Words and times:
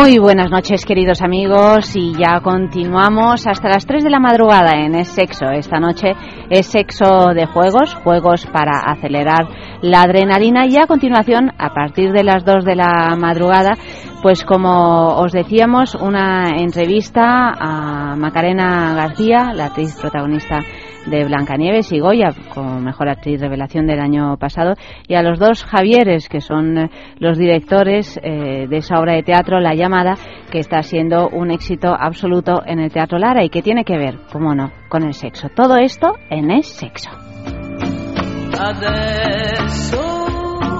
Muy 0.00 0.18
buenas 0.18 0.50
noches, 0.50 0.86
queridos 0.86 1.20
amigos, 1.20 1.94
y 1.94 2.14
ya 2.14 2.40
continuamos 2.40 3.46
hasta 3.46 3.68
las 3.68 3.84
3 3.84 4.02
de 4.02 4.08
la 4.08 4.18
madrugada 4.18 4.80
en 4.80 4.94
Es 4.94 5.08
Sexo. 5.08 5.50
Esta 5.50 5.78
noche 5.78 6.14
es 6.48 6.68
sexo 6.68 7.34
de 7.34 7.44
juegos, 7.44 7.94
juegos 7.96 8.46
para 8.46 8.80
acelerar 8.86 9.46
la 9.82 10.00
adrenalina, 10.00 10.64
y 10.66 10.78
a 10.78 10.86
continuación, 10.86 11.52
a 11.58 11.74
partir 11.74 12.12
de 12.12 12.24
las 12.24 12.46
2 12.46 12.64
de 12.64 12.76
la 12.76 13.14
madrugada, 13.14 13.76
pues 14.22 14.42
como 14.42 15.16
os 15.16 15.32
decíamos, 15.32 15.94
una 15.94 16.48
entrevista 16.56 17.50
a 17.50 18.16
Macarena 18.16 18.94
García, 18.94 19.52
la 19.54 19.66
actriz 19.66 20.00
protagonista 20.00 20.60
de 21.06 21.24
Blancanieves 21.24 21.92
y 21.92 22.00
Goya 22.00 22.30
como 22.52 22.80
mejor 22.80 23.08
actriz 23.08 23.40
revelación 23.40 23.86
del 23.86 24.00
año 24.00 24.36
pasado 24.36 24.74
y 25.08 25.14
a 25.14 25.22
los 25.22 25.38
dos 25.38 25.64
Javieres 25.64 26.28
que 26.28 26.40
son 26.40 26.78
eh, 26.78 26.90
los 27.18 27.38
directores 27.38 28.18
eh, 28.22 28.66
de 28.68 28.76
esa 28.76 28.98
obra 28.98 29.14
de 29.14 29.22
teatro 29.22 29.60
La 29.60 29.74
llamada 29.74 30.14
que 30.50 30.58
está 30.58 30.82
siendo 30.82 31.28
un 31.28 31.50
éxito 31.50 31.94
absoluto 31.98 32.62
en 32.66 32.80
el 32.80 32.92
Teatro 32.92 33.18
Lara 33.18 33.44
y 33.44 33.50
que 33.50 33.62
tiene 33.62 33.84
que 33.84 33.96
ver, 33.96 34.18
como 34.32 34.54
no, 34.54 34.72
con 34.88 35.04
el 35.04 35.14
sexo. 35.14 35.48
Todo 35.54 35.76
esto 35.76 36.14
en 36.28 36.50
Es 36.50 36.66
Sexo. 36.68 37.10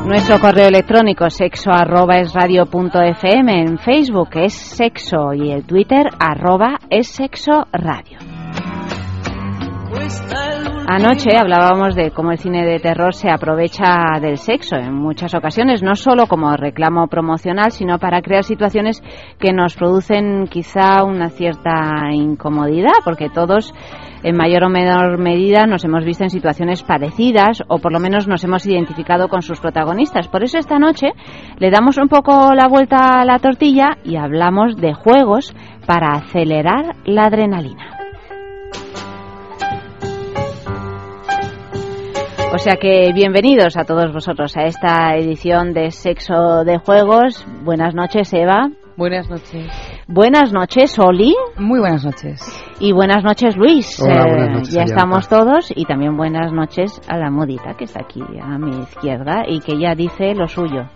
Nuestro 0.07 0.41
correo 0.41 0.69
electrónico 0.69 1.31
sexo 1.31 1.71
arroba 1.71 2.17
es 2.17 2.33
radio 2.33 2.67
punto 2.67 3.01
fm, 3.01 3.61
en 3.61 3.79
Facebook 3.79 4.31
es 4.35 4.55
sexo 4.55 5.33
y 5.33 5.53
el 5.53 5.65
Twitter 5.65 6.09
arroba 6.19 6.79
es 6.91 7.09
sexo 7.09 7.67
radio. 7.73 8.40
Anoche 10.93 11.37
hablábamos 11.39 11.95
de 11.95 12.11
cómo 12.11 12.33
el 12.33 12.39
cine 12.39 12.67
de 12.67 12.81
terror 12.81 13.15
se 13.15 13.31
aprovecha 13.31 14.19
del 14.21 14.39
sexo 14.39 14.75
en 14.75 14.93
muchas 14.93 15.37
ocasiones, 15.37 15.85
no 15.85 15.95
solo 15.95 16.27
como 16.27 16.57
reclamo 16.57 17.07
promocional, 17.07 17.71
sino 17.71 18.01
para 18.01 18.23
crear 18.23 18.43
situaciones 18.43 19.01
que 19.39 19.53
nos 19.53 19.77
producen 19.77 20.49
quizá 20.49 21.05
una 21.05 21.29
cierta 21.29 22.11
incomodidad, 22.13 22.95
porque 23.05 23.29
todos 23.29 23.73
en 24.25 24.37
mayor 24.37 24.65
o 24.65 24.69
menor 24.69 25.17
medida 25.19 25.65
nos 25.67 25.85
hemos 25.85 26.05
visto 26.05 26.25
en 26.25 26.31
situaciones 26.31 26.83
parecidas 26.83 27.63
o 27.69 27.79
por 27.79 27.93
lo 27.93 28.01
menos 28.01 28.27
nos 28.27 28.43
hemos 28.43 28.67
identificado 28.67 29.29
con 29.29 29.43
sus 29.43 29.61
protagonistas. 29.61 30.27
Por 30.27 30.43
eso 30.43 30.59
esta 30.59 30.81
noche 30.81 31.13
le 31.59 31.71
damos 31.71 31.99
un 31.99 32.09
poco 32.09 32.53
la 32.53 32.67
vuelta 32.67 33.21
a 33.21 33.25
la 33.25 33.39
tortilla 33.39 33.99
y 34.03 34.17
hablamos 34.17 34.77
de 34.77 34.93
juegos 34.93 35.55
para 35.87 36.15
acelerar 36.15 36.97
la 37.05 37.27
adrenalina. 37.27 38.00
O 42.53 42.59
sea 42.59 42.77
que 42.77 43.13
bienvenidos 43.15 43.77
a 43.77 43.85
todos 43.85 44.13
vosotros 44.13 44.57
a 44.57 44.63
esta 44.63 45.15
edición 45.15 45.73
de 45.73 45.93
Sexo 45.93 46.65
de 46.65 46.79
Juegos. 46.79 47.47
Buenas 47.63 47.95
noches, 47.95 48.33
Eva. 48.35 48.71
Buenas 48.97 49.31
noches. 49.31 49.71
Buenas 50.09 50.53
noches, 50.53 50.99
Oli. 50.99 51.33
Muy 51.57 51.79
buenas 51.79 52.05
noches. 52.05 52.41
Y 52.81 52.93
buenas 52.93 53.23
noches, 53.23 53.57
Luis. 53.57 54.01
Hola, 54.01 54.27
buenas 54.27 54.49
eh, 54.49 54.53
noches, 54.53 54.75
ya 54.75 54.83
estamos 54.83 55.29
todos. 55.29 55.73
Y 55.77 55.85
también 55.85 56.17
buenas 56.17 56.53
noches 56.53 57.01
a 57.09 57.19
la 57.19 57.31
modita 57.31 57.75
que 57.75 57.85
está 57.85 58.01
aquí 58.01 58.21
a 58.43 58.59
mi 58.59 58.81
izquierda 58.81 59.45
y 59.47 59.61
que 59.61 59.79
ya 59.79 59.95
dice 59.95 60.35
lo 60.35 60.49
suyo. 60.49 60.89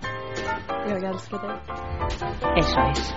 Eso 2.56 2.80
es. 2.90 3.14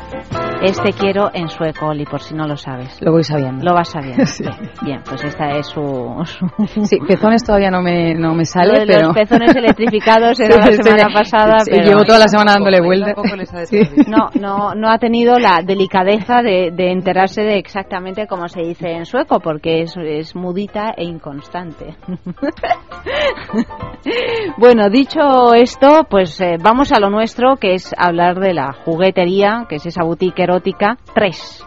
Este 0.61 0.93
quiero 0.93 1.29
en 1.33 1.49
sueco, 1.49 1.87
Oli, 1.87 2.05
por 2.05 2.21
si 2.21 2.33
no 2.33 2.47
lo 2.47 2.55
sabes. 2.55 2.99
Lo 3.01 3.11
voy 3.11 3.23
sabiendo. 3.23 3.63
Lo 3.63 3.73
vas 3.73 3.89
sabiendo. 3.89 4.23
Bien, 4.81 5.01
pues 5.03 5.23
esta 5.23 5.49
es 5.57 5.67
su, 5.67 6.23
Sí, 6.83 6.97
pezones 7.07 7.43
todavía 7.43 7.69
no 7.69 7.81
me, 7.81 8.13
no 8.15 8.33
me 8.33 8.45
sale, 8.45 8.85
Los 8.85 9.13
pezones 9.13 9.51
electrificados 9.55 10.39
era 10.39 10.57
la 10.57 10.71
semana 10.71 11.13
pasada, 11.13 11.57
pero... 11.65 11.83
Llevo 11.83 12.03
toda 12.03 12.19
la 12.19 12.27
semana 12.27 12.53
dándole 12.53 12.81
vuelta. 12.81 13.13
No, 14.07 14.29
no, 14.39 14.73
no 14.73 14.89
ha 14.89 14.97
tenido 14.97 15.37
la 15.37 15.61
delicadeza 15.63 16.41
de, 16.41 16.71
de, 16.71 16.91
enterarse 16.91 17.41
de 17.41 17.57
exactamente 17.57 18.27
cómo 18.27 18.47
se 18.47 18.61
dice 18.61 18.91
en 18.91 19.05
sueco, 19.05 19.39
porque 19.39 19.81
es, 19.81 19.95
es 19.97 20.35
mudita 20.35 20.93
e 20.95 21.03
inconstante. 21.03 21.95
bueno, 24.57 24.89
dicho 24.89 25.53
esto, 25.53 26.05
pues 26.09 26.39
eh, 26.41 26.57
vamos 26.59 26.91
a 26.91 26.99
lo 26.99 27.09
nuestro, 27.09 27.56
que 27.57 27.73
es 27.73 27.93
hablar 27.97 28.39
de 28.39 28.53
la 28.53 28.73
juguetería, 28.73 29.65
que 29.67 29.75
es 29.75 29.85
esa 29.85 30.03
boutique 30.03 30.43
erótica, 30.43 30.97
tres. 31.13 31.63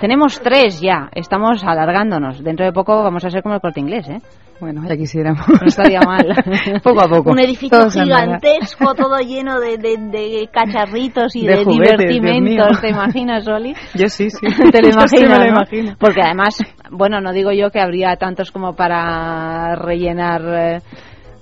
Tenemos 0.00 0.40
tres 0.40 0.80
ya, 0.80 1.08
estamos 1.12 1.64
alargándonos. 1.64 2.42
Dentro 2.42 2.64
de 2.64 2.72
poco 2.72 3.02
vamos 3.02 3.24
a 3.24 3.30
ser 3.30 3.42
como 3.42 3.56
el 3.56 3.60
corte 3.60 3.80
inglés, 3.80 4.08
¿eh? 4.08 4.20
Bueno, 4.60 4.82
ya 4.88 4.96
quisiéramos. 4.96 5.46
No 5.48 5.66
estaría 5.66 6.00
mal. 6.00 6.26
poco 6.82 7.00
a 7.00 7.08
poco. 7.08 7.30
Un 7.30 7.40
edificio 7.40 7.88
gigantesco, 7.90 8.94
todo 8.94 9.18
lleno 9.18 9.60
de, 9.60 9.76
de, 9.76 10.48
cacharritos 10.52 11.34
y 11.36 11.46
de, 11.46 11.64
divertimentos. 11.64 12.80
¿Te 12.80 12.90
imaginas, 12.90 13.46
Oli? 13.46 13.74
Yo 13.94 14.08
sí, 14.08 14.30
sí. 14.30 14.46
Te 14.72 14.82
lo 14.82 14.88
imaginas, 14.88 15.38
lo 15.38 15.46
imagino. 15.46 15.96
Porque 15.98 16.22
además, 16.22 16.58
bueno, 16.90 17.20
no 17.20 17.32
digo 17.32 17.52
yo 17.52 17.70
que 17.70 17.80
habría 17.80 18.16
tantos 18.16 18.50
como 18.50 18.74
para 18.74 19.74
rellenar... 19.76 20.42
Eh, 20.44 20.80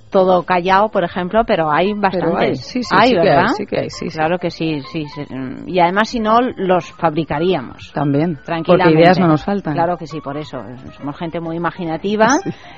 todo 0.09 0.43
callado, 0.43 0.89
por 0.89 1.03
ejemplo, 1.03 1.43
pero 1.45 1.71
hay 1.71 1.93
bastantes. 1.93 2.61
sí, 2.65 2.83
sí, 2.83 2.95
hay, 2.97 3.09
sí 3.09 3.15
¿verdad? 3.15 3.47
sí 3.55 3.65
que 3.65 3.79
hay, 3.79 3.89
sí, 3.89 4.07
Claro 4.07 4.39
que 4.39 4.49
sí, 4.49 4.81
sí, 4.81 5.05
Y 5.65 5.79
además, 5.79 6.09
si 6.09 6.19
no, 6.19 6.39
los 6.41 6.91
fabricaríamos. 6.91 7.91
También. 7.93 8.37
Tranquilamente. 8.43 8.67
Porque 8.67 9.01
ideas 9.01 9.19
no 9.19 9.27
nos 9.27 9.43
faltan. 9.43 9.73
Claro 9.73 9.97
que 9.97 10.07
sí, 10.07 10.21
por 10.21 10.37
eso. 10.37 10.57
Somos 10.97 11.17
gente 11.17 11.39
muy 11.39 11.55
imaginativa 11.55 12.27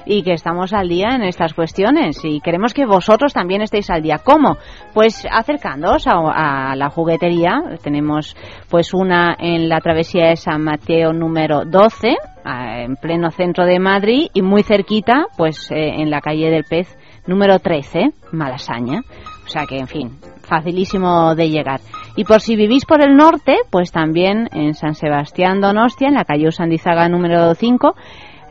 y 0.06 0.23
que 0.23 0.34
estamos 0.34 0.73
al 0.73 0.88
día 0.88 1.09
en 1.16 1.23
estas 1.23 1.53
cuestiones. 1.53 2.19
Y 2.23 2.41
queremos 2.41 2.73
que 2.73 2.85
vosotros 2.85 3.34
también 3.34 3.61
estéis 3.61 3.90
al 3.90 4.01
día. 4.01 4.19
¿Cómo? 4.23 4.57
Pues 4.94 5.25
acercándoos 5.31 6.07
a, 6.07 6.72
a 6.72 6.75
la 6.75 6.90
juguetería. 6.90 7.61
Tenemos 7.84 8.35
pues 8.69 8.94
una 8.94 9.35
en 9.40 9.69
la 9.69 9.79
travesía 9.79 10.29
de 10.29 10.35
San 10.35 10.63
Mateo 10.63 11.13
número 11.13 11.63
12 11.66 12.17
en 12.46 12.96
pleno 12.96 13.31
centro 13.31 13.66
de 13.66 13.79
Madrid 13.79 14.28
y 14.34 14.41
muy 14.41 14.63
cerquita, 14.63 15.28
pues 15.38 15.69
eh, 15.72 16.01
en 16.01 16.09
la 16.09 16.22
calle 16.22 16.50
del 16.50 16.63
Pez 16.63 16.97
número 17.28 17.59
13, 17.59 18.12
Malasaña. 18.31 19.02
O 19.46 19.47
sea 19.50 19.66
que, 19.66 19.78
en 19.78 19.88
fin, 19.88 20.12
facilísimo 20.41 21.34
de 21.35 21.50
llegar. 21.50 21.80
Y 22.16 22.24
por 22.24 22.41
si 22.41 22.56
vivís 22.56 22.85
por 22.85 23.02
el 23.02 23.16
norte, 23.16 23.56
pues 23.72 23.91
también 23.91 24.47
en 24.52 24.74
San 24.74 24.94
Sebastián 24.94 25.62
Donostia, 25.62 26.08
en 26.08 26.16
la 26.16 26.25
calle 26.25 26.47
Usandizaga 26.47 27.08
número 27.09 27.53
5, 27.56 27.96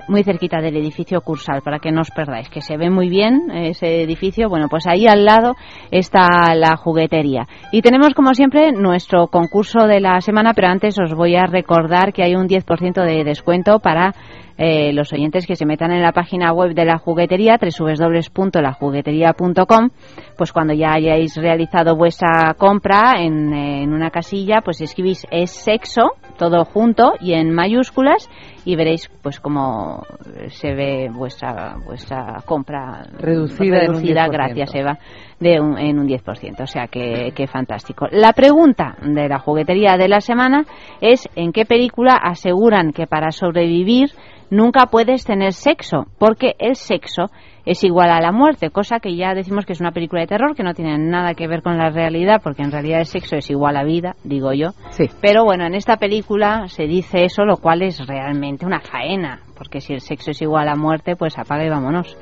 muy 0.09 0.25
cerquita 0.25 0.61
del 0.61 0.77
edificio 0.77 1.21
Cursal, 1.21 1.63
para 1.63 1.79
que 1.79 1.93
no 1.93 2.01
os 2.01 2.11
perdáis, 2.11 2.49
que 2.49 2.63
se 2.63 2.77
ve 2.77 2.91
muy 2.91 3.09
bien 3.09 3.51
ese 3.53 4.03
edificio. 4.03 4.49
Bueno, 4.49 4.67
pues 4.69 4.87
ahí 4.87 5.07
al 5.07 5.25
lado 5.25 5.55
está 5.91 6.55
la 6.55 6.77
juguetería. 6.77 7.47
Y 7.73 7.83
tenemos, 7.83 8.15
como 8.15 8.35
siempre, 8.35 8.73
nuestro 8.73 9.27
concurso 9.27 9.87
de 9.87 10.01
la 10.01 10.21
semana, 10.21 10.53
pero 10.55 10.69
antes 10.69 10.99
os 10.99 11.15
voy 11.15 11.37
a 11.37 11.45
recordar 11.45 12.13
que 12.13 12.23
hay 12.23 12.35
un 12.35 12.49
10% 12.49 13.05
de 13.05 13.25
descuento 13.25 13.81
para 13.81 14.15
eh, 14.59 14.93
los 14.93 15.13
oyentes 15.13 15.47
que 15.47 15.55
se 15.57 15.65
metan 15.65 15.91
en 15.93 16.03
la 16.03 16.13
página 16.13 16.53
web 16.53 16.75
de 16.75 16.85
la 16.85 16.99
juguetería, 16.99 17.59
www.lajuguetería.com, 17.59 19.89
pues 20.37 20.53
cuando 20.53 20.75
ya 20.75 20.93
hayáis 20.95 21.37
realizado 21.37 21.95
vuestra 21.97 22.55
compra 22.59 23.23
en, 23.23 23.55
en 23.55 23.93
una 23.93 24.11
casilla, 24.11 24.63
pues 24.63 24.81
escribís 24.81 25.25
es 25.31 25.53
sexo, 25.53 26.15
todo 26.37 26.65
junto 26.65 27.13
y 27.21 27.35
en 27.35 27.55
mayúsculas 27.55 28.29
y 28.65 28.75
veréis 28.77 29.09
pues 29.23 29.41
cómo 29.41 30.05
se 30.49 30.75
ve 30.75 31.09
vuestra 31.11 31.77
vuestra 31.87 32.43
compra 32.45 33.07
reducida, 33.19 33.81
reducida 33.81 34.29
gracias 34.29 34.75
Eva 34.75 34.99
de 35.41 35.61
un, 35.61 35.79
en 35.79 35.99
un 35.99 36.09
10%, 36.09 36.61
o 36.61 36.67
sea 36.67 36.87
que, 36.89 37.33
que 37.35 37.47
fantástico. 37.47 38.07
La 38.11 38.33
pregunta 38.33 38.97
de 39.03 39.29
la 39.29 39.39
juguetería 39.39 39.97
de 39.97 40.09
la 40.09 40.21
semana 40.21 40.65
es 41.01 41.29
en 41.37 41.53
qué 41.53 41.65
película 41.65 42.15
aseguran 42.15 42.93
que 42.93 43.07
para 43.07 43.31
sobrevivir 43.31 44.11
nunca 44.51 44.87
puedes 44.87 45.25
tener 45.25 45.53
sexo, 45.53 46.07
porque 46.19 46.55
el 46.59 46.77
sexo 46.77 47.31
es 47.65 47.85
igual 47.85 48.11
a 48.11 48.21
la 48.21 48.33
muerte, 48.33 48.71
cosa 48.71 48.99
que 48.99 49.15
ya 49.15 49.35
decimos 49.35 49.67
que 49.67 49.75
es 49.75 49.81
una 49.81 49.93
película 49.93 50.23
de 50.23 50.27
terror 50.27 50.57
que 50.57 50.63
no 50.63 50.73
tiene 50.73 50.97
nada 50.97 51.35
que 51.35 51.47
ver 51.47 51.63
con 51.63 51.77
la 51.77 51.91
realidad, 51.91 52.41
porque 52.43 52.63
en 52.63 52.73
realidad 52.73 53.01
el 53.01 53.07
sexo 53.07 53.37
es 53.37 53.51
igual 53.51 53.77
a 53.77 53.85
vida, 53.85 54.15
digo 54.25 54.53
yo. 54.55 54.71
Sí. 54.91 55.05
Pero 55.21 55.45
bueno, 55.45 55.67
en 55.67 55.75
esta 55.75 55.99
película 55.99 56.67
se 56.69 56.85
dice 56.85 57.25
eso, 57.25 57.45
lo 57.45 57.59
cual 57.59 57.83
es 57.83 58.07
realmente 58.07 58.65
una 58.65 58.81
faena, 58.81 59.41
porque 59.57 59.81
si 59.81 59.93
el 59.93 60.01
sexo 60.01 60.31
es 60.31 60.41
igual 60.41 60.69
a 60.69 60.77
muerte, 60.77 61.15
pues 61.15 61.39
apaga 61.39 61.65
y 61.65 61.69
vámonos. 61.69 62.17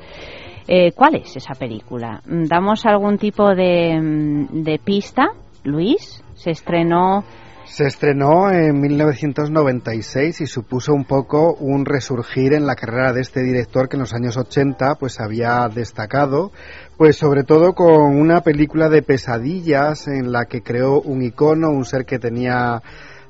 Eh, 0.67 0.91
¿Cuál 0.91 1.15
es 1.15 1.35
esa 1.35 1.53
película? 1.53 2.21
¿Damos 2.25 2.85
algún 2.85 3.17
tipo 3.17 3.55
de, 3.55 3.97
mm, 3.99 4.63
de 4.63 4.79
pista, 4.83 5.29
Luis? 5.63 6.21
Se 6.35 6.51
estrenó 6.51 7.23
Se 7.63 7.85
estrenó 7.85 8.49
en 8.49 8.79
1996 8.79 10.41
y 10.41 10.45
supuso 10.45 10.93
un 10.93 11.03
poco 11.03 11.53
un 11.53 11.85
resurgir 11.85 12.53
en 12.53 12.65
la 12.65 12.75
carrera 12.75 13.11
de 13.11 13.21
este 13.21 13.43
director 13.43 13.89
que 13.89 13.97
en 13.97 14.01
los 14.01 14.13
años 14.13 14.37
80 14.37 14.95
pues 14.95 15.19
había 15.19 15.67
destacado, 15.67 16.51
pues 16.97 17.17
sobre 17.17 17.43
todo 17.43 17.73
con 17.73 18.15
una 18.17 18.41
película 18.41 18.87
de 18.87 19.01
pesadillas 19.01 20.07
en 20.07 20.31
la 20.31 20.45
que 20.45 20.61
creó 20.61 21.01
un 21.01 21.21
icono, 21.21 21.69
un 21.69 21.83
ser 21.83 22.05
que 22.05 22.19
tenía 22.19 22.81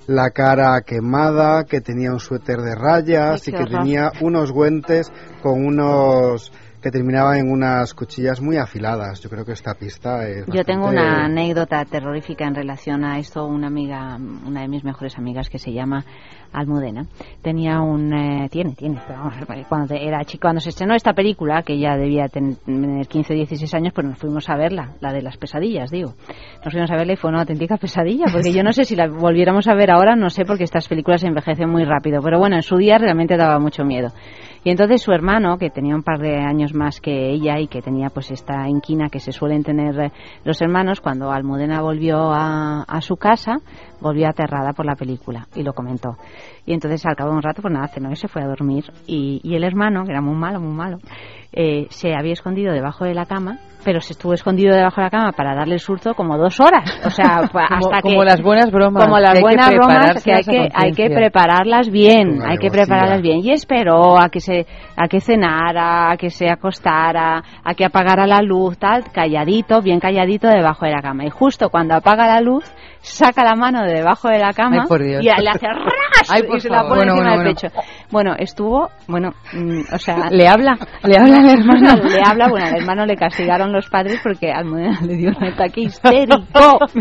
la 0.05 0.29
cara 0.29 0.81
quemada, 0.81 1.65
que 1.65 1.81
tenía 1.81 2.11
un 2.11 2.19
suéter 2.19 2.59
de 2.61 2.75
rayas 2.75 3.41
Ay, 3.45 3.53
y 3.53 3.57
que 3.57 3.65
tenía 3.65 4.11
unos 4.21 4.51
guantes 4.51 5.11
con 5.41 5.65
unos 5.65 6.51
que 6.81 6.91
terminaban 6.91 7.37
en 7.37 7.51
unas 7.51 7.93
cuchillas 7.93 8.39
muy 8.41 8.57
afiladas. 8.57 9.19
Yo 9.21 9.29
creo 9.29 9.43
que 9.45 9.53
esta 9.53 9.73
pista 9.73 10.27
es 10.27 10.45
Yo 10.47 10.63
tengo 10.63 10.87
una 10.87 11.25
anécdota 11.25 11.83
terrorífica 11.85 12.45
en 12.45 12.55
relación 12.55 13.03
a 13.03 13.17
esto. 13.19 13.45
Una 13.45 13.67
amiga, 13.67 14.15
una 14.45 14.61
de 14.61 14.67
mis 14.67 14.83
mejores 14.83 15.17
amigas 15.17 15.49
que 15.49 15.57
se 15.57 15.73
llama 15.73 16.05
Almudena, 16.53 17.05
tenía 17.41 17.81
un, 17.81 18.13
eh, 18.13 18.47
tiene, 18.49 18.73
tiene, 18.75 19.01
pero 19.07 19.63
cuando 19.67 19.95
era 19.95 20.23
chica, 20.23 20.43
cuando 20.47 20.61
se 20.61 20.69
estrenó 20.69 20.95
esta 20.95 21.13
película, 21.13 21.61
que 21.63 21.77
ya 21.77 21.97
debía 21.97 22.29
ten- 22.29 22.55
tener 22.65 23.05
15 23.07 23.33
o 23.33 23.35
16 23.35 23.73
años, 23.73 23.93
pues 23.93 24.07
nos 24.07 24.17
fuimos 24.17 24.47
a 24.49 24.55
verla, 24.55 24.93
la 25.01 25.11
de 25.11 25.21
las 25.21 25.35
pesadillas, 25.37 25.89
digo. 25.91 26.13
Nos 26.63 26.71
fuimos 26.73 26.89
a 26.89 26.95
verla 26.95 27.13
y 27.13 27.17
fue 27.17 27.29
una 27.31 27.41
auténtica 27.41 27.77
pesadilla, 27.77 28.25
porque 28.31 28.53
yo 28.53 28.63
no 28.63 28.71
sé 28.71 28.85
si 28.85 28.95
la 28.95 29.07
volviéramos 29.07 29.67
a 29.67 29.73
ver 29.75 29.91
ahora, 29.91 30.15
no 30.15 30.29
sé, 30.29 30.45
porque 30.45 30.63
estas 30.63 30.87
películas 30.87 31.21
se 31.21 31.27
envejecen 31.27 31.69
muy 31.69 31.83
rápido, 31.83 32.21
pero 32.21 32.39
bueno, 32.39 32.55
en 32.55 32.63
su 32.63 32.77
día 32.77 32.97
realmente 32.97 33.35
daba 33.35 33.59
mucho 33.59 33.83
miedo. 33.83 34.09
Y 34.63 34.69
entonces 34.69 35.01
su 35.01 35.11
hermano, 35.11 35.57
que 35.57 35.69
tenía 35.69 35.95
un 35.95 36.03
par 36.03 36.19
de 36.19 36.37
años 36.37 36.73
más 36.73 36.99
que 36.99 37.29
ella 37.31 37.59
y 37.59 37.67
que 37.67 37.81
tenía 37.81 38.09
pues 38.09 38.31
esta 38.31 38.67
inquina 38.67 39.09
que 39.09 39.19
se 39.19 39.31
suelen 39.31 39.63
tener 39.63 39.99
eh, 39.99 40.11
los 40.43 40.61
hermanos, 40.61 41.01
cuando 41.01 41.31
Almudena 41.31 41.81
volvió 41.81 42.31
a, 42.31 42.85
su 43.01 43.15
casa, 43.15 43.57
volvió 44.01 44.27
aterrada 44.27 44.73
por 44.73 44.85
la 44.85 44.95
película 44.95 45.47
y 45.55 45.63
lo 45.63 45.73
comentó. 45.73 46.17
Y 46.65 46.73
entonces 46.73 47.05
al 47.05 47.15
cabo 47.15 47.31
de 47.31 47.37
un 47.37 47.43
rato, 47.43 47.61
pues 47.61 47.73
nada, 47.73 47.87
cenó 47.87 48.11
y 48.11 48.15
se 48.15 48.27
fue 48.27 48.41
a 48.41 48.47
dormir. 48.47 48.85
Y, 49.05 49.39
y 49.43 49.55
el 49.55 49.63
hermano, 49.63 50.03
que 50.03 50.11
era 50.11 50.21
muy 50.21 50.35
malo, 50.35 50.59
muy 50.59 50.73
malo, 50.73 50.97
eh, 51.53 51.87
se 51.89 52.13
había 52.15 52.33
escondido 52.33 52.73
debajo 52.73 53.05
de 53.05 53.13
la 53.13 53.25
cama, 53.25 53.59
pero 53.83 54.01
se 54.01 54.13
estuvo 54.13 54.33
escondido 54.33 54.75
debajo 54.75 54.97
de 54.97 55.03
la 55.05 55.09
cama 55.09 55.31
para 55.31 55.55
darle 55.55 55.75
el 55.75 55.79
susto 55.79 56.13
como 56.13 56.37
dos 56.37 56.59
horas. 56.59 56.99
O 57.05 57.09
sea, 57.09 57.47
Como, 57.51 57.63
hasta 57.63 58.01
como 58.01 58.19
que 58.19 58.25
las 58.25 58.41
buenas 58.41 58.71
bromas. 58.71 59.05
como 59.05 59.19
las 59.19 59.31
hay 59.31 59.37
que 59.37 59.41
buenas 59.41 59.69
bromas 59.71 60.23
que 60.23 60.33
hay 60.33 60.43
que 60.43 60.69
hay 60.73 60.91
que 60.91 61.09
prepararlas 61.09 61.89
bien 61.89 62.41
hay 62.45 62.57
que 62.57 62.69
prepararlas 62.69 63.21
bien 63.21 63.39
y 63.43 63.51
esperó 63.51 64.19
a 64.19 64.29
que 64.29 64.39
se 64.41 64.65
a 64.95 65.07
que 65.07 65.21
cenara 65.21 66.11
a 66.11 66.17
que 66.17 66.29
se 66.29 66.49
acostara 66.49 67.43
a 67.63 67.73
que 67.73 67.85
apagara 67.85 68.27
la 68.27 68.41
luz 68.41 68.77
tal 68.77 69.11
calladito 69.11 69.81
bien 69.81 69.99
calladito 69.99 70.47
debajo 70.47 70.85
de 70.85 70.91
la 70.91 71.01
cama 71.01 71.25
y 71.25 71.29
justo 71.29 71.69
cuando 71.69 71.95
apaga 71.95 72.27
la 72.27 72.41
luz 72.41 72.65
saca 73.01 73.43
la 73.43 73.55
mano 73.55 73.83
de 73.83 73.93
debajo 73.93 74.27
de 74.29 74.39
la 74.39 74.53
cama 74.53 74.81
Ay, 74.81 74.87
por 74.87 75.03
Dios. 75.03 75.21
y 75.21 75.25
le 75.25 75.49
hace 75.49 75.67
ras 75.67 76.29
Ay, 76.29 76.43
por 76.43 76.57
y 76.57 76.59
se 76.61 76.69
la 76.69 76.81
pone 76.83 76.95
Bueno, 76.95 77.13
encima 77.13 77.29
bueno, 77.35 77.43
del 77.43 77.53
pecho 77.55 77.67
bueno 78.11 78.35
estuvo 78.37 78.89
bueno 79.07 79.31
mm, 79.53 79.93
o 79.93 79.97
sea 79.97 80.17
Le 80.31 80.47
habla, 80.47 80.77
le 81.03 81.17
habla 81.17 81.37
al 81.37 81.49
hermano. 81.49 82.03
le 82.09 82.21
habla, 82.25 82.47
bueno, 82.49 82.65
al 82.67 82.75
hermano 82.77 83.05
le 83.05 83.15
castigaron 83.15 83.71
los 83.71 83.87
padres 83.89 84.19
porque 84.23 84.51
Almudena 84.51 84.99
le 85.01 85.15
dio 85.15 85.29
un 85.29 85.43
ataque 85.43 85.81
histérico. 85.81 86.37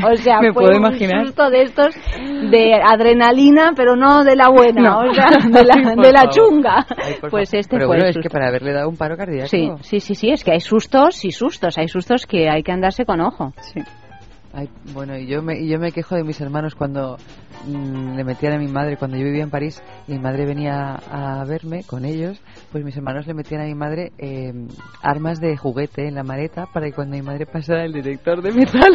O 0.05 0.17
sea, 0.17 0.41
Me 0.41 0.53
fue 0.53 0.65
puedo 0.65 0.71
un 0.79 0.87
imaginar. 0.87 1.27
susto 1.27 1.51
de 1.51 1.63
estos 1.63 1.95
de 2.51 2.75
adrenalina, 2.75 3.73
pero 3.77 3.97
no 3.97 4.23
de 4.25 4.37
la 4.37 4.49
buena, 4.49 4.83
No. 4.83 4.99
o 5.11 5.15
sea, 5.15 5.27
de 5.49 5.65
la, 5.65 5.75
Ay, 5.77 5.97
de 5.97 6.13
la 6.13 6.29
chunga. 6.29 6.87
Pues 7.31 7.53
este 7.55 7.77
Pero 7.77 7.87
fue 7.89 7.97
bueno, 7.97 8.05
el 8.05 8.11
es 8.11 8.19
que 8.23 8.31
para 8.31 8.49
haberle 8.49 8.73
dado 8.73 8.89
un 8.89 8.97
paro 8.97 9.17
cardíaco. 9.17 9.49
Sí, 9.49 9.71
sí, 9.81 10.01
sí, 10.01 10.15
sí, 10.15 10.31
es 10.31 10.45
que 10.45 10.53
hay 10.53 10.61
sustos 10.61 11.25
y 11.25 11.31
sustos, 11.33 11.79
hay 11.79 11.89
sustos 11.89 12.27
que 12.27 12.49
hay 12.49 12.63
que 12.63 12.73
andarse 12.73 13.05
con 13.05 13.21
ojo. 13.21 13.53
Sí. 13.61 13.81
Ay, 14.59 14.71
bueno, 14.95 15.19
y 15.19 15.27
yo 15.27 15.43
me, 15.43 15.59
y 15.61 15.69
yo 15.69 15.79
me 15.79 15.93
quejo 15.93 16.15
de 16.15 16.25
mis 16.25 16.41
hermanos 16.41 16.75
cuando 16.75 17.19
mm, 17.67 18.17
le 18.17 18.25
metían 18.25 18.55
a 18.55 18.59
mi 18.59 18.69
madre, 18.69 18.97
cuando 18.97 19.19
yo 19.19 19.25
vivía 19.25 19.43
en 19.43 19.51
París 19.51 19.83
y 20.09 20.13
mi 20.13 20.19
madre 20.19 20.47
venía 20.47 20.95
a 20.95 21.45
verme 21.45 21.85
con 21.85 22.07
ellos, 22.07 22.41
pues 22.73 22.83
mis 22.83 22.97
hermanos 22.97 23.27
le 23.27 23.35
metían 23.35 23.61
a 23.61 23.65
mi 23.65 23.75
madre 23.75 24.13
eh, 24.17 24.55
armas 25.03 25.41
de 25.41 25.59
juguete 25.59 26.09
en 26.09 26.15
la 26.15 26.23
maleta 26.23 26.65
para 26.73 26.87
que 26.87 26.95
cuando 26.95 27.17
mi 27.17 27.23
madre 27.23 27.45
pasara 27.45 27.85
el 27.85 27.93
detector 27.93 28.41
de 28.41 28.53
metal 28.53 28.81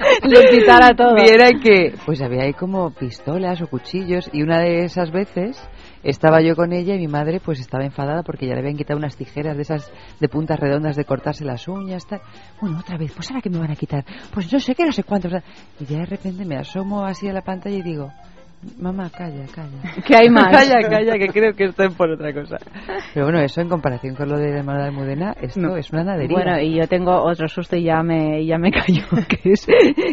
Le 0.24 0.48
quitara 0.48 0.94
todo. 0.96 1.14
viera 1.14 1.50
que 1.62 1.94
pues 2.06 2.22
había 2.22 2.44
ahí 2.44 2.54
como 2.54 2.90
pistolas 2.90 3.60
o 3.60 3.66
cuchillos 3.66 4.30
y 4.32 4.42
una 4.42 4.60
de 4.60 4.84
esas 4.84 5.10
veces 5.10 5.60
estaba 6.02 6.40
yo 6.40 6.56
con 6.56 6.72
ella 6.72 6.94
y 6.94 6.98
mi 6.98 7.08
madre 7.08 7.40
pues 7.40 7.60
estaba 7.60 7.84
enfadada 7.84 8.22
porque 8.22 8.46
ya 8.46 8.54
le 8.54 8.60
habían 8.60 8.76
quitado 8.76 8.98
unas 8.98 9.16
tijeras 9.16 9.56
de 9.56 9.62
esas 9.62 9.92
de 10.18 10.28
puntas 10.28 10.58
redondas 10.58 10.96
de 10.96 11.04
cortarse 11.04 11.44
las 11.44 11.68
uñas 11.68 12.06
tal. 12.06 12.20
bueno 12.60 12.78
otra 12.78 12.96
vez 12.96 13.12
pues 13.14 13.30
ahora 13.30 13.42
que 13.42 13.50
me 13.50 13.58
van 13.58 13.70
a 13.70 13.76
quitar 13.76 14.04
pues 14.32 14.52
no 14.52 14.60
sé 14.60 14.74
qué 14.74 14.84
no 14.84 14.92
sé 14.92 15.04
cuánto 15.04 15.28
y 15.28 15.84
ya 15.84 15.98
de 15.98 16.06
repente 16.06 16.44
me 16.44 16.56
asomo 16.56 17.04
así 17.04 17.28
a 17.28 17.32
la 17.32 17.42
pantalla 17.42 17.76
y 17.76 17.82
digo 17.82 18.10
mamá 18.78 19.08
calla 19.10 19.46
calla 19.54 19.94
¿Qué 20.06 20.16
hay 20.16 20.28
más? 20.28 20.48
calla 20.50 20.86
calla 20.88 21.18
que 21.18 21.28
creo 21.28 21.54
que 21.54 21.64
estoy 21.64 21.88
por 21.90 22.10
otra 22.10 22.32
cosa 22.34 22.58
pero 23.14 23.26
bueno 23.26 23.40
eso 23.40 23.60
en 23.62 23.68
comparación 23.70 24.14
con 24.14 24.28
lo 24.28 24.36
de 24.36 24.50
hermano 24.58 24.80
de 24.80 24.86
Almudena 24.88 25.34
esto 25.40 25.60
No. 25.60 25.76
es 25.76 25.90
una 25.92 26.04
nadería 26.04 26.36
Bueno, 26.36 26.60
y 26.60 26.76
yo 26.78 26.86
tengo 26.86 27.22
otro 27.22 27.48
susto 27.48 27.76
y 27.76 27.84
ya 27.84 28.02
me, 28.02 28.44
ya 28.44 28.58
me 28.58 28.70
cayó, 28.72 29.02
que 29.28 29.52
es 29.52 29.66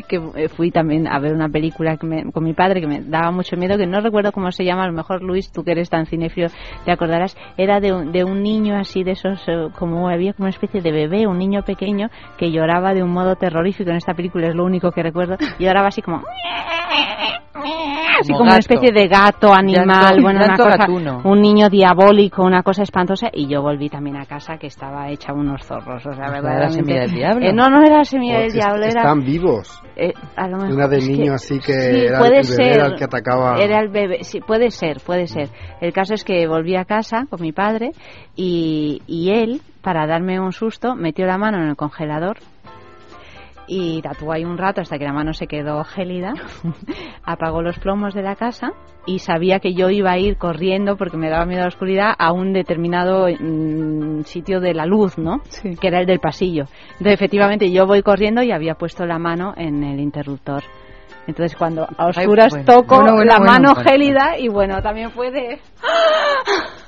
que 0.08 0.16
eh, 0.36 0.48
fui 0.50 0.72
también 0.72 1.08
a 1.08 1.20
ver 1.20 1.34
una 1.34 1.50
película 1.50 1.98
que 1.98 2.08
me- 2.08 2.32
con 2.32 2.44
mi 2.44 2.54
padre 2.54 2.80
que 2.80 2.88
me 2.88 3.02
daba 3.02 3.32
mucho 3.32 3.58
miedo, 3.58 3.78
que 3.78 3.86
no 3.86 4.00
recuerdo 4.00 4.32
cómo 4.32 4.50
se 4.52 4.64
llama, 4.64 4.84
a 4.84 4.88
lo 4.88 4.94
mejor 4.94 5.22
Luis, 5.24 5.52
tú 5.52 5.64
que 5.64 5.72
eres 5.72 5.90
tan 5.90 6.06
cinéfilo, 6.06 6.48
te 6.86 6.92
acordarás, 6.92 7.36
era 7.58 7.80
de 7.82 7.92
un, 7.94 8.12
de 8.14 8.24
un 8.24 8.42
niño 8.44 8.78
así 8.78 9.04
de 9.04 9.12
esos, 9.12 9.42
eh, 9.48 9.68
como 9.78 10.08
había 10.10 10.34
como 10.34 10.46
una 10.46 10.52
especie 10.52 10.82
de 10.82 10.92
bebé, 10.92 11.28
un 11.28 11.38
niño 11.38 11.64
pequeño 11.64 12.08
que 12.38 12.52
lloraba 12.52 12.94
de 12.94 13.04
un 13.04 13.12
modo 13.12 13.36
terrorífico, 13.36 13.90
en 13.90 13.98
esta 13.98 14.14
película 14.14 14.48
es 14.48 14.56
lo 14.56 14.64
único 14.64 14.92
que 14.92 15.04
recuerdo, 15.04 15.36
lloraba 15.60 15.88
así 15.90 16.02
como... 16.02 16.24
Así 18.20 18.34
Como 18.38 18.50
una 18.52 18.58
especie 18.60 18.92
de 18.92 19.08
gato, 19.08 19.54
animal, 19.54 19.86
Llanto- 20.16 20.22
bueno, 20.22 20.40
una 20.46 20.58
cosa, 20.58 20.78
gatuno. 20.78 21.22
un 21.24 21.42
niño 21.42 21.70
diabólico, 21.70 22.44
una 22.44 22.64
cosa 22.64 22.84
espantosa, 22.84 23.28
y 23.34 23.48
yo 23.48 23.62
volví 23.62 23.90
también 23.90 24.18
a 24.18 24.26
casa 24.26 24.58
que 24.58 24.68
estaba 24.68 25.10
hecha 25.10 25.34
unos 25.34 25.64
zorros, 25.66 26.06
o 26.06 26.12
sea, 26.14 26.26
¿Era 26.26 26.26
la 26.28 26.32
verdaderamente. 26.32 26.74
semilla 26.84 27.02
del 27.02 27.12
diablo? 27.12 27.46
Eh, 27.48 27.54
no, 27.54 27.70
no 27.70 27.82
era 27.84 27.98
la 27.98 28.06
semilla 28.06 28.38
del 28.40 28.48
Es- 28.48 28.54
diablo, 28.54 28.84
era. 28.86 29.02
Están 29.02 29.24
vivos. 29.24 29.82
eh, 29.96 30.14
a 30.36 30.48
lo 30.48 30.58
mejor- 30.58 30.76
Una 30.76 30.88
de 30.88 30.98
niño 31.00 31.34
así 31.34 31.60
que 31.60 31.74
sí, 31.74 32.06
era 32.06 32.20
puede 32.20 32.40
el 32.42 32.48
bebé 32.48 32.56
ser, 32.56 32.68
era 32.74 32.86
el 32.88 32.96
que 32.96 33.04
atacaba. 33.04 33.58
Era 33.60 33.80
el 33.80 33.90
bebé, 33.90 34.24
sí, 34.24 34.40
puede 34.42 34.70
ser, 34.70 34.98
puede 35.06 35.26
ser. 35.28 35.50
El 35.82 35.92
caso 35.92 36.14
es 36.14 36.24
que 36.24 36.48
volví 36.48 36.76
a 36.76 36.86
casa 36.86 37.26
con 37.30 37.42
mi 37.42 37.52
padre 37.52 37.92
y, 38.36 39.02
y 39.08 39.32
él, 39.32 39.62
para 39.82 40.06
darme 40.06 40.40
un 40.40 40.52
susto, 40.52 40.96
metió 40.96 41.26
la 41.26 41.38
mano 41.38 41.58
en 41.58 41.70
el 41.70 41.76
congelador 41.76 42.38
y 43.68 44.02
tatuó 44.02 44.32
ahí 44.32 44.46
un 44.46 44.58
rato 44.58 44.82
hasta 44.82 44.98
que 44.98 45.06
la 45.06 45.14
mano 45.14 45.34
se 45.34 45.48
quedó 45.48 45.84
gélida, 45.84 46.34
apagó 47.24 47.62
los 47.62 47.78
plomos 47.80 48.14
de 48.14 48.22
la 48.24 48.36
casa 48.36 48.72
y 49.06 49.20
sabía 49.20 49.60
que 49.60 49.74
yo 49.74 49.90
iba 49.90 50.12
a 50.12 50.18
ir 50.18 50.38
corriendo 50.38 50.98
porque 50.98 51.18
me 51.18 51.30
daba 51.30 51.46
miedo 51.46 51.62
a 51.62 51.66
la 51.66 51.70
oscuridad 51.70 52.14
a 52.18 52.32
un 52.32 52.54
determinado 52.54 53.28
mm, 53.28 54.24
sitio 54.24 54.60
de 54.60 54.74
la 54.74 54.86
luz, 54.86 55.18
¿no? 55.18 55.42
Sí. 55.50 55.76
Que 55.76 55.88
era 55.88 56.00
el 56.00 56.06
del 56.06 56.20
pasillo. 56.20 56.66
Entonces, 56.94 57.14
efectivamente, 57.14 57.72
yo 57.72 57.86
voy 57.86 58.02
corriendo 58.02 58.42
y 58.42 58.52
había 58.52 58.76
puesto 58.76 59.06
la 59.06 59.20
mano 59.20 59.54
en 59.58 59.84
el 59.84 60.00
interruptor. 60.00 60.64
Entonces, 61.28 61.58
cuando 61.58 61.84
a 61.84 61.90
Ay, 61.98 62.26
oscuras 62.26 62.52
bueno. 62.52 62.66
toco 62.66 62.96
Bueno, 62.96 63.16
bueno, 63.16 63.32
la 63.32 63.40
mano 63.40 63.76
gélida 63.76 64.38
y 64.40 64.48
bueno, 64.48 64.82
también 64.82 65.12
fue 65.12 65.30
de... 65.30 65.60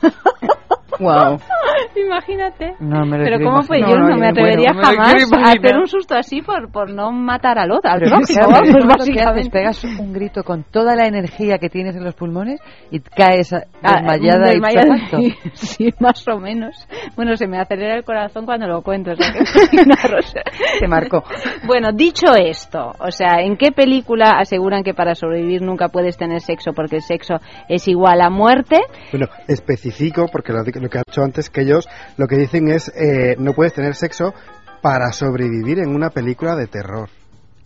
wow 0.99 1.37
Imagínate. 1.95 2.73
No 2.79 3.05
me 3.05 3.17
lo 3.17 3.23
Pero 3.23 3.37
¿cómo 3.43 3.61
fue? 3.63 3.79
yo 3.81 3.87
No, 3.87 3.95
no, 3.95 3.99
no, 4.01 4.07
me 4.09 4.15
bueno, 4.15 4.29
atrevería 4.29 4.73
me 4.73 4.83
jamás 4.83 5.13
a 5.33 5.49
hacer 5.51 5.77
un 5.77 5.87
susto 5.87 6.15
así 6.15 6.41
por, 6.41 6.71
por 6.71 6.91
no 6.91 7.11
matar 7.11 7.57
al 7.57 7.71
otro, 7.71 7.89
al 7.91 7.99
prójimo, 7.99 8.47
pues 8.49 8.71
tú 8.71 8.77
lo 8.79 8.87
que 8.87 8.93
haces, 8.93 8.97
básicamente. 8.97 9.49
pegas 9.49 9.83
un 9.83 10.13
grito 10.13 10.43
con 10.43 10.63
toda 10.63 10.95
la 10.95 11.07
energía 11.07 11.57
que 11.57 11.69
tienes 11.69 11.95
en 11.95 12.03
los 12.03 12.15
pulmones 12.15 12.59
y 12.91 12.99
caes 12.99 13.53
a- 13.53 13.63
Ah, 13.81 14.01
desmayada, 14.01 14.49
desmayada, 14.49 14.97
y 15.19 15.31
sí, 15.31 15.37
sí, 15.53 15.89
más 15.99 16.27
o 16.27 16.37
menos. 16.39 16.87
Bueno, 17.15 17.35
se 17.37 17.47
me 17.47 17.59
acelera 17.59 17.95
el 17.95 18.03
corazón 18.03 18.45
cuando 18.45 18.67
lo 18.67 18.81
cuento. 18.81 19.11
o 19.11 19.15
sea 19.15 19.31
que 19.31 19.39
imaginaros. 19.39 20.33
Te 20.79 20.87
marcó. 20.87 21.23
Bueno, 21.65 21.91
dicho 21.93 22.33
esto, 22.35 22.91
o 22.99 23.11
sea, 23.11 23.39
¿en 23.41 23.57
qué 23.57 23.71
película 23.71 24.31
aseguran 24.37 24.83
que 24.83 24.93
para 24.93 25.15
sobrevivir 25.15 25.61
nunca 25.61 25.87
puedes 25.89 26.17
tener 26.17 26.41
sexo 26.41 26.73
porque 26.73 26.97
el 26.97 27.01
sexo 27.01 27.35
es 27.67 27.87
igual 27.87 28.21
a 28.21 28.29
muerte? 28.29 28.77
Bueno, 29.11 29.27
especifico, 29.47 30.25
porque 30.31 30.51
lo, 30.53 30.63
lo 30.89 30.91
que 30.91 30.97
ha 30.97 31.03
hecho 31.07 31.21
antes, 31.21 31.49
que 31.49 31.61
ellos 31.61 31.87
lo 32.17 32.27
que 32.27 32.35
dicen 32.37 32.67
es 32.69 32.89
eh, 32.89 33.35
no 33.37 33.53
puedes 33.53 33.73
tener 33.73 33.93
sexo 33.93 34.33
para 34.81 35.11
sobrevivir 35.11 35.79
en 35.79 35.89
una 35.93 36.09
película 36.09 36.55
de 36.55 36.67
terror. 36.67 37.09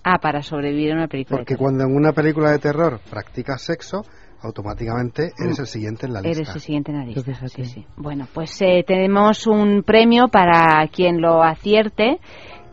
Ah, 0.03 0.17
para 0.21 0.41
sobrevivir 0.41 0.89
en 0.89 0.97
una 0.97 1.07
película. 1.07 1.37
de 1.37 1.41
Porque 1.43 1.53
terror. 1.55 1.71
cuando 1.71 1.85
en 1.85 1.95
una 1.95 2.11
película 2.11 2.51
de 2.51 2.59
terror 2.59 2.99
practicas 3.09 3.61
sexo, 3.61 4.01
automáticamente 4.41 5.31
eres 5.41 5.59
el 5.59 5.67
siguiente 5.67 6.05
en 6.05 6.13
la 6.13 6.21
lista. 6.21 6.41
Eres 6.41 6.55
el 6.55 6.61
siguiente 6.61 6.91
en 6.91 6.97
la 6.97 7.05
lista. 7.05 7.47
Sí, 7.47 7.63
sí. 7.63 7.85
Bueno, 7.95 8.27
pues 8.33 8.61
eh, 8.61 8.83
tenemos 8.85 9.47
un 9.47 9.83
premio 9.83 10.27
para 10.27 10.85
quien 10.87 11.21
lo 11.21 11.41
acierte, 11.41 12.19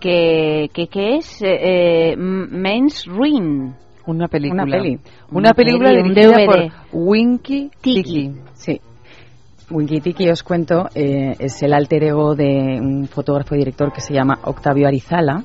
que, 0.00 0.68
que, 0.72 0.88
que 0.88 1.16
es 1.18 1.40
eh, 1.42 2.16
Men's 2.16 3.06
Ruin. 3.06 3.74
Una 4.06 4.26
película. 4.26 4.64
Una 4.64 4.72
peli. 4.72 4.98
Una 5.30 5.54
película 5.54 5.90
peli, 5.90 6.00
un 6.00 6.14
dirigida 6.14 6.36
DVD. 6.38 6.46
por 6.46 7.00
Winky 7.00 7.70
Tiki. 7.80 8.02
Tiki. 8.02 8.34
Sí. 8.54 8.80
Winky 9.70 10.00
Tiki, 10.00 10.28
os 10.28 10.42
cuento, 10.42 10.88
eh, 10.94 11.36
es 11.38 11.62
el 11.62 11.72
alter 11.72 12.02
ego 12.02 12.34
de 12.34 12.80
un 12.80 13.06
fotógrafo 13.06 13.54
y 13.54 13.58
director 13.58 13.92
que 13.92 14.00
se 14.00 14.12
llama 14.12 14.40
Octavio 14.42 14.88
Arizala 14.88 15.44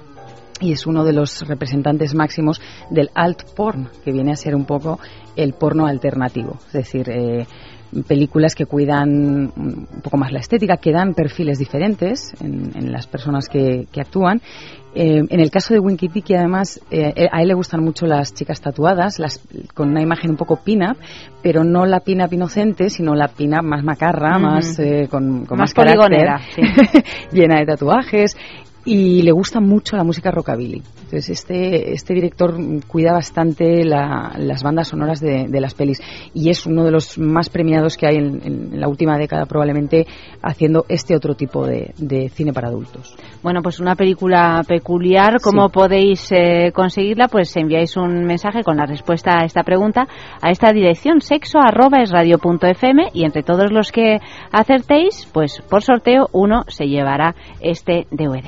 y 0.59 0.71
es 0.71 0.87
uno 0.87 1.03
de 1.03 1.13
los 1.13 1.47
representantes 1.47 2.15
máximos 2.15 2.61
del 2.89 3.09
alt 3.13 3.43
porn, 3.55 3.89
que 4.03 4.11
viene 4.11 4.31
a 4.31 4.35
ser 4.35 4.55
un 4.55 4.65
poco 4.65 4.99
el 5.35 5.53
porno 5.53 5.85
alternativo. 5.85 6.57
Es 6.67 6.73
decir, 6.73 7.09
eh, 7.09 7.45
películas 8.07 8.55
que 8.55 8.65
cuidan 8.65 9.51
un 9.55 10.01
poco 10.01 10.17
más 10.17 10.31
la 10.31 10.39
estética, 10.39 10.77
que 10.77 10.91
dan 10.91 11.13
perfiles 11.13 11.59
diferentes 11.59 12.33
en, 12.41 12.71
en 12.75 12.91
las 12.91 13.07
personas 13.07 13.47
que, 13.47 13.87
que 13.91 14.01
actúan. 14.01 14.41
Eh, 14.95 15.21
en 15.29 15.39
el 15.41 15.51
caso 15.51 15.73
de 15.73 15.79
Winky 15.79 16.07
Tiki, 16.07 16.35
además, 16.35 16.79
eh, 16.89 17.27
a 17.29 17.41
él 17.41 17.49
le 17.49 17.53
gustan 17.53 17.83
mucho 17.83 18.05
las 18.05 18.33
chicas 18.33 18.61
tatuadas, 18.61 19.19
las, 19.19 19.45
con 19.73 19.89
una 19.89 20.01
imagen 20.01 20.31
un 20.31 20.37
poco 20.37 20.61
pin-up, 20.63 20.97
pero 21.43 21.65
no 21.65 21.85
la 21.85 21.99
pin-up 21.99 22.31
inocente, 22.31 22.89
sino 22.89 23.13
la 23.13 23.27
pin-up 23.27 23.63
más 23.63 23.83
macarra, 23.83 24.39
más, 24.39 24.79
eh, 24.79 25.07
con, 25.11 25.45
con 25.45 25.57
Más 25.57 25.71
más, 25.71 25.73
carácter, 25.73 25.97
poligonera, 25.97 26.39
sí. 26.55 26.61
llena 27.33 27.59
de 27.59 27.65
tatuajes. 27.65 28.37
Y 28.87 29.23
le 29.23 29.31
gusta 29.31 29.59
mucho 29.59 29.95
la 29.97 30.03
música 30.03 30.29
rockabilly. 30.29 30.83
Entonces, 31.05 31.29
este, 31.29 31.93
este 31.93 32.13
director 32.13 32.55
cuida 32.87 33.13
bastante 33.13 33.83
la- 33.83 34.35
las 34.37 34.61
bandas 34.61 34.89
sonoras 34.89 35.19
de, 35.19 35.47
de 35.47 35.59
las 35.61 35.73
pelis. 35.73 35.99
Y 36.35 36.51
es 36.51 36.67
uno 36.67 36.83
de 36.83 36.91
los 36.91 37.17
más 37.17 37.49
premiados 37.49 37.97
que 37.97 38.05
hay 38.05 38.17
en, 38.17 38.41
en 38.45 38.79
la 38.79 38.87
última 38.87 39.17
década, 39.17 39.47
probablemente, 39.47 40.05
haciendo 40.43 40.85
este 40.87 41.15
otro 41.15 41.33
tipo 41.33 41.65
de, 41.65 41.93
de 41.97 42.29
cine 42.29 42.53
para 42.53 42.67
adultos. 42.67 43.15
Bueno, 43.41 43.63
pues 43.63 43.79
una 43.79 43.95
película 43.95 44.61
peculiar. 44.67 45.37
¿Cómo 45.41 45.67
Sí. 45.67 45.73
podéis 45.73 46.31
eh, 46.31 46.71
conseguirla? 46.71 47.27
Pues 47.27 47.55
enviáis 47.57 47.97
un 47.97 48.23
mensaje 48.25 48.61
con 48.63 48.77
la 48.77 48.85
respuesta 48.85 49.39
a 49.39 49.45
esta 49.45 49.63
pregunta 49.63 50.07
a 50.41 50.51
esta 50.51 50.71
dirección 50.71 51.21
sexo 51.21 51.57
arroba 51.59 52.03
es 52.03 52.11
radio 52.11 52.37
punto 52.37 52.67
fm 52.67 53.09
y 53.13 53.25
entre 53.25 53.41
todos 53.41 53.71
los 53.71 53.91
que 53.91 54.19
acertéis, 54.51 55.27
pues 55.33 55.61
por 55.69 55.81
sorteo 55.81 56.27
uno 56.33 56.63
se 56.67 56.85
llevará 56.85 57.35
este 57.61 58.05
DVD. 58.11 58.45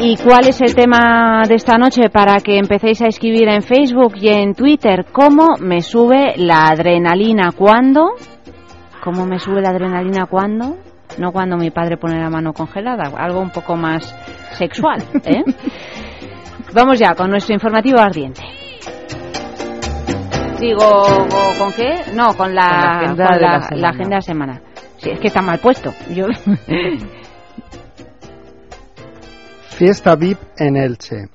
¿Y 0.00 0.16
cuál 0.18 0.46
es 0.48 0.60
el 0.60 0.74
tema 0.74 1.42
de 1.48 1.54
esta 1.54 1.78
noche 1.78 2.10
para 2.10 2.38
que 2.40 2.58
empecéis 2.58 3.00
a 3.02 3.06
escribir 3.06 3.48
en 3.48 3.62
Facebook 3.62 4.14
y 4.16 4.28
en 4.28 4.54
Twitter? 4.54 5.06
¿Cómo 5.10 5.54
me 5.60 5.80
sube 5.80 6.34
la 6.36 6.66
adrenalina 6.68 7.52
cuando? 7.56 8.10
¿Cómo 9.02 9.24
me 9.26 9.38
sube 9.38 9.60
la 9.62 9.70
adrenalina 9.70 10.26
cuando? 10.26 10.76
No 11.18 11.32
cuando 11.32 11.56
mi 11.56 11.70
padre 11.70 11.96
pone 11.96 12.20
la 12.20 12.28
mano 12.28 12.52
congelada, 12.52 13.10
algo 13.16 13.40
un 13.40 13.50
poco 13.50 13.74
más 13.76 14.04
sexual. 14.58 15.02
¿eh? 15.24 15.42
Vamos 16.74 16.98
ya 16.98 17.14
con 17.14 17.30
nuestro 17.30 17.54
informativo 17.54 17.98
ardiente. 17.98 18.42
Digo, 20.60 20.78
¿con 21.58 21.72
qué? 21.74 22.00
No, 22.14 22.34
con 22.36 22.54
la, 22.54 22.66
Con 22.68 22.80
la 22.80 22.90
agenda 22.98 23.26
con 23.26 23.34
de 23.36 23.40
la- 23.40 23.60
semana. 23.62 23.88
agenda 23.88 24.08
de 24.08 24.14
la 24.16 24.20
semana. 24.20 24.60
Sí, 24.98 25.10
es 25.10 25.20
que 25.20 25.26
está 25.28 25.40
mal 25.42 25.58
puesto. 25.58 25.92
Yo... 26.14 26.26
Fiesta 29.76 30.16
VIP 30.16 30.38
en 30.56 30.74
Elche. 30.78 31.28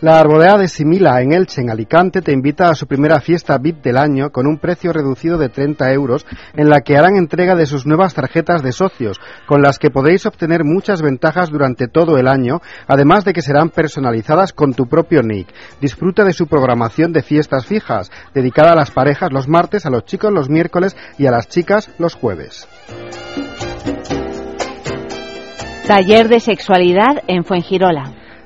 La 0.00 0.18
Arboleda 0.18 0.56
de 0.56 0.68
Simila 0.68 1.20
en 1.20 1.34
Elche, 1.34 1.60
en 1.60 1.68
Alicante, 1.68 2.22
te 2.22 2.32
invita 2.32 2.70
a 2.70 2.74
su 2.74 2.86
primera 2.86 3.20
fiesta 3.20 3.58
VIP 3.58 3.82
del 3.82 3.98
año 3.98 4.32
con 4.32 4.46
un 4.46 4.56
precio 4.56 4.90
reducido 4.90 5.36
de 5.36 5.50
30 5.50 5.92
euros 5.92 6.24
en 6.54 6.70
la 6.70 6.80
que 6.80 6.96
harán 6.96 7.16
entrega 7.16 7.54
de 7.54 7.66
sus 7.66 7.84
nuevas 7.84 8.14
tarjetas 8.14 8.62
de 8.62 8.72
socios, 8.72 9.20
con 9.46 9.60
las 9.60 9.78
que 9.78 9.90
podréis 9.90 10.24
obtener 10.24 10.64
muchas 10.64 11.02
ventajas 11.02 11.50
durante 11.50 11.86
todo 11.86 12.16
el 12.16 12.26
año, 12.26 12.62
además 12.86 13.26
de 13.26 13.34
que 13.34 13.42
serán 13.42 13.68
personalizadas 13.68 14.54
con 14.54 14.72
tu 14.72 14.86
propio 14.86 15.22
nick. 15.22 15.48
Disfruta 15.78 16.24
de 16.24 16.32
su 16.32 16.46
programación 16.46 17.12
de 17.12 17.22
fiestas 17.22 17.66
fijas, 17.66 18.10
dedicada 18.32 18.72
a 18.72 18.76
las 18.76 18.92
parejas 18.92 19.30
los 19.30 19.46
martes, 19.46 19.84
a 19.84 19.90
los 19.90 20.06
chicos 20.06 20.32
los 20.32 20.48
miércoles 20.48 20.96
y 21.18 21.26
a 21.26 21.30
las 21.30 21.48
chicas 21.48 21.90
los 21.98 22.14
jueves. 22.14 22.66
Taller 25.86 26.30
de 26.30 26.40
sexualidad 26.40 27.22
en 27.26 27.44
Fuengirola. 27.44 28.04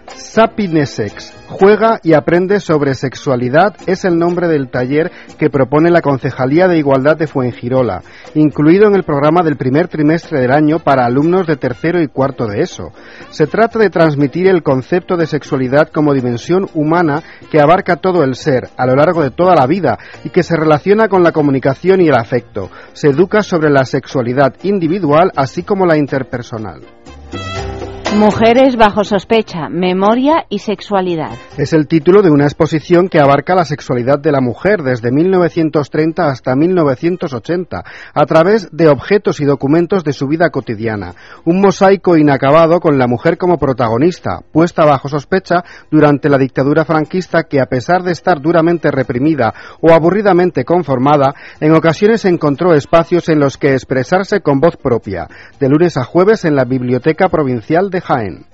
Sapinesex. 0.09 1.33
Juega 1.47 2.01
y 2.03 2.15
aprende 2.15 2.59
sobre 2.59 2.97
sexualidad 2.97 3.77
es 3.87 4.05
el 4.05 4.19
nombre 4.19 4.49
del 4.49 4.69
taller 4.71 5.13
que 5.39 5.49
propone 5.49 5.91
la 5.91 6.03
Concejalía 6.03 6.67
de 6.67 6.79
Igualdad 6.79 7.17
de 7.17 7.29
Fuengirola, 7.29 8.03
incluido 8.35 8.89
en 8.89 8.97
el 8.97 9.05
programa 9.05 9.43
del 9.45 9.57
primer 9.57 9.87
trimestre 9.87 10.41
del 10.41 10.51
año 10.51 10.81
para 10.81 11.07
alumnos 11.07 11.47
de 11.47 11.55
tercero 11.55 12.03
y 12.03 12.09
cuarto 12.09 12.49
de 12.49 12.63
ESO. 12.63 12.91
Se 13.31 13.47
trata 13.47 13.79
de 13.79 13.91
transmitir 13.91 14.49
el 14.49 14.65
concepto 14.65 15.17
de 15.17 15.27
sexualidad 15.27 15.91
como 15.91 16.15
dimensión 16.15 16.67
humana 16.75 17.23
que 17.53 17.61
abarca 17.61 17.97
todo 17.97 18.25
el 18.25 18.35
ser, 18.35 18.69
a 18.77 18.85
lo 18.85 18.97
largo 18.97 19.23
de 19.23 19.31
toda 19.31 19.55
la 19.55 19.69
vida, 19.69 19.97
y 20.25 20.31
que 20.31 20.43
se 20.43 20.57
relaciona 20.57 21.07
con 21.07 21.23
la 21.23 21.31
comunicación 21.31 22.01
y 22.01 22.09
el 22.09 22.17
afecto. 22.17 22.69
Se 22.95 23.11
educa 23.11 23.43
sobre 23.43 23.71
la 23.71 23.85
sexualidad 23.85 24.55
individual 24.65 25.31
así 25.37 25.63
como 25.63 25.87
la 25.87 25.97
interpersonal. 25.97 26.98
Thank 27.31 27.73
you. 27.73 27.78
Mujeres 28.17 28.77
bajo 28.77 29.05
sospecha, 29.05 29.69
memoria 29.69 30.47
y 30.49 30.61
sexualidad. 30.61 31.33
Es 31.59 31.75
el 31.75 31.87
título 31.87 32.23
de 32.23 32.31
una 32.31 32.45
exposición 32.45 33.09
que 33.09 33.21
abarca 33.21 33.55
la 33.55 33.67
sexualidad 33.67 34.19
de 34.19 34.33
la 34.33 34.41
mujer 34.41 34.83
desde 34.83 35.13
1930 35.13 36.27
hasta 36.27 36.57
1980, 36.57 37.85
a 38.15 38.27
través 38.27 38.71
de 38.73 38.89
objetos 38.89 39.41
y 39.41 39.45
documentos 39.45 40.05
de 40.05 40.15
su 40.15 40.27
vida 40.27 40.49
cotidiana. 40.49 41.15
Un 41.45 41.61
mosaico 41.61 42.17
inacabado 42.17 42.81
con 42.81 42.99
la 42.99 43.07
mujer 43.07 43.37
como 43.37 43.59
protagonista, 43.59 44.41
puesta 44.53 44.87
bajo 44.87 45.09
sospecha 45.09 45.63
durante 45.91 46.31
la 46.31 46.39
dictadura 46.39 46.87
franquista 46.87 47.45
que, 47.45 47.61
a 47.61 47.67
pesar 47.67 48.03
de 48.03 48.13
estar 48.13 48.41
duramente 48.41 48.91
reprimida 48.91 49.53
o 49.83 49.93
aburridamente 49.93 50.65
conformada, 50.65 51.35
en 51.61 51.73
ocasiones 51.73 52.25
encontró 52.25 52.73
espacios 52.73 53.29
en 53.29 53.39
los 53.39 53.59
que 53.59 53.75
expresarse 53.75 54.41
con 54.41 54.61
voz 54.61 54.77
propia, 54.77 55.29
de 55.61 55.69
lunes 55.69 55.99
a 55.99 56.05
jueves 56.05 56.47
en 56.47 56.57
la 56.57 56.65
Biblioteca 56.65 57.29
Provincial 57.29 57.91
de 57.91 57.98
Hildesheim. 57.99 58.45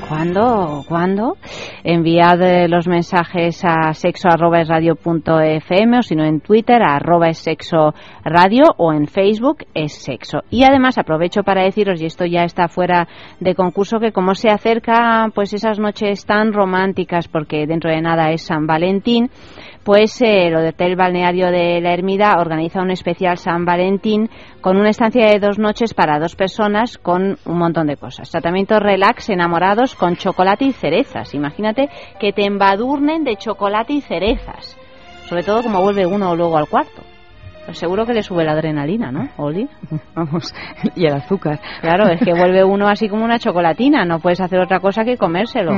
¿Cuándo? 0.08 0.84
¿Cuándo? 0.86 1.36
Enviad 1.82 2.40
eh, 2.40 2.68
los 2.68 2.86
mensajes 2.86 3.64
a 3.64 3.92
sexo.radio.fm 3.92 5.98
o 5.98 6.02
si 6.02 6.14
no 6.14 6.24
en 6.24 6.40
Twitter 6.40 6.80
arroba 6.80 7.28
es 7.28 7.38
sexo 7.38 7.92
radio 8.24 8.66
o 8.76 8.92
en 8.92 9.08
Facebook 9.08 9.64
es 9.74 9.94
sexo. 9.94 10.42
Y 10.48 10.62
además 10.62 10.96
aprovecho 10.98 11.42
para 11.42 11.64
deciros, 11.64 12.00
y 12.00 12.06
esto 12.06 12.24
ya 12.24 12.44
está 12.44 12.68
fuera 12.68 13.08
de 13.40 13.56
concurso, 13.56 13.98
que 13.98 14.12
como 14.12 14.36
se 14.36 14.48
acerca 14.48 15.28
pues 15.34 15.52
esas 15.52 15.80
noches 15.80 16.24
tan 16.24 16.52
románticas 16.52 17.26
porque 17.26 17.66
dentro 17.66 17.90
de 17.90 18.00
nada 18.00 18.30
es 18.30 18.42
San 18.42 18.68
Valentín, 18.68 19.28
pues 19.86 20.20
eh, 20.20 20.48
el 20.48 20.56
Hotel 20.56 20.96
Balneario 20.96 21.46
de 21.52 21.80
la 21.80 21.92
Ermida 21.92 22.34
organiza 22.40 22.82
un 22.82 22.90
especial 22.90 23.38
San 23.38 23.64
Valentín 23.64 24.28
con 24.60 24.78
una 24.78 24.90
estancia 24.90 25.28
de 25.28 25.38
dos 25.38 25.60
noches 25.60 25.94
para 25.94 26.18
dos 26.18 26.34
personas 26.34 26.98
con 26.98 27.38
un 27.44 27.58
montón 27.58 27.86
de 27.86 27.96
cosas. 27.96 28.28
Tratamientos 28.28 28.80
relax 28.80 29.30
enamorados 29.30 29.94
con 29.94 30.16
chocolate 30.16 30.64
y 30.64 30.72
cerezas. 30.72 31.34
Imagínate 31.34 31.88
que 32.18 32.32
te 32.32 32.44
embadurnen 32.44 33.22
de 33.22 33.36
chocolate 33.36 33.92
y 33.92 34.00
cerezas. 34.00 34.76
Sobre 35.28 35.44
todo 35.44 35.62
como 35.62 35.80
vuelve 35.80 36.04
uno 36.04 36.34
luego 36.34 36.56
al 36.58 36.68
cuarto. 36.68 37.02
Pues 37.64 37.78
seguro 37.78 38.06
que 38.06 38.14
le 38.14 38.22
sube 38.22 38.44
la 38.44 38.52
adrenalina, 38.54 39.12
¿no, 39.12 39.28
Oli? 39.36 39.68
Vamos, 40.16 40.52
y 40.96 41.06
el 41.06 41.14
azúcar. 41.14 41.60
Claro, 41.80 42.08
es 42.08 42.20
que 42.20 42.32
vuelve 42.32 42.64
uno 42.64 42.88
así 42.88 43.08
como 43.08 43.24
una 43.24 43.38
chocolatina. 43.38 44.04
No 44.04 44.18
puedes 44.18 44.40
hacer 44.40 44.58
otra 44.58 44.80
cosa 44.80 45.04
que 45.04 45.16
comérselo. 45.16 45.70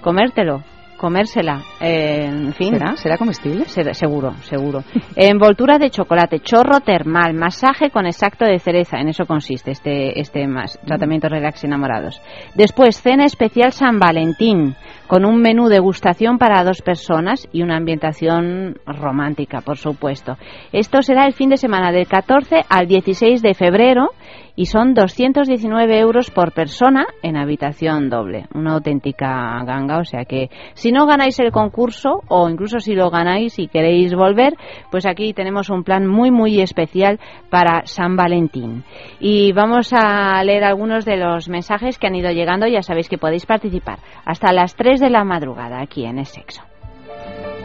Comértelo. 0.00 0.62
Comérsela. 1.02 1.60
Eh, 1.80 2.26
en 2.26 2.52
fin. 2.52 2.70
¿Será? 2.78 2.96
¿Será 2.96 3.18
comestible? 3.18 3.64
Se- 3.64 3.92
seguro, 3.92 4.34
seguro. 4.42 4.84
Envoltura 5.16 5.76
de 5.78 5.90
chocolate, 5.90 6.38
chorro 6.38 6.78
termal, 6.78 7.34
masaje 7.34 7.90
con 7.90 8.06
extracto 8.06 8.44
de 8.44 8.60
cereza. 8.60 8.98
En 9.00 9.08
eso 9.08 9.26
consiste 9.26 9.72
este, 9.72 10.20
este 10.20 10.46
más, 10.46 10.78
tratamiento 10.86 11.28
relax 11.28 11.64
enamorados. 11.64 12.22
Después, 12.54 13.02
cena 13.02 13.24
especial 13.24 13.72
San 13.72 13.98
Valentín, 13.98 14.76
con 15.08 15.24
un 15.24 15.40
menú 15.42 15.66
degustación 15.68 16.38
para 16.38 16.62
dos 16.62 16.82
personas 16.82 17.48
y 17.52 17.62
una 17.62 17.76
ambientación 17.78 18.76
romántica, 18.86 19.60
por 19.60 19.78
supuesto. 19.78 20.36
Esto 20.72 21.02
será 21.02 21.26
el 21.26 21.32
fin 21.32 21.50
de 21.50 21.56
semana 21.56 21.90
del 21.90 22.06
14 22.06 22.60
al 22.68 22.86
16 22.86 23.42
de 23.42 23.54
febrero 23.54 24.10
y 24.56 24.66
son 24.66 24.94
219 24.94 25.98
euros 25.98 26.30
por 26.30 26.52
persona 26.52 27.06
en 27.22 27.36
habitación 27.36 28.08
doble. 28.08 28.46
Una 28.54 28.74
auténtica 28.74 29.62
ganga, 29.64 29.98
o 29.98 30.04
sea 30.04 30.24
que 30.24 30.50
si 30.74 30.92
no 30.92 31.06
ganáis 31.06 31.38
el 31.40 31.52
concurso 31.52 32.22
o 32.28 32.48
incluso 32.48 32.78
si 32.78 32.94
lo 32.94 33.10
ganáis 33.10 33.58
y 33.58 33.68
queréis 33.68 34.14
volver, 34.14 34.54
pues 34.90 35.06
aquí 35.06 35.32
tenemos 35.32 35.70
un 35.70 35.84
plan 35.84 36.06
muy 36.06 36.30
muy 36.30 36.60
especial 36.60 37.18
para 37.50 37.86
San 37.86 38.16
Valentín. 38.16 38.84
Y 39.20 39.52
vamos 39.52 39.92
a 39.92 40.42
leer 40.44 40.64
algunos 40.64 41.04
de 41.04 41.16
los 41.16 41.48
mensajes 41.48 41.98
que 41.98 42.06
han 42.06 42.14
ido 42.14 42.30
llegando, 42.30 42.66
ya 42.66 42.82
sabéis 42.82 43.08
que 43.08 43.18
podéis 43.18 43.46
participar 43.46 43.98
hasta 44.24 44.52
las 44.52 44.74
3 44.76 45.00
de 45.00 45.10
la 45.10 45.24
madrugada 45.24 45.80
aquí 45.80 46.04
en 46.04 46.22
Sexo. 46.24 46.62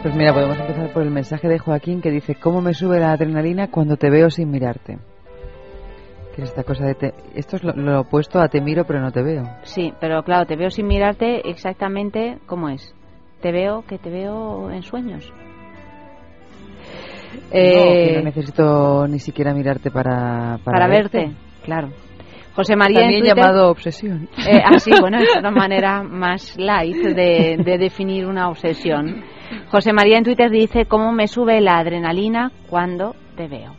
Pues 0.02 0.14
mira, 0.14 0.32
podemos 0.32 0.58
empezar 0.58 0.92
por 0.92 1.02
el 1.02 1.10
mensaje 1.10 1.48
de 1.48 1.58
Joaquín 1.58 2.00
que 2.00 2.10
dice, 2.10 2.36
¿cómo 2.36 2.60
me 2.60 2.72
sube 2.72 3.00
la 3.00 3.12
adrenalina 3.12 3.68
cuando 3.68 3.96
te 3.96 4.10
veo 4.10 4.30
sin 4.30 4.50
mirarte? 4.50 4.98
Esta 6.44 6.64
cosa 6.64 6.84
de... 6.86 6.94
te- 6.94 7.14
Esto 7.34 7.56
es 7.56 7.64
lo, 7.64 7.72
lo 7.72 8.00
opuesto 8.00 8.40
a 8.40 8.48
te 8.48 8.60
miro 8.60 8.84
pero 8.84 9.00
no 9.00 9.10
te 9.12 9.22
veo. 9.22 9.44
Sí, 9.62 9.92
pero 10.00 10.22
claro, 10.22 10.46
te 10.46 10.56
veo 10.56 10.70
sin 10.70 10.86
mirarte 10.86 11.48
exactamente 11.50 12.38
cómo 12.46 12.68
es. 12.68 12.94
Te 13.40 13.52
veo 13.52 13.84
que 13.86 13.98
te 13.98 14.10
veo 14.10 14.70
en 14.70 14.82
sueños. 14.82 15.32
No, 15.32 15.38
que 17.50 18.12
Eh, 18.12 18.16
no 18.16 18.22
necesito 18.22 19.06
ni 19.08 19.18
siquiera 19.18 19.52
mirarte 19.54 19.90
para... 19.90 20.58
para, 20.64 20.86
verte. 20.88 21.30
claro. 21.64 21.90
José 22.54 22.74
María 22.74 22.98
en 23.00 23.04
También 23.04 23.20
Twitter- 23.22 23.36
llamado 23.36 23.70
obsesión. 23.70 24.28
Eh, 24.46 24.60
ah, 24.64 24.78
sí, 24.80 24.90
bueno, 25.00 25.18
es 25.20 25.28
una 25.38 25.52
manera 25.52 26.02
más 26.02 26.56
light 26.58 26.96
de, 26.96 27.56
de 27.64 27.78
definir 27.78 28.26
una 28.26 28.48
obsesión. 28.48 29.22
José 29.70 29.92
María 29.92 30.18
en 30.18 30.24
Twitter 30.24 30.50
dice, 30.50 30.86
¿cómo 30.86 31.12
me 31.12 31.28
sube 31.28 31.60
la 31.60 31.78
adrenalina 31.78 32.50
cuando 32.68 33.14
te 33.36 33.46
veo? 33.46 33.74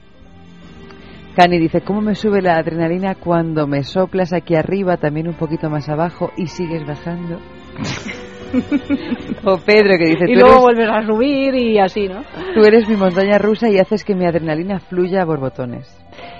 Cani 1.39 1.57
dice, 1.57 1.79
¿cómo 1.79 2.01
me 2.01 2.15
sube 2.15 2.41
la 2.41 2.57
adrenalina 2.57 3.15
cuando 3.15 3.65
me 3.65 3.83
soplas 3.83 4.33
aquí 4.33 4.55
arriba, 4.55 4.97
también 4.97 5.29
un 5.29 5.35
poquito 5.35 5.69
más 5.69 5.87
abajo 5.87 6.31
y 6.35 6.47
sigues 6.47 6.85
bajando? 6.85 7.37
o 9.45 9.57
Pedro 9.65 9.97
que 9.97 10.09
dice, 10.09 10.25
Y 10.27 10.33
tú 10.33 10.39
luego 10.41 10.69
eres, 10.69 10.73
vuelves 10.85 10.89
a 10.91 11.07
subir 11.07 11.55
y 11.55 11.79
así, 11.79 12.09
¿no? 12.09 12.23
tú 12.53 12.61
eres 12.65 12.89
mi 12.89 12.97
montaña 12.97 13.37
rusa 13.37 13.69
y 13.69 13.77
haces 13.77 14.03
que 14.03 14.15
mi 14.15 14.25
adrenalina 14.25 14.81
fluya 14.81 15.21
a 15.21 15.25
borbotones. 15.25 15.87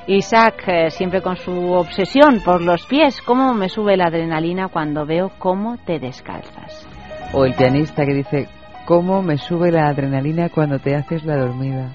Isaac, 0.08 0.66
eh, 0.68 0.90
siempre 0.90 1.22
con 1.22 1.38
su 1.38 1.72
obsesión 1.72 2.42
por 2.44 2.62
los 2.62 2.86
pies, 2.86 3.22
¿cómo 3.22 3.54
me 3.54 3.70
sube 3.70 3.96
la 3.96 4.08
adrenalina 4.08 4.68
cuando 4.68 5.06
veo 5.06 5.32
cómo 5.40 5.78
te 5.78 6.00
descalzas? 6.00 6.86
O 7.32 7.46
el 7.46 7.54
pianista 7.54 8.06
que 8.06 8.16
dice, 8.16 8.50
¿cómo 8.86 9.22
me 9.22 9.38
sube 9.38 9.72
la 9.72 9.88
adrenalina 9.88 10.50
cuando 10.50 10.78
te 10.78 10.94
haces 10.94 11.24
la 11.24 11.38
dormida? 11.38 11.90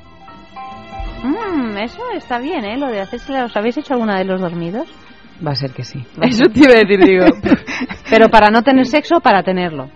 Mm, 1.25 1.76
eso 1.78 2.00
está 2.14 2.38
bien, 2.38 2.64
¿eh? 2.64 2.76
Lo 2.76 2.88
de 2.88 3.00
hacerse, 3.00 3.33
¿os 3.43 3.57
habéis 3.57 3.78
hecho 3.78 3.95
alguna 3.95 4.19
de 4.19 4.25
los 4.25 4.40
dormidos? 4.40 4.87
Va 5.45 5.52
a 5.52 5.54
ser 5.54 5.73
que 5.73 5.83
sí. 5.83 6.04
Eso 6.23 6.45
te 6.52 6.61
iba 6.61 6.73
a 6.75 6.85
decir, 6.85 7.00
digo. 7.04 7.25
Pero 8.11 8.28
para 8.28 8.50
no 8.50 8.62
tener 8.62 8.87
sexo 8.87 9.21
para 9.21 9.43
tenerlo. 9.43 9.88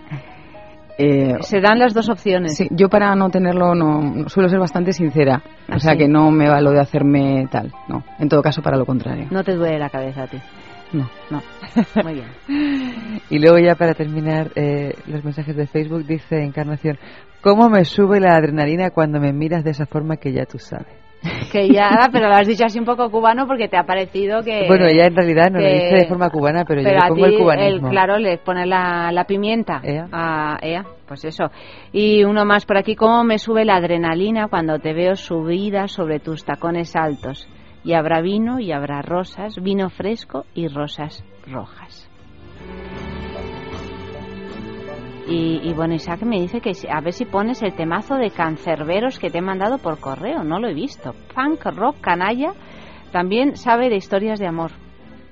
Eh, 0.97 1.35
Se 1.41 1.61
dan 1.61 1.79
las 1.79 1.93
dos 1.93 2.09
opciones. 2.09 2.57
sí, 2.57 2.67
yo 2.71 2.89
para 2.89 3.15
no 3.15 3.29
tenerlo 3.29 3.73
no, 3.73 4.01
no- 4.01 4.27
suelo 4.27 4.49
ser 4.49 4.59
bastante 4.59 4.91
sincera. 4.91 5.41
¿Ah, 5.69 5.75
O 5.77 5.79
sea 5.79 5.93
sí? 5.93 5.99
que 5.99 6.07
no 6.09 6.29
me 6.31 6.49
va 6.49 6.59
lo 6.59 6.71
de 6.71 6.81
hacerme 6.81 7.47
tal. 7.49 7.71
No. 7.87 8.03
En 8.19 8.27
todo 8.27 8.41
caso, 8.41 8.61
para 8.61 8.75
lo 8.77 8.85
contrario. 8.85 9.27
No 9.31 9.43
te 9.43 9.53
duele 9.55 9.79
la 9.79 9.89
cabeza 9.89 10.23
a 10.23 10.27
ti. 10.27 10.37
No. 10.91 11.09
No. 11.29 11.41
Muy 12.03 12.13
bien. 12.15 13.21
Y 13.29 13.39
luego 13.39 13.59
ya 13.59 13.75
para 13.75 13.93
terminar 13.93 14.51
eh, 14.55 14.93
los 15.07 15.23
mensajes 15.23 15.55
de 15.55 15.67
Facebook 15.67 16.05
dice 16.05 16.43
Encarnación, 16.43 16.97
¿cómo 17.41 17.69
me 17.69 17.85
sube 17.85 18.19
la 18.19 18.35
adrenalina 18.35 18.89
cuando 18.89 19.21
me 19.21 19.31
miras 19.31 19.63
de 19.63 19.71
esa 19.71 19.85
forma 19.85 20.17
que 20.17 20.33
ya 20.33 20.43
tú 20.45 20.57
sabes? 20.59 20.87
Que 21.51 21.67
ya, 21.69 22.09
pero 22.13 22.29
lo 22.29 22.35
has 22.35 22.47
dicho 22.47 22.63
así 22.65 22.79
un 22.79 22.85
poco 22.85 23.09
cubano 23.11 23.45
porque 23.47 23.67
te 23.67 23.75
ha 23.77 23.83
parecido 23.83 24.41
que... 24.43 24.65
bueno, 24.67 24.85
ella 24.85 25.07
en 25.07 25.15
realidad 25.15 25.49
no 25.51 25.59
lo 25.59 25.65
que- 25.65 25.73
dice 25.73 25.95
de 26.03 26.07
forma 26.07 26.29
cubana, 26.29 26.63
pero, 26.65 26.81
yo 26.81 26.85
pero 26.87 26.99
le 26.99 27.05
a 27.05 27.09
pongo 27.09 27.25
ti, 27.25 27.33
el 27.33 27.39
cubanismo. 27.39 27.89
claro, 27.89 28.17
le 28.19 28.37
pones 28.37 28.67
la, 28.67 29.11
la 29.11 29.23
pimienta. 29.25 29.81
Ea. 29.83 30.07
A, 30.11 30.57
ea, 30.61 30.83
pues 31.07 31.25
eso. 31.25 31.45
Y 31.91 32.23
uno 32.23 32.45
más 32.45 32.65
por 32.65 32.77
aquí, 32.77 32.95
¿cómo 32.95 33.23
me 33.23 33.37
sube 33.39 33.65
la 33.65 33.75
adrenalina 33.75 34.47
cuando 34.47 34.79
te 34.79 34.93
veo 34.93 35.15
subida 35.15 35.87
sobre 35.87 36.19
tus 36.19 36.45
tacones 36.45 36.95
altos? 36.95 37.49
Y 37.83 37.93
habrá 37.93 38.21
vino 38.21 38.59
y 38.59 38.71
habrá 38.71 39.01
rosas, 39.01 39.55
vino 39.61 39.89
fresco 39.89 40.45
y 40.53 40.67
rosas 40.67 41.23
rojas. 41.47 41.88
Y, 45.29 45.61
y 45.63 45.73
bueno, 45.73 45.93
Isaac 45.93 46.23
me 46.23 46.41
dice 46.41 46.59
que 46.59 46.71
a 46.91 47.01
ver 47.01 47.13
si 47.13 47.25
pones 47.25 47.61
el 47.61 47.75
temazo 47.75 48.15
de 48.15 48.31
cancerberos 48.31 49.19
que 49.19 49.29
te 49.29 49.37
he 49.37 49.41
mandado 49.41 49.77
por 49.77 49.99
correo, 49.99 50.43
no 50.43 50.59
lo 50.59 50.67
he 50.67 50.73
visto. 50.73 51.13
Punk 51.35 51.63
rock 51.65 51.97
canalla 52.01 52.53
también 53.11 53.55
sabe 53.55 53.89
de 53.89 53.95
historias 53.95 54.39
de 54.39 54.47
amor. 54.47 54.71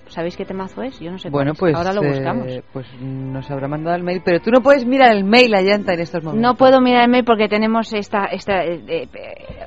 ¿Sabéis 0.10 0.36
qué 0.38 0.46
temazo 0.46 0.82
es? 0.84 1.00
Yo 1.00 1.12
no 1.12 1.18
sé. 1.18 1.30
Bueno, 1.30 1.54
pues, 1.58 1.72
es. 1.74 1.78
Ahora 1.78 1.94
lo 1.94 2.04
eh, 2.04 2.08
buscamos. 2.10 2.48
pues 2.74 2.86
nos 3.02 3.50
habrá 3.52 3.68
mandado 3.68 3.96
el 3.96 4.04
mail, 4.04 4.22
pero 4.24 4.40
tú 4.40 4.52
no 4.52 4.62
puedes 4.62 4.86
mirar 4.86 5.12
el 5.16 5.24
mail 5.24 5.54
a 5.56 5.62
llanta 5.62 5.94
en 5.94 6.00
estos 6.00 6.24
momentos. 6.24 6.42
No 6.50 6.56
puedo 6.56 6.82
mirar 6.82 7.04
el 7.04 7.10
mail 7.10 7.24
porque 7.26 7.48
tenemos 7.48 7.94
esta, 7.94 8.26
esta 8.26 8.64
eh, 8.64 8.82
eh, 8.88 9.08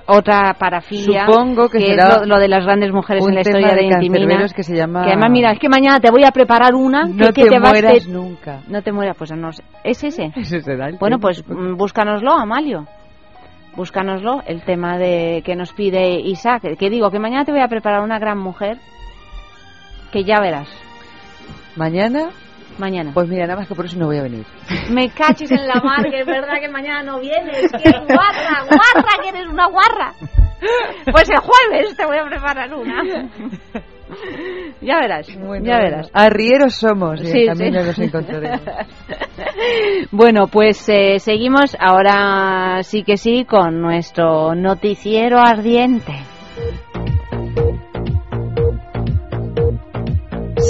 otra 0.07 0.55
parafilia. 0.59 1.27
Supongo 1.27 1.69
que 1.69 1.79
es 1.79 1.87
será 1.87 2.19
lo, 2.21 2.27
lo 2.27 2.39
de 2.39 2.49
las 2.49 2.65
grandes 2.65 2.93
mujeres 2.93 3.27
en 3.27 3.35
la 3.35 3.41
historia 3.41 3.69
de, 3.75 3.75
de 3.77 3.85
Intimina. 4.07 4.47
que 4.55 4.63
se 4.63 4.75
llama- 4.75 5.03
Que 5.05 5.11
además, 5.11 5.31
mira, 5.31 5.53
es 5.53 5.59
que 5.59 5.69
mañana 5.69 6.01
te 6.01 6.11
voy 6.11 6.25
a 6.25 6.31
preparar 6.31 6.75
una 6.75 7.05
No 7.05 7.27
que, 7.29 7.33
te, 7.33 7.43
que 7.43 7.49
te 7.51 7.59
vas 7.59 7.71
mueras 7.73 8.05
te- 8.05 8.11
nunca. 8.11 8.61
No 8.69 8.83
te 8.83 8.93
mueras, 8.93 9.17
pues 9.17 9.33
no 9.33 9.53
sé. 9.53 9.63
¿Es 9.85 10.03
ese? 10.05 10.33
Ese 10.37 10.61
será 10.61 10.89
el 10.89 10.97
Bueno, 10.99 11.19
pues 11.19 11.45
mm, 11.47 11.77
búscanoslo, 11.77 12.33
Amalio. 12.33 12.87
Búscanoslo, 13.77 14.43
el 14.47 14.63
tema 14.65 14.99
de 14.99 15.43
que 15.45 15.55
nos 15.55 15.73
pide 15.73 16.19
Isaac. 16.21 16.77
Que 16.77 16.91
digo, 16.91 17.11
que 17.11 17.19
mañana 17.21 17.45
te 17.45 17.53
voy 17.53 17.61
a 17.61 17.69
preparar 17.69 18.03
una 18.03 18.19
gran 18.19 18.39
mujer 18.39 18.79
que 20.13 20.25
ya 20.25 20.41
verás. 20.41 20.69
Mañana, 21.77 22.31
Mañana. 22.79 23.11
pues 23.15 23.29
mira, 23.29 23.47
nada 23.47 23.61
más 23.61 23.69
que 23.69 23.75
por 23.75 23.85
eso 23.87 23.99
no 23.99 24.07
voy 24.07 24.19
a 24.19 24.23
venir. 24.23 24.45
Me 24.91 25.09
caches 25.11 25.51
en 25.51 25.67
la 25.67 25.81
mar, 25.83 26.03
que 26.11 26.21
es 26.21 26.27
verdad 26.27 26.55
que 26.61 26.69
mañana 26.69 27.03
no 27.03 27.21
vienes. 27.21 27.71
Que 27.73 27.89
eres 27.89 28.07
guarra, 28.07 28.65
guarra, 28.69 29.23
que 29.23 29.29
eres 29.29 29.47
una 29.49 29.67
guarra. 29.67 30.13
Pues 31.11 31.31
el 31.31 31.39
jueves 31.39 31.97
te 31.97 32.05
voy 32.07 32.19
a 32.19 32.25
preparar 32.25 32.75
una. 32.75 33.03
Ya 34.81 34.99
verás, 34.99 35.29
ya 35.29 35.79
verás. 35.79 36.11
Arrieros 36.13 36.75
somos 36.75 37.21
y 37.23 37.27
Sí, 37.27 37.47
camino 37.47 37.81
sí. 37.81 37.87
nos 37.87 37.99
encontraremos. 38.01 38.61
Bueno, 40.11 40.49
pues 40.49 40.89
eh, 40.89 41.21
seguimos 41.21 41.77
ahora 41.79 42.83
sí 42.83 43.05
que 43.05 43.17
sí 43.17 43.45
con 43.45 43.81
nuestro 43.81 44.55
noticiero 44.57 45.39
ardiente. 45.39 46.13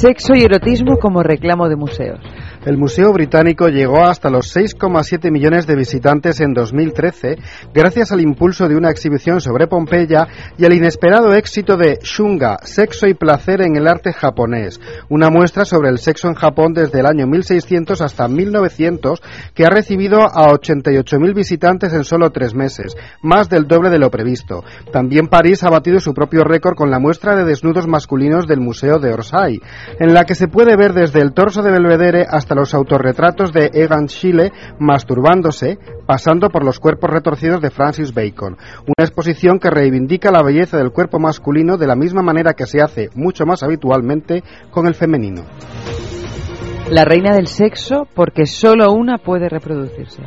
Sexo 0.00 0.34
y 0.34 0.40
erotismo 0.40 0.96
como 0.96 1.22
reclamo 1.22 1.68
de 1.68 1.76
museos. 1.76 2.20
El 2.66 2.76
Museo 2.76 3.10
Británico 3.14 3.68
llegó 3.68 4.04
hasta 4.04 4.28
los 4.28 4.54
6,7 4.54 5.30
millones 5.30 5.66
de 5.66 5.76
visitantes 5.76 6.40
en 6.40 6.52
2013 6.52 7.38
gracias 7.72 8.12
al 8.12 8.20
impulso 8.20 8.68
de 8.68 8.76
una 8.76 8.90
exhibición 8.90 9.40
sobre 9.40 9.66
Pompeya 9.66 10.28
y 10.58 10.66
al 10.66 10.74
inesperado 10.74 11.32
éxito 11.32 11.78
de 11.78 11.98
Shunga, 12.02 12.58
Sexo 12.62 13.06
y 13.06 13.14
Placer 13.14 13.62
en 13.62 13.76
el 13.76 13.88
arte 13.88 14.12
japonés, 14.12 14.78
una 15.08 15.30
muestra 15.30 15.64
sobre 15.64 15.88
el 15.88 15.96
sexo 15.96 16.28
en 16.28 16.34
Japón 16.34 16.74
desde 16.74 17.00
el 17.00 17.06
año 17.06 17.26
1600 17.26 18.02
hasta 18.02 18.28
1900 18.28 19.22
que 19.54 19.64
ha 19.64 19.70
recibido 19.70 20.20
a 20.20 20.52
88.000 20.52 21.34
visitantes 21.34 21.94
en 21.94 22.04
solo 22.04 22.28
tres 22.28 22.54
meses, 22.54 22.94
más 23.22 23.48
del 23.48 23.68
doble 23.68 23.88
de 23.88 23.98
lo 23.98 24.10
previsto. 24.10 24.64
También 24.92 25.28
París 25.28 25.64
ha 25.64 25.70
batido 25.70 25.98
su 25.98 26.12
propio 26.12 26.44
récord 26.44 26.76
con 26.76 26.90
la 26.90 26.98
muestra 26.98 27.36
de 27.36 27.44
desnudos 27.44 27.86
masculinos 27.86 28.46
del 28.46 28.60
Museo 28.60 28.98
de 28.98 29.14
Orsay, 29.14 29.62
en 29.98 30.12
la 30.12 30.24
que 30.24 30.34
se 30.34 30.48
puede 30.48 30.76
ver 30.76 30.92
desde 30.92 31.22
el 31.22 31.32
torso 31.32 31.62
de 31.62 31.70
Belvedere 31.70 32.26
hasta 32.28 32.49
hasta 32.50 32.60
los 32.60 32.74
autorretratos 32.74 33.52
de 33.52 33.70
Egan 33.72 34.08
Schiele 34.08 34.50
masturbándose, 34.80 35.78
pasando 36.04 36.48
por 36.48 36.64
los 36.64 36.80
cuerpos 36.80 37.08
retorcidos 37.08 37.60
de 37.60 37.70
Francis 37.70 38.12
Bacon. 38.12 38.56
Una 38.82 39.06
exposición 39.06 39.60
que 39.60 39.70
reivindica 39.70 40.32
la 40.32 40.42
belleza 40.42 40.76
del 40.76 40.90
cuerpo 40.90 41.20
masculino 41.20 41.76
de 41.76 41.86
la 41.86 41.94
misma 41.94 42.22
manera 42.22 42.54
que 42.54 42.66
se 42.66 42.82
hace 42.82 43.08
mucho 43.14 43.46
más 43.46 43.62
habitualmente 43.62 44.42
con 44.72 44.88
el 44.88 44.96
femenino. 44.96 45.42
La 46.90 47.04
reina 47.04 47.34
del 47.34 47.46
sexo 47.46 48.08
porque 48.16 48.46
solo 48.46 48.92
una 48.92 49.18
puede 49.18 49.48
reproducirse. 49.48 50.20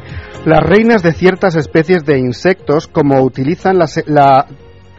Las 0.46 0.64
reinas 0.64 1.04
de 1.04 1.12
ciertas 1.12 1.58
especies 1.58 2.06
de 2.06 2.20
insectos, 2.20 2.88
como 2.88 3.22
utilizan 3.22 3.78
la, 3.78 3.88
la 4.06 4.48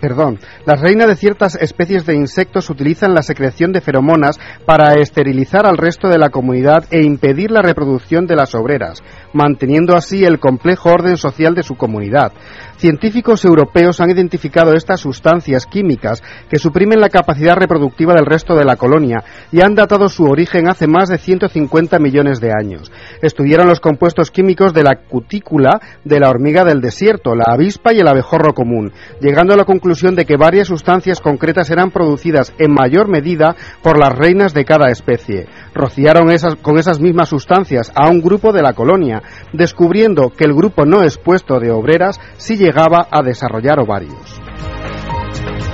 Perdón. 0.04 0.38
Las 0.66 0.82
reinas 0.82 1.08
de 1.08 1.16
ciertas 1.16 1.54
especies 1.54 2.04
de 2.04 2.14
insectos 2.14 2.68
utilizan 2.68 3.14
la 3.14 3.22
secreción 3.22 3.72
de 3.72 3.80
feromonas 3.80 4.38
para 4.66 5.00
esterilizar 5.00 5.64
al 5.64 5.78
resto 5.78 6.08
de 6.08 6.18
la 6.18 6.28
comunidad 6.28 6.84
e 6.90 7.02
impedir 7.02 7.50
la 7.50 7.62
reproducción 7.62 8.26
de 8.26 8.36
las 8.36 8.54
obreras, 8.54 8.98
manteniendo 9.32 9.96
así 9.96 10.22
el 10.22 10.38
complejo 10.38 10.90
orden 10.90 11.16
social 11.16 11.54
de 11.54 11.62
su 11.62 11.76
comunidad. 11.76 12.32
Científicos 12.76 13.44
europeos 13.44 14.00
han 14.00 14.10
identificado 14.10 14.74
estas 14.74 15.00
sustancias 15.00 15.64
químicas 15.66 16.22
que 16.48 16.58
suprimen 16.58 17.00
la 17.00 17.08
capacidad 17.08 17.56
reproductiva 17.56 18.14
del 18.14 18.26
resto 18.26 18.56
de 18.56 18.64
la 18.64 18.76
colonia 18.76 19.22
y 19.52 19.60
han 19.60 19.74
datado 19.74 20.08
su 20.08 20.24
origen 20.24 20.68
hace 20.68 20.86
más 20.86 21.08
de 21.08 21.18
150 21.18 21.98
millones 21.98 22.40
de 22.40 22.50
años. 22.50 22.90
Estudiaron 23.22 23.68
los 23.68 23.80
compuestos 23.80 24.30
químicos 24.30 24.74
de 24.74 24.82
la 24.82 24.96
cutícula 25.08 25.80
de 26.04 26.18
la 26.18 26.28
hormiga 26.28 26.64
del 26.64 26.80
desierto, 26.80 27.34
la 27.34 27.44
avispa 27.46 27.92
y 27.94 28.00
el 28.00 28.08
abejorro 28.08 28.54
común, 28.54 28.92
llegando 29.20 29.54
a 29.54 29.56
la 29.56 29.64
conclusión 29.64 30.16
de 30.16 30.24
que 30.24 30.36
varias 30.36 30.68
sustancias 30.68 31.20
concretas 31.20 31.70
eran 31.70 31.90
producidas 31.90 32.52
en 32.58 32.72
mayor 32.72 33.08
medida 33.08 33.54
por 33.82 33.98
las 33.98 34.12
reinas 34.12 34.52
de 34.52 34.64
cada 34.64 34.90
especie. 34.90 35.46
Rociaron 35.74 36.30
esas, 36.30 36.56
con 36.56 36.78
esas 36.78 37.00
mismas 37.00 37.28
sustancias 37.28 37.92
a 37.94 38.08
un 38.08 38.20
grupo 38.20 38.52
de 38.52 38.62
la 38.62 38.72
colonia, 38.72 39.22
descubriendo 39.52 40.30
que 40.30 40.44
el 40.44 40.54
grupo 40.54 40.84
no 40.84 41.02
expuesto 41.02 41.60
de 41.60 41.70
obreras 41.70 42.20
sí 42.36 42.56
llegaba 42.64 43.06
a 43.10 43.22
desarrollar 43.22 43.78
ovarios. 43.78 44.40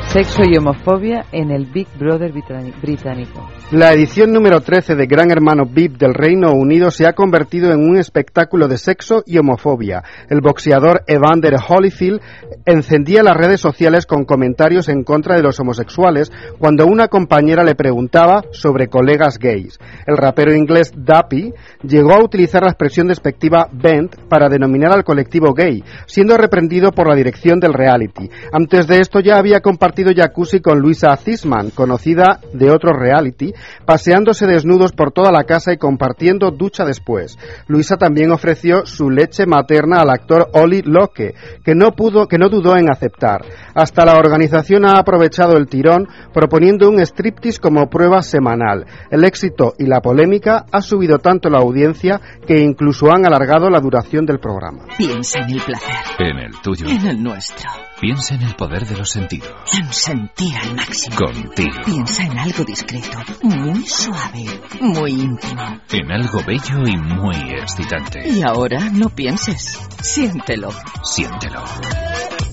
Sexo 0.09 0.43
y 0.45 0.57
homofobia 0.57 1.27
en 1.31 1.53
el 1.53 1.67
Big 1.67 1.87
Brother 1.97 2.33
británico. 2.33 3.49
La 3.73 3.93
edición 3.93 4.33
número 4.33 4.63
13 4.63 4.97
de 4.97 5.07
Gran 5.07 5.31
Hermano 5.31 5.63
VIP 5.65 5.97
del 5.97 6.13
Reino 6.13 6.51
Unido 6.51 6.91
se 6.91 7.07
ha 7.07 7.13
convertido 7.13 7.71
en 7.71 7.89
un 7.89 7.99
espectáculo 7.99 8.67
de 8.67 8.77
sexo 8.77 9.23
y 9.25 9.39
homofobia. 9.39 10.03
El 10.29 10.41
boxeador 10.41 11.03
Evander 11.07 11.55
Holyfield 11.69 12.21
encendía 12.67 13.23
las 13.23 13.37
redes 13.37 13.61
sociales 13.61 14.07
con 14.07 14.25
comentarios 14.25 14.89
en 14.89 15.05
contra 15.05 15.37
de 15.37 15.43
los 15.43 15.61
homosexuales 15.61 16.33
cuando 16.59 16.85
una 16.85 17.07
compañera 17.07 17.63
le 17.63 17.77
preguntaba 17.77 18.43
sobre 18.51 18.89
colegas 18.89 19.39
gays. 19.39 19.79
El 20.05 20.17
rapero 20.17 20.53
inglés 20.53 20.93
Dappy 20.97 21.55
llegó 21.85 22.15
a 22.15 22.25
utilizar 22.25 22.65
la 22.65 22.71
expresión 22.71 23.07
despectiva 23.07 23.69
bent 23.71 24.17
para 24.29 24.49
denominar 24.49 24.91
al 24.91 25.05
colectivo 25.05 25.55
gay, 25.55 25.85
siendo 26.07 26.37
reprendido 26.37 26.91
por 26.91 27.09
la 27.09 27.15
dirección 27.15 27.61
del 27.61 27.75
reality. 27.75 28.29
Antes 28.53 28.89
de 28.89 28.99
esto 28.99 29.21
ya 29.21 29.37
había 29.37 29.61
compartido 29.61 30.11
jacuzzi 30.13 30.59
con 30.59 30.81
Luisa 30.81 31.17
Zisman, 31.17 31.71
conocida 31.71 32.41
de 32.53 32.73
otro 32.73 32.95
reality, 32.95 33.53
paseándose 33.85 34.47
desnudos 34.47 34.93
por 34.93 35.13
toda 35.13 35.33
la 35.33 35.45
casa 35.45 35.73
y 35.73 35.79
compartiendo 35.79 36.51
ducha 36.51 36.85
después. 36.85 37.39
Luisa 37.67 37.97
también 37.97 38.31
ofreció 38.31 38.87
su 38.87 39.11
leche 39.11 39.47
materna 39.47 40.01
al 40.01 40.11
actor 40.11 40.49
Oli 40.53 40.83
Locke, 40.83 41.35
que 41.65 41.75
no 41.75 41.93
pudo, 41.93 42.27
que 42.27 42.39
no 42.39 42.49
dudó 42.49 42.77
en 42.77 42.91
aceptar. 42.91 43.45
Hasta 43.75 44.05
la 44.05 44.17
organización 44.17 44.85
ha 44.85 44.99
aprovechado 44.99 45.57
el 45.57 45.67
tirón 45.67 46.09
proponiendo 46.33 46.89
un 46.89 47.01
striptease 47.01 47.61
como 47.61 47.89
prueba 47.89 48.23
semanal. 48.23 48.87
El 49.11 49.25
éxito 49.25 49.75
y 49.79 49.87
la 49.87 50.01
polémica 50.01 50.67
ha 50.71 50.83
subido 50.83 51.19
tanto 51.19 51.49
la 51.49 51.59
audiencia 51.59 52.21
que 52.47 52.61
incluso 52.61 53.11
han 53.13 53.27
alargado 53.27 53.71
la 53.71 53.81
duración 53.81 54.27
del 54.27 54.39
programa. 54.39 54.85
Piensa 54.97 55.41
en 55.41 55.51
el 55.51 55.61
placer. 55.61 55.95
En 56.19 56.39
el 56.39 56.61
tuyo. 56.63 56.87
En 56.89 57.07
el 57.07 57.23
nuestro. 57.23 57.71
Piensa 58.01 58.35
en 58.35 58.43
el 58.43 58.55
poder 58.55 58.87
de 58.87 58.97
los 58.97 59.11
sentidos. 59.11 59.51
En 59.79 59.93
sentir 59.93 60.55
al 60.57 60.75
máximo. 60.75 61.17
Contigo. 61.17 61.77
Piensa 61.85 62.25
en 62.25 62.39
algo 62.39 62.65
discreto, 62.65 63.19
muy 63.51 63.85
suave, 63.87 64.45
muy 64.81 65.11
íntimo. 65.11 65.81
En 65.91 66.13
algo 66.13 66.41
bello 66.47 66.87
y 66.87 66.97
muy 66.97 67.37
excitante. 67.61 68.29
Y 68.29 68.43
ahora 68.43 68.91
no 68.91 69.09
pienses. 69.09 69.79
Siéntelo. 70.01 70.71
Siéntelo. 71.03 71.63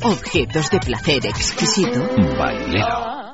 Objetos 0.03 0.69
de 0.71 0.79
placer 0.79 1.25
exquisito. 1.25 1.99
Bailero. 2.37 3.26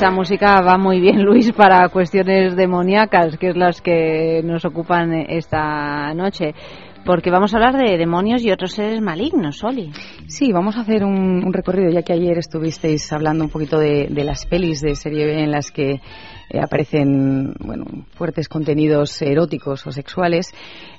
esa 0.00 0.10
música 0.10 0.62
va 0.62 0.78
muy 0.78 0.98
bien, 0.98 1.22
Luis, 1.26 1.52
para 1.52 1.86
cuestiones 1.90 2.56
demoníacas, 2.56 3.36
que 3.36 3.50
es 3.50 3.56
las 3.56 3.82
que 3.82 4.40
nos 4.42 4.64
ocupan 4.64 5.12
esta 5.12 6.14
noche. 6.14 6.54
Porque 7.04 7.30
vamos 7.30 7.52
a 7.52 7.58
hablar 7.58 7.76
de 7.76 7.98
demonios 7.98 8.42
y 8.42 8.50
otros 8.50 8.72
seres 8.72 9.02
malignos, 9.02 9.62
Oli. 9.62 9.92
Sí, 10.26 10.52
vamos 10.52 10.78
a 10.78 10.80
hacer 10.80 11.04
un, 11.04 11.52
recorrido, 11.52 11.90
ya 11.90 12.00
que 12.00 12.14
ayer 12.14 12.38
estuvisteis 12.38 13.12
hablando 13.12 13.44
un 13.44 13.50
poquito 13.50 13.78
de, 13.78 14.08
de 14.10 14.24
las 14.24 14.46
pelis 14.46 14.80
de 14.80 14.94
serie 14.94 15.26
B 15.26 15.42
en 15.42 15.50
las 15.50 15.70
que 15.70 15.90
eh, 15.90 16.60
aparecen 16.62 17.52
bueno, 17.60 17.84
fuertes 18.14 18.48
contenidos 18.48 19.20
eróticos 19.20 19.86
o 19.86 19.92
sexuales. 19.92 20.50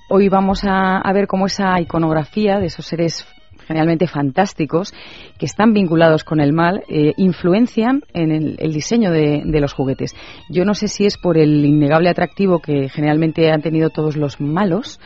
Hoy 0.10 0.30
vamos 0.30 0.64
a, 0.64 1.00
a 1.00 1.12
ver 1.12 1.26
cómo 1.26 1.48
esa 1.48 1.82
iconografía 1.82 2.60
de 2.60 2.68
esos 2.68 2.86
seres 2.86 3.26
generalmente 3.72 4.06
fantásticos, 4.06 4.94
que 5.38 5.46
están 5.46 5.72
vinculados 5.72 6.26
con 6.26 6.42
el 6.42 6.52
mal, 6.52 6.84
eh, 6.90 7.14
influencian 7.16 8.04
en 8.14 8.32
el, 8.32 8.56
el 8.60 8.74
diseño 8.74 9.12
de, 9.12 9.44
de, 9.46 9.62
los 9.62 9.72
juguetes. 9.72 10.14
Yo 10.50 10.66
no 10.66 10.74
sé 10.74 10.90
si 10.90 11.06
es 11.06 11.18
por 11.18 11.38
el 11.38 11.64
innegable 11.64 12.10
atractivo 12.10 12.60
que 12.60 12.90
generalmente 12.90 13.50
han 13.50 13.62
tenido 13.62 13.90
todos 13.90 14.18
los 14.18 14.42
malos, 14.42 15.00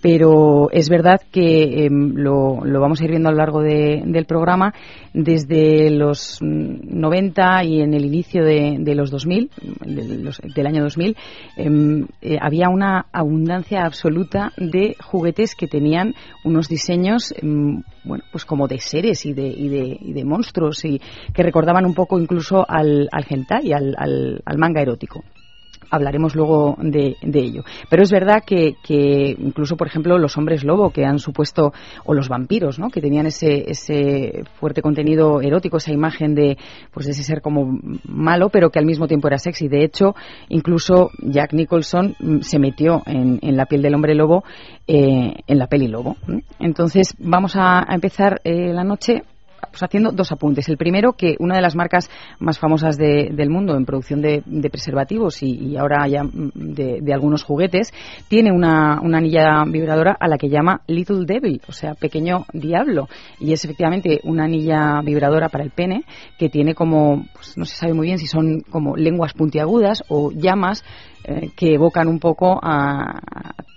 pero 0.00 0.70
es 0.70 0.88
verdad 0.88 1.20
que 1.32 1.86
eh, 1.86 1.88
lo, 1.90 2.64
lo, 2.64 2.80
vamos 2.80 3.00
a 3.00 3.04
ir 3.04 3.10
viendo 3.10 3.28
a 3.28 3.32
lo 3.32 3.38
largo 3.38 3.62
de, 3.62 4.02
del 4.04 4.26
programa. 4.26 4.72
Desde 5.12 5.90
los 5.90 6.38
90 6.40 7.64
y 7.64 7.80
en 7.80 7.94
el 7.94 8.04
inicio 8.04 8.44
de, 8.44 8.76
de 8.78 8.94
los 8.94 9.10
2000 9.10 9.50
de 9.80 10.18
los, 10.18 10.40
del 10.54 10.66
año 10.66 10.82
2000 10.82 11.16
eh, 11.56 12.06
eh, 12.20 12.36
había 12.40 12.68
una 12.68 13.06
abundancia 13.12 13.84
absoluta 13.84 14.52
de 14.56 14.96
juguetes 15.02 15.54
que 15.54 15.66
tenían 15.66 16.14
unos 16.44 16.68
diseños 16.68 17.32
eh, 17.32 17.40
bueno 18.04 18.24
pues 18.30 18.44
como 18.44 18.68
de 18.68 18.78
seres 18.78 19.26
y 19.26 19.32
de, 19.32 19.46
y 19.46 19.68
de, 19.68 19.98
y 20.00 20.12
de 20.12 20.24
monstruos 20.24 20.84
y 20.84 21.00
que 21.32 21.42
recordaban 21.42 21.86
un 21.86 21.94
poco 21.94 22.18
incluso 22.18 22.64
al, 22.68 23.08
al 23.10 23.26
hentai 23.28 23.72
al, 23.72 23.94
al 24.44 24.58
manga 24.58 24.82
erótico 24.82 25.24
hablaremos 25.90 26.34
luego 26.34 26.76
de, 26.80 27.16
de, 27.22 27.40
ello. 27.40 27.64
Pero 27.88 28.02
es 28.02 28.10
verdad 28.10 28.42
que, 28.44 28.76
que, 28.82 29.36
incluso, 29.38 29.76
por 29.76 29.86
ejemplo, 29.86 30.18
los 30.18 30.36
hombres 30.36 30.64
lobo 30.64 30.90
que 30.90 31.04
han 31.04 31.18
supuesto, 31.18 31.72
o 32.04 32.14
los 32.14 32.28
vampiros, 32.28 32.78
¿no? 32.78 32.90
que 32.90 33.00
tenían 33.00 33.26
ese, 33.26 33.70
ese 33.70 34.44
fuerte 34.58 34.82
contenido 34.82 35.40
erótico, 35.40 35.78
esa 35.78 35.92
imagen 35.92 36.34
de, 36.34 36.56
pues, 36.92 37.06
ese 37.08 37.22
ser 37.22 37.40
como 37.40 37.78
malo, 38.04 38.48
pero 38.48 38.70
que 38.70 38.78
al 38.78 38.86
mismo 38.86 39.06
tiempo 39.06 39.28
era 39.28 39.38
sexy. 39.38 39.68
De 39.68 39.84
hecho, 39.84 40.14
incluso 40.48 41.10
Jack 41.18 41.52
Nicholson 41.52 42.16
mm, 42.18 42.40
se 42.40 42.58
metió 42.58 43.02
en, 43.06 43.38
en 43.42 43.56
la 43.56 43.66
piel 43.66 43.82
del 43.82 43.94
hombre 43.94 44.14
lobo 44.14 44.44
eh, 44.86 45.34
en 45.46 45.58
la 45.58 45.66
peli 45.66 45.86
Lobo. 45.86 46.16
Entonces, 46.58 47.14
vamos 47.18 47.56
a, 47.56 47.80
a 47.80 47.94
empezar 47.94 48.40
eh, 48.44 48.72
la 48.72 48.84
noche 48.84 49.22
pues 49.70 49.82
haciendo 49.82 50.10
dos 50.12 50.32
apuntes. 50.32 50.68
El 50.68 50.76
primero, 50.76 51.12
que 51.12 51.36
una 51.38 51.56
de 51.56 51.62
las 51.62 51.76
marcas 51.76 52.10
más 52.38 52.58
famosas 52.58 52.96
de, 52.96 53.30
del 53.32 53.50
mundo 53.50 53.76
en 53.76 53.84
producción 53.84 54.20
de, 54.20 54.42
preservativos 54.70 55.42
y, 55.42 55.76
ahora 55.76 56.06
ya 56.08 56.22
de, 56.24 56.98
de, 57.00 57.12
algunos 57.12 57.42
juguetes, 57.42 57.92
tiene 58.28 58.52
una, 58.52 59.00
una, 59.02 59.18
anilla 59.18 59.64
vibradora 59.66 60.16
a 60.18 60.28
la 60.28 60.36
que 60.36 60.48
llama 60.48 60.82
Little 60.86 61.24
Devil, 61.26 61.60
o 61.66 61.72
sea, 61.72 61.94
pequeño 61.94 62.44
diablo. 62.52 63.08
Y 63.40 63.52
es 63.52 63.64
efectivamente 63.64 64.20
una 64.24 64.44
anilla 64.44 65.00
vibradora 65.02 65.48
para 65.48 65.64
el 65.64 65.70
pene 65.70 66.04
que 66.38 66.48
tiene 66.48 66.74
como, 66.74 67.26
pues 67.32 67.56
no 67.56 67.64
se 67.64 67.76
sabe 67.76 67.94
muy 67.94 68.06
bien 68.06 68.18
si 68.18 68.26
son 68.26 68.60
como 68.60 68.96
lenguas 68.96 69.32
puntiagudas 69.32 70.04
o 70.08 70.30
llamas 70.32 70.84
eh, 71.24 71.50
que 71.56 71.74
evocan 71.74 72.08
un 72.08 72.20
poco 72.20 72.58
a, 72.62 73.18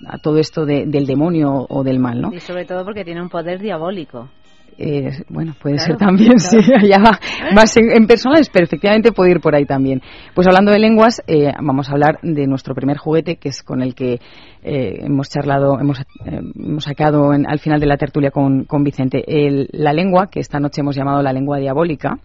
a 0.08 0.17
todo 0.19 0.38
esto 0.38 0.65
de, 0.65 0.86
del 0.86 1.06
demonio 1.06 1.65
o 1.69 1.84
del 1.84 1.99
mal, 1.99 2.21
¿no? 2.21 2.34
Y 2.34 2.39
sobre 2.39 2.65
todo 2.65 2.84
porque 2.86 3.04
tiene 3.04 3.21
un 3.21 3.30
poder 3.30 3.60
diabólico. 3.60 4.30
Eh, 4.77 5.23
bueno, 5.29 5.53
puede 5.62 5.75
claro, 5.75 5.91
ser 5.91 5.97
también, 5.97 6.34
claro. 6.34 6.62
sí, 6.62 6.88
ya 6.88 6.97
va 6.99 7.19
más 7.53 7.75
en, 7.77 7.91
en, 7.91 8.07
personas, 8.07 8.49
pero 8.49 8.65
efectivamente 8.65 9.12
puede 9.12 9.31
ir 9.31 9.39
por 9.39 9.55
ahí 9.55 9.65
también. 9.65 10.01
Pues 10.34 10.47
hablando 10.47 10.71
de 10.71 10.79
lenguas, 10.79 11.21
eh, 11.27 11.51
vamos 11.62 11.89
a 11.89 11.93
hablar 11.93 12.19
de 12.21 12.47
nuestro 12.47 12.73
primer 12.73 12.97
juguete, 12.97 13.36
que 13.36 13.49
es 13.49 13.63
con 13.63 13.81
el 13.81 13.95
que 13.95 14.19
eh, 14.63 14.99
hemos 15.01 15.29
charlado, 15.29 15.79
hemos, 15.79 15.99
eh, 15.99 16.39
hemos 16.55 16.84
sacado 16.84 17.34
en, 17.34 17.47
al 17.47 17.60
final 17.60 17.79
de 17.79 17.88
la 17.88 17.97
tertulia 17.97 18.31
con, 18.31 18.65
con 18.65 18.84
Vicente. 18.84 19.23
El, 19.27 19.69
la 19.71 19.93
lengua, 19.93 20.27
que 20.27 20.39
esta 20.39 20.60
noche 20.60 20.81
hemos 20.81 20.95
llamado 20.95 21.21
la 21.21 21.34
lengua 21.34 21.57
diabólica, 21.57 22.19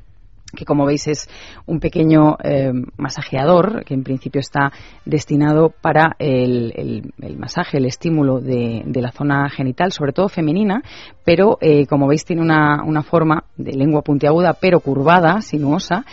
que 0.54 0.64
como 0.64 0.86
veis 0.86 1.06
es 1.08 1.28
un 1.66 1.80
pequeño 1.80 2.36
eh, 2.42 2.72
masajeador 2.96 3.84
que 3.84 3.94
en 3.94 4.04
principio 4.04 4.40
está 4.40 4.72
destinado 5.04 5.70
para 5.70 6.14
el, 6.18 7.12
el, 7.20 7.36
masaje, 7.38 7.78
el 7.78 7.86
estímulo 7.86 8.40
de, 8.40 8.82
de, 8.86 9.02
la 9.02 9.10
zona 9.10 9.48
genital, 9.50 9.92
sobre 9.92 10.12
todo 10.12 10.28
femenina, 10.28 10.82
pero 11.24 11.58
eh, 11.60 11.86
como 11.86 12.06
veis 12.06 12.24
tiene 12.24 12.42
una, 12.42 12.82
una, 12.84 13.02
forma 13.02 13.44
de 13.56 13.72
lengua 13.72 14.02
puntiaguda 14.02 14.54
pero 14.54 14.80
curvada, 14.80 15.40
sinuosa, 15.40 16.04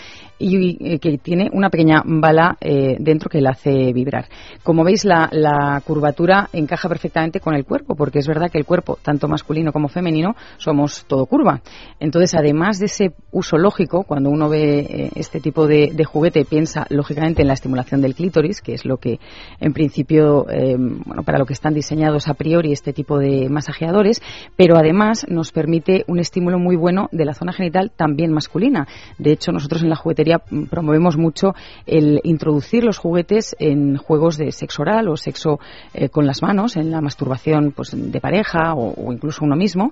y 0.43 0.77
eh, 0.81 0.99
que 0.99 1.17
tiene 1.17 1.49
una 1.53 1.69
pequeña 1.69 2.03
bala 2.05 2.57
eh, 2.59 2.97
dentro 2.99 3.29
que 3.29 3.39
la 3.39 3.51
hace 3.51 3.93
vibrar. 3.93 4.25
Como 4.61 4.83
veis, 4.83 5.05
la, 5.05 5.81
curvatura 5.85 6.49
encaja 6.53 6.89
perfectamente 6.89 7.39
con 7.39 7.55
el 7.55 7.65
cuerpo, 7.65 7.95
porque 7.95 8.19
es 8.19 8.27
verdad 8.27 8.49
que 8.51 8.57
el 8.57 8.65
cuerpo, 8.65 8.97
tanto 9.01 9.27
masculino 9.27 9.71
como 9.71 9.87
femenino, 9.87 10.35
somos 10.57 11.05
todo 11.05 11.25
curva. 11.25 11.61
Entonces, 11.99 12.35
además 12.35 12.79
de 12.79 12.85
ese 12.85 13.13
uso 13.31 13.57
lógico, 13.57 14.03
cuando 14.03 14.29
uno 14.29 14.49
ve 14.49 14.79
eh, 14.79 15.09
este 15.15 15.39
tipo 15.39 15.65
de, 15.67 15.91
juguete, 16.03 16.45
piensa 16.45 16.85
lógicamente 16.89 17.41
en 17.41 17.47
la 17.47 17.53
estimulación 17.53 18.01
del 18.01 18.15
clítoris, 18.15 18.61
que 18.61 18.73
es 18.73 18.85
lo 18.85 18.97
que, 18.97 19.19
en 19.59 19.73
principio, 19.73 20.45
bueno, 20.45 21.23
para 21.23 21.39
lo 21.39 21.45
que 21.45 21.53
están 21.53 21.73
diseñados 21.73 22.27
a 22.27 22.33
priori 22.33 22.71
este 22.71 22.91
tipo 22.91 23.17
de 23.17 23.47
masajeadores, 23.49 24.21
pero 24.57 24.75
además 24.75 25.25
nos 25.29 25.51
permite 25.51 26.03
un 26.07 26.19
estímulo 26.19 26.59
muy 26.59 26.75
bueno 26.75 27.07
de 27.11 27.25
la 27.25 27.33
zona 27.33 27.53
genital 27.53 27.91
también 27.95 28.33
masculina. 28.33 28.87
De 29.17 29.31
hecho, 29.31 29.51
nosotros 29.51 29.83
en 29.83 29.89
la 29.89 29.95
juguetería 29.95 30.32
promovemos 30.39 31.17
mucho 31.17 31.53
el 31.85 32.19
introducir 32.23 32.83
los 32.83 32.97
juguetes 32.97 33.55
en 33.59 33.97
juegos 33.97 34.37
de 34.37 34.51
sexo 34.51 34.81
oral 34.81 35.07
o 35.09 35.17
sexo 35.17 35.59
eh, 35.93 36.09
con 36.09 36.25
las 36.25 36.41
manos, 36.41 36.75
en 36.75 36.91
la 36.91 37.01
masturbación 37.01 37.71
pues, 37.71 37.91
de 37.93 38.21
pareja 38.21 38.73
o, 38.75 39.11
incluso 39.11 39.45
uno 39.45 39.55
mismo, 39.55 39.91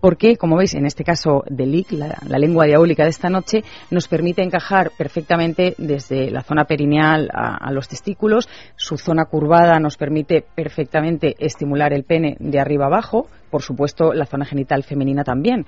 porque, 0.00 0.36
como 0.36 0.56
veis, 0.56 0.74
en 0.74 0.86
este 0.86 1.04
caso 1.04 1.44
de 1.48 1.66
LIC, 1.66 1.92
la, 1.92 2.18
la, 2.26 2.38
lengua 2.38 2.66
diabólica 2.66 3.04
de 3.04 3.10
esta 3.10 3.28
noche, 3.28 3.62
nos 3.90 4.08
permite 4.08 4.42
encajar 4.42 4.92
perfectamente 4.96 5.74
desde 5.78 6.30
la 6.30 6.42
zona 6.42 6.64
perineal 6.64 7.28
a, 7.32 7.56
a 7.56 7.72
los 7.72 7.88
testículos, 7.88 8.48
su 8.76 8.96
zona 8.96 9.26
curvada 9.26 9.78
nos 9.78 9.96
permite 9.96 10.44
perfectamente 10.54 11.34
estimular 11.38 11.92
el 11.92 12.04
pene 12.04 12.36
de 12.38 12.60
arriba 12.60 12.86
abajo, 12.86 13.28
por 13.50 13.62
supuesto 13.62 14.12
la 14.12 14.26
zona 14.26 14.46
genital 14.46 14.82
femenina 14.82 15.24
también. 15.24 15.66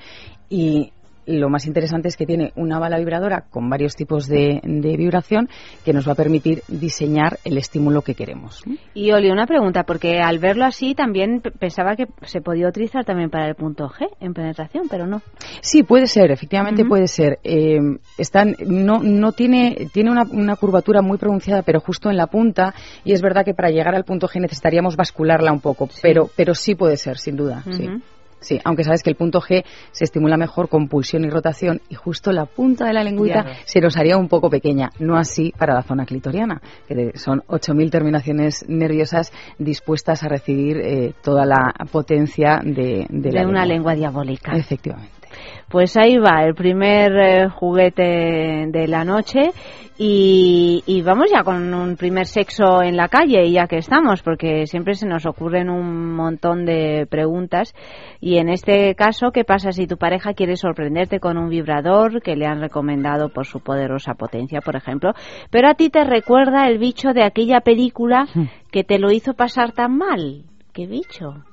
Y 0.49 0.94
lo 1.27 1.49
más 1.49 1.67
interesante 1.67 2.09
es 2.09 2.17
que 2.17 2.27
tiene 2.27 2.53
una 2.57 2.79
bala 2.79 2.99
vibradora 2.99 3.45
con 3.51 3.69
varios 3.69 3.97
tipos 3.97 4.27
de, 4.27 4.61
de, 4.63 4.97
vibración 4.97 5.49
que 5.85 5.93
nos 5.93 6.07
va 6.07 6.13
a 6.13 6.17
permitir 6.17 6.63
diseñar 6.69 7.39
el 7.45 7.59
estímulo 7.59 8.03
que 8.03 8.15
queremos. 8.15 8.63
Y 8.95 9.13
Oli, 9.13 9.31
una 9.31 9.47
pregunta, 9.47 9.85
porque 9.85 10.21
al 10.21 10.39
verlo 10.39 10.65
así 10.65 10.95
también 10.95 11.43
pensaba 11.59 11.97
que 11.97 12.07
se 12.23 12.41
podía 12.41 12.69
utilizar 12.69 13.05
también 13.05 13.31
para 13.31 13.49
el 13.49 13.55
punto 13.55 13.89
G 13.89 14.09
en 14.21 14.35
penetración, 14.35 14.89
pero 14.89 15.07
no. 15.07 15.23
Sí, 15.61 15.83
puede 15.83 16.07
ser, 16.07 16.31
efectivamente 16.31 16.83
uh 16.83 16.87
-huh. 16.87 16.89
puede 16.89 17.07
ser. 17.07 17.39
Eh, 17.45 17.79
están, 18.19 18.57
no, 18.67 19.01
no 19.03 19.33
tiene, 19.33 19.89
tiene 19.93 20.11
una, 20.11 20.25
una, 20.31 20.57
curvatura 20.57 21.03
muy 21.03 21.19
pronunciada, 21.19 21.63
pero 21.63 21.81
justo 21.81 22.11
en 22.11 22.17
la 22.17 22.27
punta, 22.27 22.75
y 23.05 23.13
es 23.13 23.23
verdad 23.23 23.45
que 23.45 23.55
para 23.55 23.71
llegar 23.71 23.95
al 23.95 24.05
punto 24.05 24.29
G 24.29 24.41
necesitaríamos 24.41 24.97
bascularla 24.97 25.53
un 25.53 25.61
poco, 25.61 25.89
sí. 25.91 26.01
pero, 26.03 26.29
pero 26.37 26.55
sí 26.55 26.75
puede 26.75 26.97
ser, 26.97 27.19
sin 27.19 27.37
duda. 27.37 27.63
Uh 27.67 27.71
-huh. 27.71 27.77
sí. 27.77 28.14
Sí, 28.45 28.61
aunque 28.63 28.85
sabes 28.85 29.03
que 29.03 29.09
el 29.09 29.17
punto 29.17 29.41
G 29.41 29.65
se 29.91 30.05
estimula 30.05 30.37
mejor 30.37 30.69
con 30.69 30.87
pulsión 30.87 31.25
y 31.25 31.31
rotación 31.31 31.81
y 31.89 31.95
justo 31.95 32.31
la 32.31 32.45
punta 32.45 32.87
de 32.87 32.93
la 32.93 33.03
lengüita 33.03 33.47
se 33.65 33.81
nos 33.81 33.97
haría 33.97 34.19
un 34.19 34.29
poco 34.29 34.51
pequeña, 34.51 34.91
no 34.99 35.17
así 35.17 35.53
para 35.57 35.73
la 35.73 35.83
zona 35.83 36.05
clitoriana, 36.05 36.61
que 36.87 37.13
son 37.17 37.41
8.000 37.49 37.91
terminaciones 37.91 38.65
nerviosas 38.69 39.33
dispuestas 39.59 40.23
a 40.23 40.29
recibir 40.29 40.77
eh, 40.77 41.15
toda 41.23 41.47
la 41.47 41.73
potencia 41.91 42.61
de, 42.63 43.07
de, 43.09 43.31
de 43.31 43.33
la 43.33 43.49
una 43.49 43.65
lengua. 43.65 43.95
lengua 43.95 43.95
diabólica. 43.95 44.53
Efectivamente. 44.53 45.24
Pues 45.69 45.97
ahí 45.97 46.17
va, 46.19 46.45
el 46.45 46.55
primer 46.55 47.13
eh, 47.17 47.49
juguete 47.49 48.67
de 48.69 48.87
la 48.89 49.05
noche 49.05 49.51
y, 49.97 50.83
y, 50.87 51.03
vamos 51.03 51.31
ya 51.33 51.45
con 51.45 51.73
un 51.73 51.97
primer 51.97 52.27
sexo 52.27 52.83
en 52.83 52.97
la 52.97 53.07
calle, 53.07 53.49
ya 53.53 53.69
que 53.69 53.77
estamos, 53.77 54.23
porque 54.23 54.67
siempre 54.67 54.95
se 54.95 55.07
nos 55.07 55.25
ocurren 55.25 55.71
un 55.71 56.17
montón 56.17 56.65
de 56.65 57.07
preguntas. 57.09 57.75
Y 58.21 58.39
en 58.39 58.49
este 58.49 58.97
caso, 58.97 59.31
¿qué 59.31 59.45
pasa 59.45 59.71
si 59.71 59.87
tu 59.87 59.97
pareja 59.97 60.35
quiere 60.35 60.57
sorprenderte 60.57 61.21
con 61.21 61.39
un 61.39 61.49
vibrador 61.49 62.23
que 62.23 62.35
le 62.35 62.47
han 62.47 62.61
recomendado 62.61 63.29
por 63.29 63.47
su 63.47 63.61
poderosa 63.61 64.15
potencia, 64.15 64.61
por 64.61 64.75
ejemplo? 64.75 65.13
Pero 65.51 65.69
a 65.69 65.75
ti 65.75 65.91
te 65.91 66.03
recuerda 66.03 66.67
el 66.67 66.79
bicho 66.79 67.13
de 67.13 67.23
aquella 67.23 67.61
película 67.61 68.27
hmm. 68.35 68.47
que 68.73 68.83
te 68.83 68.99
lo 68.99 69.13
hizo 69.13 69.35
pasar 69.35 69.71
tan 69.71 69.97
mal. 69.97 70.43
¿Qué 70.73 70.89
bicho? 70.89 71.45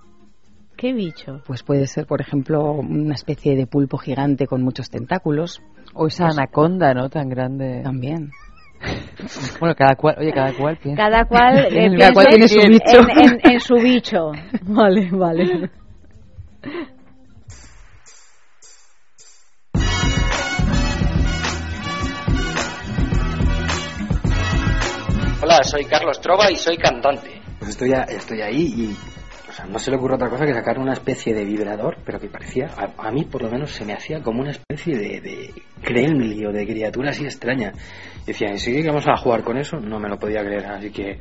¿Qué 0.82 0.94
bicho? 0.94 1.44
Pues 1.46 1.62
puede 1.62 1.86
ser, 1.86 2.08
por 2.08 2.22
ejemplo, 2.22 2.72
una 2.74 3.14
especie 3.14 3.56
de 3.56 3.68
pulpo 3.68 4.00
gigante 4.00 4.48
con 4.48 4.64
muchos 4.64 4.90
tentáculos. 4.90 5.62
O 5.94 6.08
esa 6.08 6.26
pues, 6.26 6.38
anaconda, 6.40 6.96
¿no? 6.96 7.08
Tan 7.08 7.30
grande. 7.30 7.82
También. 7.84 8.32
Bueno, 9.60 9.76
cada 9.76 9.94
cual, 9.96 10.16
oye, 10.18 10.32
cada 10.34 10.52
cual 10.58 10.78
piensa. 10.78 11.04
Cada 11.04 11.26
cual, 11.26 11.68
eh, 11.72 11.96
cada 12.00 12.14
cual 12.14 12.26
tiene 12.30 12.48
su 12.48 12.58
bicho. 12.68 13.00
En, 13.12 13.20
en, 13.20 13.52
en 13.52 13.60
su 13.60 13.76
bicho. 13.76 14.32
Vale, 14.64 15.08
vale. 15.12 15.70
Hola, 25.44 25.64
soy 25.64 25.86
Carlos 25.86 26.20
Trova 26.22 26.52
y 26.52 26.56
soy 26.56 26.78
cantante. 26.78 27.42
Pues 27.60 27.72
estoy, 27.72 27.94
a- 27.94 28.04
estoy 28.04 28.42
ahí 28.42 28.62
y 28.76 29.11
o 29.52 29.54
sea, 29.54 29.66
no 29.66 29.80
se 29.80 29.92
le 29.92 29.98
ocurre 29.98 30.16
otra 30.16 30.30
cosa 30.30 30.46
que 30.46 30.54
sacar 30.54 30.80
una 30.80 30.94
especie 30.94 31.34
de 31.34 31.44
vibrador, 31.44 31.98
pero 32.06 32.22
que 32.22 32.30
parecía, 32.30 32.68
a, 32.68 33.08
a 33.08 33.12
mí 33.12 33.26
por 33.26 33.44
lo 33.44 33.50
menos 33.50 33.72
se 33.72 33.84
me 33.84 33.92
hacía 33.92 34.22
como 34.22 34.40
una 34.40 34.52
especie 34.52 34.96
de, 34.96 35.20
de 35.20 35.54
gremlin 35.84 36.48
o 36.48 36.54
de 36.54 36.66
criatura 36.66 37.10
así 37.10 37.26
extraña. 37.26 37.74
Y 38.24 38.28
decía, 38.28 38.48
¿en 38.48 38.60
serio 38.60 38.82
que 38.82 38.88
vamos 38.88 39.08
a 39.10 39.18
jugar 39.18 39.44
con 39.44 39.58
eso? 39.58 39.78
No 39.78 40.00
me 40.00 40.08
lo 40.08 40.18
podía 40.18 40.42
creer, 40.42 40.66
así 40.68 40.90
que, 40.90 41.20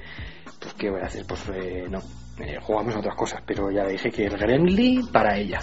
pues, 0.61 0.75
¿qué 0.75 0.91
voy 0.91 1.01
a 1.01 1.07
hacer? 1.07 1.25
Pues, 1.27 1.43
eh, 1.57 1.87
no, 1.91 1.99
eh, 2.39 2.57
jugamos 2.63 2.95
a 2.95 3.01
otras 3.01 3.17
cosas, 3.17 3.43
pero 3.45 3.69
ya 3.69 3.83
le 3.83 3.93
dije 3.93 4.13
que 4.13 4.27
el 4.27 4.39
gremlin 4.39 5.09
para 5.09 5.37
ella. 5.37 5.59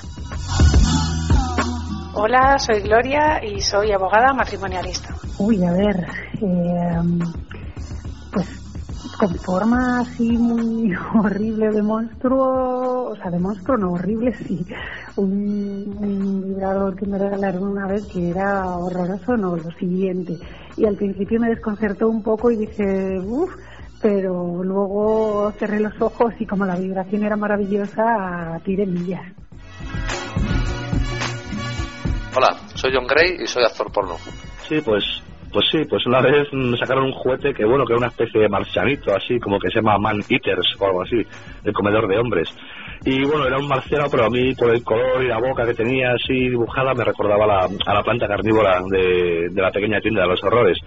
Hola, 2.16 2.60
soy 2.60 2.82
Gloria 2.82 3.40
y 3.46 3.62
soy 3.62 3.94
abogada 3.94 4.34
matrimonialista. 4.34 5.16
Uy, 5.38 5.64
a 5.64 5.72
ver, 5.72 6.06
eh, 6.42 7.00
pues 8.34 8.67
con 9.18 9.34
forma 9.36 10.02
así 10.02 10.38
muy 10.38 10.94
horrible 11.16 11.70
de 11.72 11.82
monstruo, 11.82 13.10
o 13.10 13.16
sea, 13.16 13.32
de 13.32 13.40
monstruo 13.40 13.78
no 13.78 13.92
horrible, 13.94 14.34
sí. 14.34 14.66
Un, 15.16 15.98
un 16.00 16.44
vibrador 16.44 16.96
que 16.96 17.08
me 17.08 17.18
regalaron 17.18 17.64
una 17.64 17.88
vez 17.88 18.06
que 18.06 18.30
era 18.30 18.66
horroroso, 18.78 19.36
no, 19.36 19.56
lo 19.56 19.72
siguiente. 19.72 20.38
Y 20.78 20.86
al 20.86 20.96
principio 20.96 21.40
me 21.40 21.50
desconcertó 21.50 22.08
un 22.08 22.22
poco 22.22 22.52
y 22.52 22.58
dije, 22.58 23.20
uff, 23.20 23.52
pero 24.02 24.64
luego 24.64 25.52
cerré 25.58 25.80
los 25.80 26.00
ojos 26.00 26.34
y 26.40 26.46
como 26.46 26.66
la 26.66 26.78
vibración 26.78 27.24
era 27.24 27.36
maravillosa, 27.36 28.60
tiré 28.64 28.86
millas. 28.86 29.34
Hola, 32.36 32.56
soy 32.76 32.92
John 32.94 33.08
Gray 33.08 33.42
y 33.42 33.48
soy 33.48 33.64
actor 33.64 33.92
porno. 33.92 34.18
Sí, 34.68 34.80
pues 34.86 35.04
pues 35.58 35.70
sí, 35.72 35.90
pues 35.90 36.06
una 36.06 36.22
vez 36.22 36.54
me 36.54 36.78
sacaron 36.78 37.06
un 37.06 37.14
juguete 37.14 37.52
que 37.52 37.66
bueno, 37.66 37.84
que 37.84 37.94
era 37.94 37.98
una 37.98 38.10
especie 38.10 38.42
de 38.42 38.48
marcianito, 38.48 39.12
así 39.12 39.40
como 39.40 39.58
que 39.58 39.70
se 39.70 39.78
llama 39.78 39.98
Man 39.98 40.22
Eaters 40.30 40.76
o 40.78 40.86
algo 40.86 41.02
así, 41.02 41.16
el 41.64 41.74
comedor 41.74 42.08
de 42.08 42.20
hombres. 42.20 42.48
Y 43.04 43.26
bueno, 43.26 43.48
era 43.48 43.58
un 43.58 43.68
marciano, 43.68 44.06
pero 44.08 44.26
a 44.26 44.30
mí 44.30 44.54
por 44.54 44.70
el 44.70 44.84
color 44.84 45.24
y 45.24 45.28
la 45.28 45.40
boca 45.40 45.66
que 45.66 45.74
tenía 45.74 46.12
así 46.12 46.50
dibujada 46.50 46.94
me 46.94 47.04
recordaba 47.04 47.46
a 47.46 47.48
la, 47.48 47.70
a 47.88 47.94
la 47.96 48.04
planta 48.04 48.28
carnívora 48.28 48.80
de, 48.88 49.50
de 49.50 49.62
la 49.64 49.72
pequeña 49.72 50.00
tienda 50.00 50.22
de 50.22 50.28
los 50.28 50.44
horrores. 50.44 50.78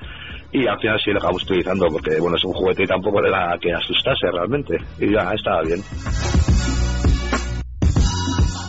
Y 0.52 0.68
al 0.68 0.78
final 0.78 1.00
sí 1.04 1.10
lo 1.10 1.18
acabamos 1.18 1.42
utilizando 1.42 1.88
porque 1.88 2.20
bueno, 2.20 2.36
es 2.36 2.44
un 2.44 2.52
juguete 2.52 2.84
y 2.84 2.86
tampoco 2.86 3.26
era 3.26 3.58
que 3.60 3.72
asustase 3.72 4.30
realmente. 4.30 4.76
Y 5.00 5.12
ya, 5.12 5.32
estaba 5.32 5.62
bien. 5.62 5.80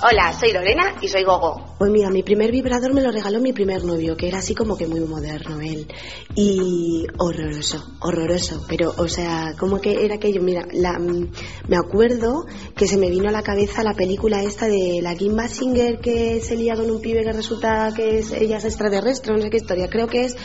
Hola, 0.03 0.33
soy 0.33 0.51
Lorena 0.51 0.95
y 0.99 1.07
soy 1.09 1.23
Gogo. 1.23 1.75
Pues 1.77 1.91
mira, 1.91 2.09
mi 2.09 2.23
primer 2.23 2.51
vibrador 2.51 2.91
me 2.91 3.01
lo 3.01 3.11
regaló 3.11 3.39
mi 3.39 3.53
primer 3.53 3.83
novio, 3.83 4.17
que 4.17 4.27
era 4.27 4.39
así 4.39 4.55
como 4.55 4.75
que 4.75 4.87
muy 4.87 4.99
moderno 5.01 5.61
él. 5.61 5.87
Y 6.33 7.05
horroroso, 7.19 7.83
horroroso. 7.99 8.65
Pero, 8.67 8.95
o 8.97 9.07
sea, 9.07 9.53
como 9.59 9.79
que 9.79 10.03
era 10.03 10.15
aquello, 10.15 10.41
mira, 10.41 10.65
la, 10.73 10.97
mm, 10.97 11.31
me 11.67 11.77
acuerdo 11.77 12.47
que 12.75 12.87
se 12.87 12.97
me 12.97 13.11
vino 13.11 13.29
a 13.29 13.31
la 13.31 13.43
cabeza 13.43 13.83
la 13.83 13.93
película 13.93 14.41
esta 14.41 14.67
de 14.67 15.01
la 15.03 15.13
Kim 15.13 15.35
Basinger 15.35 15.99
que 15.99 16.41
se 16.41 16.55
lía 16.55 16.75
con 16.75 16.89
un 16.89 16.99
pibe 16.99 17.23
que 17.23 17.33
resulta 17.33 17.93
que 17.95 18.17
es, 18.17 18.31
ella 18.31 18.57
es 18.57 18.65
extraterrestre, 18.65 19.35
no 19.35 19.41
sé 19.41 19.51
qué 19.51 19.57
historia. 19.57 19.87
Creo 19.87 20.07
que 20.07 20.25
es 20.25 20.35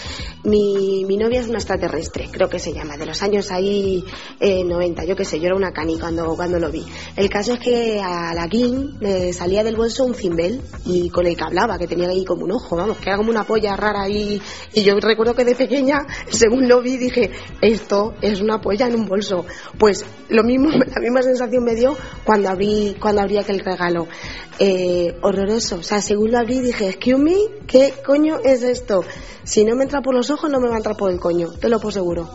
mi, 0.44 1.06
mi 1.06 1.16
novia 1.16 1.40
es 1.40 1.48
una 1.48 1.58
extraterrestre, 1.58 2.28
creo 2.30 2.50
que 2.50 2.58
se 2.58 2.74
llama, 2.74 2.98
de 2.98 3.06
los 3.06 3.22
años 3.22 3.50
ahí 3.50 4.04
eh, 4.38 4.64
90, 4.64 5.04
yo 5.04 5.16
qué 5.16 5.24
sé, 5.24 5.40
yo 5.40 5.46
era 5.46 5.56
una 5.56 5.72
cani 5.72 5.98
cuando, 5.98 6.36
cuando 6.36 6.58
lo 6.58 6.70
vi. 6.70 6.84
El 7.16 7.30
caso 7.30 7.54
es 7.54 7.58
que 7.58 8.00
a 8.00 8.34
la 8.34 8.48
Kim 8.48 8.98
le 9.00 9.32
salía 9.46 9.62
del 9.62 9.76
bolso 9.76 10.04
un 10.04 10.12
cimbel 10.16 10.60
y 10.84 11.08
con 11.08 11.24
el 11.24 11.36
que 11.36 11.44
hablaba, 11.44 11.78
que 11.78 11.86
tenía 11.86 12.08
ahí 12.08 12.24
como 12.24 12.44
un 12.44 12.50
ojo, 12.50 12.74
vamos, 12.74 12.98
que 12.98 13.10
era 13.10 13.16
como 13.16 13.30
una 13.30 13.44
polla 13.44 13.76
rara 13.76 14.02
ahí. 14.02 14.42
Y 14.72 14.82
yo 14.82 14.98
recuerdo 14.98 15.36
que 15.36 15.44
de 15.44 15.54
pequeña, 15.54 16.04
según 16.28 16.66
lo 16.66 16.82
vi, 16.82 16.96
dije, 16.96 17.30
esto 17.60 18.14
es 18.20 18.40
una 18.40 18.60
polla 18.60 18.88
en 18.88 18.96
un 18.96 19.06
bolso. 19.06 19.46
Pues 19.78 20.04
lo 20.30 20.42
mismo, 20.42 20.70
la 20.94 21.00
misma 21.00 21.22
sensación 21.22 21.62
me 21.62 21.76
dio 21.76 21.96
cuando 22.24 22.48
abrí, 22.48 22.96
cuando 23.00 23.22
abrí 23.22 23.38
aquel 23.38 23.60
regalo. 23.60 24.08
Eh, 24.58 25.16
horroroso. 25.22 25.76
O 25.76 25.82
sea, 25.84 26.00
según 26.00 26.32
lo 26.32 26.38
abrí 26.38 26.58
dije, 26.58 26.88
excuse 26.88 27.22
me, 27.22 27.36
¿qué 27.68 27.94
coño 28.04 28.40
es 28.42 28.64
esto? 28.64 29.04
Si 29.44 29.64
no 29.64 29.76
me 29.76 29.84
entra 29.84 30.02
por 30.02 30.12
los 30.12 30.28
ojos, 30.30 30.50
no 30.50 30.58
me 30.58 30.66
va 30.66 30.74
a 30.74 30.78
entrar 30.78 30.96
por 30.96 31.12
el 31.12 31.20
coño, 31.20 31.52
te 31.52 31.68
lo 31.68 31.78
puedo 31.78 31.92
seguro. 31.92 32.28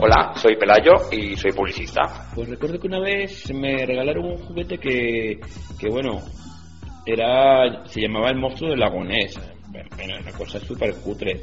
Hola, 0.00 0.32
soy 0.36 0.54
Pelayo 0.54 0.92
y 1.10 1.34
soy 1.34 1.50
publicista. 1.50 2.30
Pues 2.32 2.48
recuerdo 2.48 2.78
que 2.78 2.86
una 2.86 3.00
vez 3.00 3.52
me 3.52 3.84
regalaron 3.84 4.26
un 4.26 4.38
juguete 4.38 4.78
que, 4.78 5.40
que 5.76 5.88
bueno, 5.90 6.20
era 7.04 7.84
se 7.84 8.02
llamaba 8.02 8.30
el 8.30 8.36
monstruo 8.38 8.70
del 8.70 8.78
lagonés. 8.78 9.36
Bueno, 9.68 10.14
una 10.20 10.32
cosa 10.32 10.60
súper 10.60 10.94
cutre. 11.00 11.40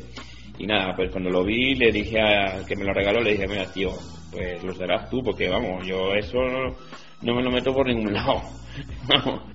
Y 0.58 0.65
nada, 0.65 0.96
pues 0.96 1.12
cuando 1.12 1.30
lo 1.30 1.44
vi 1.44 1.76
le 1.76 1.91
dije 1.91 2.18
al 2.18 2.65
que 2.65 2.78
me 2.78 2.86
lo 2.86 2.94
regaló, 2.94 3.20
le 3.20 3.34
dije, 3.34 3.46
mira 3.46 3.65
tío, 3.74 3.89
pues 4.32 4.63
los 4.63 4.78
darás 4.78 5.10
tú, 5.10 5.22
porque 5.22 5.50
vamos, 5.50 5.86
yo 5.86 6.13
eso 6.13 6.38
no, 6.38 6.76
no 7.24 7.36
me 7.36 7.44
lo 7.44 7.52
meto 7.52 7.74
por 7.74 7.88
ningún 7.88 8.13
lado. 8.13 8.41
Vamos. 9.06 9.55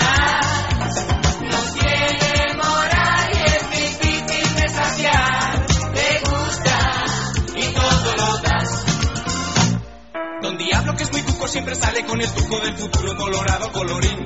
Siempre 11.51 11.75
sale 11.75 12.05
con 12.05 12.21
el 12.21 12.29
tuco 12.31 12.59
del 12.61 12.77
futuro 12.77 13.17
colorado 13.17 13.71
colorín. 13.73 14.25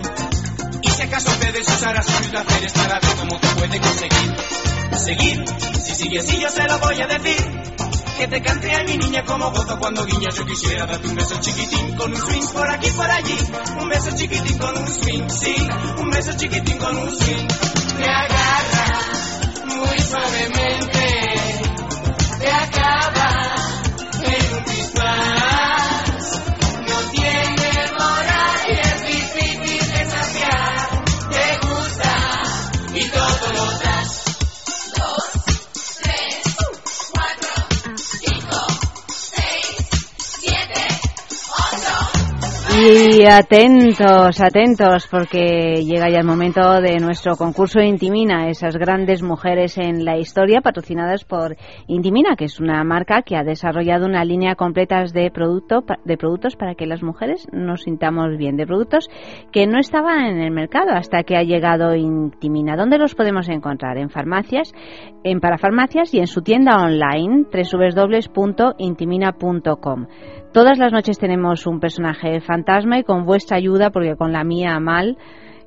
Y 0.84 0.90
si 0.90 1.02
acaso 1.02 1.32
ustedes 1.32 1.68
usará 1.68 2.04
sus 2.04 2.28
placeres 2.28 2.74
para 2.74 3.00
ver 3.00 3.16
cómo 3.18 3.40
te 3.40 3.48
puede 3.48 3.80
conseguir. 3.80 4.36
Seguir, 4.96 5.46
si 5.84 5.96
sigue 5.96 6.20
así 6.20 6.40
yo 6.40 6.50
se 6.52 6.64
lo 6.68 6.78
voy 6.78 7.02
a 7.02 7.08
decir. 7.08 7.64
Que 8.20 8.28
te 8.28 8.42
cante 8.44 8.74
a 8.74 8.84
mi 8.84 8.98
niña 8.98 9.24
como 9.26 9.50
gozo 9.52 9.78
cuando 9.80 10.06
guiñas. 10.06 10.36
Yo 10.36 10.46
quisiera 10.46 10.86
darte 10.86 11.08
un 11.08 11.16
beso 11.16 11.36
chiquitín 11.42 11.96
con 11.98 12.14
un 12.14 12.18
swing 12.18 12.48
por 12.54 12.70
aquí 12.70 12.90
por 12.92 13.10
allí. 13.10 13.38
Un 13.82 13.90
beso 13.90 14.12
chiquitín 14.16 14.58
con 14.60 14.78
un 14.78 14.88
swing, 14.88 15.30
sí. 15.30 15.56
Un 15.98 16.10
beso 16.12 16.32
chiquitín 16.38 16.78
con 16.78 16.96
un 16.96 17.10
swing. 17.10 17.48
Te 17.98 18.06
agarra 18.06 19.00
muy 19.66 20.00
suavemente. 20.00 21.15
Y 42.78 43.26
atentos, 43.26 44.42
atentos, 44.42 45.08
porque 45.10 45.82
llega 45.86 46.10
ya 46.10 46.20
el 46.20 46.26
momento 46.26 46.82
de 46.82 46.98
nuestro 46.98 47.38
concurso 47.38 47.80
Intimina, 47.80 48.50
esas 48.50 48.76
grandes 48.76 49.24
mujeres 49.24 49.78
en 49.78 50.04
la 50.04 50.18
historia, 50.18 50.60
patrocinadas 50.60 51.24
por 51.24 51.56
Intimina, 51.88 52.36
que 52.36 52.44
es 52.46 52.60
una 52.60 52.84
marca 52.84 53.22
que 53.22 53.38
ha 53.38 53.44
desarrollado 53.44 54.06
una 54.06 54.26
línea 54.26 54.56
completa 54.56 55.06
de, 55.06 55.32
producto, 55.32 55.86
de 56.04 56.18
productos 56.18 56.58
para 56.58 56.76
que 56.76 56.86
las 56.86 57.02
mujeres 57.02 57.48
nos 57.54 57.84
sintamos 57.84 58.36
bien, 58.38 58.58
de 58.58 58.68
productos 58.68 59.08
que 59.54 59.68
no 59.68 59.80
estaban 59.80 60.26
en 60.26 60.42
el 60.42 60.52
mercado 60.52 60.92
hasta 60.92 61.24
que 61.24 61.38
ha 61.38 61.44
llegado 61.44 61.96
Intimina. 61.96 62.76
¿Dónde 62.76 62.98
los 62.98 63.16
podemos 63.16 63.48
encontrar? 63.48 63.98
En 63.98 64.10
farmacias, 64.10 64.74
en 65.24 65.40
parafarmacias 65.40 66.14
y 66.14 66.20
en 66.20 66.28
su 66.28 66.42
tienda 66.42 66.84
online, 66.84 67.46
www.intimina.com. 67.54 70.08
Todas 70.56 70.78
las 70.78 70.94
noches 70.94 71.20
tenemos 71.20 71.68
un 71.68 71.82
personaje 71.82 72.40
fantasma 72.40 72.98
y 72.98 73.04
con 73.04 73.26
vuestra 73.26 73.58
ayuda, 73.58 73.90
porque 73.90 74.16
con 74.16 74.32
la 74.32 74.46
mía 74.46 74.80
mal, 74.80 75.18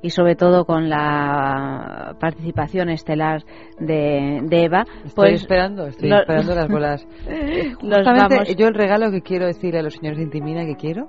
y 0.01 0.09
sobre 0.09 0.35
todo 0.35 0.65
con 0.65 0.89
la 0.89 2.17
participación 2.19 2.89
estelar 2.89 3.43
de, 3.79 4.41
de 4.45 4.65
Eva. 4.65 4.85
Estoy 5.05 5.13
pues 5.15 5.43
esperando, 5.43 5.87
estoy 5.89 6.09
lo- 6.09 6.21
esperando 6.21 6.55
las 6.55 6.69
bolas. 6.69 7.07
Los 7.83 8.03
vamos- 8.07 8.57
yo 8.57 8.67
el 8.69 8.75
regalo 8.75 9.11
que 9.11 9.21
quiero 9.21 9.45
decirle 9.47 9.81
a 9.81 9.83
los 9.83 9.95
señores 9.95 10.17
de 10.17 10.25
Intimina 10.25 10.65
que 10.65 10.77
quiero 10.77 11.07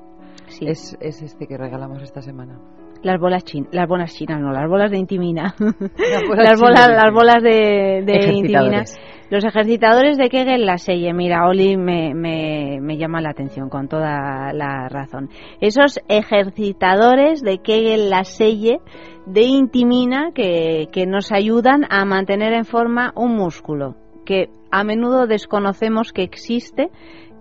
es, 0.60 0.98
es 1.00 1.22
este 1.22 1.48
que 1.48 1.58
regalamos 1.58 2.04
esta 2.04 2.22
semana. 2.22 2.60
Las 3.02 3.20
bolas 3.20 3.44
chinas, 3.46 3.70
las 3.74 3.88
bolas 3.88 4.14
chinas, 4.14 4.42
no, 4.42 4.52
las 4.52 4.68
bolas 4.68 4.92
de 4.92 4.98
intimina. 4.98 5.56
Las 5.60 6.60
bolas 6.60 6.90
las 6.90 7.14
bolas 7.14 7.42
de, 7.42 8.04
de 8.06 8.32
intimina. 8.34 8.84
Los 9.30 9.46
ejercitadores 9.46 10.18
de 10.18 10.28
Kegel 10.30 10.66
la 10.66 10.78
selle. 10.78 11.14
Mira, 11.14 11.48
Oli 11.48 11.78
me, 11.78 12.16
me, 12.16 12.80
me 12.82 12.98
llama 12.98 13.22
la 13.22 13.30
atención 13.30 13.70
con 13.70 13.88
toda 13.88 14.52
la 14.54 14.90
razón. 14.90 15.30
Esos 15.62 16.00
ejercitadores 16.10 17.42
de 17.44 17.60
Kegel 17.60 18.10
la 18.10 18.24
selle 18.24 18.80
de 19.28 19.44
intimina 19.44 20.32
que, 20.34 20.90
que 20.92 21.06
nos 21.06 21.32
ayudan 21.32 21.86
a 21.90 22.06
mantener 22.06 22.54
en 22.54 22.66
forma 22.66 23.14
un 23.16 23.36
músculo 23.36 23.96
que 24.26 24.50
a 24.72 24.84
menudo 24.84 25.28
desconocemos 25.28 26.12
que 26.12 26.24
existe, 26.24 26.90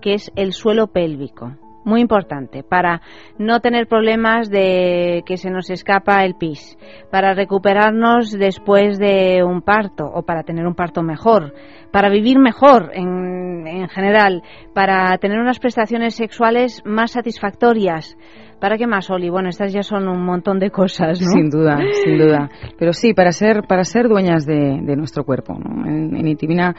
que 0.00 0.14
es 0.14 0.30
el 0.36 0.52
suelo 0.52 0.88
pélvico. 0.88 1.52
Muy 1.88 2.02
importante 2.02 2.62
para 2.62 3.00
no 3.38 3.60
tener 3.60 3.86
problemas 3.86 4.50
de 4.50 5.22
que 5.24 5.38
se 5.38 5.48
nos 5.48 5.70
escapa 5.70 6.22
el 6.22 6.34
pis, 6.34 6.76
para 7.10 7.32
recuperarnos 7.32 8.30
después 8.30 8.98
de 8.98 9.42
un 9.42 9.62
parto 9.62 10.04
o 10.04 10.22
para 10.22 10.42
tener 10.42 10.66
un 10.66 10.74
parto 10.74 11.02
mejor, 11.02 11.54
para 11.92 12.10
vivir 12.10 12.38
mejor 12.38 12.90
en, 12.94 13.66
en 13.66 13.88
general, 13.88 14.42
para 14.74 15.16
tener 15.18 15.38
unas 15.38 15.58
prestaciones 15.58 16.14
sexuales 16.14 16.82
más 16.84 17.12
satisfactorias. 17.12 18.16
¿Para 18.60 18.76
qué 18.76 18.88
más, 18.88 19.08
Oli? 19.08 19.30
Bueno, 19.30 19.50
estas 19.50 19.72
ya 19.72 19.82
son 19.82 20.08
un 20.08 20.24
montón 20.24 20.58
de 20.58 20.70
cosas. 20.70 21.18
Sin 21.18 21.48
duda, 21.48 21.78
sin 22.04 22.18
duda. 22.18 22.48
Pero 22.76 22.92
sí, 22.92 23.14
para 23.14 23.30
ser, 23.30 23.62
para 23.68 23.84
ser 23.84 24.08
dueñas 24.08 24.44
de, 24.46 24.80
de 24.82 24.96
nuestro 24.96 25.22
cuerpo. 25.24 25.54
¿no? 25.54 25.86
En, 25.86 26.16
en 26.16 26.26
Intimina 26.26 26.74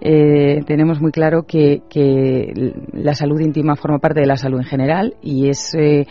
eh, 0.00 0.60
tenemos 0.66 1.00
muy 1.00 1.10
claro 1.10 1.44
que, 1.44 1.82
que 1.88 2.52
la 2.92 3.14
salud 3.14 3.40
íntima 3.40 3.76
forma 3.76 3.98
parte 3.98 4.20
de 4.20 4.26
la 4.26 4.36
salud 4.36 4.58
en 4.58 4.66
general 4.66 5.14
y 5.22 5.48
es, 5.48 5.74
eh, 5.74 6.06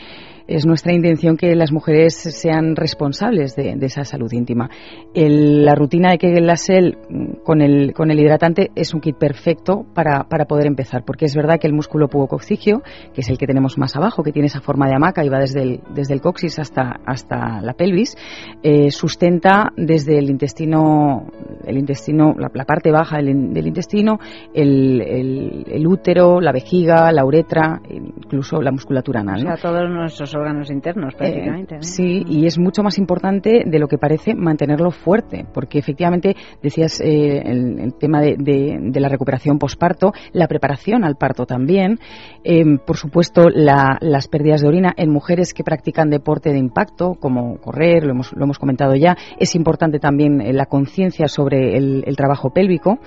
es 0.55 0.65
nuestra 0.65 0.93
intención 0.93 1.37
que 1.37 1.55
las 1.55 1.71
mujeres 1.71 2.15
sean 2.15 2.75
responsables 2.75 3.55
de, 3.55 3.75
de 3.75 3.85
esa 3.85 4.03
salud 4.03 4.31
íntima. 4.31 4.69
El- 5.13 5.65
la 5.65 5.75
rutina 5.75 6.11
de 6.11 6.17
Kegel 6.17 6.45
Lassell 6.47 6.97
mm, 7.09 7.43
con 7.43 7.61
el, 7.61 7.93
con 7.93 8.11
el 8.11 8.19
hidratante 8.19 8.71
es 8.75 8.93
un 8.93 9.01
kit 9.01 9.15
perfecto 9.17 9.85
para, 9.93 10.23
para 10.25 10.45
poder 10.45 10.67
empezar, 10.67 11.03
porque 11.05 11.25
es 11.25 11.35
verdad 11.35 11.57
que 11.59 11.67
el 11.67 11.73
músculo 11.73 12.07
pubococigio, 12.07 12.81
que 13.13 13.21
es 13.21 13.29
el 13.29 13.37
que 13.37 13.47
tenemos 13.47 13.77
más 13.77 13.95
abajo, 13.95 14.23
que 14.23 14.31
tiene 14.31 14.47
esa 14.47 14.61
forma 14.61 14.87
de 14.87 14.95
hamaca 14.95 15.23
y 15.25 15.29
va 15.29 15.39
desde 15.39 15.61
el, 15.63 15.79
desde 15.93 16.13
el 16.13 16.21
coxis 16.21 16.59
hasta, 16.59 16.99
hasta 17.05 17.61
la 17.61 17.73
pelvis, 17.73 18.15
eh, 18.63 18.91
sustenta 18.91 19.71
desde 19.77 20.17
el 20.17 20.29
intestino, 20.29 21.27
el 21.65 21.77
intestino 21.77 22.33
la, 22.37 22.49
la 22.53 22.65
parte 22.65 22.91
baja 22.91 23.17
del, 23.17 23.29
in- 23.29 23.53
del 23.53 23.67
intestino, 23.67 24.19
el, 24.53 25.01
el- 25.01 25.65
el 25.71 25.87
útero, 25.87 26.41
la 26.41 26.51
vejiga, 26.51 27.11
la 27.11 27.25
uretra, 27.25 27.81
incluso 27.89 28.61
la 28.61 28.71
musculatura 28.71 29.21
anal. 29.21 29.43
¿no? 29.43 29.55
sea, 29.55 29.69
todos 29.71 29.89
nuestros 29.89 30.33
órganos 30.41 30.69
internos, 30.69 31.15
prácticamente. 31.15 31.75
Eh, 31.75 31.77
¿no? 31.77 31.83
sí, 31.83 32.23
y 32.27 32.45
es 32.45 32.59
mucho 32.59 32.83
más 32.83 32.97
importante 32.97 33.63
de 33.65 33.79
lo 33.79 33.87
que 33.87 33.97
parece 33.97 34.35
mantenerlo 34.35 34.91
fuerte, 34.91 35.45
porque 35.53 35.79
efectivamente 35.79 36.35
decías 36.61 36.99
eh, 37.01 37.41
el, 37.45 37.79
el 37.79 37.93
tema 37.95 38.21
de, 38.21 38.35
de- 38.37 38.77
de 38.81 38.99
la 38.99 39.07
recuperación 39.09 39.57
posparto, 39.59 40.11
la 40.33 40.47
preparación 40.47 41.03
al 41.03 41.15
parto 41.15 41.45
también, 41.45 41.99
eh, 42.43 42.63
por 42.85 42.97
supuesto 42.97 43.49
la- 43.49 43.97
las 44.01 44.27
pérdidas 44.27 44.61
de 44.61 44.67
orina 44.67 44.93
en 44.97 45.09
mujeres 45.11 45.53
que 45.53 45.63
practican 45.63 46.09
deporte 46.09 46.51
de 46.51 46.57
impacto, 46.59 47.15
como 47.19 47.57
correr, 47.59 48.03
lo 48.03 48.11
hemos, 48.11 48.33
lo 48.33 48.43
hemos 48.43 48.59
comentado 48.59 48.95
ya, 48.95 49.15
es 49.39 49.55
importante 49.55 49.99
también 49.99 50.41
eh, 50.41 50.53
la 50.53 50.65
conciencia 50.65 51.27
sobre 51.27 51.77
el, 51.77 52.03
el 52.05 52.15
trabajo 52.15 52.49
pélvico 52.51 52.99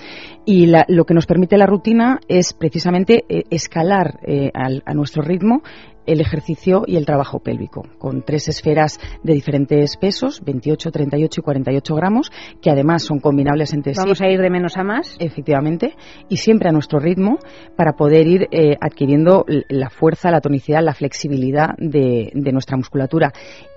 y 0.44 0.66
la- 0.66 0.84
lo 0.88 1.04
que 1.04 1.14
nos 1.14 1.26
permite 1.26 1.56
la 1.58 1.66
rutina 1.66 2.20
es 2.28 2.52
precisamente 2.54 3.24
escalar 3.50 4.18
al- 4.54 4.82
a 4.86 4.94
nuestro 4.94 5.22
ritmo 5.22 5.62
el 6.06 6.20
ejercicio 6.20 6.84
y 6.86 6.96
el 6.96 7.06
trabajo 7.06 7.40
pélvico, 7.40 7.86
con 7.98 8.22
tres 8.22 8.48
esferas 8.48 8.98
de 9.22 9.34
diferentes 9.34 9.96
pesos, 9.96 10.42
28, 10.44 10.90
38 10.90 11.40
y 11.40 11.44
48 11.44 11.94
gramos, 11.94 12.32
que 12.60 12.70
además 12.70 13.02
son 13.02 13.20
combinables 13.20 13.72
entre 13.72 13.94
sí. 13.94 14.00
Vamos 14.00 14.20
a 14.20 14.28
ir 14.28 14.40
de 14.40 14.50
menos 14.50 14.76
a 14.76 14.84
más. 14.84 15.16
Efectivamente, 15.18 15.94
y 16.28 16.36
siempre 16.36 16.68
a 16.68 16.72
nuestro 16.72 16.98
ritmo 16.98 17.38
para 17.76 17.92
poder 17.92 18.26
ir 18.26 18.48
eh, 18.50 18.76
adquiriendo 18.80 19.44
la 19.68 19.90
fuerza, 19.90 20.30
la 20.30 20.40
tonicidad, 20.40 20.82
la 20.82 20.94
flexibilidad 20.94 21.70
de, 21.78 22.30
de 22.34 22.52
nuestra 22.52 22.76
musculatura 22.76 23.32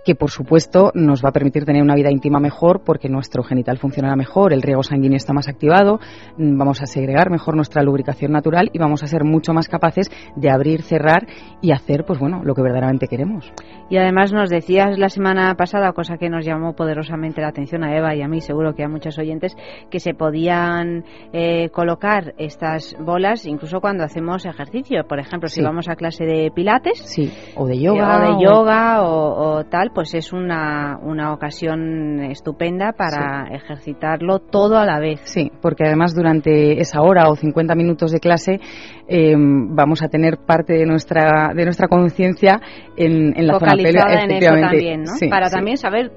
que 0.08 0.16
por 0.16 0.32
supuesto 0.32 0.91
nos 0.93 1.22
va 1.22 1.30
a 1.30 1.32
permitir 1.34 1.66
tener 1.66 1.84
una 1.84 1.93
vida 1.93 2.10
íntima 2.10 2.39
mejor 2.39 2.82
porque 2.86 3.10
nuestro 3.10 3.43
genital 3.43 3.78
funcionará 3.78 4.16
mejor, 4.16 4.53
el 4.53 4.62
riego 4.62 4.82
sanguíneo 4.82 5.18
está 5.18 5.34
más 5.34 5.49
activado, 5.49 5.99
mm, 6.38 6.58
vamos 6.58 6.82
a 6.82 6.86
segregar 6.86 7.30
mejor 7.30 7.58
nuestra 7.58 7.84
lubricación 7.84 8.32
natural 8.32 8.70
y 8.72 8.80
vamos 8.80 9.03
a 9.03 9.08
ser 9.08 9.26
mucho 9.26 9.51
más 9.51 9.68
capaces 9.68 10.10
de 10.38 10.49
abrir, 10.49 10.82
cerrar 10.82 11.28
y 11.62 11.74
hacer 11.74 12.05
pues 12.05 12.20
bueno, 12.20 12.41
lo 12.45 12.55
que 12.55 12.62
verdaderamente 12.62 13.08
queremos. 13.10 13.51
Y 13.89 13.97
además 13.97 14.32
nos 14.32 14.49
decías 14.49 14.97
la 14.97 15.10
semana 15.10 15.53
pasada, 15.55 15.91
cosa 15.91 16.16
que 16.18 16.30
nos 16.30 16.45
llamó 16.45 16.74
poderosamente 16.74 17.41
la 17.41 17.49
atención 17.49 17.84
a 17.84 17.93
Eva 17.97 18.16
y 18.16 18.22
a 18.22 18.30
mí, 18.30 18.39
seguro 18.39 18.74
que 18.76 18.86
a 18.86 18.88
muchos 18.88 19.20
oyentes, 19.20 19.58
que 19.91 19.99
se 19.99 20.14
podían 20.14 21.03
eh, 21.34 21.70
colocar 21.72 22.34
estas 22.38 22.95
bolas 22.99 23.45
incluso 23.45 23.82
cuando 23.82 24.05
hacemos 24.05 24.45
ejercicio. 24.45 25.05
Por 25.05 25.20
ejemplo, 25.20 25.49
si 25.49 25.62
vamos 25.62 25.89
a 25.89 25.95
clase 25.97 26.24
de 26.24 26.49
pilates 26.55 26.99
Sí, 26.99 27.30
o 27.58 27.66
de 27.68 27.78
yoga 27.78 28.18
o 28.18 28.20
de 28.22 28.28
o- 28.30 28.41
yoga 28.41 29.03
o, 29.03 29.58
o 29.58 29.64
tal, 29.66 29.91
pues 29.97 30.13
es 30.13 30.31
una, 30.31 30.99
una 31.01 31.33
ocasión 31.33 32.19
estupenda 32.19 32.91
para 32.91 33.47
ejercitarlo 33.51 34.37
todo 34.37 34.77
a 34.77 34.85
la 34.85 34.99
vez. 34.99 35.21
Sí, 35.23 35.51
porque 35.59 35.85
además 35.87 36.13
durante 36.13 36.79
esa 36.79 37.01
hora 37.01 37.27
o 37.31 37.35
50 37.35 37.73
minutos 37.73 38.11
de 38.11 38.19
clase 38.19 38.59
eh, 39.07 39.33
vamos 39.35 40.03
a 40.03 40.07
tener 40.07 40.37
parte 40.37 40.73
de 40.73 40.85
nuestra 40.85 41.51
de 41.55 41.65
nuestra 41.65 41.87
conciencia 41.87 42.61
en, 42.95 43.35
en 43.35 43.47
la 43.47 43.57
zona 43.57 43.71
pélvica, 43.71 44.01
focalizada 44.01 44.13
en 44.13 44.19
eso 44.19 44.37
efectivamente. 44.37 44.67
también, 44.67 45.01
¿no? 45.01 45.15
Sí, 45.15 45.27
Para 45.29 45.47
sí. 45.47 45.55
también 45.55 45.77
saber 45.77 46.11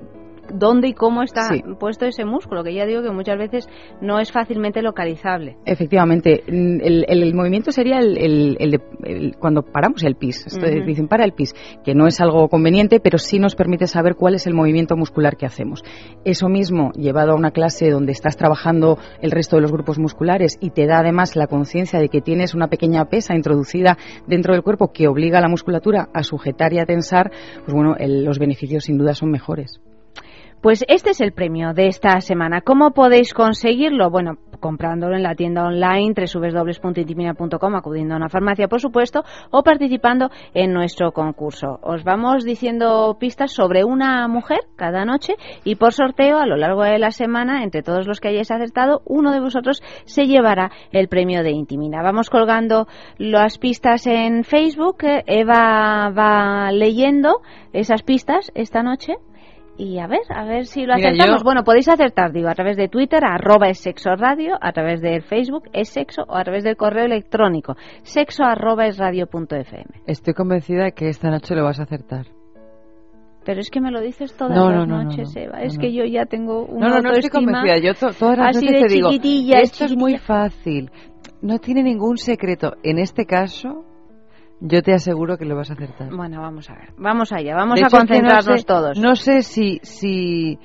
dónde 0.54 0.88
y 0.88 0.94
cómo 0.94 1.22
está 1.22 1.48
Sí. 1.52 1.62
puesto 1.78 2.06
ese 2.06 2.24
músculo, 2.24 2.62
que 2.64 2.74
ya 2.74 2.86
digo 2.86 3.02
que 3.02 3.10
muchas 3.10 3.38
veces 3.38 3.68
no 4.00 4.18
es 4.18 4.32
fácilmente 4.32 4.82
localizable. 4.82 5.56
Efectivamente, 5.66 6.42
Mm, 6.46 6.80
el, 6.82 7.04
el- 7.08 7.22
el 7.22 7.34
movimiento 7.34 7.72
sería 7.72 7.98
el, 7.98 8.16
el- 8.18 8.56
el 8.60 8.70
de- 8.72 8.80
el- 9.04 9.36
cuando 9.38 9.62
paramos 9.62 10.02
el 10.04 10.16
pis. 10.16 10.46
Ujú. 10.46 10.84
Dicen 10.86 11.08
para 11.08 11.24
el 11.24 11.32
pis, 11.32 11.54
que 11.84 11.94
no 11.94 12.06
es 12.06 12.20
algo 12.20 12.48
conveniente, 12.48 13.00
pero 13.00 13.18
sí 13.18 13.38
nos 13.38 13.54
permite 13.54 13.86
saber 13.86 14.14
cuál 14.14 14.34
es 14.34 14.46
el 14.46 14.54
movimiento 14.54 14.96
muscular 14.96 15.36
que 15.36 15.46
hacemos. 15.46 15.82
Eso 16.24 16.48
mismo, 16.48 16.92
llevado 16.92 17.32
a 17.32 17.34
una 17.36 17.50
clase 17.50 17.90
donde 17.90 18.12
estás 18.12 18.36
trabajando 18.36 18.98
el 19.20 19.30
resto 19.30 19.56
de 19.56 19.62
los 19.62 19.72
grupos 19.72 19.98
musculares 19.98 20.56
y 20.60 20.70
te 20.70 20.86
da 20.86 20.98
además 21.00 21.36
la 21.36 21.46
conciencia 21.46 21.98
de 21.98 22.08
que 22.08 22.20
tienes 22.20 22.54
una 22.54 22.68
pequeña 22.68 23.04
pesa 23.06 23.34
introducida 23.34 23.96
dentro 24.26 24.54
del 24.54 24.62
cuerpo 24.62 24.92
que 24.92 25.08
obliga 25.08 25.38
a 25.38 25.42
la 25.42 25.48
musculatura 25.48 26.08
a 26.14 26.22
sujetar 26.22 26.72
y 26.72 26.78
a 26.78 26.86
tensar, 26.86 27.30
pues 27.64 27.74
bueno, 27.74 27.96
el- 27.98 28.24
los 28.24 28.38
beneficios 28.38 28.84
sin 28.84 28.98
duda 28.98 29.14
son 29.14 29.30
mejores. 29.30 29.80
Pues 30.60 30.84
este 30.88 31.10
es 31.10 31.22
el 31.22 31.32
premio 31.32 31.72
de 31.72 31.86
esta 31.86 32.20
semana. 32.20 32.60
¿Cómo 32.60 32.90
podéis 32.90 33.32
conseguirlo? 33.32 34.10
Bueno, 34.10 34.36
comprándolo 34.60 35.16
en 35.16 35.22
la 35.22 35.34
tienda 35.34 35.64
online 35.64 36.12
www.intimina.com, 36.12 37.74
acudiendo 37.74 38.12
a 38.12 38.18
una 38.18 38.28
farmacia, 38.28 38.68
por 38.68 38.78
supuesto, 38.78 39.24
o 39.50 39.62
participando 39.62 40.28
en 40.52 40.74
nuestro 40.74 41.12
concurso. 41.12 41.78
Os 41.82 42.04
vamos 42.04 42.44
diciendo 42.44 43.16
pistas 43.18 43.52
sobre 43.52 43.84
una 43.84 44.28
mujer 44.28 44.58
cada 44.76 45.06
noche 45.06 45.36
y 45.64 45.76
por 45.76 45.94
sorteo 45.94 46.36
a 46.36 46.46
lo 46.46 46.56
largo 46.56 46.82
de 46.82 46.98
la 46.98 47.10
semana, 47.10 47.64
entre 47.64 47.82
todos 47.82 48.06
los 48.06 48.20
que 48.20 48.28
hayáis 48.28 48.50
acertado, 48.50 49.00
uno 49.06 49.32
de 49.32 49.40
vosotros 49.40 49.82
se 50.04 50.26
llevará 50.26 50.70
el 50.92 51.08
premio 51.08 51.42
de 51.42 51.52
Intimina. 51.52 52.02
Vamos 52.02 52.28
colgando 52.28 52.86
las 53.16 53.56
pistas 53.56 54.06
en 54.06 54.44
Facebook. 54.44 54.98
Eva 55.26 56.10
va 56.10 56.70
leyendo 56.70 57.40
esas 57.72 58.02
pistas 58.02 58.52
esta 58.54 58.82
noche. 58.82 59.14
Y 59.82 59.98
a 59.98 60.06
ver, 60.06 60.20
a 60.28 60.44
ver 60.44 60.66
si 60.66 60.84
lo 60.84 60.94
Mira, 60.94 61.08
acertamos. 61.08 61.40
yo- 61.40 61.44
Bueno, 61.44 61.64
podéis 61.64 61.88
acertar, 61.88 62.32
digo, 62.32 62.48
a 62.50 62.54
través 62.54 62.76
de 62.76 62.88
Twitter, 62.88 63.24
arroba 63.24 63.68
es 63.70 63.78
sexo 63.80 64.14
radio, 64.14 64.56
a 64.60 64.72
través 64.72 65.00
del 65.00 65.22
Facebook 65.22 65.70
es 65.72 65.88
sexo 65.88 66.22
o 66.28 66.36
a 66.36 66.44
través 66.44 66.64
del 66.64 66.76
correo 66.76 67.06
electrónico 67.06 67.76
sexo 68.02 68.44
arroba 68.44 68.86
es 68.86 68.98
radio 68.98 69.26
punto 69.26 69.56
fm. 69.56 69.86
Estoy 70.06 70.34
convencida 70.34 70.84
de 70.84 70.92
que 70.92 71.08
esta 71.08 71.30
noche 71.30 71.54
lo 71.54 71.64
vas 71.64 71.80
a 71.80 71.84
acertar. 71.84 72.26
Pero 73.44 73.60
es 73.60 73.70
que 73.70 73.80
me 73.80 73.90
lo 73.90 74.02
dices 74.02 74.36
todas 74.36 74.54
No, 74.54 74.70
las 74.70 74.80
no, 74.80 74.86
no, 74.86 75.04
noches, 75.04 75.34
no, 75.34 75.40
no. 75.40 75.46
Eva. 75.48 75.62
Es 75.62 75.78
que 75.78 75.94
yo 75.94 76.04
ya 76.04 76.26
tengo 76.26 76.66
una 76.66 76.88
No, 76.88 76.94
no, 76.96 77.00
no 77.02 77.12
estoy 77.12 77.30
convencida. 77.30 77.78
Yo 77.78 77.94
to- 77.94 78.12
todas 78.12 78.36
las 78.36 78.60
de 78.60 78.66
te 78.66 78.86
digo, 78.86 79.08
chiquitilla, 79.10 79.60
esto 79.60 79.86
es 79.86 79.96
muy 79.96 80.18
fácil. 80.18 80.90
No 81.40 81.58
tiene 81.58 81.82
ningún 81.82 82.18
secreto. 82.18 82.74
En 82.82 82.98
este 82.98 83.24
caso, 83.24 83.86
yo 84.60 84.82
te 84.82 84.92
aseguro 84.92 85.36
que 85.38 85.44
lo 85.44 85.56
vas 85.56 85.70
a 85.70 85.74
acertar. 85.74 86.10
Bueno, 86.14 86.40
vamos 86.40 86.68
a 86.70 86.74
ver. 86.74 86.88
Vamos 86.98 87.32
allá, 87.32 87.54
vamos 87.54 87.76
De 87.76 87.84
a 87.84 87.88
hecho, 87.88 87.96
concentrarnos 87.96 88.46
no 88.48 88.56
sé, 88.58 88.64
todos. 88.64 88.98
No 88.98 89.16
sé 89.16 89.42
si, 89.42 89.80
si 89.82 90.58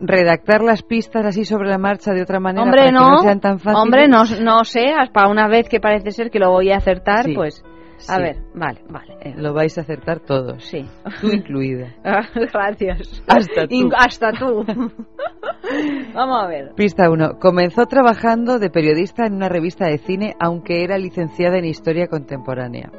redactar 0.00 0.62
las 0.62 0.82
pistas 0.82 1.24
así 1.26 1.44
sobre 1.44 1.68
la 1.68 1.78
marcha 1.78 2.12
de 2.12 2.22
otra 2.22 2.40
manera 2.40 2.62
Hombre, 2.64 2.78
para 2.80 2.90
que 2.90 2.94
no, 2.94 3.08
no 3.10 3.18
sean 3.18 3.40
tan 3.40 3.58
fáciles. 3.58 3.82
hombre, 3.82 4.08
no, 4.08 4.24
no 4.42 4.64
sé, 4.64 4.86
para 5.12 5.28
una 5.28 5.46
vez 5.48 5.68
que 5.68 5.78
parece 5.80 6.10
ser 6.10 6.30
que 6.30 6.38
lo 6.38 6.50
voy 6.50 6.70
a 6.72 6.78
acertar, 6.78 7.24
Sí. 7.26 7.34
pues 7.34 7.62
A 8.08 8.16
Sí. 8.16 8.22
ver, 8.22 8.36
vale, 8.54 8.80
vale. 8.90 9.16
eh, 9.20 9.34
Lo 9.36 9.54
vais 9.54 9.78
a 9.78 9.82
acertar 9.82 10.18
todos. 10.20 10.64
Sí. 10.64 10.84
Tú 11.20 11.28
incluida. 11.28 11.94
Gracias. 12.52 13.22
Hasta 13.28 13.68
tú. 13.68 13.74
In- 13.74 13.92
hasta 13.96 14.32
tú. 14.32 14.64
Vamos 16.14 16.42
a 16.42 16.46
ver. 16.48 16.72
Pista 16.74 17.08
1. 17.08 17.38
Comenzó 17.40 17.86
trabajando 17.86 18.58
de 18.58 18.68
periodista 18.68 19.26
en 19.26 19.34
una 19.34 19.48
revista 19.48 19.86
de 19.86 19.98
cine, 19.98 20.34
aunque 20.40 20.82
era 20.82 20.98
licenciada 20.98 21.56
en 21.58 21.66
Historia 21.66 22.08
Contemporánea. 22.08 22.90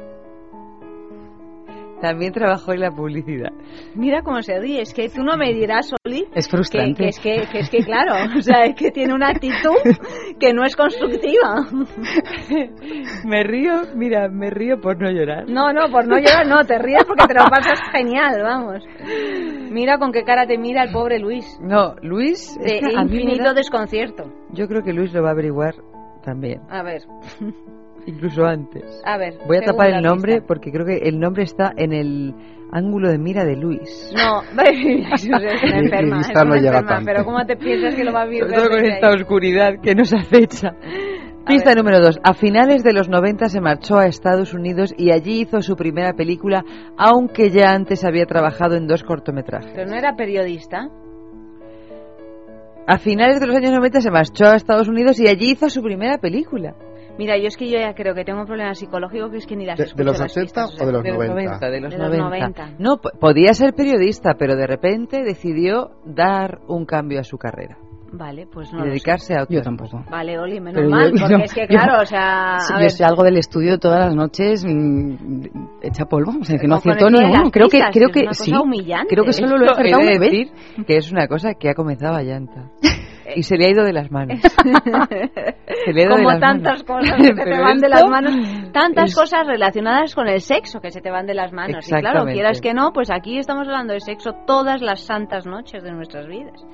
También 2.06 2.32
trabajó 2.32 2.72
en 2.72 2.80
la 2.80 2.90
publicidad. 2.92 3.50
Mira 3.96 4.22
cómo 4.22 4.40
se 4.40 4.58
ríe. 4.60 4.80
Es 4.80 4.94
que 4.94 5.08
tú 5.08 5.22
no 5.24 5.36
me 5.36 5.52
dirás, 5.52 5.92
Oli, 6.04 6.24
Es 6.34 6.46
que, 6.46 6.50
frustrante. 6.56 7.02
que 7.02 7.08
es 7.08 7.18
que, 7.18 7.42
que 7.50 7.58
es 7.58 7.68
que 7.70 7.78
claro, 7.84 8.14
o 8.38 8.40
sea, 8.42 8.64
es 8.64 8.76
que 8.76 8.92
tiene 8.92 9.12
una 9.12 9.28
actitud 9.30 9.74
que 10.38 10.52
no 10.52 10.64
es 10.64 10.76
constructiva. 10.76 11.66
Me 13.24 13.42
río, 13.42 13.72
mira, 13.96 14.28
me 14.28 14.50
río 14.50 14.80
por 14.80 15.00
no 15.00 15.10
llorar. 15.10 15.48
No, 15.48 15.72
no, 15.72 15.90
por 15.90 16.06
no 16.06 16.16
llorar, 16.18 16.46
no, 16.46 16.64
te 16.64 16.78
ríes 16.78 17.04
porque 17.04 17.26
te 17.26 17.34
lo 17.34 17.44
pasas 17.50 17.80
genial, 17.92 18.40
vamos. 18.42 18.84
Mira 19.70 19.98
con 19.98 20.12
qué 20.12 20.22
cara 20.22 20.46
te 20.46 20.58
mira 20.58 20.84
el 20.84 20.92
pobre 20.92 21.18
Luis. 21.18 21.58
No, 21.60 21.94
Luis, 22.02 22.56
es 22.60 22.72
De 22.72 22.80
que 22.80 22.92
infinito 22.92 23.42
da- 23.44 23.54
desconcierto. 23.54 24.32
yo 24.52 24.68
creo 24.68 24.82
que 24.82 24.92
Luis 24.92 25.12
lo 25.12 25.22
va 25.22 25.30
a 25.30 25.32
averiguar 25.32 25.74
también, 26.22 26.60
A 26.70 26.82
ver, 26.82 27.02
incluso 28.06 28.44
antes. 28.44 28.84
a 29.04 29.18
ver. 29.18 29.34
Voy 29.46 29.58
a 29.58 29.60
tapar 29.60 29.90
el 29.90 30.02
nombre 30.02 30.34
pista. 30.34 30.46
porque 30.46 30.70
creo 30.72 30.86
que 30.86 30.98
el 31.08 31.18
nombre 31.18 31.42
está 31.44 31.72
en 31.76 31.92
el 31.92 32.34
ángulo 32.72 33.10
de 33.10 33.18
mira 33.18 33.44
de 33.44 33.56
Luis. 33.56 34.12
No, 34.16 34.42
es 34.64 35.24
una 35.26 35.78
enferma, 35.78 36.20
es 36.20 36.26
Lista 36.28 36.44
no 36.44 36.52
una 36.52 36.60
llega 36.60 36.78
enferma, 36.78 36.88
tanto. 36.88 37.04
pero 37.06 37.24
¿cómo 37.24 37.44
te 37.46 37.56
piensas 37.56 37.94
que 37.94 38.04
lo 38.04 38.12
va 38.12 38.22
a? 38.22 38.26
Sobre 38.26 38.38
todo 38.54 38.68
con 38.70 38.84
esta 38.84 39.08
ahí? 39.08 39.14
oscuridad 39.14 39.74
que 39.82 39.94
nos 39.94 40.12
acecha. 40.12 40.74
Pista 41.46 41.76
número 41.76 42.00
2. 42.00 42.18
A 42.24 42.34
finales 42.34 42.82
de 42.82 42.92
los 42.92 43.08
90 43.08 43.48
se 43.48 43.60
marchó 43.60 43.98
a 43.98 44.06
Estados 44.06 44.52
Unidos 44.52 44.92
y 44.98 45.12
allí 45.12 45.42
hizo 45.42 45.60
su 45.62 45.76
primera 45.76 46.12
película, 46.14 46.64
aunque 46.98 47.50
ya 47.50 47.70
antes 47.70 48.04
había 48.04 48.26
trabajado 48.26 48.74
en 48.74 48.88
dos 48.88 49.04
cortometrajes. 49.04 49.70
Pero 49.72 49.88
no 49.88 49.94
era 49.94 50.16
periodista. 50.16 50.88
A 52.88 52.98
finales 52.98 53.38
de 53.40 53.46
los 53.46 53.54
años 53.56 53.70
90 53.72 54.00
se 54.00 54.10
marchó 54.10 54.46
a 54.46 54.56
Estados 54.56 54.88
Unidos 54.88 55.20
y 55.20 55.28
allí 55.28 55.52
hizo 55.52 55.68
su 55.70 55.82
primera 55.82 56.18
película. 56.18 56.74
Mira, 57.18 57.38
yo 57.38 57.48
es 57.48 57.56
que 57.56 57.68
yo 57.70 57.78
ya 57.78 57.94
creo 57.94 58.14
que 58.14 58.24
tengo 58.24 58.40
un 58.40 58.46
problema 58.46 58.74
psicológico 58.74 59.30
que 59.30 59.38
es 59.38 59.46
que 59.46 59.56
ni 59.56 59.64
las 59.64 59.78
¿De, 59.78 59.84
de 59.86 60.04
los 60.04 60.18
las 60.18 60.30
80 60.36 60.40
pistas, 60.42 60.76
o 60.80 60.86
de 60.86 60.92
los 60.92 61.02
De 61.02 61.10
los 61.10 61.18
90? 61.28 61.50
90, 61.50 61.70
de 61.70 61.80
los 61.80 61.90
De 61.92 61.98
los 61.98 62.08
90. 62.18 62.62
90. 62.66 62.70
No, 62.78 62.98
po- 62.98 63.10
podía 63.18 63.54
ser 63.54 63.72
periodista, 63.74 64.34
pero 64.38 64.54
de 64.56 64.66
repente 64.66 65.22
decidió 65.24 65.92
dar 66.04 66.58
un 66.68 66.84
cambio 66.84 67.20
a 67.20 67.24
su 67.24 67.38
carrera. 67.38 67.78
Vale, 68.12 68.46
pues 68.46 68.68
y 68.70 68.72
no 68.72 68.78
lo 68.78 68.84
sé. 68.84 68.90
dedicarse 68.90 69.34
a 69.34 69.42
otra 69.42 69.56
Yo 69.56 69.62
tampoco. 69.62 70.04
Vale, 70.08 70.38
Oli, 70.38 70.60
menos 70.60 70.74
Pero 70.74 70.84
yo- 70.88 70.90
mal, 70.90 71.10
porque 71.18 71.32
yo- 71.32 71.38
es 71.38 71.52
que 71.54 71.60
yo- 71.62 71.66
claro, 71.66 72.02
o 72.02 72.06
sea, 72.06 72.56
a 72.56 72.58
yo 72.74 72.78
ver, 72.78 72.90
salgo 72.90 73.24
del 73.24 73.36
estudio 73.38 73.78
todas 73.78 73.98
las 74.06 74.14
noches 74.14 74.64
mm, 74.64 75.40
hecha 75.82 76.04
polvo, 76.04 76.32
o 76.40 76.44
sea, 76.44 76.56
que 76.58 76.68
no 76.68 76.76
acierto 76.76 77.10
ni 77.10 77.18
uno. 77.18 77.50
Creo 77.50 77.68
que, 77.68 77.80
creo 77.92 78.10
que 78.10 78.20
una 78.22 78.32
sí. 78.32 78.52
Creo 79.08 79.24
que 79.24 79.32
solo 79.32 79.58
lo 79.58 79.66
he 79.66 79.70
acertado 79.70 80.02
una 80.02 80.10
vez. 80.12 80.20
decir 80.20 80.52
que 80.86 80.96
es 80.98 81.10
una 81.10 81.26
cosa 81.26 81.54
que 81.54 81.68
ha 81.70 81.74
comenzado 81.74 82.14
a 82.14 82.22
llanta. 82.22 82.70
Y 83.34 83.42
se 83.42 83.56
le 83.56 83.66
ha 83.66 83.70
ido 83.70 83.84
de 83.84 83.92
las 83.92 84.10
manos. 84.10 84.40
Se 85.84 85.92
le 85.92 86.02
ha 86.02 86.04
ido 86.06 86.16
de 86.16 86.22
como 86.22 86.30
las 86.30 86.40
tantas 86.40 86.84
manos. 86.88 87.06
cosas 87.08 87.16
que 87.16 87.24
se 87.36 87.44
te 87.44 87.58
van 87.60 87.78
de 87.78 87.88
las 87.88 88.04
manos, 88.06 88.72
tantas 88.72 89.10
es- 89.10 89.14
cosas 89.14 89.46
relacionadas 89.46 90.14
con 90.14 90.28
el 90.28 90.40
sexo 90.40 90.80
que 90.80 90.90
se 90.90 91.00
te 91.00 91.10
van 91.10 91.26
de 91.26 91.34
las 91.34 91.52
manos. 91.52 91.86
Y 91.88 91.94
claro, 91.94 92.24
quieras 92.26 92.60
que 92.60 92.74
no, 92.74 92.92
pues 92.92 93.10
aquí 93.10 93.38
estamos 93.38 93.66
hablando 93.66 93.92
de 93.92 94.00
sexo 94.00 94.32
todas 94.46 94.80
las 94.82 95.00
santas 95.00 95.46
noches 95.46 95.82
de 95.82 95.92
nuestras 95.92 96.26
vidas. 96.26 96.64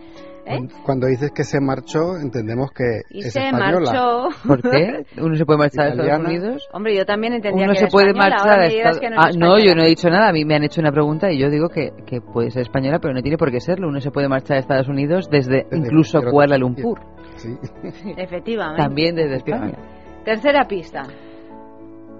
¿Eh? 0.47 0.59
Cuando 0.85 1.07
dices 1.07 1.31
que 1.33 1.45
se 1.45 1.61
marchó, 1.61 2.17
entendemos 2.21 2.71
que 2.73 3.03
Y 3.11 3.21
es 3.25 3.33
se 3.33 3.41
española. 3.45 3.93
marchó. 3.93 4.29
¿Por 4.47 4.63
qué? 4.63 5.05
¿Uno 5.21 5.37
se 5.37 5.45
puede 5.45 5.59
marchar 5.59 5.87
a 5.87 5.89
Estados. 5.91 6.27
Unidos? 6.27 6.69
Hombre, 6.73 6.97
yo 6.97 7.05
también 7.05 7.35
entendía 7.35 7.65
Uno 7.65 7.73
que 7.73 7.79
se 7.79 7.85
era 7.85 7.91
puede 7.91 8.09
española, 8.09 8.37
marchar 8.37 8.61
a 8.61 8.67
Estados 8.67 9.01
que 9.01 9.11
no 9.11 9.17
Ah, 9.19 9.31
no, 9.37 9.59
yo 9.59 9.75
no 9.75 9.83
he 9.83 9.89
dicho 9.89 10.09
nada. 10.11 10.29
A 10.29 10.33
mí 10.33 10.45
me 10.45 10.55
han 10.55 10.65
hecho 10.65 10.81
una 10.81 10.93
pregunta 10.93 11.31
y 11.31 11.39
yo 11.39 11.49
digo 11.51 11.69
que, 11.69 11.93
que 12.07 12.21
puede 12.21 12.51
ser 12.51 12.63
española, 12.63 12.99
pero 13.01 13.15
no 13.15 13.23
tiene 13.23 13.37
por 13.39 13.51
qué 13.51 13.61
serlo. 13.61 13.89
Uno 13.89 14.01
se 14.01 14.11
puede 14.11 14.29
marchar 14.29 14.57
a 14.57 14.61
Estados 14.61 14.89
Unidos 14.89 15.29
desde, 15.31 15.67
incluso 15.73 16.19
cualquier 16.19 16.33
Kuala 16.33 16.59
Lumpur. 16.59 17.01
Efectivamente. 18.17 18.83
También 18.83 19.15
desde 19.15 19.37
España. 19.37 19.79
Tercera 20.25 20.67
pista. 20.67 21.03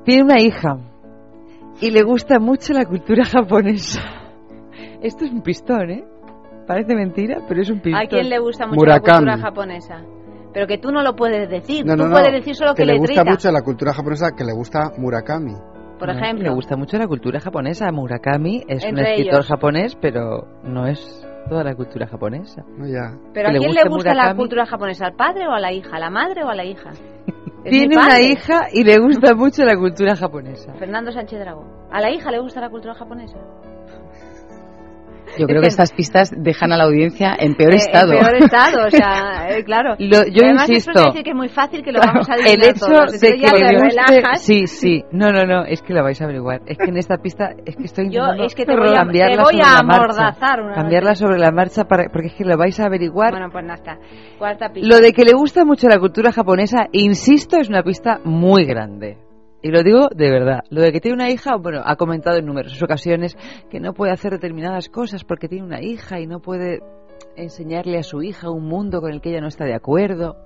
Tiene 0.05 0.25
una 0.25 0.41
hija 0.41 0.79
y 1.81 1.91
le 1.91 2.03
gusta 2.03 2.39
mucho 2.39 2.73
la 2.73 2.85
cultura 2.85 3.25
japonesa. 3.25 4.01
Esto 5.03 5.25
es 5.25 5.33
un 5.33 5.43
pistón, 5.43 5.91
¿eh? 5.91 6.05
Parece 6.67 6.95
mentira, 6.95 7.39
pero 7.49 7.61
es 7.63 7.71
un 7.71 7.81
pistón. 7.81 8.03
¿A 8.03 8.07
quién 8.07 8.29
le 8.29 8.39
gusta 8.39 8.67
mucho 8.67 8.77
Murakami. 8.79 9.27
la 9.27 9.33
cultura 9.33 9.51
japonesa? 9.51 10.03
Pero 10.53 10.67
que 10.67 10.79
tú 10.79 10.93
no 10.93 11.03
lo 11.03 11.17
puedes 11.17 11.49
decir. 11.49 11.85
No, 11.87 11.95
tú 11.95 12.03
no, 12.03 12.09
no, 12.09 12.15
puedes 12.15 12.33
decir 12.33 12.55
solo 12.55 12.75
que, 12.75 12.85
le 12.85 12.99
gusta 12.99 13.25
mucho 13.25 13.51
la 13.51 13.63
cultura 13.63 13.95
japonesa, 13.95 14.31
que 14.37 14.45
le 14.45 14.53
gusta 14.53 14.91
Murakami. 14.99 15.55
Por 15.99 16.09
No, 16.09 16.15
ejemplo. 16.19 16.45
Le 16.49 16.55
gusta 16.55 16.77
mucho 16.77 16.99
la 16.99 17.07
cultura 17.07 17.41
japonesa. 17.41 17.91
Murakami 17.93 18.65
es 18.69 18.85
un 18.85 18.99
escritor 18.99 19.35
ellos. 19.35 19.47
japonés, 19.47 19.97
pero 20.01 20.47
no 20.65 20.87
es 20.87 21.27
toda 21.49 21.65
la 21.65 21.75
cultura 21.75 22.07
japonesa. 22.07 22.65
No, 22.77 22.87
ya. 22.87 23.17
¿Pero 23.33 23.49
a 23.49 23.53
quién 23.53 23.73
le 23.73 23.85
gusta 23.89 24.15
la 24.15 24.35
cultura 24.35 24.67
japonesa? 24.67 25.07
¿Al 25.07 25.15
padre 25.15 25.47
o 25.47 25.53
a 25.53 25.61
la 25.61 25.73
hija? 25.73 25.97
¿A 25.97 26.01
la 26.01 26.11
madre 26.11 26.45
o 26.45 26.49
a 26.49 26.55
la 26.55 26.65
hija? 26.65 26.91
Tiene 27.65 27.97
una 27.97 28.21
hija 28.21 28.67
y 28.73 28.83
le 28.83 28.99
gusta 28.99 29.35
mucho 29.35 29.65
la 29.65 29.77
cultura 29.77 30.17
japonesa. 30.17 30.75
Fernando 30.75 31.13
Sánchez 31.13 31.39
Dragó. 31.39 31.65
¿A 31.91 32.01
la 32.01 32.11
hija 32.11 32.31
le 32.31 32.41
gusta 32.41 32.61
la 32.61 32.69
cultura 32.71 32.95
japonesa? 32.95 33.39
Yo 35.39 35.47
creo 35.47 35.61
que 35.63 35.69
estas 35.69 35.93
pistas 35.93 36.31
dejan 36.37 36.73
a 36.73 36.77
la 36.77 36.85
audiencia 36.85 37.35
en 37.39 37.55
peor 37.55 37.73
Eh, 37.73 37.77
estado. 37.77 38.13
En 38.13 38.19
peor 38.21 38.37
estado, 38.43 38.87
o 38.87 38.91
sea, 38.91 39.49
eh, 39.51 39.65
claro. 39.65 39.95
Lo- 39.99 40.27
yo 40.27 40.45
además 40.45 40.69
insisto. 40.69 40.93
Eso 40.93 41.07
decir 41.09 41.23
que 41.25 41.31
es 41.31 41.37
muy 41.37 41.49
fácil 41.49 41.83
que 41.83 41.93
lo 41.93 42.01
vamos 42.01 42.29
a 42.29 42.35
el 42.37 42.63
hecho 42.63 42.87
todos. 42.87 43.21
de 43.21 43.33
que 43.33 43.39
ya 43.41 43.51
te 43.51 43.59
le 43.61 43.75
guste, 43.79 43.89
relajas. 44.13 44.43
sí, 44.43 44.67
sí, 44.67 45.05
no, 45.13 45.33
no, 45.33 45.45
no, 45.45 45.65
es 45.65 45.83
que 45.83 45.93
la 45.95 46.03
vais 46.03 46.21
a 46.21 46.25
averiguar. 46.25 46.61
Es 46.67 46.79
que 46.79 46.85
en 46.91 46.97
esta 46.97 47.17
pista 47.19 47.51
es 47.65 47.77
que 47.77 47.85
estoy 47.85 48.05
Yo 48.07 48.21
intentando 48.21 48.45
es 48.45 48.55
que 48.55 48.65
te 48.67 48.77
voy 48.77 48.89
a, 48.89 48.91
te 48.93 48.97
cambiarla 48.97 49.43
voy 49.43 49.53
sobre 49.55 49.65
a 49.65 49.73
la 49.73 49.83
marcha. 49.83 49.97
amordazar 49.97 50.61
una 50.63 50.75
cambiarla 50.75 51.11
vez. 51.11 51.19
sobre 51.19 51.39
la 51.39 51.51
marcha 51.51 51.85
para, 51.85 52.05
porque 52.13 52.29
es 52.29 52.35
que 52.35 52.45
lo 52.45 52.57
vais 52.57 52.79
a 52.81 52.87
averiguar. 52.87 53.31
Bueno, 53.33 53.49
pues 53.51 53.65
nada 53.65 53.75
está. 53.75 53.99
Cuarta 54.39 54.69
pista. 54.71 54.89
Lo 54.89 55.01
de 55.01 55.13
que 55.13 55.25
le 55.25 55.33
gusta 55.33 55.65
mucho 55.65 55.89
la 55.89 55.99
cultura 55.99 56.33
japonesa, 56.33 56.87
insisto, 56.93 57.57
es 57.59 57.69
una 57.69 57.83
pista 57.83 58.21
muy 58.25 58.65
grande. 58.65 59.17
Y 59.63 59.71
lo 59.71 59.83
digo 59.83 60.09
de 60.09 60.31
verdad. 60.31 60.61
Lo 60.71 60.83
de 60.83 60.93
que 60.93 61.01
tiene 61.01 61.15
una 61.15 61.31
hija, 61.31 61.57
bueno, 61.57 61.83
ha 61.85 61.97
comentado 61.97 62.37
en 62.37 62.47
numerosas 62.47 62.83
ocasiones 62.83 63.37
que 63.71 63.79
no 63.79 63.95
puede 63.95 64.13
hacer 64.13 64.33
determinadas 64.33 64.89
cosas 64.89 65.25
porque 65.25 65.49
tiene 65.49 65.65
una 65.65 65.81
hija 65.81 66.21
y 66.21 66.27
no 66.27 66.41
puede 66.41 66.81
enseñarle 67.37 67.99
a 67.99 68.03
su 68.03 68.23
hija 68.23 68.51
un 68.51 68.67
mundo 68.67 69.01
con 69.01 69.13
el 69.13 69.21
que 69.21 69.31
ella 69.31 69.41
no 69.41 69.47
está 69.47 69.65
de 69.65 69.75
acuerdo. 69.75 70.37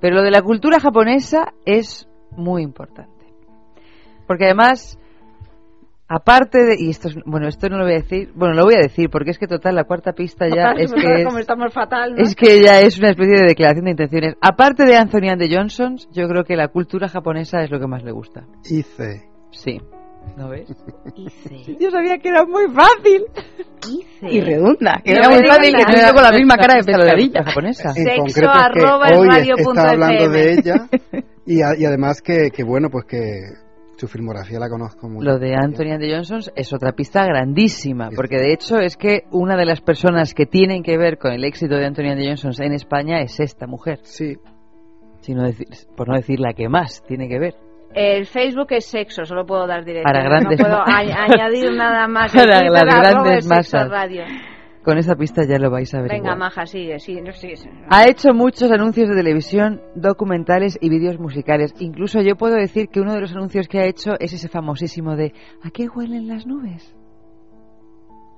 Pero 0.00 0.16
lo 0.16 0.22
de 0.22 0.30
la 0.30 0.42
cultura 0.42 0.78
japonesa 0.78 1.52
es 1.64 2.08
muy 2.36 2.62
importante. 2.62 3.10
Porque 4.26 4.46
además, 4.46 4.98
aparte 6.08 6.64
de... 6.64 6.76
Y 6.78 6.90
esto 6.90 7.08
es, 7.08 7.16
bueno, 7.24 7.48
esto 7.48 7.68
no 7.68 7.78
lo 7.78 7.84
voy 7.84 7.92
a 7.94 7.96
decir. 7.98 8.30
Bueno, 8.34 8.54
lo 8.54 8.64
voy 8.64 8.74
a 8.74 8.80
decir 8.80 9.08
porque 9.10 9.30
es 9.30 9.38
que 9.38 9.46
total, 9.46 9.74
la 9.74 9.84
cuarta 9.84 10.12
pista 10.12 10.46
ya 10.48 10.70
Total, 10.70 10.80
es 10.80 10.92
pues, 10.92 11.04
que... 11.04 11.24
como 11.24 11.36
es- 11.38 11.42
estamos 11.42 11.72
fatal, 11.72 12.14
¿no? 12.14 12.22
es 12.22 12.34
que 12.34 12.60
ya 12.62 12.80
es 12.80 12.98
una 12.98 13.10
especie 13.10 13.38
de 13.40 13.46
declaración 13.46 13.84
de 13.86 13.90
intenciones. 13.92 14.34
Aparte 14.40 14.84
de 14.84 14.96
Anthony 14.96 15.28
and 15.30 15.40
the 15.40 15.54
Johnsons, 15.54 16.08
yo 16.12 16.28
creo 16.28 16.44
que 16.44 16.56
la 16.56 16.68
cultura 16.68 17.08
japonesa 17.08 17.62
es 17.62 17.70
lo 17.70 17.80
que 17.80 17.86
más 17.86 18.02
le 18.02 18.12
gusta. 18.12 18.44
Hice. 18.68 19.28
Sí. 19.50 19.80
¿No 20.36 20.48
ves? 20.50 20.68
Yo 21.80 21.90
sabía 21.90 22.16
que 22.18 22.28
era 22.28 22.44
muy 22.44 22.66
fácil. 22.72 23.24
Y 24.22 24.40
redunda, 24.40 25.00
que 25.04 25.14
No 25.14 25.18
era 25.18 25.28
muy 25.30 25.44
fácil, 25.48 25.74
que 25.74 25.80
estoy 25.82 26.14
con 26.14 26.22
la 26.22 26.30
misma 26.30 26.56
cara 26.56 26.74
de 26.76 26.84
pescadilla. 26.84 27.42
japonesa. 27.44 27.88
En 27.96 28.04
Sexo 28.04 28.16
concreto 28.22 28.52
es 28.52 28.62
arroba 28.62 29.06
que 29.08 29.12
es 29.14 29.18
hoy 29.18 29.28
radio 29.28 29.54
punto 29.56 29.70
está 29.80 29.90
hablando 29.90 30.24
FM. 30.24 30.38
de 30.38 30.52
ella 30.52 30.74
y, 31.44 31.62
a- 31.62 31.76
y 31.76 31.84
además 31.84 32.22
que, 32.22 32.50
que 32.54 32.62
bueno, 32.62 32.88
pues 32.88 33.04
que 33.06 33.18
su 34.02 34.08
filmografía 34.08 34.58
la 34.58 34.68
conozco 34.68 35.08
mucho. 35.08 35.24
Lo 35.24 35.38
de 35.38 35.54
Anthony 35.54 35.92
and 35.92 36.00
the 36.00 36.12
Johnsons 36.12 36.50
es 36.56 36.72
otra 36.72 36.90
pista 36.90 37.24
grandísima, 37.24 38.08
porque 38.16 38.36
de 38.36 38.52
hecho 38.52 38.80
es 38.80 38.96
que 38.96 39.26
una 39.30 39.56
de 39.56 39.64
las 39.64 39.80
personas 39.80 40.34
que 40.34 40.44
tienen 40.44 40.82
que 40.82 40.98
ver 40.98 41.18
con 41.18 41.30
el 41.32 41.44
éxito 41.44 41.76
de 41.76 41.86
Anthony 41.86 42.10
and 42.10 42.20
the 42.20 42.26
Johnsons 42.26 42.58
en 42.58 42.72
España 42.72 43.20
es 43.20 43.38
esta 43.38 43.68
mujer. 43.68 44.00
Sí. 44.02 44.38
Si 45.20 45.34
no 45.34 45.44
decir, 45.44 45.68
por 45.96 46.08
no 46.08 46.16
decir 46.16 46.40
la 46.40 46.52
que 46.52 46.68
más 46.68 47.04
tiene 47.06 47.28
que 47.28 47.38
ver. 47.38 47.54
El 47.94 48.26
Facebook 48.26 48.66
es 48.70 48.86
sexo, 48.86 49.24
solo 49.24 49.46
puedo 49.46 49.68
dar 49.68 49.84
directo. 49.84 50.10
Para 50.10 50.24
grandes 50.24 50.58
no 50.58 50.64
puedo 50.64 50.82
añadir 50.84 51.72
nada 51.72 52.08
más. 52.08 52.32
Para 52.34 52.68
las 52.68 52.82
grandes 52.82 53.46
masas. 53.46 53.88
radio. 53.88 54.24
Con 54.84 54.98
esa 54.98 55.14
pista 55.14 55.42
ya 55.48 55.58
lo 55.58 55.70
vais 55.70 55.94
a 55.94 56.00
ver. 56.02 56.10
Venga, 56.10 56.34
Maja, 56.34 56.66
sigue, 56.66 56.98
sigue, 56.98 57.22
no, 57.22 57.32
sigue. 57.32 57.54
Ha 57.88 58.04
hecho 58.08 58.32
muchos 58.34 58.70
anuncios 58.72 59.08
de 59.08 59.14
televisión, 59.14 59.80
documentales 59.94 60.76
y 60.80 60.88
vídeos 60.90 61.20
musicales. 61.20 61.72
Incluso 61.78 62.20
yo 62.20 62.34
puedo 62.36 62.56
decir 62.56 62.88
que 62.88 63.00
uno 63.00 63.14
de 63.14 63.20
los 63.20 63.32
anuncios 63.32 63.68
que 63.68 63.78
ha 63.78 63.86
hecho 63.86 64.12
es 64.18 64.32
ese 64.32 64.48
famosísimo 64.48 65.14
de 65.14 65.34
¿A 65.62 65.70
qué 65.70 65.86
huelen 65.88 66.26
las 66.26 66.46
nubes? 66.46 66.96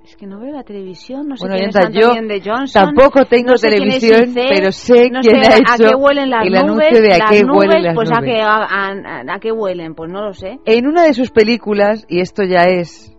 Es 0.05 0.17
que 0.19 0.27
no 0.27 0.39
veo 0.39 0.53
la 0.53 0.65
televisión, 0.65 1.27
no 1.29 1.35
sé 1.39 1.47
Bueno, 1.47 1.57
quién 1.57 1.69
es 1.71 1.77
Anthony 1.77 2.29
de 2.29 2.43
Johnson. 2.45 2.85
tampoco 2.95 3.25
tengo 3.25 3.53
no 3.53 3.57
sé 3.57 3.71
televisión, 3.71 4.35
pero 4.35 4.71
sé 4.71 5.09
no 5.11 5.21
quién 5.23 5.43
sé 5.43 5.51
ha 5.51 5.55
a 5.55 5.75
hecho 5.77 5.89
qué 5.89 5.95
huelen 5.95 6.29
las 6.29 6.45
el 6.45 6.53
nubes, 6.53 6.63
anuncio 6.69 7.01
de 7.01 7.15
a 7.15 7.19
las 7.21 7.31
qué 7.31 7.43
nubes, 7.43 7.59
huelen 7.59 7.83
las 7.85 7.95
pues 7.95 8.11
a 8.13 8.21
nubes. 8.21 8.31
qué, 8.35 8.41
a, 8.43 8.57
a- 8.57 9.35
a 9.35 9.39
qué 9.41 9.51
huelen, 9.51 9.95
pues 9.95 10.11
no 10.13 10.21
lo 10.27 10.35
sé. 10.35 10.59
En 10.67 10.87
una 10.87 11.05
de 11.05 11.15
sus 11.15 11.31
películas, 11.31 12.05
y 12.07 12.21
esto 12.21 12.43
ya 12.45 12.65
es 12.65 13.14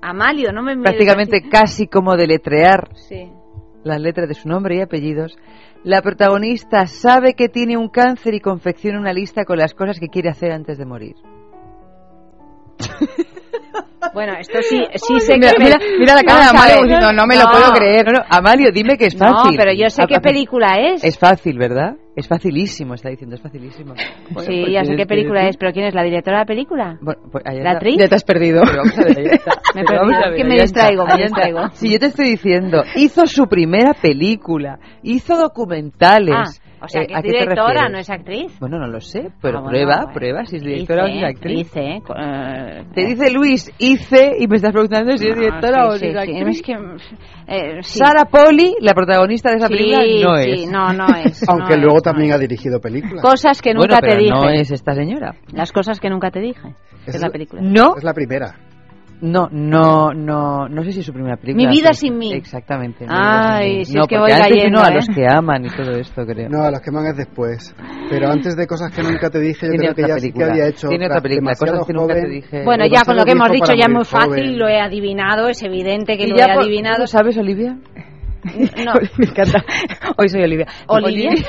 Amalio, 0.00 0.52
no 0.52 0.62
me 0.62 0.76
prácticamente 0.76 1.48
casi 1.48 1.86
como 1.88 2.16
deletrear 2.16 2.88
Sí. 2.94 3.30
las 3.84 4.00
letras 4.00 4.28
de 4.28 4.34
su 4.34 4.48
nombre 4.48 4.76
y 4.76 4.80
apellidos, 4.80 5.36
la 5.84 6.02
protagonista 6.02 6.86
sabe 6.86 7.34
que 7.34 7.48
tiene 7.48 7.76
un 7.76 7.88
cáncer 7.88 8.34
y 8.34 8.40
confecciona 8.40 8.98
una 8.98 9.12
lista 9.12 9.44
con 9.44 9.58
las 9.58 9.74
cosas 9.74 9.98
que 9.98 10.08
quiere 10.08 10.28
hacer 10.28 10.52
antes 10.52 10.78
de 10.78 10.84
morir. 10.84 11.16
Bueno, 14.14 14.32
esto 14.38 14.58
sí, 14.62 14.80
sí 14.94 15.20
sé 15.20 15.34
mira, 15.38 15.52
que... 15.52 15.64
mira, 15.64 15.76
mira 15.98 16.14
la 16.14 16.22
cara 16.22 16.44
de 16.44 16.50
Amalio 16.50 16.82
diciendo, 16.82 17.12
no 17.12 17.26
me 17.26 17.36
lo 17.36 17.44
No. 17.44 17.50
puedo 17.50 17.72
creer. 17.72 18.06
No, 18.06 18.12
no, 18.12 18.24
Amalio, 18.30 18.70
dime 18.72 18.96
que 18.96 19.06
es 19.06 19.16
No, 19.16 19.26
fácil. 19.28 19.56
pero 19.58 19.72
yo 19.72 19.90
sé 19.90 20.02
A- 20.02 20.06
qué 20.06 20.16
a- 20.16 20.20
película 20.20 20.76
es. 20.78 21.04
Es 21.04 21.18
fácil, 21.18 21.58
¿verdad? 21.58 21.94
Es 22.16 22.26
facilísimo, 22.26 22.94
está 22.94 23.10
diciendo, 23.10 23.36
es 23.36 23.42
facilísimo. 23.42 23.94
Bueno, 24.30 24.50
sí, 24.50 24.60
pues 24.62 24.72
ya 24.72 24.84
sé 24.84 24.92
qué 24.92 24.96
que 24.98 25.06
película 25.06 25.46
es, 25.48 25.56
pero 25.56 25.72
¿quién 25.72 25.86
es 25.86 25.94
la 25.94 26.02
directora 26.02 26.38
de 26.38 26.42
la 26.42 26.46
película? 26.46 26.98
Bueno, 27.00 27.20
pues, 27.30 27.44
¿La 27.44 27.70
actriz? 27.72 27.96
Ya 27.98 28.08
te 28.08 28.14
has 28.14 28.24
perdido. 28.24 28.62
Pero 28.64 28.78
vamos 28.78 28.98
a 28.98 29.02
ver, 29.04 29.18
Ayanta, 29.18 29.52
Me 29.74 29.80
he 29.80 29.84
pero 29.84 29.98
vamos 30.00 30.12
perdido, 30.12 30.24
a 30.24 30.28
ver, 30.30 30.36
que 30.36 30.44
me 30.44 30.54
distraigo, 30.62 31.06
me 31.06 31.22
distraigo. 31.22 31.68
Si 31.74 31.92
yo 31.92 31.98
te 31.98 32.06
estoy 32.06 32.30
diciendo, 32.30 32.82
hizo 32.96 33.26
su 33.26 33.46
primera 33.46 33.94
película, 33.94 34.78
hizo 35.02 35.36
documentales. 35.36 36.34
Ah, 36.36 36.44
o 36.80 36.88
sea, 36.88 37.02
eh, 37.02 37.06
que 37.06 37.14
¿a 37.14 37.18
es 37.18 37.22
te 37.24 37.28
directora, 37.30 37.88
no 37.88 37.98
es 37.98 38.10
actriz. 38.10 38.58
Bueno, 38.60 38.78
no 38.78 38.86
lo 38.86 39.00
sé, 39.00 39.30
pero 39.42 39.58
Ah, 39.58 39.60
bueno, 39.62 39.68
prueba, 39.70 39.96
bueno. 40.04 40.12
prueba 40.14 40.44
si 40.44 40.56
es 40.56 40.62
directora 40.62 41.04
o 41.04 41.06
si 41.08 41.18
es 41.18 41.24
actriz. 41.24 41.60
hice, 41.60 42.02
eh, 42.20 42.84
Te 42.94 43.04
dice 43.06 43.30
Luis, 43.30 43.72
hice, 43.78 44.32
y 44.38 44.46
me 44.46 44.56
estás 44.56 44.72
preguntando 44.72 45.16
si 45.16 45.26
es 45.28 45.34
no, 45.36 45.40
directora 45.42 45.82
sí, 45.82 45.88
o 45.88 45.92
si 45.92 45.98
sí, 45.98 46.06
es 46.06 46.12
sí, 46.12 46.18
actriz. 46.18 46.56
es 46.56 46.62
que, 46.62 46.72
eh, 47.46 47.78
sí. 47.82 47.98
Sara 47.98 48.24
Poli, 48.26 48.74
la 48.80 48.94
protagonista 48.94 49.50
de 49.50 49.56
esa 49.56 49.68
Sí, 49.68 49.74
película, 49.74 49.98
no 50.22 50.36
sí, 50.42 50.50
es. 50.64 50.70
no, 50.70 50.92
no 50.92 51.06
es. 51.24 51.48
Aunque 51.48 51.76
no 51.76 51.82
luego 51.82 51.96
es, 51.98 52.04
no 52.06 52.10
también 52.12 52.30
es. 52.30 52.36
ha 52.36 52.38
dirigido 52.38 52.80
películas. 52.80 53.22
Cosas 53.22 53.60
que 53.62 53.74
nunca 53.74 53.86
Bueno, 53.86 54.00
te 54.00 54.06
pero 54.08 54.18
dije. 54.18 54.30
no 54.30 54.48
es 54.50 54.70
esta 54.70 54.94
señora. 54.94 55.34
Las 55.52 55.72
cosas 55.72 56.00
que 56.00 56.10
nunca 56.10 56.30
te 56.30 56.40
dije. 56.40 56.74
Es 57.06 57.14
Es 57.14 57.20
la- 57.22 57.30
película. 57.30 57.62
No, 57.62 57.96
Es 57.96 58.04
la 58.04 58.12
primera. 58.14 58.54
No, 59.20 59.48
no, 59.50 60.12
no, 60.14 60.68
no 60.68 60.84
sé 60.84 60.92
si 60.92 61.00
es 61.00 61.06
su 61.06 61.12
primera 61.12 61.36
película. 61.36 61.68
Mi 61.68 61.74
vida 61.76 61.92
sin 61.92 62.16
mí. 62.18 62.32
Exactamente. 62.32 63.04
Mi 63.04 63.10
Ay, 63.12 63.16
vida 63.16 63.68
sin 63.70 63.78
mí. 63.78 63.84
si 63.84 63.94
no, 63.94 64.02
es 64.02 64.08
que 64.08 64.18
voy 64.18 64.30
antes 64.32 64.48
cayendo, 64.48 64.64
vino 64.64 64.80
a 64.82 64.88
¿eh? 64.88 64.94
los 64.94 65.08
que 65.08 65.26
aman 65.28 65.64
y 65.64 65.68
todo 65.70 65.90
esto, 65.92 66.26
creo. 66.26 66.48
No, 66.48 66.62
a 66.62 66.70
los 66.70 66.80
que 66.80 66.90
man 66.90 67.06
es 67.06 67.16
después. 67.16 67.74
Pero 68.10 68.30
antes 68.30 68.56
de 68.56 68.66
cosas 68.66 68.94
que 68.94 69.02
nunca 69.02 69.30
te 69.30 69.40
dije, 69.40 69.66
yo 69.66 69.70
Tiene 69.72 69.84
creo 69.84 69.94
que 69.94 70.02
otra 70.04 70.14
ya 70.16 70.20
sí 70.20 70.26
que 70.28 70.32
película. 70.32 70.52
había 70.52 70.68
hecho 70.68 70.88
Tiene 70.88 71.06
otra 71.06 71.20
película, 71.20 71.52
cosas 71.58 71.86
que 71.86 71.92
nunca 71.92 72.14
te 72.14 72.20
joven, 72.20 72.30
dije. 72.32 72.64
Bueno, 72.64 72.84
ya 72.86 73.02
con 73.04 73.16
lo 73.16 73.24
que 73.24 73.32
hemos 73.32 73.50
dicho 73.50 73.72
ya 73.74 73.84
es 73.88 73.92
muy 73.94 74.04
fácil, 74.04 74.28
joven. 74.30 74.58
lo 74.58 74.68
he 74.68 74.80
adivinado, 74.80 75.48
es 75.48 75.62
evidente 75.62 76.16
que 76.16 76.24
¿Y 76.24 76.30
lo 76.30 76.36
ya 76.36 76.44
he 76.46 76.54
por- 76.54 76.64
adivinado. 76.64 76.98
¿Lo 76.98 77.06
sabes, 77.06 77.36
Olivia? 77.38 77.76
No, 78.84 78.92
Me 79.18 79.24
encanta. 79.26 79.64
Hoy 80.16 80.28
soy 80.28 80.42
Olivia. 80.42 80.66
Olivia. 80.86 81.30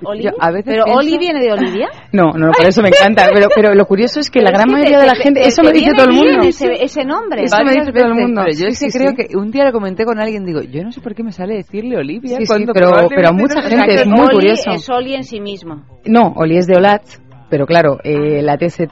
Yo 0.00 0.30
a 0.38 0.50
veces 0.50 0.64
¿Pero 0.66 0.84
pienso- 0.84 0.98
Oli 1.00 1.18
viene 1.18 1.40
de 1.40 1.52
Olivia? 1.52 1.88
No, 2.12 2.32
no, 2.32 2.50
por 2.52 2.66
eso 2.66 2.80
me 2.82 2.88
encanta. 2.88 3.28
Pero, 3.34 3.48
pero 3.54 3.74
lo 3.74 3.84
curioso 3.86 4.20
es 4.20 4.30
que 4.30 4.40
la 4.40 4.50
gran 4.50 4.70
mayoría 4.70 4.96
te- 4.98 5.00
de 5.02 5.06
la 5.06 5.12
te- 5.14 5.22
gente, 5.22 5.40
te- 5.42 5.48
eso 5.48 5.62
te 5.62 5.68
me 5.68 5.74
dice 5.74 5.90
todo 5.94 6.06
el 6.06 6.12
mundo. 6.14 6.40
Ese, 6.48 6.72
ese 6.82 7.04
nombre. 7.04 7.42
Eso 7.44 7.56
me 7.64 7.72
dice 7.72 7.92
todo 7.92 8.04
el 8.06 8.14
mundo. 8.14 8.42
Pero 8.44 8.52
yo 8.56 8.58
Sí, 8.58 8.66
es 8.66 8.78
que 8.80 8.90
sí, 8.90 8.98
creo 8.98 9.10
sí. 9.10 9.16
que 9.16 9.36
un 9.36 9.50
día 9.50 9.64
lo 9.64 9.72
comenté 9.72 10.04
con 10.04 10.18
alguien, 10.18 10.44
digo, 10.46 10.62
yo 10.62 10.82
no 10.82 10.92
sé 10.92 11.00
por 11.00 11.14
qué 11.14 11.22
me 11.22 11.32
sale 11.32 11.54
decirle 11.56 11.96
Olivia. 11.98 12.36
Sí, 12.38 12.46
sí, 12.46 12.64
pero- 12.72 12.92
pero 13.08 13.28
a 13.28 13.32
mucha 13.32 13.60
gente 13.62 13.94
es 13.94 14.06
muy 14.06 14.20
Oli 14.20 14.34
curioso. 14.34 14.70
es 14.70 14.88
Oli 14.88 15.14
en 15.14 15.24
sí 15.24 15.40
mismo. 15.40 15.84
No, 16.06 16.32
Oli 16.36 16.56
es 16.58 16.66
de 16.66 16.76
Olat, 16.76 17.02
pero 17.50 17.66
claro, 17.66 17.98
eh, 18.04 18.42
la 18.42 18.56
TZ 18.56 18.82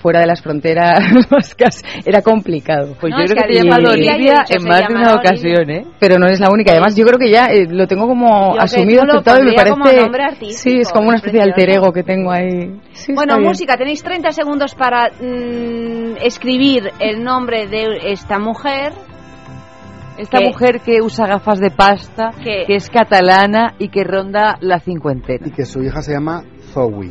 fuera 0.00 0.20
de 0.20 0.26
las 0.26 0.42
fronteras 0.42 0.98
vascas 1.30 1.82
era 2.04 2.22
complicado. 2.22 2.94
Pues 3.00 3.10
No, 3.10 3.18
yo 3.18 3.24
es 3.24 3.32
creo 3.32 3.42
que 3.44 3.48
que 3.48 3.54
te 3.54 3.60
he 3.60 3.64
llamado 3.64 3.90
Olivia, 3.92 4.44
en 4.48 4.68
más 4.68 4.88
de 4.88 4.94
una 4.94 5.14
ocasión, 5.14 5.70
¿eh? 5.70 5.84
Pero 5.98 6.18
no 6.18 6.26
es 6.28 6.40
la 6.40 6.50
única. 6.50 6.72
Además, 6.72 6.94
yo 6.96 7.04
creo 7.06 7.18
que 7.18 7.30
ya 7.30 7.46
eh, 7.46 7.66
lo 7.70 7.86
tengo 7.86 8.06
como 8.06 8.54
Yo 8.54 8.60
asumido, 8.60 9.02
aceptado 9.02 9.40
y 9.42 9.46
me 9.46 9.52
parece. 9.54 10.52
sí, 10.52 10.78
es 10.80 10.92
como 10.92 11.08
una 11.08 11.16
es 11.16 11.22
especie 11.22 11.40
de 11.40 11.44
alter 11.50 11.70
ego 11.70 11.92
que 11.92 12.02
tengo 12.02 12.30
ahí. 12.30 12.80
Sí, 12.92 13.12
Bueno, 13.14 13.38
música, 13.40 13.76
tenéis 13.76 14.02
30 14.02 14.30
segundos 14.32 14.74
para 14.74 15.08
mm, 15.08 16.16
escribir 16.22 16.90
el 17.00 17.22
nombre 17.24 17.66
de 17.66 18.12
esta 18.12 18.38
mujer. 18.38 18.92
Esta 20.18 20.38
que- 20.38 20.44
mujer 20.46 20.80
que 20.80 21.00
usa 21.00 21.26
gafas 21.26 21.58
de 21.58 21.70
pasta, 21.70 22.30
que- 22.44 22.64
que 22.66 22.74
es 22.74 22.90
catalana 22.90 23.74
y 23.78 23.88
que 23.88 24.04
ronda 24.04 24.58
la 24.60 24.78
cincuentena. 24.78 25.46
Y 25.46 25.50
que 25.50 25.64
su 25.64 25.82
hija 25.82 26.02
se 26.02 26.12
llama 26.12 26.44
Zoe. 26.72 27.10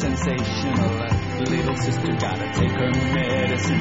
sensational. 0.00 0.96
Little 1.44 1.76
sister 1.76 2.12
gotta 2.18 2.50
take 2.54 2.70
her 2.70 2.90
medicine. 3.12 3.80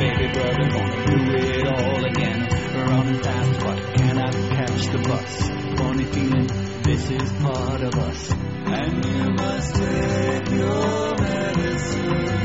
Baby 0.00 0.32
brother 0.32 0.68
gonna 0.70 1.04
do 1.06 1.18
it 1.36 1.66
all 1.66 2.04
again. 2.04 2.40
Run 2.88 3.14
fast, 3.22 3.60
but 3.60 3.94
cannot 3.98 4.32
catch 4.32 4.86
the 4.86 4.98
bus. 5.06 5.48
Funny 5.78 6.04
feeling, 6.04 6.46
this 6.82 7.10
is 7.10 7.32
part 7.42 7.82
of 7.82 7.94
us. 7.94 8.32
And 8.32 9.04
you 9.04 9.34
must 9.34 9.74
take 9.74 10.50
your 10.50 11.16
medicine. 11.18 12.39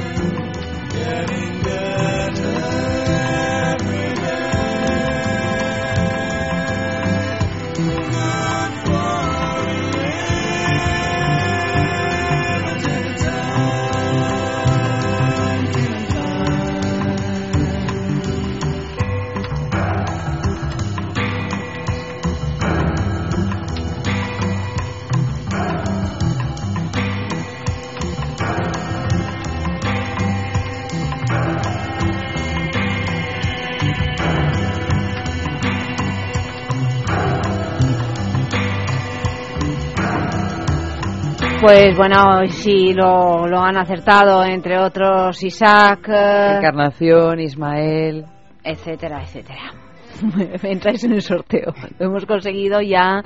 Pues 41.65 41.97
bueno, 41.97 42.45
sí 42.45 42.93
lo, 42.93 43.47
lo 43.47 43.57
han 43.59 43.75
acertado, 43.75 44.43
entre 44.43 44.77
otros 44.77 45.43
Isaac, 45.43 46.07
eh, 46.09 46.57
Encarnación, 46.57 47.39
Ismael. 47.39 48.23
etcétera, 48.63 49.23
etcétera. 49.23 49.73
Entráis 50.61 51.03
en 51.05 51.13
el 51.13 51.23
sorteo. 51.23 51.73
Lo 51.97 52.05
hemos 52.05 52.27
conseguido 52.27 52.81
ya 52.81 53.23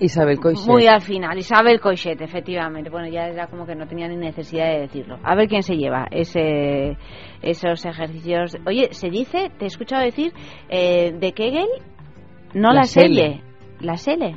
Isabel 0.00 0.38
Coixet. 0.38 0.66
muy 0.70 0.86
al 0.86 1.00
final. 1.00 1.38
Isabel 1.38 1.80
Coixet, 1.80 2.20
efectivamente. 2.20 2.90
Bueno, 2.90 3.08
ya 3.08 3.22
era 3.28 3.46
como 3.46 3.64
que 3.64 3.74
no 3.74 3.86
tenía 3.86 4.06
ni 4.08 4.16
necesidad 4.16 4.66
de 4.66 4.80
decirlo. 4.80 5.16
A 5.24 5.34
ver 5.34 5.48
quién 5.48 5.62
se 5.62 5.76
lleva 5.76 6.08
ese, 6.10 6.98
esos 7.40 7.86
ejercicios. 7.86 8.58
Oye, 8.66 8.88
se 8.92 9.08
dice, 9.08 9.50
te 9.58 9.64
he 9.64 9.68
escuchado 9.68 10.02
decir, 10.02 10.34
eh, 10.68 11.14
de 11.18 11.32
Kegel, 11.32 11.68
no 12.52 12.68
La 12.74 12.82
la, 12.82 13.40
la 13.80 13.96
selle. 13.96 14.36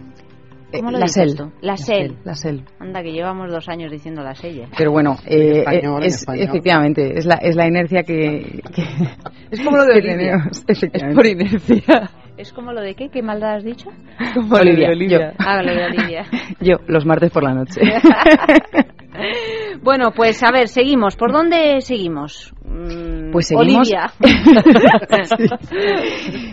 ¿Cómo 0.72 0.92
lo 0.92 1.00
la 1.00 1.08
SEL. 1.08 1.36
La 1.62 1.78
SEL. 1.78 2.16
La 2.24 2.34
SEL. 2.36 2.64
Anda, 2.80 3.02
que 3.02 3.12
llevamos 3.12 3.50
dos 3.52 3.68
años 3.70 3.92
diciendo 3.92 4.22
la 4.24 4.36
selle. 4.36 4.68
Pero 4.78 4.92
bueno, 4.92 5.16
eh, 5.26 5.60
español, 5.60 6.02
en 6.02 6.08
es, 6.08 6.16
español. 6.20 6.44
efectivamente, 6.48 7.18
es 7.18 7.26
la, 7.26 7.36
es 7.36 7.56
la 7.56 7.68
inercia 7.68 8.04
que, 8.04 8.62
que- 8.74 8.84
Es 9.52 9.62
como 9.62 9.78
lo 9.78 9.86
de 9.86 10.02
tenemos, 10.02 10.64
Es 10.68 10.86
por 11.16 11.26
inercia. 11.26 12.10
¿Es 12.38 12.52
como 12.52 12.74
lo 12.74 12.82
de 12.82 12.96
qué? 12.96 13.10
¿Qué 13.10 13.22
maldad 13.22 13.56
has 13.56 13.64
dicho? 13.64 13.90
Como 14.34 14.58
lo 14.58 14.76
de 14.76 14.90
Olivia. 14.90 15.34
Ah, 15.40 15.64
lo 15.64 15.74
de 15.74 15.86
Olivia. 15.86 16.26
Yo, 16.60 16.76
los 16.88 17.06
martes 17.06 17.32
por 17.32 17.44
la 17.44 17.54
noche. 17.54 17.80
bueno, 19.82 20.12
pues 20.14 20.44
a 20.44 20.52
ver, 20.52 20.68
seguimos. 20.68 21.16
¿Por 21.16 21.32
dónde 21.32 21.80
seguimos? 21.80 22.54
Mm, 22.66 23.32
Pues 23.32 23.48
seguimos. 23.48 23.90
Olivia. 23.90 24.12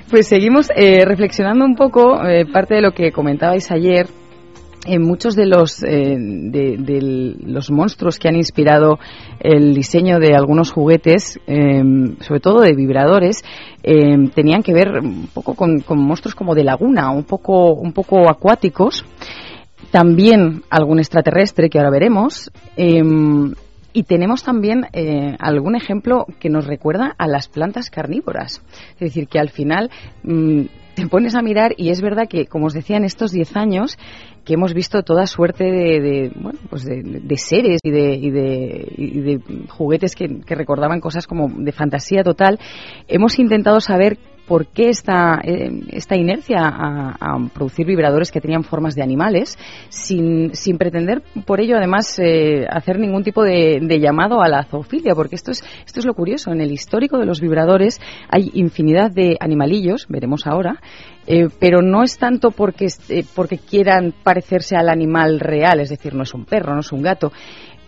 Pues 0.08 0.28
seguimos 0.28 0.68
eh, 0.76 1.04
reflexionando 1.04 1.64
un 1.64 1.74
poco, 1.74 2.24
eh, 2.24 2.46
parte 2.46 2.76
de 2.76 2.82
lo 2.82 2.92
que 2.92 3.10
comentabais 3.10 3.68
ayer, 3.72 4.06
eh, 4.86 4.98
muchos 4.98 5.36
de 5.36 5.46
los, 5.46 5.82
eh, 5.82 6.16
de, 6.18 6.76
de 6.78 7.36
los 7.44 7.70
monstruos 7.70 8.18
que 8.18 8.28
han 8.28 8.36
inspirado 8.36 8.98
el 9.40 9.74
diseño 9.74 10.18
de 10.18 10.34
algunos 10.34 10.72
juguetes, 10.72 11.38
eh, 11.46 11.82
sobre 12.20 12.40
todo 12.40 12.60
de 12.60 12.74
vibradores, 12.74 13.42
eh, 13.82 14.28
tenían 14.34 14.62
que 14.62 14.74
ver 14.74 15.00
un 15.00 15.28
poco 15.32 15.54
con, 15.54 15.80
con 15.80 15.98
monstruos 15.98 16.34
como 16.34 16.54
de 16.54 16.64
laguna, 16.64 17.10
un 17.10 17.24
poco, 17.24 17.74
un 17.74 17.92
poco 17.92 18.28
acuáticos. 18.28 19.04
También 19.90 20.62
algún 20.70 20.98
extraterrestre 20.98 21.68
que 21.68 21.78
ahora 21.78 21.90
veremos. 21.90 22.50
eh, 22.76 23.02
y 23.92 24.04
tenemos 24.04 24.42
también 24.42 24.86
eh, 24.92 25.36
algún 25.38 25.76
ejemplo 25.76 26.26
que 26.40 26.48
nos 26.48 26.66
recuerda 26.66 27.14
a 27.18 27.26
las 27.26 27.48
plantas 27.48 27.90
carnívoras. 27.90 28.62
Es 28.94 29.00
decir, 29.00 29.28
que 29.28 29.38
al 29.38 29.50
final 29.50 29.90
mm, 30.22 30.62
te 30.94 31.06
pones 31.06 31.34
a 31.34 31.42
mirar 31.42 31.74
y 31.76 31.90
es 31.90 32.00
verdad 32.00 32.28
que, 32.28 32.46
como 32.46 32.66
os 32.66 32.74
decía, 32.74 32.96
en 32.96 33.04
estos 33.04 33.32
10 33.32 33.56
años 33.56 33.98
que 34.44 34.54
hemos 34.54 34.74
visto 34.74 35.02
toda 35.02 35.26
suerte 35.26 35.64
de, 35.64 36.00
de, 36.00 36.32
bueno, 36.34 36.58
pues 36.68 36.84
de, 36.84 37.02
de 37.02 37.36
seres 37.36 37.80
y 37.82 37.90
de, 37.90 38.14
y 38.14 38.30
de, 38.30 38.92
y 38.96 39.20
de 39.20 39.40
juguetes 39.68 40.14
que, 40.16 40.40
que 40.40 40.54
recordaban 40.54 41.00
cosas 41.00 41.26
como 41.26 41.48
de 41.48 41.72
fantasía 41.72 42.22
total, 42.22 42.58
hemos 43.06 43.38
intentado 43.38 43.80
saber 43.80 44.18
por 44.46 44.66
qué 44.66 44.88
esta, 44.88 45.40
eh, 45.44 45.70
esta 45.90 46.16
inercia 46.16 46.60
a, 46.62 47.38
producir 47.54 47.86
vibradores 47.86 48.30
que 48.30 48.40
tenían 48.40 48.64
formas 48.64 48.94
de 48.94 49.02
animales, 49.02 49.58
sin, 49.88 50.54
sin 50.54 50.78
pretender 50.78 51.22
por 51.46 51.60
ello 51.60 51.76
además 51.76 52.18
eh, 52.18 52.66
hacer 52.68 52.98
ningún 52.98 53.22
tipo 53.22 53.42
de, 53.42 53.78
de 53.80 54.00
llamado 54.00 54.42
a 54.42 54.48
la 54.48 54.64
zoofilia, 54.64 55.14
porque 55.14 55.36
esto 55.36 55.50
es, 55.50 55.62
esto 55.86 56.00
es 56.00 56.06
lo 56.06 56.14
curioso. 56.14 56.52
En 56.52 56.60
el 56.60 56.72
histórico 56.72 57.18
de 57.18 57.26
los 57.26 57.40
vibradores 57.40 58.00
hay 58.28 58.50
infinidad 58.54 59.10
de 59.10 59.36
animalillos, 59.40 60.06
veremos 60.08 60.46
ahora, 60.46 60.80
eh, 61.26 61.48
pero 61.60 61.82
no 61.82 62.02
es 62.02 62.18
tanto 62.18 62.50
porque, 62.50 62.88
eh, 63.08 63.24
porque 63.34 63.58
quieran 63.58 64.12
parecerse 64.24 64.76
al 64.76 64.88
animal 64.88 65.38
real, 65.38 65.78
es 65.78 65.88
decir, 65.88 66.14
no 66.14 66.24
es 66.24 66.34
un 66.34 66.44
perro, 66.44 66.74
no 66.74 66.80
es 66.80 66.90
un 66.90 67.02
gato. 67.02 67.32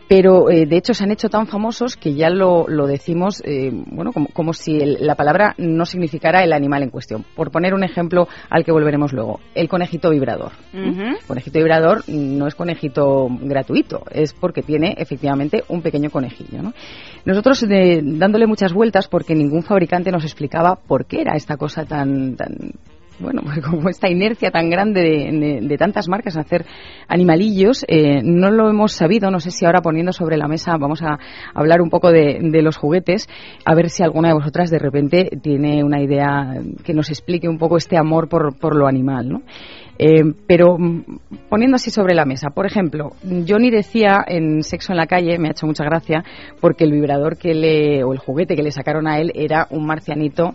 Pero 0.08 0.50
eh, 0.50 0.66
de 0.66 0.76
hecho 0.76 0.92
se 0.92 1.02
han 1.04 1.10
hecho 1.12 1.28
tan 1.30 1.46
famosos 1.46 1.96
que 1.96 2.14
ya 2.14 2.28
lo, 2.28 2.66
lo 2.68 2.86
decimos, 2.86 3.42
eh, 3.44 3.70
bueno, 3.72 4.12
como, 4.12 4.28
como 4.28 4.52
si 4.52 4.76
el- 4.76 4.98
la 5.06 5.14
palabra 5.14 5.54
no 5.56 5.86
significara 5.86 6.44
el 6.44 6.52
animal 6.52 6.82
en 6.82 6.90
cuestión. 6.90 7.24
Por 7.34 7.50
poner 7.50 7.72
un 7.74 7.84
ejemplo 7.84 8.28
al 8.50 8.64
que 8.64 8.72
volveremos 8.72 9.12
luego, 9.12 9.40
el 9.54 9.68
conejito 9.68 10.10
vibrador. 10.10 10.52
Ujú. 10.74 11.16
Conejito 11.26 11.58
vibrador 11.58 12.02
no 12.08 12.46
es 12.46 12.54
conejito 12.54 13.28
gratuito, 13.40 14.02
es 14.10 14.34
porque 14.34 14.62
tiene 14.62 14.94
efectivamente 14.98 15.64
un 15.68 15.80
pequeño 15.80 16.10
conejillo. 16.10 16.62
¿no? 16.62 16.74
Nosotros 17.24 17.62
eh, 17.70 18.00
dándole 18.02 18.46
muchas 18.46 18.72
vueltas 18.74 19.08
porque 19.08 19.34
ningún 19.34 19.62
fabricante 19.62 20.10
nos 20.12 20.24
explicaba 20.24 20.76
por 20.76 21.06
qué 21.06 21.22
era 21.22 21.34
esta 21.34 21.56
cosa 21.56 21.84
tan, 21.86 22.36
tan 22.36 22.54
bueno, 23.18 23.42
como 23.70 23.88
esta 23.88 24.08
inercia 24.08 24.50
tan 24.50 24.70
grande 24.70 25.00
de, 25.00 25.60
de- 25.62 25.78
tantas 25.78 26.08
marcas 26.08 26.36
a 26.36 26.40
hacer 26.40 26.64
animalillos, 27.08 27.84
eh, 27.88 28.20
no 28.22 28.50
lo 28.50 28.70
hemos 28.70 28.92
sabido. 28.92 29.30
No 29.30 29.40
sé 29.40 29.50
si 29.50 29.64
ahora 29.64 29.82
poniendo 29.82 30.12
sobre 30.12 30.36
la 30.36 30.48
mesa 30.48 30.76
vamos 30.78 31.02
a 31.02 31.18
hablar 31.54 31.80
un 31.82 31.90
poco 31.90 32.10
de, 32.10 32.38
de 32.40 32.62
los 32.62 32.76
juguetes, 32.76 33.28
a 33.64 33.74
ver 33.74 33.90
si 33.90 34.02
alguna 34.02 34.28
de 34.28 34.34
vosotras 34.34 34.70
de 34.70 34.78
repente 34.78 35.30
tiene 35.42 35.82
una 35.84 36.00
idea 36.02 36.54
que 36.84 36.94
nos 36.94 37.10
explique 37.10 37.48
un 37.48 37.58
poco 37.58 37.76
este 37.76 37.96
amor 37.98 38.28
por, 38.28 38.58
por 38.58 38.76
lo 38.76 38.86
animal, 38.86 39.28
¿no? 39.28 39.42
Eh, 39.98 40.22
pero 40.48 40.76
mm, 40.76 41.02
poniendo 41.48 41.76
así 41.76 41.90
sobre 41.90 42.14
la 42.14 42.24
mesa, 42.24 42.50
por 42.50 42.66
ejemplo, 42.66 43.12
Johnny 43.46 43.70
decía 43.70 44.24
en 44.26 44.62
Sexo 44.62 44.92
en 44.92 44.96
la 44.96 45.06
calle, 45.06 45.38
me 45.38 45.48
ha 45.48 45.50
hecho 45.52 45.66
mucha 45.66 45.84
gracia, 45.84 46.24
porque 46.60 46.84
el 46.84 46.92
vibrador 46.92 47.36
que 47.36 47.54
le, 47.54 48.02
o 48.02 48.12
el 48.12 48.18
juguete 48.18 48.56
que 48.56 48.62
le 48.64 48.72
sacaron 48.72 49.06
a 49.06 49.18
él 49.20 49.30
era 49.34 49.68
un 49.70 49.86
marcianito 49.86 50.54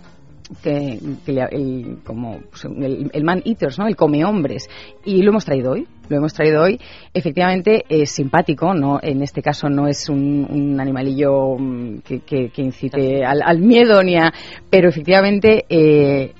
que, 0.63 0.99
que 1.25 1.31
le- 1.33 1.47
el, 1.51 1.97
como 2.03 2.39
el, 2.63 3.09
el 3.13 3.23
man 3.23 3.41
eaters, 3.45 3.77
¿no? 3.79 3.87
El 3.87 3.95
come 3.95 4.25
hombres. 4.25 4.67
Y 5.05 5.21
lo 5.21 5.29
hemos 5.31 5.45
traído 5.45 5.71
hoy. 5.73 5.87
Lo 6.09 6.17
hemos 6.17 6.33
traído 6.33 6.63
hoy. 6.63 6.79
Efectivamente 7.13 7.85
es 7.87 8.09
simpático, 8.09 8.73
no, 8.73 8.99
en 9.01 9.21
este 9.21 9.41
caso 9.43 9.69
no 9.69 9.87
es 9.87 10.09
un, 10.09 10.47
un 10.49 10.79
animalillo 10.79 11.55
mm, 11.57 11.99
que, 11.99 12.21
que- 12.21 12.49
que 12.49 12.61
incite 12.63 13.23
al, 13.23 13.41
al 13.43 13.59
miedo 13.59 14.01
ni 14.03 14.15
a, 14.15 14.33
pero 14.71 14.89
efectivamente 14.89 15.65
eh, 15.69 16.33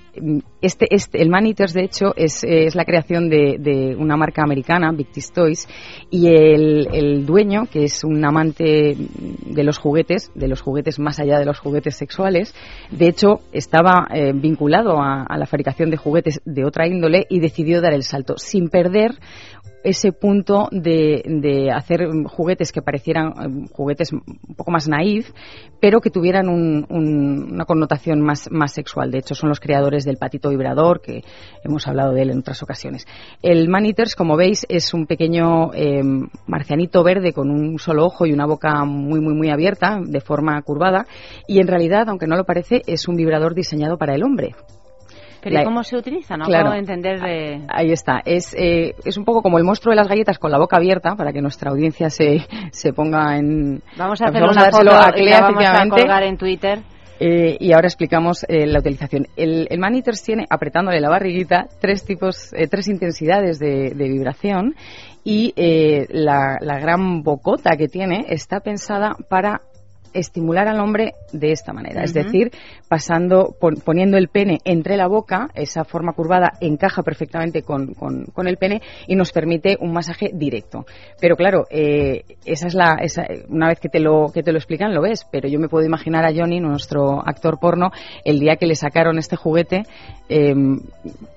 este, 0.62 0.88
este, 0.90 1.22
el 1.22 1.30
Man 1.30 1.46
Eaters, 1.46 1.74
de 1.74 1.84
hecho, 1.84 2.14
es, 2.16 2.44
es 2.44 2.76
la 2.76 2.86
creación 2.86 3.30
de, 3.30 3.58
de 3.60 3.96
una 3.96 4.18
marca 4.18 4.44
americana, 4.44 4.92
Big 4.92 5.12
Tis 5.12 5.32
Toys, 5.32 5.68
y 6.10 6.28
el, 6.28 7.26
dueño, 7.26 7.68
que 7.72 7.84
es 7.84 8.04
un 8.04 8.24
amante 8.24 8.96
de 8.96 9.64
los 9.64 9.78
juguetes, 9.78 10.32
de 10.36 10.48
los 10.48 10.62
juguetes 10.62 11.00
más 11.00 11.20
allá 11.20 11.40
de 11.40 11.46
los 11.46 11.60
juguetes 11.60 11.96
sexuales, 11.96 12.54
de 12.92 13.08
hecho, 13.08 13.40
estaba 13.52 14.08
eh, 14.14 14.34
vinculado 14.34 15.02
a 15.02 15.38
la 15.38 15.46
fabricación 15.46 15.90
de 15.90 15.98
juguetes 15.98 16.42
de 16.46 16.66
otra 16.66 16.88
índole 16.88 17.26
y 17.30 17.40
decidió 17.40 17.82
dar 17.82 17.94
el 17.94 18.04
salto 18.04 18.38
sin 18.38 18.70
perder 18.70 19.12
ese 19.84 20.12
punto 20.12 20.68
de, 20.72 21.24
de 21.26 21.72
hacer 21.72 22.08
juguetes 22.26 22.72
que 22.72 22.82
parecieran 22.82 23.28
eh, 23.30 23.68
juguetes 23.72 24.12
un 24.14 24.22
poco 24.58 24.72
más 24.72 24.88
naif, 24.88 25.32
pero 25.80 26.02
que 26.02 26.10
tuvieran 26.10 26.50
un- 26.50 26.86
un- 26.90 27.54
una 27.54 27.66
connotación 27.66 28.22
más, 28.22 28.50
más 28.52 28.74
sexual. 28.74 29.12
De 29.12 29.20
hecho, 29.20 29.36
son 29.36 29.50
los 29.50 29.60
creadores 29.60 30.04
del 30.06 30.18
patito 30.18 30.50
vibrador, 30.50 31.02
que 31.02 31.24
hemos 31.64 31.88
hablado 31.88 32.14
de 32.14 32.24
él 32.24 32.32
en 32.32 32.40
otras 32.40 32.62
ocasiones. 32.64 33.06
El 33.42 33.70
Man 33.70 33.86
Eaters, 33.86 34.16
como 34.16 34.36
veis, 34.36 34.66
es 34.70 34.94
un 34.94 35.06
pequeño 35.06 35.74
eh, 35.74 36.02
marcianito 36.48 37.04
verde 37.04 37.34
con 37.34 37.50
un 37.50 37.80
solo 37.80 38.06
ojo 38.06 38.26
y 38.26 38.34
una 38.34 38.46
boca 38.46 38.84
muy, 38.86 39.20
muy, 39.22 39.34
muy 39.34 39.50
abierta, 39.50 40.00
de 40.04 40.20
forma 40.22 40.62
curvada, 40.62 41.06
y 41.48 41.60
en 41.60 41.68
realidad, 41.68 42.10
aunque 42.10 42.28
no 42.28 42.36
lo 42.36 42.44
parece, 42.46 42.82
es 42.88 43.08
un 43.08 43.16
vibrador 43.16 43.56
diseñado 43.56 43.98
para 43.98 44.16
el 44.16 44.24
hombre. 44.24 44.56
Pero 45.42 45.56
La- 45.56 45.62
¿y 45.62 45.66
cómo 45.66 45.84
se 45.84 45.98
utiliza? 45.98 46.36
No 46.38 46.46
Claro. 46.46 46.68
puedo 46.68 46.80
entender 46.80 47.20
de... 47.22 47.62
Ahí 47.70 47.92
está. 47.92 48.22
Es, 48.26 48.54
eh, 48.58 48.96
es 49.06 49.18
un 49.18 49.26
poco 49.26 49.42
como 49.42 49.58
el 49.58 49.64
monstruo 49.64 49.92
de 49.92 49.98
las 49.98 50.08
galletas 50.08 50.38
con 50.38 50.52
la 50.52 50.58
boca 50.58 50.78
abierta 50.78 51.16
para 51.16 51.32
que 51.32 51.42
nuestra 51.42 51.72
audiencia 51.72 52.10
se, 52.10 52.40
se 52.72 52.94
ponga 52.94 53.38
en. 53.38 53.82
Vamos 53.98 54.22
a 54.22 54.26
hacer 54.26 54.42
vamos 54.42 54.56
una 54.56 54.66
dárselo 54.66 54.92
foto 54.92 55.04
a 55.04 55.12
Clea, 55.12 55.42
vamos 55.42 55.64
a 55.66 55.88
colgar 55.90 56.24
en 56.24 56.38
Twitter. 56.38 56.80
Eh, 57.22 57.58
y 57.60 57.74
ahora 57.74 57.88
explicamos 57.88 58.46
eh, 58.48 58.66
la 58.66 58.80
utilización. 58.80 59.28
El, 59.36 59.68
el 59.70 59.78
Man 59.78 59.94
Eaters 59.94 60.24
tiene, 60.24 60.46
apretándole 60.50 61.02
la 61.02 61.10
barriguita, 61.10 61.68
tres 61.82 62.06
tipos, 62.06 62.54
eh, 62.54 62.68
tres 62.70 62.88
intensidades 62.88 63.60
de, 63.60 63.92
de 63.94 64.08
vibración 64.08 64.74
y 65.26 65.52
eh, 65.58 66.06
la, 66.12 66.56
la 66.62 66.80
gran 66.80 67.22
bocota 67.22 67.72
que 67.78 67.90
tiene 67.90 68.26
está 68.30 68.62
pensada 68.62 69.18
para 69.30 69.64
estimular 70.14 70.68
al 70.68 70.80
hombre 70.80 71.14
de 71.34 71.52
esta 71.52 71.74
manera, 71.74 72.04
es 72.04 72.14
decir, 72.14 72.52
pasando, 72.88 73.56
pon- 73.60 73.76
poniendo 73.84 74.18
el 74.18 74.28
pene 74.30 74.60
entre 74.66 74.98
la 74.98 75.08
boca, 75.08 75.50
esa 75.54 75.84
forma 75.84 76.14
curvada 76.14 76.54
encaja 76.62 77.04
perfectamente 77.04 77.64
con, 77.64 77.94
con- 77.94 78.26
con 78.26 78.48
el 78.48 78.58
pene 78.58 78.82
y 79.08 79.16
nos 79.16 79.32
permite 79.32 79.78
un 79.80 79.92
masaje 79.94 80.32
directo. 80.34 80.86
Pero 81.20 81.36
claro, 81.36 81.66
eh, 81.70 82.24
esa 82.46 82.68
es 82.68 82.74
la, 82.74 82.98
esa- 83.02 83.28
una 83.50 83.68
vez 83.68 83.80
que 83.80 83.90
te 83.90 84.00
lo 84.00 84.28
que 84.34 84.44
te 84.44 84.52
lo 84.52 84.58
explican 84.58 84.94
lo 84.94 85.02
ves, 85.02 85.26
pero 85.32 85.48
yo 85.48 85.60
me 85.60 85.68
puedo 85.70 85.86
imaginar 85.86 86.26
a 86.26 86.34
Johnny, 86.34 86.60
nuestro 86.60 87.20
actor 87.28 87.60
porno, 87.60 87.92
el 88.24 88.40
día 88.40 88.56
que 88.56 88.66
le 88.68 88.76
sacaron 88.76 89.18
este 89.18 89.36
juguete, 89.36 89.84
eh, 90.30 90.54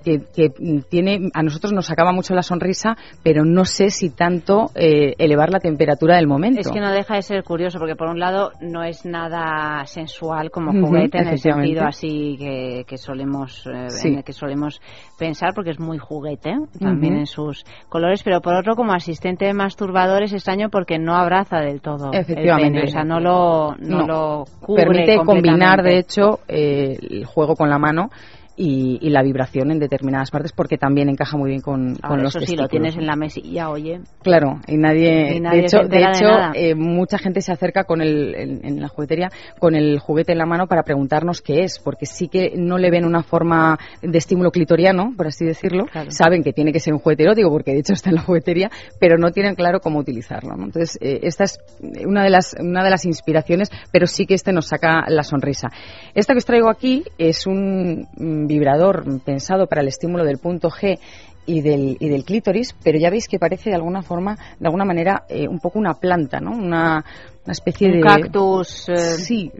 que, 0.03 0.21
que 0.33 0.49
tiene, 0.89 1.29
a 1.33 1.43
nosotros 1.43 1.73
nos 1.73 1.85
sacaba 1.87 2.11
mucho 2.11 2.33
la 2.33 2.43
sonrisa, 2.43 2.95
pero 3.23 3.45
no 3.45 3.65
sé 3.65 3.89
si 3.89 4.09
tanto 4.09 4.71
eh, 4.75 5.13
elevar 5.17 5.49
la 5.49 5.59
temperatura 5.59 6.15
del 6.17 6.27
momento. 6.27 6.61
Es 6.61 6.69
que 6.71 6.79
no 6.79 6.91
deja 6.91 7.15
de 7.15 7.21
ser 7.21 7.43
curioso, 7.43 7.79
porque 7.79 7.95
por 7.95 8.07
un 8.09 8.19
lado 8.19 8.51
no 8.63 8.83
es 8.83 9.05
nada 9.05 9.85
sensual 9.85 10.49
como 10.51 10.71
juguete 10.71 11.19
en 11.19 11.27
el 11.27 11.39
sentido 11.39 11.83
así 11.85 12.35
que, 12.37 12.83
que 12.87 12.97
solemos 12.97 13.65
eh, 13.67 13.89
Sí. 13.89 14.07
en 14.09 14.17
el 14.17 14.23
que 14.23 14.33
solemos 14.33 14.81
pensar, 15.19 15.51
porque 15.53 15.71
es 15.71 15.79
muy 15.79 15.97
juguete 15.97 16.55
también 16.79 17.15
en 17.17 17.27
sus 17.27 17.63
colores, 17.89 18.23
pero 18.23 18.41
por 18.41 18.55
otro 18.55 18.75
como 18.75 18.93
asistente 18.93 19.53
masturbador 19.53 20.23
es 20.23 20.33
extraño 20.33 20.69
porque 20.69 20.97
no 20.99 21.15
abraza 21.15 21.57
del 21.59 21.81
todo 21.81 22.11
el 22.11 22.19
Efectivamente. 22.19 22.71
pene, 22.79 22.83
o 22.83 22.91
sea 22.91 23.03
no 23.03 23.19
lo 23.19 23.75
no, 23.77 23.99
No. 23.99 24.07
lo 24.07 24.43
cubre 24.61 24.83
permite 24.85 25.17
combinar, 25.17 25.83
de 25.83 25.97
hecho, 25.97 26.39
eh, 26.47 26.97
el 27.09 27.25
juego 27.25 27.55
con 27.55 27.69
la 27.69 27.77
mano 27.77 28.09
y, 28.55 28.99
y 29.01 29.09
la 29.09 29.23
vibración 29.23 29.71
en 29.71 29.79
determinadas 29.79 30.31
partes 30.31 30.51
porque 30.51 30.77
también 30.77 31.09
encaja 31.09 31.37
muy 31.37 31.49
bien 31.49 31.61
con, 31.61 31.95
con 31.95 31.99
Ahora, 32.03 32.23
los 32.23 32.35
eso 32.35 32.45
sí 32.45 32.55
lo 32.55 32.63
testículos. 32.63 32.69
tienes 32.69 32.95
en 32.97 33.07
la 33.07 33.15
mesilla, 33.15 33.69
oye. 33.69 34.01
Claro, 34.21 34.59
y 34.67 34.77
nadie, 34.77 35.37
Y 35.37 35.39
nadie 35.39 35.61
de 35.61 35.65
hecho, 35.65 35.77
se 35.83 35.87
de 35.87 36.69
eh, 36.69 36.75
mucha 36.75 37.17
gente 37.17 37.41
se 37.41 37.51
acerca 37.51 37.83
con 37.85 38.01
el, 38.01 38.35
en, 38.35 38.65
en 38.65 38.81
la 38.81 38.87
juguetería 38.87 39.29
con 39.59 39.75
el 39.75 39.99
juguete 39.99 40.31
en 40.31 40.37
la 40.37 40.45
mano 40.45 40.67
para 40.67 40.83
preguntarnos 40.83 41.41
qué 41.41 41.63
es, 41.63 41.79
porque 41.79 42.05
sí 42.05 42.27
que 42.27 42.53
no 42.55 42.77
le 42.77 42.91
ven 42.91 43.05
una 43.05 43.23
forma 43.23 43.77
de 44.01 44.17
estímulo 44.17 44.51
clitoriano, 44.51 45.13
por 45.15 45.27
así 45.27 45.45
decirlo. 45.45 45.85
Saben 46.09 46.43
que 46.43 46.53
tiene 46.53 46.71
que 46.71 46.79
ser 46.79 46.93
un 46.93 46.99
juguete 46.99 47.23
erótico, 47.23 47.49
porque 47.49 47.71
de 47.71 47.79
hecho 47.79 47.93
está 47.93 48.09
en 48.09 48.15
la 48.15 48.21
juguetería, 48.21 48.69
pero 48.99 49.17
no 49.17 49.31
tienen 49.31 49.55
claro 49.55 49.79
cómo 49.79 49.99
utilizarlo. 49.99 50.55
¿no? 50.55 50.65
Entonces, 50.65 50.97
eh, 51.01 51.21
esta 51.23 51.45
es 51.45 51.59
una 52.05 52.23
de 52.23 52.29
las 52.29 52.55
una 52.59 52.83
de 52.83 52.89
las 52.89 53.05
inspiraciones, 53.05 53.69
pero 53.91 54.07
sí 54.07 54.25
que 54.25 54.33
este 54.33 54.51
nos 54.53 54.67
saca 54.67 55.05
la 55.07 55.23
sonrisa. 55.23 55.69
Esta 56.13 56.33
que 56.33 56.39
os 56.39 56.45
traigo 56.45 56.69
aquí 56.69 57.03
es 57.17 57.47
un 57.47 58.07
mm, 58.17 58.42
vibrador 58.47 59.03
pensado 59.23 59.67
para 59.67 59.81
el 59.81 59.87
estímulo 59.87 60.23
del 60.23 60.37
punto 60.37 60.69
G 60.69 60.99
y 61.45 61.61
del, 61.61 61.97
y 61.99 62.07
del 62.07 62.23
clítoris, 62.23 62.73
pero 62.83 62.97
ya 62.97 63.09
veis 63.09 63.27
que 63.27 63.37
parece 63.37 63.69
de 63.69 63.75
alguna 63.75 64.01
forma, 64.01 64.37
de 64.59 64.65
alguna 64.65 64.85
manera, 64.85 65.25
eh, 65.27 65.47
un 65.47 65.59
poco 65.59 65.77
una 65.77 65.95
planta, 65.95 66.39
¿no? 66.39 66.51
Una, 66.51 67.03
una 67.43 67.51
especie 67.51 67.87
Un 67.89 67.95
de 67.95 67.99
cactus. 68.01 68.87
eh, 68.87 68.95
Sí, 68.95 69.51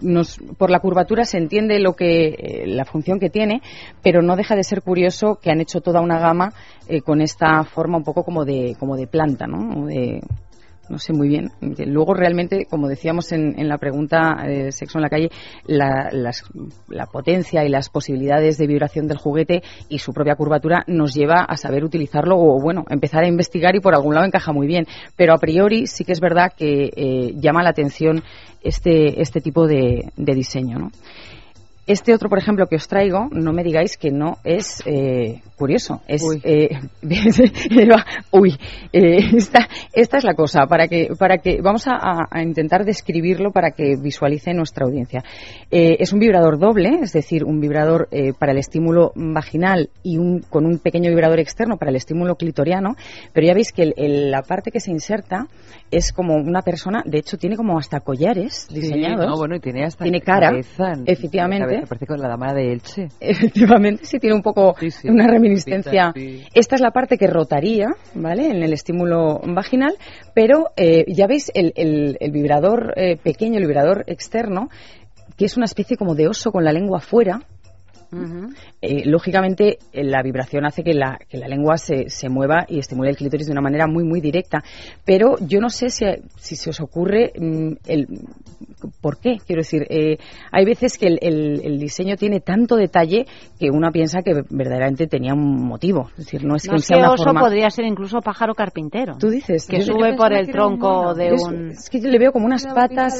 nos, 0.00 0.38
por 0.56 0.70
la 0.70 0.80
curvatura 0.80 1.24
se 1.24 1.36
entiende 1.36 1.78
lo 1.78 1.92
que 1.92 2.28
eh, 2.28 2.64
la 2.66 2.86
función 2.86 3.20
que 3.20 3.28
tiene, 3.28 3.60
pero 4.02 4.22
no 4.22 4.34
deja 4.34 4.56
de 4.56 4.64
ser 4.64 4.80
curioso 4.80 5.38
que 5.42 5.50
han 5.50 5.60
hecho 5.60 5.82
toda 5.82 6.00
una 6.00 6.18
gama 6.18 6.54
eh, 6.88 7.02
con 7.02 7.20
esta 7.20 7.64
forma 7.64 7.98
un 7.98 8.04
poco 8.04 8.24
como 8.24 8.46
de 8.46 8.74
como 8.78 8.96
de 8.96 9.06
planta, 9.06 9.46
¿no? 9.46 9.86
De 9.86 10.22
no 10.90 10.98
sé 10.98 11.12
muy 11.14 11.28
bien. 11.28 11.50
Luego 11.86 12.12
realmente, 12.12 12.66
como 12.68 12.88
decíamos 12.88 13.32
en, 13.32 13.58
en 13.58 13.68
la 13.68 13.78
pregunta 13.78 14.36
eh, 14.46 14.72
Sexo 14.72 14.98
en 14.98 15.02
la 15.02 15.08
calle, 15.08 15.30
la, 15.66 16.08
las- 16.12 16.44
la 16.88 17.06
potencia 17.06 17.64
y 17.64 17.68
las 17.70 17.88
posibilidades 17.88 18.58
de 18.58 18.66
vibración 18.66 19.06
del 19.06 19.16
juguete 19.18 19.62
y 19.88 19.98
su 20.00 20.12
propia 20.12 20.34
curvatura 20.34 20.84
nos 20.86 21.14
lleva 21.14 21.44
a 21.48 21.56
saber 21.56 21.84
utilizarlo 21.84 22.36
o, 22.36 22.60
bueno, 22.60 22.84
empezar 22.90 23.24
a 23.24 23.28
investigar 23.28 23.74
y 23.76 23.80
por 23.80 23.94
algún 23.94 24.14
lado 24.14 24.26
encaja 24.26 24.52
muy 24.52 24.66
bien. 24.66 24.86
Pero 25.16 25.32
a 25.32 25.38
priori 25.38 25.86
sí 25.86 26.04
que 26.04 26.12
es 26.12 26.20
verdad 26.20 26.52
que 26.56 26.90
eh, 26.94 27.32
llama 27.36 27.62
la 27.62 27.70
atención 27.70 28.22
este, 28.62 29.20
este 29.22 29.40
tipo 29.40 29.66
de, 29.66 30.10
de 30.16 30.34
diseño, 30.34 30.78
¿no? 30.78 30.90
Este 31.86 32.14
otro, 32.14 32.28
por 32.28 32.38
ejemplo, 32.38 32.66
que 32.66 32.76
os 32.76 32.86
traigo, 32.86 33.28
no 33.32 33.52
me 33.52 33.64
digáis 33.64 33.96
que 33.96 34.10
no 34.10 34.36
es 34.44 34.80
eh, 34.86 35.40
curioso. 35.56 36.02
Es, 36.06 36.22
Uy. 36.22 36.40
eh, 36.44 36.68
uy, 38.30 38.56
eh, 38.92 39.18
esta, 39.36 39.68
esta 39.92 40.18
es 40.18 40.24
la 40.24 40.34
cosa, 40.34 40.66
para 40.66 40.86
que, 40.88 41.08
para 41.18 41.38
que 41.38 41.60
vamos 41.60 41.84
a, 41.86 42.28
intentar 42.42 42.84
describirlo 42.84 43.50
para 43.50 43.72
que 43.72 43.96
visualice 44.00 44.54
nuestra 44.54 44.86
audiencia. 44.86 45.22
Eh, 45.70 45.96
es 45.98 46.12
un 46.12 46.20
vibrador 46.20 46.58
doble, 46.58 47.00
es 47.02 47.12
decir, 47.12 47.44
un 47.44 47.60
vibrador 47.60 48.08
eh, 48.10 48.32
para 48.38 48.52
el 48.52 48.58
estímulo 48.58 49.12
vaginal 49.16 49.90
y 50.02 50.18
un, 50.18 50.40
con 50.48 50.66
un 50.66 50.78
pequeño 50.78 51.10
vibrador 51.10 51.40
externo 51.40 51.76
para 51.76 51.90
el 51.90 51.96
estímulo 51.96 52.36
clitoriano, 52.36 52.94
pero 53.32 53.46
ya 53.46 53.54
veis 53.54 53.72
que 53.72 53.82
el- 53.82 53.94
el- 53.96 54.30
la 54.30 54.42
parte 54.42 54.70
que 54.70 54.80
se 54.80 54.90
inserta 54.90 55.46
es 55.90 56.12
como 56.12 56.34
una 56.36 56.62
persona, 56.62 57.02
de 57.04 57.18
hecho 57.18 57.36
tiene 57.36 57.56
como 57.56 57.78
hasta 57.78 58.00
collares 58.00 58.68
diseñados. 58.72 59.26
no, 59.26 59.36
bueno, 59.36 59.56
y 59.56 59.60
tiene 59.60 59.84
hasta 59.84 60.04
Tiene 60.04 60.20
cara, 60.20 60.50
cabeza, 60.50 60.92
efectivamente. 61.06 61.79
Cabeza, 61.80 61.88
parece 61.88 62.06
con 62.06 62.20
la 62.20 62.28
dama 62.28 62.54
de 62.54 62.72
Elche. 62.72 63.08
Efectivamente, 63.20 64.04
sí 64.04 64.18
tiene 64.18 64.36
un 64.36 64.42
poco 64.42 64.74
sí. 64.88 65.08
una 65.08 65.26
reminiscencia. 65.26 66.12
Sí. 66.14 66.44
Esta 66.54 66.74
es 66.76 66.80
la 66.80 66.90
parte 66.90 67.16
que 67.18 67.26
rotaría, 67.26 67.88
¿vale? 68.14 68.46
En 68.50 68.62
el 68.62 68.72
estímulo 68.72 69.40
vaginal, 69.44 69.94
pero 70.34 70.70
eh, 70.76 71.04
ya 71.08 71.26
veis 71.26 71.50
el, 71.54 71.72
el- 71.76 72.16
el 72.20 72.30
vibrador 72.30 72.92
eh, 72.96 73.16
pequeño, 73.16 73.58
el 73.58 73.66
vibrador 73.66 74.04
externo, 74.06 74.68
que 75.36 75.44
es 75.46 75.56
una 75.56 75.64
especie 75.66 75.96
como 75.96 76.14
de 76.14 76.28
oso 76.28 76.52
con 76.52 76.64
la 76.64 76.72
lengua 76.72 76.98
afuera. 76.98 77.40
Eh, 78.82 79.02
lógicamente, 79.06 79.78
eh, 79.92 80.04
la 80.04 80.22
vibración 80.22 80.64
hace 80.66 80.82
que 80.82 80.94
la, 80.94 81.18
que 81.28 81.38
la 81.38 81.48
lengua 81.48 81.76
se, 81.76 82.08
se 82.08 82.28
mueva 82.28 82.64
y 82.68 82.78
estimule 82.78 83.10
el 83.10 83.16
clítoris 83.16 83.46
de 83.46 83.52
una 83.52 83.60
manera 83.60 83.86
muy, 83.86 84.04
muy 84.04 84.20
directa. 84.20 84.62
Pero 85.04 85.36
yo 85.40 85.60
no 85.60 85.68
sé 85.70 85.90
si, 85.90 86.04
si 86.36 86.56
se 86.56 86.70
os 86.70 86.80
ocurre 86.80 87.32
mm, 87.38 87.72
el, 87.86 88.06
por 89.00 89.18
qué. 89.18 89.36
Quiero 89.46 89.60
decir, 89.60 89.86
eh, 89.90 90.18
hay 90.52 90.64
veces 90.64 90.98
que 90.98 91.06
el, 91.06 91.18
el- 91.22 91.60
el 91.64 91.78
diseño 91.78 92.16
tiene 92.16 92.40
tanto 92.40 92.76
detalle 92.76 93.26
que 93.58 93.70
uno 93.70 93.90
piensa 93.92 94.22
que 94.22 94.42
verdaderamente 94.50 95.06
tenía 95.06 95.34
un 95.34 95.64
motivo. 95.66 96.08
Es 96.12 96.24
decir, 96.24 96.44
no 96.44 96.56
es 96.56 96.66
No 96.66 96.74
que 96.74 96.80
sea 96.82 96.98
una 96.98 97.12
oso 97.12 97.24
forma... 97.24 97.40
podría 97.40 97.70
ser 97.70 97.84
incluso 97.84 98.20
pájaro 98.20 98.54
carpintero. 98.54 99.16
Tú 99.18 99.28
dices 99.28 99.66
que 99.66 99.80
yo- 99.80 99.86
yo 99.86 99.92
sube 99.94 100.14
por 100.16 100.32
el 100.32 100.48
tronco 100.50 100.88
mono. 100.88 101.14
de 101.14 101.34
Es- 101.34 101.42
un. 101.42 101.70
Es 101.70 101.90
que 101.90 102.00
yo 102.00 102.08
le 102.08 102.18
veo 102.18 102.32
como 102.32 102.46
unas 102.46 102.66
patas. 102.66 103.14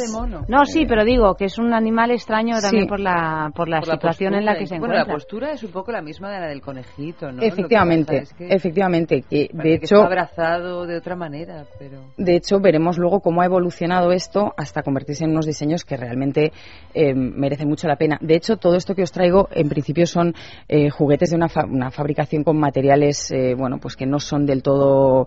No, 0.49 0.65
sí, 0.65 0.85
pero 0.89 1.05
digo 1.05 1.35
que 1.35 1.45
es 1.47 1.59
un 1.59 1.73
animal 1.75 2.11
extraño 2.11 2.61
también 2.61 2.85
Sí. 2.85 2.89
por 2.89 3.01
la 3.01 3.51
por 3.55 3.69
la 3.69 3.81
Por 3.81 3.89
la 3.89 3.95
situación 3.95 4.35
en 4.35 4.45
la 4.45 4.57
que 4.57 4.67
se 4.67 4.80
bueno, 4.81 4.95
la 4.95 5.05
postura 5.07 5.53
es 5.53 5.63
un 5.63 5.71
poco 5.71 5.93
la 5.93 6.03
misma 6.03 6.31
de 6.33 6.41
la 6.41 6.47
del 6.49 6.61
conejito, 6.61 7.31
¿no? 7.31 7.41
Que 7.41 7.47
Efectivamente, 7.49 8.21
pasa 8.21 8.23
es 8.23 8.33
que 8.35 8.49
efectivamente, 8.55 9.23
que 9.29 9.49
de 9.53 9.63
que 9.79 9.85
hecho 9.85 9.97
abrazado 10.03 10.87
de 10.87 10.97
otra 10.97 11.17
manera, 11.17 11.65
pero... 11.79 11.99
De 12.17 12.37
hecho, 12.37 12.59
veremos 12.61 12.99
luego 12.99 13.21
cómo 13.21 13.43
ha 13.43 13.45
evolucionado 13.47 14.13
esto 14.13 14.53
hasta 14.57 14.83
convertirse 14.83 15.25
en 15.25 15.31
unos 15.31 15.47
diseños 15.47 15.85
que 15.85 15.97
realmente 15.97 16.53
eh, 16.95 17.15
merecen 17.15 17.69
mucho 17.69 17.89
la 17.89 17.97
pena. 17.97 18.19
De 18.21 18.35
hecho, 18.37 18.57
todo 18.57 18.77
esto 18.77 18.95
que 18.95 19.03
os 19.03 19.13
traigo, 19.13 19.49
en 19.53 19.69
principio, 19.69 20.07
son 20.07 20.35
eh, 20.69 20.91
juguetes 20.91 21.31
de 21.31 21.37
una, 21.37 21.49
fa- 21.49 21.65
una 21.67 21.91
fabricación 21.91 22.45
con 22.45 22.59
materiales, 22.59 23.31
eh, 23.31 23.55
bueno, 23.57 23.79
pues 23.81 23.97
que 23.97 24.07
no 24.07 24.19
son 24.21 24.47
del 24.47 24.63
todo 24.63 25.27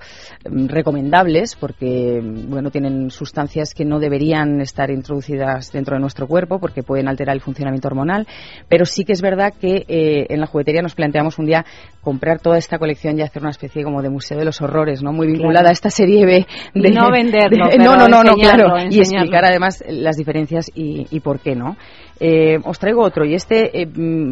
mm, 0.50 0.68
recomendables, 0.68 1.56
porque, 1.56 2.22
mm, 2.24 2.50
bueno, 2.50 2.72
tienen 2.72 3.10
sustancias 3.10 3.74
que 3.74 3.84
no 3.86 4.00
deberían 4.00 4.62
estar 4.62 4.90
introducidas 4.92 5.72
dentro 5.72 5.96
de 5.96 6.02
nuestro 6.02 6.28
cuerpo, 6.28 6.60
porque 6.60 6.84
pueden 6.84 7.08
alterar 7.08 7.36
el 7.36 7.42
funcionamiento 7.42 7.88
hormonal. 7.88 8.28
Pero 8.70 8.86
sí 8.86 9.04
que 9.04 9.12
es 9.14 9.22
verdad 9.22 9.43
que 9.52 9.86
eh, 9.88 10.26
en 10.30 10.40
la 10.40 10.48
juguetería 10.48 10.82
nos 10.82 10.96
planteamos 10.96 11.38
un 11.40 11.46
día 11.46 11.66
comprar 12.02 12.40
toda 12.40 12.58
esta 12.58 12.78
colección 12.78 13.18
y 13.18 13.22
hacer 13.22 13.42
una 13.42 13.52
especie 13.52 13.84
como 13.84 14.02
de 14.02 14.10
museo 14.10 14.38
de 14.38 14.46
los 14.46 14.62
horrores, 14.62 15.02
¿no? 15.02 15.14
Muy 15.14 15.28
vinculada 15.28 15.54
Claro. 15.62 15.70
a 15.70 15.72
esta 15.74 15.90
serie 15.90 16.26
B. 16.26 16.46
Y 16.74 16.82
no 16.92 17.10
venderlo, 17.12 17.68
de- 17.72 17.78
no, 17.78 17.96
no, 17.96 18.08
no, 18.08 18.24
no, 18.24 18.32
enseñarlo, 18.32 18.66
claro. 18.66 18.90
Y 18.92 19.00
explicar 19.00 19.46
además 19.46 19.84
las 19.88 20.18
diferencias 20.18 20.70
y, 20.76 21.08
y 21.12 21.20
por 21.22 21.40
qué, 21.40 21.56
¿no? 21.56 21.78
Eh, 22.20 22.60
os 22.64 22.78
traigo 22.80 23.02
otro 23.04 23.26
y 23.26 23.34
este 23.34 23.82
eh, 23.82 23.86
mm, 23.88 24.32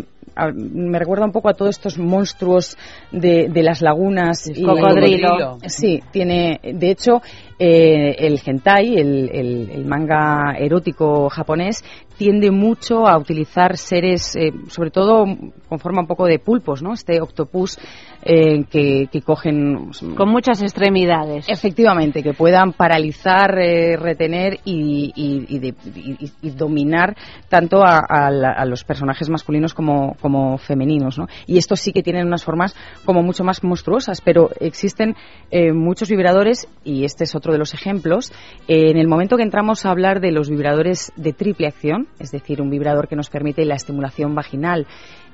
me 0.64 0.98
recuerda 1.00 1.26
un 1.26 1.32
poco 1.32 1.50
a 1.50 1.54
todos 1.54 1.72
estos 1.76 1.98
monstruos 1.98 2.78
de, 3.12 3.50
de 3.50 3.64
las 3.64 3.82
lagunas 3.82 4.48
y 4.48 4.64
Cocodrilo. 4.64 5.58
Sí, 5.68 6.02
tiene, 6.12 6.60
de 6.64 6.90
hecho, 6.92 7.22
eh, 7.60 8.16
el 8.20 8.40
hentai, 8.46 8.96
el, 8.98 9.30
el- 9.34 9.70
el 9.72 9.86
manga 9.86 10.54
erótico 10.58 11.30
japonés, 11.30 11.84
tiende 12.22 12.52
mucho 12.52 13.08
a 13.08 13.18
utilizar 13.18 13.78
seres, 13.78 14.36
eh, 14.36 14.52
sobre 14.68 14.92
todo 14.92 15.26
con 15.68 15.80
forma 15.80 16.02
un 16.02 16.08
poco 16.08 16.28
de 16.28 16.38
pulpos, 16.38 16.84
¿no? 16.84 16.94
Este 16.94 17.20
octopus 17.20 17.80
eh, 18.24 18.64
que, 18.70 19.08
que 19.12 19.22
cogen 19.24 19.90
Con 20.16 20.30
muchas 20.30 20.62
extremidades. 20.62 21.48
Efectivamente, 21.50 22.22
que 22.22 22.34
puedan 22.34 22.74
paralizar, 22.74 23.58
eh, 23.58 23.98
retener 23.98 24.60
y, 24.66 25.12
y- 25.16 25.46
y 25.56 25.58
de- 25.60 25.74
y- 25.96 26.32
y 26.44 26.50
dominar 26.52 27.16
tanto 27.50 27.82
a, 27.84 27.98
a 28.08 28.30
la- 28.30 28.52
a 28.52 28.66
los 28.66 28.84
personajes 28.84 29.28
masculinos 29.28 29.74
como, 29.74 30.16
como 30.22 30.60
femeninos. 30.60 31.18
¿no? 31.18 31.26
Y 31.48 31.58
estos 31.58 31.80
sí 31.80 31.92
que 31.92 32.04
tienen 32.04 32.28
unas 32.28 32.44
formas 32.44 32.76
como 33.04 33.24
mucho 33.24 33.44
más 33.44 33.64
monstruosas, 33.64 34.22
pero 34.22 34.52
existen 34.60 35.16
eh, 35.50 35.74
muchos 35.74 36.08
vibradores, 36.12 36.68
y 36.84 37.04
este 37.06 37.24
es 37.24 37.34
otro 37.34 37.52
de 37.52 37.58
los 37.58 37.74
ejemplos. 37.74 38.32
En 38.68 38.98
el 38.98 39.08
momento 39.08 39.38
que 39.38 39.44
entramos 39.44 39.88
a 39.88 39.90
hablar 39.90 40.20
de 40.22 40.32
los 40.32 40.48
vibradores 40.52 41.12
de 41.16 41.34
triple 41.34 41.66
acción, 41.66 42.08
es 42.20 42.32
decir, 42.32 42.62
un 42.62 42.70
vibrador 42.70 43.08
que 43.08 43.16
nos 43.16 43.30
permite 43.30 43.66
la 43.66 43.76
estimulación 43.76 44.36
vaginal, 44.36 44.88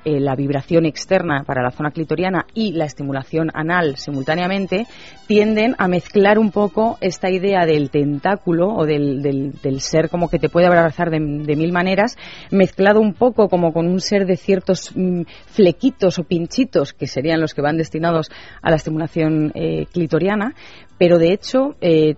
eh, 0.04 0.20
la 0.20 0.36
vibración 0.36 0.86
externa 0.86 1.42
para 1.44 1.62
la 1.62 1.70
zona 1.72 1.90
clitoriana 1.90 2.46
y 2.54 2.72
la 2.72 2.84
estimulación 2.84 3.50
anal 3.52 3.96
simultáneamente, 3.96 4.86
tienden 5.26 5.74
a 5.78 5.88
mezclar 5.88 6.38
un 6.38 6.50
poco 6.52 6.96
esta 7.00 7.30
idea 7.30 7.66
del 7.66 7.90
tentáculo 7.90 8.68
o 8.74 8.86
del, 8.86 9.20
del- 9.22 9.80
ser 9.80 10.08
como 10.08 10.28
que 10.30 10.38
te 10.38 10.48
puede 10.48 10.66
abrazar 10.66 11.10
de, 11.10 11.18
de 11.18 11.56
mil 11.56 11.72
maneras, 11.72 12.16
mezclado 12.50 13.00
un 13.00 13.12
poco 13.14 13.48
como 13.48 13.72
con 13.72 13.86
un 13.86 14.00
ser 14.00 14.24
de 14.26 14.36
ciertos 14.36 14.92
mm, 14.94 15.22
flequitos 15.46 16.18
o 16.18 16.24
pinchitos 16.24 16.92
que 16.92 17.06
serían 17.06 17.40
los 17.40 17.52
que 17.54 17.62
van 17.62 17.76
destinados 17.76 18.30
a 18.62 18.70
la 18.70 18.76
estimulación 18.76 19.52
eh, 19.54 19.86
clitoriana, 19.92 20.54
pero 20.98 21.18
de 21.18 21.32
hecho 21.32 21.76
eh, 21.80 22.16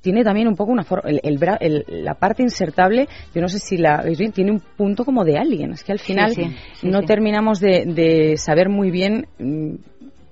tiene 0.00 0.24
también 0.24 0.48
un 0.48 0.56
poco 0.56 0.72
una 0.72 0.84
forma, 0.84 1.08
el, 1.10 1.20
el 1.22 1.38
bra- 1.38 1.58
el- 1.60 1.84
la 1.88 2.14
parte 2.14 2.42
insertable, 2.42 3.08
yo 3.34 3.40
no 3.40 3.48
sé 3.48 3.58
si 3.58 3.76
la 3.76 4.02
veis 4.02 4.18
bien, 4.18 4.32
tiene 4.32 4.50
un 4.50 4.60
punto 4.60 5.04
como 5.04 5.24
de 5.24 5.38
alien, 5.38 5.72
es 5.72 5.84
que 5.84 5.92
al 5.92 5.98
final 5.98 6.34
sí, 6.34 6.44
sí, 6.74 6.88
no 6.88 7.02
terminamos 7.02 7.60
de, 7.60 7.84
de 7.86 8.36
saber 8.36 8.68
muy 8.68 8.90
bien 8.90 9.26
mm, 9.38 9.74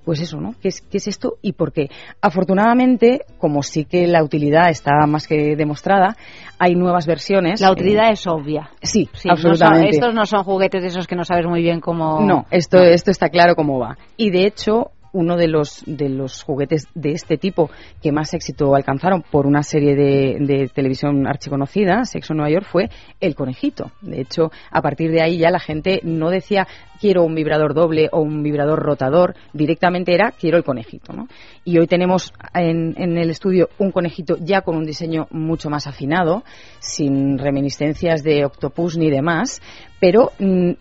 pues 0.03 0.19
eso, 0.19 0.41
¿no? 0.41 0.55
¿Qué 0.59 0.69
es, 0.69 0.81
¿Qué 0.81 0.97
es 0.97 1.07
esto 1.07 1.37
y 1.43 1.53
por 1.53 1.71
qué? 1.71 1.89
Afortunadamente, 2.21 3.21
como 3.37 3.61
sí 3.61 3.85
que 3.85 4.07
la 4.07 4.23
utilidad 4.23 4.69
está 4.71 5.05
más 5.05 5.27
que 5.27 5.55
demostrada, 5.55 6.17
hay 6.57 6.73
nuevas 6.73 7.05
versiones. 7.05 7.61
La 7.61 7.71
utilidad 7.71 8.09
Eh, 8.09 8.13
es 8.13 8.25
obvia. 8.25 8.71
Sí, 8.81 9.07
Sí, 9.13 9.27
no 9.29 9.37
son- 9.37 9.51
absolutamente. 9.51 9.89
estos 9.95 10.13
no 10.15 10.25
son 10.25 10.43
juguetes 10.43 10.81
de 10.81 10.87
esos 10.87 11.05
que 11.05 11.15
no 11.15 11.23
sabes 11.23 11.45
muy 11.45 11.61
bien 11.61 11.79
cómo. 11.81 12.19
No, 12.21 12.45
esto, 12.49 12.79
esto 12.81 13.11
está 13.11 13.29
claro 13.29 13.55
cómo 13.55 13.77
va. 13.77 13.95
Y 14.17 14.31
de 14.31 14.45
hecho, 14.47 14.89
uno 15.13 15.37
de 15.37 15.47
los, 15.47 15.83
de 15.85 16.09
los 16.09 16.43
juguetes 16.43 16.87
de 16.95 17.11
este 17.11 17.37
tipo 17.37 17.69
que 18.01 18.11
más 18.11 18.33
éxito 18.33 18.75
alcanzaron 18.75 19.23
por 19.23 19.45
una 19.45 19.63
serie 19.63 19.95
de, 19.95 20.37
de 20.39 20.67
televisión 20.67 21.27
archiconocida, 21.27 22.05
Sexo 22.05 22.33
Nueva 22.33 22.51
York, 22.51 22.67
fue 22.69 22.89
el 23.19 23.35
conejito. 23.35 23.91
De 24.01 24.21
hecho, 24.21 24.51
a 24.71 24.81
partir 24.81 25.11
de 25.11 25.21
ahí 25.21 25.37
ya 25.37 25.51
la 25.51 25.59
gente 25.59 25.99
no 26.03 26.29
decía 26.29 26.67
quiero 26.99 27.23
un 27.23 27.33
vibrador 27.33 27.73
doble 27.73 28.09
o 28.11 28.21
un 28.21 28.43
vibrador 28.43 28.79
rotador, 28.79 29.35
directamente 29.53 30.13
era 30.13 30.31
quiero 30.31 30.57
el 30.57 30.63
conejito. 30.63 31.13
¿no? 31.13 31.27
Y 31.65 31.79
hoy 31.79 31.87
tenemos 31.87 32.31
en, 32.53 32.93
en 32.97 33.17
el 33.17 33.31
estudio 33.31 33.69
un 33.79 33.91
conejito 33.91 34.37
ya 34.39 34.61
con 34.61 34.77
un 34.77 34.85
diseño 34.85 35.27
mucho 35.31 35.69
más 35.69 35.87
afinado, 35.87 36.43
sin 36.79 37.39
reminiscencias 37.39 38.23
de 38.23 38.45
octopus 38.45 38.97
ni 38.97 39.09
demás, 39.09 39.61
pero 39.99 40.31
mm, 40.39 40.71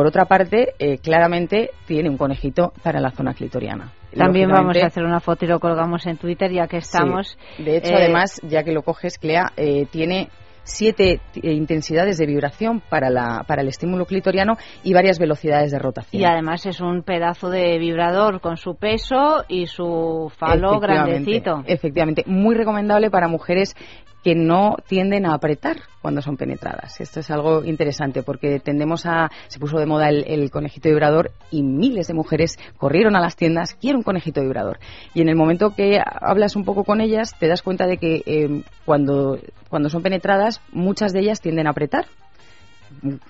por 0.00 0.06
otra 0.06 0.24
parte, 0.24 0.72
eh, 0.78 0.96
claramente 0.96 1.72
tiene 1.86 2.08
un 2.08 2.16
conejito 2.16 2.72
para 2.82 3.00
la 3.00 3.10
zona 3.10 3.34
clitoriana. 3.34 3.92
También 4.16 4.48
vamos 4.48 4.74
a 4.82 4.86
hacer 4.86 5.04
una 5.04 5.20
foto 5.20 5.44
y 5.44 5.48
lo 5.48 5.60
colgamos 5.60 6.06
en 6.06 6.16
Twitter 6.16 6.50
ya 6.50 6.66
que 6.68 6.78
estamos. 6.78 7.36
Sí. 7.58 7.64
De 7.64 7.76
hecho, 7.76 7.92
Eh, 7.92 7.96
además, 7.96 8.40
ya 8.42 8.62
que 8.62 8.72
lo 8.72 8.80
coges, 8.80 9.18
Clea, 9.18 9.52
eh, 9.58 9.84
tiene 9.90 10.30
siete 10.62 11.20
intensidades 11.34 12.16
de 12.16 12.24
vibración 12.24 12.80
para, 12.80 13.10
la, 13.10 13.44
para 13.46 13.60
el 13.60 13.68
estímulo 13.68 14.06
clitoriano 14.06 14.54
y 14.82 14.94
varias 14.94 15.18
velocidades 15.18 15.70
de 15.70 15.78
rotación. 15.78 16.22
Y 16.22 16.24
además 16.24 16.64
es 16.64 16.80
un 16.80 17.02
pedazo 17.02 17.50
de 17.50 17.76
vibrador 17.78 18.40
con 18.40 18.56
su 18.56 18.76
peso 18.76 19.44
y 19.48 19.66
su 19.66 20.32
falo 20.34 20.76
Efectivamente, 20.76 21.10
grandecito. 21.10 21.62
Efectivamente, 21.66 22.24
muy 22.26 22.54
recomendable 22.54 23.10
para 23.10 23.28
mujeres 23.28 23.74
que 24.22 24.34
no 24.34 24.76
tienden 24.86 25.24
a 25.26 25.34
apretar 25.34 25.76
cuando 26.02 26.20
son 26.22 26.36
penetradas. 26.36 27.00
Esto 27.00 27.20
es 27.20 27.30
algo 27.30 27.64
interesante 27.64 28.22
porque 28.22 28.60
tendemos 28.60 29.06
a. 29.06 29.30
Se 29.48 29.58
puso 29.58 29.78
de 29.78 29.86
moda 29.86 30.08
el, 30.10 30.24
el 30.26 30.50
conejito 30.50 30.88
vibrador 30.88 31.30
y 31.50 31.62
miles 31.62 32.06
de 32.08 32.14
mujeres 32.14 32.58
corrieron 32.76 33.16
a 33.16 33.20
las 33.20 33.36
tiendas, 33.36 33.74
quiero 33.74 33.98
un 33.98 34.04
conejito 34.04 34.42
vibrador. 34.42 34.78
Y 35.14 35.22
en 35.22 35.28
el 35.30 35.36
momento 35.36 35.74
que 35.74 36.00
hablas 36.04 36.54
un 36.56 36.64
poco 36.64 36.84
con 36.84 37.00
ellas, 37.00 37.34
te 37.38 37.48
das 37.48 37.62
cuenta 37.62 37.86
de 37.86 37.96
que 37.96 38.22
eh, 38.26 38.62
cuando, 38.84 39.38
cuando 39.68 39.88
son 39.88 40.02
penetradas, 40.02 40.60
muchas 40.72 41.12
de 41.12 41.20
ellas 41.20 41.40
tienden 41.40 41.66
a 41.66 41.70
apretar 41.70 42.06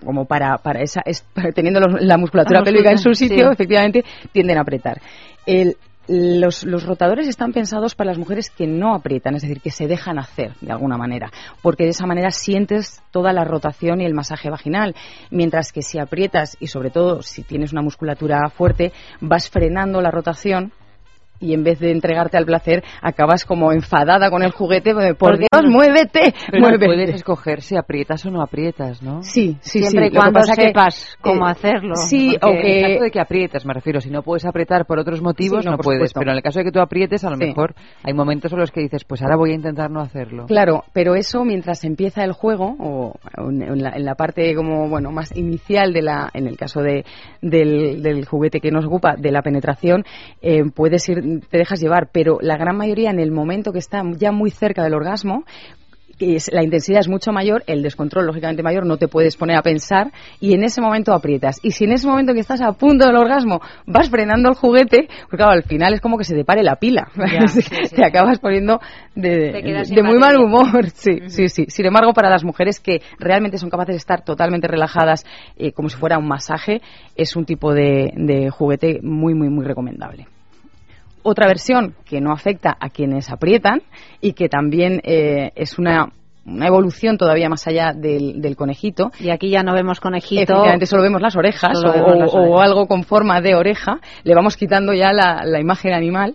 como 0.04 0.24
para, 0.24 0.56
para 0.58 0.80
esa, 0.82 1.02
es- 1.04 1.22
para- 1.34 1.52
teniendo 1.54 1.80
la 1.80 2.16
musculatura 2.18 2.60
La 2.60 2.64
pélvica 2.64 2.90
en 2.90 2.98
su 2.98 3.14
sitio, 3.14 3.46
sí. 3.48 3.52
efectivamente, 3.52 4.04
tienden 4.32 4.58
a 4.58 4.62
apretar. 4.62 5.00
El- 5.46 5.76
los, 6.10 6.64
los 6.64 6.84
rotadores 6.84 7.28
están 7.28 7.52
pensados 7.52 7.94
para 7.94 8.10
las 8.10 8.18
mujeres 8.18 8.50
que 8.50 8.66
no 8.66 8.94
aprietan, 8.94 9.36
es 9.36 9.42
decir, 9.42 9.60
que 9.60 9.70
se 9.70 9.86
dejan 9.86 10.18
hacer 10.18 10.54
de 10.60 10.72
alguna 10.72 10.96
manera, 10.96 11.30
porque 11.62 11.84
de 11.84 11.90
esa 11.90 12.06
manera 12.06 12.32
sientes 12.32 13.00
toda 13.12 13.32
la 13.32 13.44
rotación 13.44 14.00
y 14.00 14.06
el 14.06 14.14
masaje 14.14 14.50
vaginal, 14.50 14.96
mientras 15.30 15.70
que 15.70 15.82
si 15.82 16.00
aprietas 16.00 16.56
y 16.58 16.66
sobre 16.66 16.90
todo 16.90 17.22
si 17.22 17.44
tienes 17.44 17.72
una 17.72 17.82
musculatura 17.82 18.50
fuerte, 18.50 18.92
vas 19.20 19.48
frenando 19.48 20.00
la 20.00 20.10
rotación 20.10 20.72
y 21.40 21.54
en 21.54 21.64
vez 21.64 21.78
de 21.80 21.90
entregarte 21.90 22.36
al 22.36 22.44
placer 22.46 22.84
acabas 23.02 23.44
como 23.44 23.72
enfadada 23.72 24.30
con 24.30 24.42
el 24.42 24.50
juguete, 24.52 24.92
por 24.94 25.16
Porque- 25.16 25.46
Dios, 25.50 25.64
muévete, 25.70 26.34
Pero 26.50 26.60
muévete. 26.62 26.86
puedes 26.86 27.10
escoger 27.14 27.62
si 27.62 27.76
aprietas 27.76 28.24
o 28.26 28.30
no 28.30 28.42
aprietas, 28.42 29.02
¿no? 29.02 29.22
Sí, 29.22 29.56
sí, 29.60 29.80
Siempre 29.82 30.08
sí. 30.10 30.12
y 30.12 30.16
cuando 30.16 30.40
sepas 30.42 31.16
cómo 31.20 31.46
hacerlo. 31.46 31.94
Sí, 31.96 32.36
o 32.42 32.50
que... 32.52 32.78
En 32.80 32.84
el 32.84 32.92
caso 32.92 33.04
de 33.04 33.10
que 33.10 33.20
aprietes, 33.20 33.64
me 33.66 33.72
refiero. 33.74 34.00
Si 34.00 34.10
no 34.10 34.22
puedes 34.22 34.44
apretar 34.44 34.86
por 34.86 34.98
otros 34.98 35.20
motivos, 35.22 35.60
Sí, 35.60 35.66
no, 35.66 35.72
no, 35.72 35.76
por 35.78 35.84
puedes. 35.86 35.98
supuesto. 36.10 36.20
Pero 36.20 36.30
en 36.32 36.36
el 36.36 36.42
caso 36.42 36.58
de 36.60 36.64
que 36.66 36.72
tú 36.72 36.80
aprietes, 36.80 37.24
a 37.24 37.30
lo 37.30 37.36
Sí. 37.36 37.44
mejor 37.46 37.74
hay 38.02 38.12
momentos 38.12 38.52
en 38.52 38.58
los 38.58 38.70
que 38.70 38.80
dices, 38.80 39.04
pues 39.04 39.22
ahora 39.22 39.36
voy 39.36 39.52
a 39.52 39.54
intentar 39.54 39.90
no 39.90 40.00
hacerlo. 40.00 40.46
Claro, 40.46 40.84
pero 40.92 41.14
eso 41.14 41.44
mientras 41.44 41.84
empieza 41.84 42.22
el 42.24 42.32
juego 42.32 42.76
o 42.78 43.14
en 43.38 43.62
en 43.62 43.82
la, 43.82 43.90
en 43.90 44.04
la 44.04 44.14
parte 44.14 44.54
como 44.54 44.88
bueno 44.88 45.10
más 45.10 45.34
inicial 45.36 45.92
de 45.92 46.02
la, 46.02 46.30
en 46.34 46.46
el 46.46 46.56
caso 46.56 46.82
de 46.82 47.04
del, 47.40 48.02
del 48.02 48.24
juguete 48.26 48.60
que 48.60 48.70
nos 48.70 48.84
ocupa 48.86 49.14
de 49.16 49.30
la 49.32 49.42
penetración, 49.42 50.04
eh, 50.42 50.62
puedes 50.74 51.08
ir, 51.08 51.22
te 51.48 51.58
dejas 51.58 51.80
llevar, 51.80 52.10
pero 52.12 52.38
la 52.40 52.56
gran 52.56 52.76
mayoría 52.76 53.10
en 53.10 53.20
el 53.20 53.30
momento 53.30 53.72
que 53.72 53.78
está 53.78 54.02
ya 54.16 54.32
muy 54.32 54.50
cerca 54.50 54.82
del 54.82 54.94
orgasmo 54.94 55.44
la 56.52 56.62
intensidad 56.62 57.00
es 57.00 57.08
mucho 57.08 57.32
mayor, 57.32 57.62
el 57.66 57.82
descontrol 57.82 58.26
lógicamente 58.26 58.62
mayor, 58.62 58.86
no 58.86 58.96
te 58.96 59.08
puedes 59.08 59.36
poner 59.36 59.56
a 59.56 59.62
pensar 59.62 60.12
y 60.38 60.54
en 60.54 60.64
ese 60.64 60.80
momento 60.80 61.12
aprietas. 61.12 61.58
Y 61.62 61.70
si 61.70 61.84
en 61.84 61.92
ese 61.92 62.06
momento 62.06 62.34
que 62.34 62.40
estás 62.40 62.60
a 62.60 62.72
punto 62.72 63.06
del 63.06 63.16
orgasmo 63.16 63.60
vas 63.86 64.10
frenando 64.10 64.50
el 64.50 64.54
juguete, 64.54 65.08
pues 65.28 65.38
claro, 65.38 65.52
al 65.52 65.62
final 65.62 65.94
es 65.94 66.00
como 66.00 66.18
que 66.18 66.24
se 66.24 66.34
te 66.34 66.44
pare 66.44 66.62
la 66.62 66.76
pila. 66.76 67.08
Ya, 67.16 67.46
sí, 67.48 67.62
sí. 67.62 67.94
te 67.94 68.04
acabas 68.04 68.38
poniendo 68.38 68.80
de, 69.14 69.84
de 69.88 70.02
muy 70.02 70.18
mal 70.18 70.36
humor. 70.36 70.90
Sí, 71.00 71.20
sí, 71.28 71.48
sí. 71.48 71.64
Sin 71.68 71.86
embargo, 71.86 72.12
para 72.12 72.28
las 72.28 72.44
mujeres 72.44 72.78
que 72.78 73.00
realmente 73.18 73.56
son 73.56 73.70
capaces 73.70 73.94
de 73.94 73.98
estar 73.98 74.22
totalmente 74.22 74.66
relajadas, 74.66 75.24
eh, 75.56 75.72
como 75.72 75.88
si 75.88 75.96
fuera 75.96 76.18
un 76.18 76.28
masaje, 76.28 76.82
es 77.16 77.36
un 77.36 77.44
tipo 77.44 77.72
de, 77.72 78.12
de 78.16 78.50
juguete 78.50 79.00
muy, 79.02 79.34
muy, 79.34 79.48
muy 79.48 79.64
recomendable. 79.64 80.26
Otra 81.22 81.46
versión 81.46 81.94
que 82.04 82.20
no 82.20 82.32
afecta 82.32 82.76
a 82.80 82.88
quienes 82.90 83.30
aprietan 83.30 83.82
y 84.20 84.32
que 84.32 84.48
también 84.48 85.00
eh, 85.04 85.50
es 85.54 85.78
una, 85.78 86.12
una 86.46 86.66
evolución 86.66 87.18
todavía 87.18 87.48
más 87.48 87.66
allá 87.66 87.92
del, 87.94 88.40
del 88.40 88.56
conejito. 88.56 89.10
Y 89.20 89.30
aquí 89.30 89.50
ya 89.50 89.62
no 89.62 89.74
vemos 89.74 90.00
conejito. 90.00 90.40
Efectivamente, 90.42 90.86
solo 90.86 91.02
vemos 91.02 91.20
las 91.20 91.36
orejas, 91.36 91.78
o, 91.84 91.92
vemos 91.92 92.16
las 92.18 92.34
o- 92.34 92.38
o 92.38 92.42
orejas. 92.42 92.60
algo 92.68 92.86
con 92.86 93.04
forma 93.04 93.40
de 93.40 93.54
oreja. 93.54 94.00
Le 94.24 94.34
vamos 94.34 94.56
quitando 94.56 94.92
ya 94.94 95.12
la, 95.12 95.42
la 95.44 95.60
imagen 95.60 95.92
animal. 95.92 96.34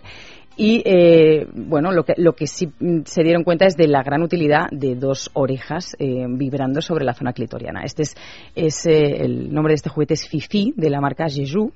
Y 0.58 0.82
eh, 0.86 1.46
bueno, 1.52 1.92
lo 1.92 2.04
que, 2.04 2.14
lo 2.16 2.32
que 2.32 2.46
sí 2.46 2.68
mm, 2.80 3.00
se 3.04 3.22
dieron 3.22 3.44
cuenta 3.44 3.66
es 3.66 3.76
de 3.76 3.88
la 3.88 4.02
gran 4.02 4.22
utilidad 4.22 4.68
de 4.70 4.94
dos 4.94 5.28
orejas 5.34 5.94
eh, 5.98 6.24
vibrando 6.30 6.80
sobre 6.80 7.04
la 7.04 7.12
zona 7.12 7.34
clitoriana. 7.34 7.82
Este 7.84 8.04
es, 8.04 8.14
es 8.54 8.86
eh, 8.86 9.22
el 9.22 9.52
nombre 9.52 9.72
de 9.72 9.74
este 9.74 9.90
juguete 9.90 10.14
es 10.14 10.26
Fifi 10.26 10.72
de 10.74 10.88
la 10.88 11.02
marca 11.02 11.26
Jeju. 11.28 11.72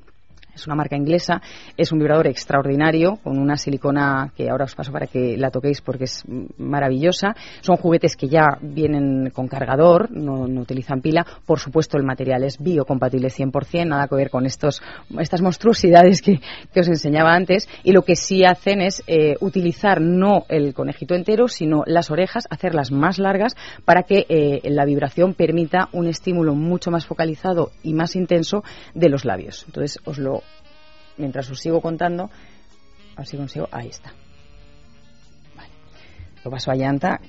Es 0.60 0.66
una 0.66 0.76
marca 0.76 0.94
inglesa, 0.94 1.40
es 1.74 1.90
un 1.90 1.98
vibrador 1.98 2.26
extraordinario 2.26 3.16
con 3.22 3.38
una 3.38 3.56
silicona 3.56 4.30
que 4.36 4.50
ahora 4.50 4.64
os 4.64 4.74
paso 4.74 4.92
para 4.92 5.06
que 5.06 5.38
la 5.38 5.50
toquéis 5.50 5.80
porque 5.80 6.04
es 6.04 6.22
maravillosa. 6.58 7.34
Son 7.62 7.76
juguetes 7.76 8.14
que 8.14 8.28
ya 8.28 8.58
vienen 8.60 9.30
con 9.30 9.48
cargador, 9.48 10.10
no, 10.10 10.46
no 10.46 10.60
utilizan 10.60 11.00
pila. 11.00 11.26
Por 11.46 11.58
supuesto, 11.58 11.96
el 11.96 12.04
material 12.04 12.44
es 12.44 12.58
biocompatible 12.58 13.28
100%, 13.28 13.86
nada 13.86 14.06
que 14.06 14.16
ver 14.16 14.28
con 14.28 14.44
estos, 14.44 14.82
estas 15.18 15.40
monstruosidades 15.40 16.20
que, 16.20 16.40
que 16.72 16.80
os 16.80 16.88
enseñaba 16.88 17.34
antes. 17.34 17.66
Y 17.82 17.92
lo 17.92 18.02
que 18.02 18.16
sí 18.16 18.44
hacen 18.44 18.82
es 18.82 19.02
eh, 19.06 19.36
utilizar 19.40 20.02
no 20.02 20.44
el 20.50 20.74
conejito 20.74 21.14
entero, 21.14 21.48
sino 21.48 21.84
las 21.86 22.10
orejas, 22.10 22.46
hacerlas 22.50 22.92
más 22.92 23.18
largas 23.18 23.56
para 23.86 24.02
que 24.02 24.26
eh, 24.28 24.60
la 24.64 24.84
vibración 24.84 25.32
permita 25.32 25.88
un 25.92 26.06
estímulo 26.06 26.54
mucho 26.54 26.90
más 26.90 27.06
focalizado 27.06 27.70
y 27.82 27.94
más 27.94 28.14
intenso 28.14 28.62
de 28.94 29.08
los 29.08 29.24
labios. 29.24 29.64
Entonces, 29.66 29.98
os 30.04 30.18
lo 30.18 30.42
mientras 31.18 31.50
os 31.50 31.60
sigo 31.60 31.80
contando, 31.80 32.30
a 33.14 33.18
ver 33.18 33.26
si 33.26 33.36
consigo. 33.36 33.68
Ahí 33.70 33.88
está. 33.88 34.12
Lo 36.44 36.50
paso 36.50 36.70
a 36.70 36.74
llanta. 36.74 37.20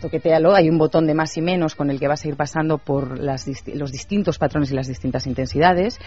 Toquetealo. 0.00 0.54
Hay 0.54 0.68
un 0.68 0.78
botón 0.78 1.06
de 1.06 1.14
más 1.14 1.36
y 1.36 1.42
menos 1.42 1.74
con 1.74 1.90
el 1.90 1.98
que 1.98 2.08
vas 2.08 2.24
a 2.24 2.28
ir 2.28 2.36
pasando 2.36 2.78
por 2.78 3.18
las 3.18 3.46
los 3.68 3.90
distintos 3.92 4.38
patrones 4.38 4.70
y 4.70 4.74
las 4.74 4.86
distintas 4.88 5.26
intensidades. 5.26 5.98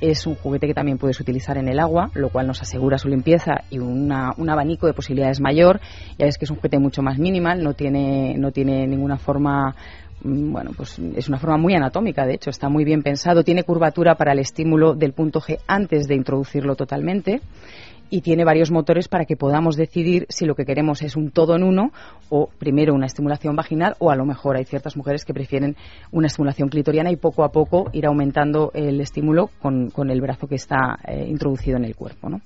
Es 0.00 0.26
un 0.26 0.34
juguete 0.34 0.66
que 0.66 0.74
también 0.74 0.98
puedes 0.98 1.18
utilizar 1.20 1.56
en 1.56 1.66
el 1.68 1.80
agua, 1.80 2.10
lo 2.14 2.28
cual 2.28 2.46
nos 2.46 2.60
asegura 2.62 2.98
su 2.98 3.08
limpieza 3.08 3.62
y 3.70 3.78
una- 3.78 4.32
un 4.36 4.50
abanico 4.50 4.86
de 4.86 4.92
posibilidades 4.92 5.40
mayor. 5.40 5.80
Ya 6.18 6.26
ves 6.26 6.36
que 6.38 6.44
es 6.44 6.50
un 6.50 6.56
juguete 6.58 6.78
mucho 6.78 7.02
más 7.02 7.18
minimal, 7.18 7.62
no 7.62 7.72
tiene, 7.74 8.34
no 8.36 8.52
tiene 8.52 8.86
ninguna 8.86 9.16
forma 9.16 9.74
bueno, 10.22 10.72
pues 10.76 10.98
es 10.98 11.28
una 11.28 11.38
forma 11.38 11.56
muy 11.56 11.74
anatómica, 11.74 12.26
de 12.26 12.34
hecho, 12.34 12.50
está 12.50 12.68
muy 12.68 12.84
bien 12.84 13.02
pensado, 13.02 13.42
tiene 13.44 13.64
curvatura 13.64 14.14
para 14.14 14.32
el 14.32 14.38
estímulo 14.38 14.94
del 14.94 15.12
punto 15.12 15.40
G 15.40 15.58
antes 15.66 16.06
de 16.06 16.14
introducirlo 16.14 16.76
totalmente 16.76 17.40
y 18.10 18.20
tiene 18.20 18.44
varios 18.44 18.70
motores 18.70 19.08
para 19.08 19.24
que 19.24 19.36
podamos 19.36 19.76
decidir 19.76 20.26
si 20.28 20.44
lo 20.44 20.54
que 20.54 20.64
queremos 20.64 21.02
es 21.02 21.16
un 21.16 21.30
todo 21.30 21.56
en 21.56 21.62
uno 21.62 21.90
o 22.28 22.48
primero 22.58 22.94
una 22.94 23.06
estimulación 23.06 23.56
vaginal 23.56 23.96
o 23.98 24.10
a 24.10 24.16
lo 24.16 24.24
mejor 24.24 24.56
hay 24.56 24.64
ciertas 24.64 24.96
mujeres 24.96 25.24
que 25.24 25.34
prefieren 25.34 25.76
una 26.12 26.28
estimulación 26.28 26.68
clitoriana 26.68 27.10
y 27.10 27.16
poco 27.16 27.44
a 27.44 27.50
poco 27.50 27.90
ir 27.92 28.06
aumentando 28.06 28.70
el 28.74 29.00
estímulo 29.00 29.50
con, 29.60 29.90
con 29.90 30.10
el 30.10 30.20
brazo 30.20 30.46
que 30.46 30.56
está 30.56 30.98
eh, 31.06 31.26
introducido 31.28 31.76
en 31.76 31.84
el 31.84 31.96
cuerpo, 31.96 32.28
¿no? 32.28 32.40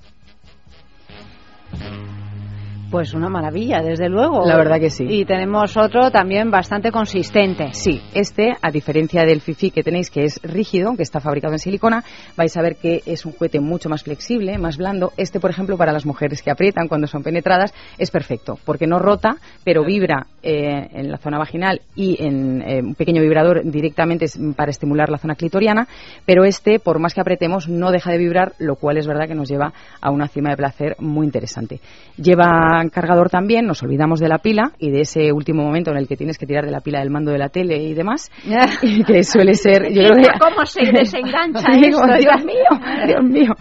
Pues 2.90 3.12
una 3.12 3.28
maravilla, 3.28 3.82
desde 3.82 4.08
luego. 4.08 4.46
La 4.46 4.56
verdad 4.56 4.80
que 4.80 4.88
sí. 4.88 5.04
Y 5.06 5.26
tenemos 5.26 5.76
otro 5.76 6.10
también 6.10 6.50
bastante 6.50 6.90
consistente. 6.90 7.68
Sí, 7.72 8.00
este, 8.14 8.54
a 8.62 8.70
diferencia 8.70 9.24
del 9.24 9.42
Fifi 9.42 9.70
que 9.70 9.82
tenéis, 9.82 10.10
que 10.10 10.24
es 10.24 10.40
rígido, 10.42 10.96
que 10.96 11.02
está 11.02 11.20
fabricado 11.20 11.52
en 11.52 11.58
silicona, 11.58 12.02
vais 12.34 12.56
a 12.56 12.62
ver 12.62 12.76
que 12.76 13.02
es 13.04 13.26
un 13.26 13.32
juguete 13.32 13.60
mucho 13.60 13.90
más 13.90 14.04
flexible, 14.04 14.56
más 14.56 14.78
blando. 14.78 15.12
Este, 15.18 15.38
por 15.38 15.50
ejemplo, 15.50 15.76
para 15.76 15.92
las 15.92 16.06
mujeres 16.06 16.42
que 16.42 16.50
aprietan 16.50 16.88
cuando 16.88 17.06
son 17.06 17.22
penetradas, 17.22 17.74
es 17.98 18.10
perfecto, 18.10 18.58
porque 18.64 18.86
no 18.86 18.98
rota, 18.98 19.36
pero 19.64 19.84
vibra 19.84 20.26
eh, 20.42 20.88
en 20.92 21.10
la 21.10 21.18
zona 21.18 21.36
vaginal 21.36 21.82
y 21.94 22.16
en 22.24 22.62
eh, 22.62 22.80
un 22.80 22.94
pequeño 22.94 23.20
vibrador 23.20 23.62
directamente 23.64 24.26
para 24.56 24.70
estimular 24.70 25.10
la 25.10 25.18
zona 25.18 25.34
clitoriana, 25.34 25.86
pero 26.24 26.44
este, 26.44 26.78
por 26.78 27.00
más 27.00 27.12
que 27.12 27.20
apretemos, 27.20 27.68
no 27.68 27.90
deja 27.90 28.10
de 28.12 28.18
vibrar, 28.18 28.54
lo 28.58 28.76
cual 28.76 28.96
es 28.96 29.06
verdad 29.06 29.28
que 29.28 29.34
nos 29.34 29.50
lleva 29.50 29.74
a 30.00 30.10
una 30.10 30.26
cima 30.26 30.50
de 30.50 30.56
placer 30.56 30.96
muy 31.00 31.26
interesante. 31.26 31.80
Lleva 32.16 32.77
cargador 32.90 33.28
también, 33.30 33.66
nos 33.66 33.82
olvidamos 33.82 34.20
de 34.20 34.28
la 34.28 34.38
pila 34.38 34.72
y 34.78 34.90
de 34.90 35.00
ese 35.00 35.32
último 35.32 35.62
momento 35.62 35.90
en 35.90 35.96
el 35.98 36.06
que 36.08 36.16
tienes 36.16 36.38
que 36.38 36.46
tirar 36.46 36.64
de 36.64 36.70
la 36.72 36.80
pila 36.80 37.00
del 37.00 37.10
mando 37.10 37.30
de 37.32 37.38
la 37.38 37.48
tele 37.48 37.76
y 37.78 37.94
demás, 37.94 38.30
y 38.82 39.02
que 39.04 39.22
suele 39.24 39.54
ser, 39.54 39.92
yo 39.92 40.02
creo 40.02 40.14
que 40.14 40.38
¿Cómo 40.38 40.64
se 40.64 40.80
desengancha 40.92 41.66
esto? 41.72 42.06
Dios 42.18 42.44
mío, 42.44 43.06
Dios 43.06 43.22
mío. 43.24 43.52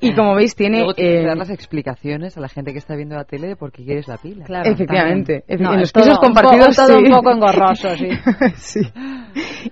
Y 0.00 0.14
como 0.14 0.34
veis 0.34 0.54
tiene 0.54 0.78
Luego 0.80 0.92
tienes 0.94 1.14
que 1.14 1.22
eh, 1.22 1.26
dar 1.26 1.36
las 1.38 1.48
explicaciones 1.50 2.36
a 2.36 2.40
la 2.40 2.48
gente 2.48 2.72
que 2.72 2.78
está 2.78 2.94
viendo 2.94 3.16
la 3.16 3.24
tele 3.24 3.48
de 3.48 3.56
por 3.56 3.72
qué 3.72 3.82
quieres 3.82 4.06
la 4.08 4.18
pila. 4.18 4.44
Claro, 4.44 4.70
Efectivamente. 4.70 5.42
No, 5.58 5.72
en 5.72 5.80
los 5.80 5.90
pisos 5.92 6.08
todo 6.08 6.18
un 6.20 6.26
compartidos 6.34 6.76
poco- 6.76 6.86
todo 6.88 6.98
sí. 6.98 7.04
un 7.06 7.12
poco 7.12 7.30
engorroso, 7.32 7.88
sí. 7.96 8.08
Sí. 8.56 8.80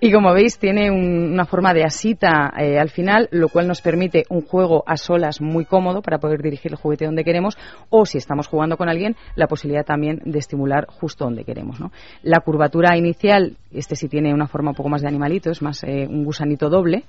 Y 0.01 0.13
como 0.13 0.33
veis, 0.33 0.59
tiene 0.59 0.91
un- 0.91 1.33
una 1.33 1.45
forma 1.45 1.73
de 1.75 1.85
asita 1.85 2.53
eh, 2.59 2.79
al 2.79 2.89
final, 2.91 3.29
lo 3.33 3.49
cual 3.49 3.67
nos 3.69 3.81
permite 3.83 4.25
un 4.31 4.43
juego 4.43 4.83
a 4.87 4.97
solas 4.97 5.41
muy 5.43 5.65
cómodo 5.67 6.01
para 6.03 6.19
poder 6.19 6.41
dirigir 6.43 6.73
el 6.73 6.79
juguete 6.79 7.05
donde 7.07 7.25
queremos, 7.25 7.57
o 7.91 8.07
si 8.07 8.17
estamos 8.19 8.47
jugando 8.49 8.77
con 8.77 8.89
la 9.35 9.47
posibilidad 9.47 9.85
también 9.85 10.21
de 10.25 10.39
estimular 10.39 10.87
justo 10.89 11.25
donde 11.25 11.45
queremos. 11.45 11.81
¿no? 11.81 11.91
La 12.23 12.41
curvatura 12.41 12.97
inicial, 12.97 13.57
este 13.73 13.97
sí 13.97 14.09
tiene 14.09 14.33
una 14.33 14.47
forma 14.47 14.71
un 14.71 14.77
poco 14.77 14.89
más 14.89 15.03
de 15.03 15.09
animalito, 15.09 15.51
es 15.51 15.63
más 15.63 15.83
eh, 15.85 16.07
un 16.09 16.25
gusanito 16.25 16.69
doble, 16.69 17.05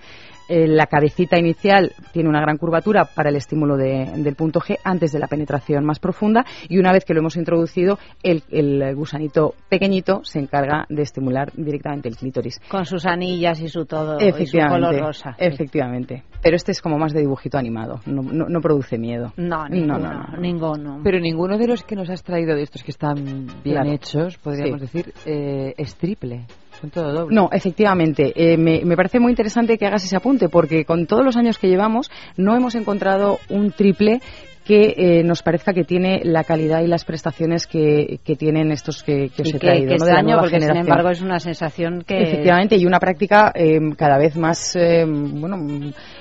eh, 0.50 0.68
la 0.68 0.86
cabecita 0.88 1.38
inicial 1.38 1.92
tiene 2.12 2.30
una 2.30 2.42
gran 2.42 2.58
curvatura 2.58 3.06
para 3.06 3.30
el 3.30 3.36
estímulo 3.36 3.78
de- 3.78 4.12
del 4.18 4.36
punto 4.36 4.60
G 4.60 4.78
antes 4.84 5.12
de 5.12 5.20
la 5.20 5.28
penetración 5.28 5.86
más 5.86 6.00
profunda 6.00 6.46
y 6.70 6.78
una 6.78 6.92
vez 6.92 7.04
que 7.06 7.14
lo 7.14 7.20
hemos 7.22 7.36
introducido, 7.38 7.98
el, 8.24 8.44
el 8.52 8.96
gusanito 8.96 9.54
pequeñito 9.70 10.22
se 10.24 10.40
encarga 10.40 10.86
de 10.90 11.02
estimular 11.02 11.52
directamente 11.56 12.10
el 12.10 12.16
clítoris. 12.18 12.60
Con 12.70 12.86
sus 12.86 13.06
anillas 13.06 13.60
y 13.62 13.70
su 13.70 13.86
todo, 13.86 14.18
y 14.20 14.46
su 14.46 14.58
color 14.58 15.00
rosa. 15.00 15.36
sí. 15.38 15.46
efectivamente. 15.46 16.24
Pero 16.42 16.56
este 16.58 16.72
es 16.72 16.82
como 16.82 16.98
más 17.00 17.12
de 17.14 17.22
dibujito 17.22 17.58
animado, 17.58 18.02
no, 18.06 18.22
no- 18.22 18.48
no 18.48 18.62
produce 18.62 18.98
miedo. 18.98 19.34
No, 19.38 19.64
no, 19.64 19.70
ninguno, 19.70 19.98
no, 20.00 20.14
no. 20.32 20.38
ninguno. 20.38 21.02
Pero 21.04 21.20
ninguno 21.20 21.58
de 21.58 21.68
los 21.68 21.84
que 21.84 21.96
nos 21.96 22.10
has 22.10 22.24
traído 22.24 22.56
de 22.56 22.62
estos 22.64 22.84
que 22.84 22.92
están 22.92 23.16
bien 23.64 23.76
Claro. 23.76 23.92
hechos, 23.92 24.38
podríamos 24.38 24.82
Sí. 24.82 24.86
decir, 24.86 25.14
eh, 25.26 25.74
es 25.78 25.96
triple. 25.96 26.46
Son 26.80 26.90
todo 26.90 27.12
doble. 27.12 27.36
No, 27.36 27.50
efectivamente. 27.52 28.34
Eh, 28.36 28.58
me, 28.58 28.84
me 28.84 28.96
parece 28.96 29.20
muy 29.20 29.32
interesante 29.32 29.78
que 29.78 29.86
hagas 29.86 30.04
ese 30.04 30.16
apunte 30.16 30.50
porque 30.50 30.86
con 30.86 31.06
todos 31.06 31.24
los 31.24 31.38
años 31.38 31.58
que 31.58 31.68
llevamos 31.68 32.10
no 32.38 32.56
hemos 32.56 32.76
encontrado 32.76 33.40
un 33.50 33.72
triple 33.72 34.20
que 34.66 34.96
eh, 34.98 35.24
nos 35.24 35.44
parezca 35.44 35.74
que 35.74 35.84
tiene 35.84 36.22
la 36.24 36.44
calidad 36.44 36.82
y 36.82 36.88
las 36.88 37.06
prestaciones 37.06 37.68
que, 37.68 38.20
que 38.26 38.36
tienen 38.36 38.72
estos 38.72 39.04
que, 39.04 39.30
que 39.30 39.44
os 39.44 39.54
he 39.54 39.60
traído, 39.60 39.90
que 39.90 39.98
¿no? 40.00 40.06
de 40.06 40.14
la 40.14 40.24
nueva 40.24 40.40
porque 40.42 40.56
sin 40.56 40.62
generación. 40.62 40.88
embargo 40.88 41.10
es 41.12 41.22
una 41.22 41.40
sensación 41.40 42.02
que... 42.02 42.18
Efectivamente, 42.24 42.76
y 42.76 42.86
una 42.88 43.00
práctica 43.00 43.52
eh, 43.54 43.80
cada 43.96 44.18
vez 44.18 44.36
más, 44.36 44.76
eh, 44.76 45.06
bueno, 45.06 45.58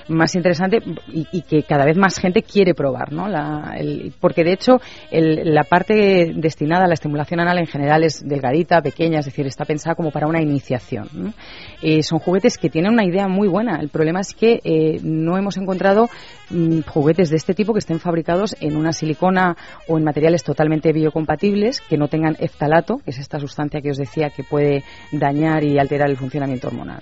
más 0.07 0.35
interesante 0.35 0.79
y, 1.11 1.27
y 1.31 1.41
que 1.41 1.63
cada 1.63 1.85
vez 1.85 1.97
más 1.97 2.17
gente 2.19 2.41
quiere 2.43 2.73
probar, 2.73 3.11
¿no? 3.11 3.27
La- 3.27 3.75
el- 3.77 4.13
porque 4.19 4.43
de 4.43 4.53
hecho 4.53 4.79
el- 5.11 5.53
la 5.53 5.63
parte 5.63 6.31
destinada 6.35 6.85
a 6.85 6.87
la 6.87 6.93
estimulación 6.93 7.39
anal 7.39 7.57
en 7.59 7.67
general 7.67 8.03
es 8.03 8.21
delgadita, 8.27 8.81
pequeña, 8.81 9.19
es 9.19 9.25
decir, 9.25 9.45
está 9.47 9.65
pensada 9.65 9.95
como 9.95 10.11
para 10.11 10.27
una 10.27 10.41
iniciación. 10.41 11.33
Eh, 11.81 12.03
son 12.03 12.19
juguetes 12.19 12.57
que 12.57 12.69
tienen 12.69 12.93
una 12.93 13.05
idea 13.05 13.27
muy 13.27 13.47
buena. 13.47 13.79
El 13.79 13.89
problema 13.89 14.19
es 14.21 14.33
que 14.33 14.59
eh, 14.63 14.99
no 15.03 15.37
hemos 15.37 15.57
encontrado 15.57 16.09
mm, 16.49 16.81
juguetes 16.81 17.29
de 17.29 17.37
este 17.37 17.53
tipo 17.53 17.73
que 17.73 17.79
estén 17.79 17.99
fabricados 17.99 18.55
en 18.59 18.77
una 18.77 18.93
silicona 18.93 19.55
o 19.87 19.97
en 19.97 20.03
materiales 20.03 20.43
totalmente 20.43 20.91
biocompatibles 20.93 21.81
que 21.81 21.97
no 21.97 22.07
tengan 22.07 22.35
eftalato, 22.39 22.97
que 22.99 23.11
es 23.11 23.19
esta 23.19 23.39
sustancia 23.39 23.81
que 23.81 23.91
os 23.91 23.97
decía 23.97 24.29
que 24.29 24.43
puede 24.43 24.83
dañar 25.11 25.63
y 25.63 25.79
alterar 25.79 26.09
el 26.09 26.17
funcionamiento 26.17 26.67
hormonal. 26.67 27.01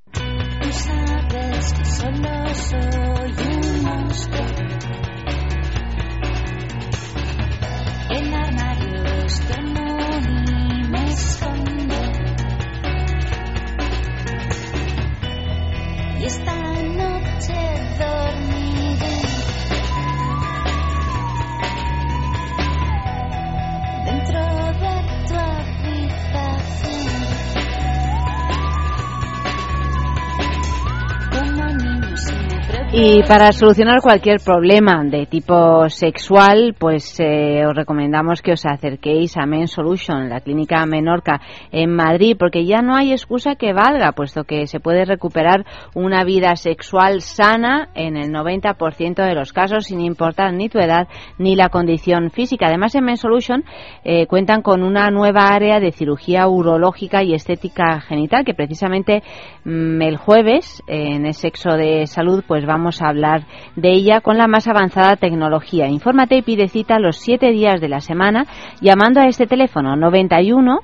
Y 32.93 33.23
para 33.23 33.53
solucionar 33.53 34.01
cualquier 34.01 34.41
problema 34.43 35.01
de 35.05 35.25
tipo 35.25 35.87
sexual, 35.87 36.75
pues 36.77 37.17
eh, 37.21 37.65
os 37.65 37.73
recomendamos 37.73 38.41
que 38.41 38.51
os 38.51 38.65
acerquéis 38.65 39.37
a 39.37 39.45
Men 39.45 39.69
Solution, 39.69 40.27
la 40.27 40.41
clínica 40.41 40.85
Menorca 40.85 41.39
en 41.71 41.95
Madrid, 41.95 42.35
porque 42.37 42.65
ya 42.65 42.81
no 42.81 42.93
hay 42.93 43.13
excusa 43.13 43.55
que 43.55 43.71
valga, 43.71 44.11
puesto 44.11 44.43
que 44.43 44.67
se 44.67 44.81
puede 44.81 45.05
recuperar 45.05 45.65
una 45.95 46.25
vida 46.25 46.57
sexual 46.57 47.21
sana 47.21 47.87
en 47.95 48.17
el 48.17 48.29
90% 48.29 49.25
de 49.25 49.35
los 49.35 49.53
casos, 49.53 49.85
sin 49.85 50.01
importar 50.01 50.53
ni 50.53 50.67
tu 50.67 50.77
edad 50.77 51.07
ni 51.37 51.55
la 51.55 51.69
condición 51.69 52.29
física. 52.29 52.67
Además, 52.67 52.93
en 52.95 53.05
Men 53.05 53.15
Solution 53.15 53.63
eh, 54.03 54.27
cuentan 54.27 54.61
con 54.61 54.83
una 54.83 55.09
nueva 55.11 55.47
área 55.47 55.79
de 55.79 55.93
cirugía 55.93 56.45
urológica 56.49 57.23
y 57.23 57.35
estética 57.35 58.01
genital, 58.01 58.43
que 58.43 58.53
precisamente 58.53 59.23
mm, 59.63 60.01
el 60.01 60.17
jueves, 60.17 60.83
en 60.87 61.25
el 61.25 61.35
sexo 61.35 61.77
de 61.77 62.05
salud, 62.05 62.43
pues 62.45 62.65
vamos 62.65 62.80
a 63.01 63.09
hablar 63.09 63.45
de 63.75 63.91
ella 63.93 64.21
con 64.21 64.37
la 64.37 64.47
más 64.47 64.67
avanzada 64.67 65.15
tecnología. 65.15 65.87
Infórmate 65.87 66.37
y 66.37 66.41
pide 66.41 66.67
cita 66.67 66.99
los 66.99 67.17
siete 67.17 67.51
días 67.51 67.79
de 67.79 67.89
la 67.89 68.01
semana 68.01 68.45
llamando 68.81 69.21
a 69.21 69.27
este 69.27 69.45
teléfono 69.45 69.95
91 69.95 70.79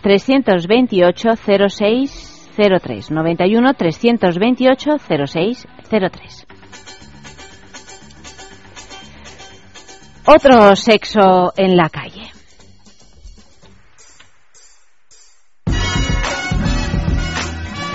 328 0.00 1.28
0603 1.36 3.10
91 3.10 3.74
328 3.74 4.90
0603 4.98 6.46
Otro 10.26 10.76
sexo 10.76 11.52
en 11.56 11.76
la 11.76 11.88
calle. 11.88 12.19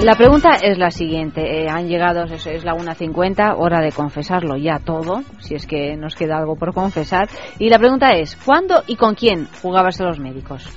La 0.03 0.15
pregunta 0.15 0.55
es 0.61 0.77
la 0.77 0.91
siguiente. 0.91 1.41
Eh, 1.41 1.69
han 1.69 1.87
llegado, 1.87 2.25
eso 2.25 2.49
es 2.49 2.65
la 2.65 2.73
1.50, 2.73 3.55
hora 3.57 3.79
de 3.79 3.91
confesarlo 3.91 4.57
ya 4.57 4.79
todo, 4.79 5.23
si 5.39 5.55
es 5.55 5.65
que 5.65 5.95
nos 5.95 6.15
queda 6.15 6.37
algo 6.37 6.57
por 6.57 6.73
confesar. 6.73 7.29
Y 7.59 7.69
la 7.69 7.79
pregunta 7.79 8.09
es, 8.09 8.35
¿cuándo 8.35 8.83
y 8.87 8.97
con 8.97 9.15
quién 9.15 9.47
jugabas 9.61 9.99
a 10.01 10.05
los 10.05 10.19
médicos? 10.19 10.67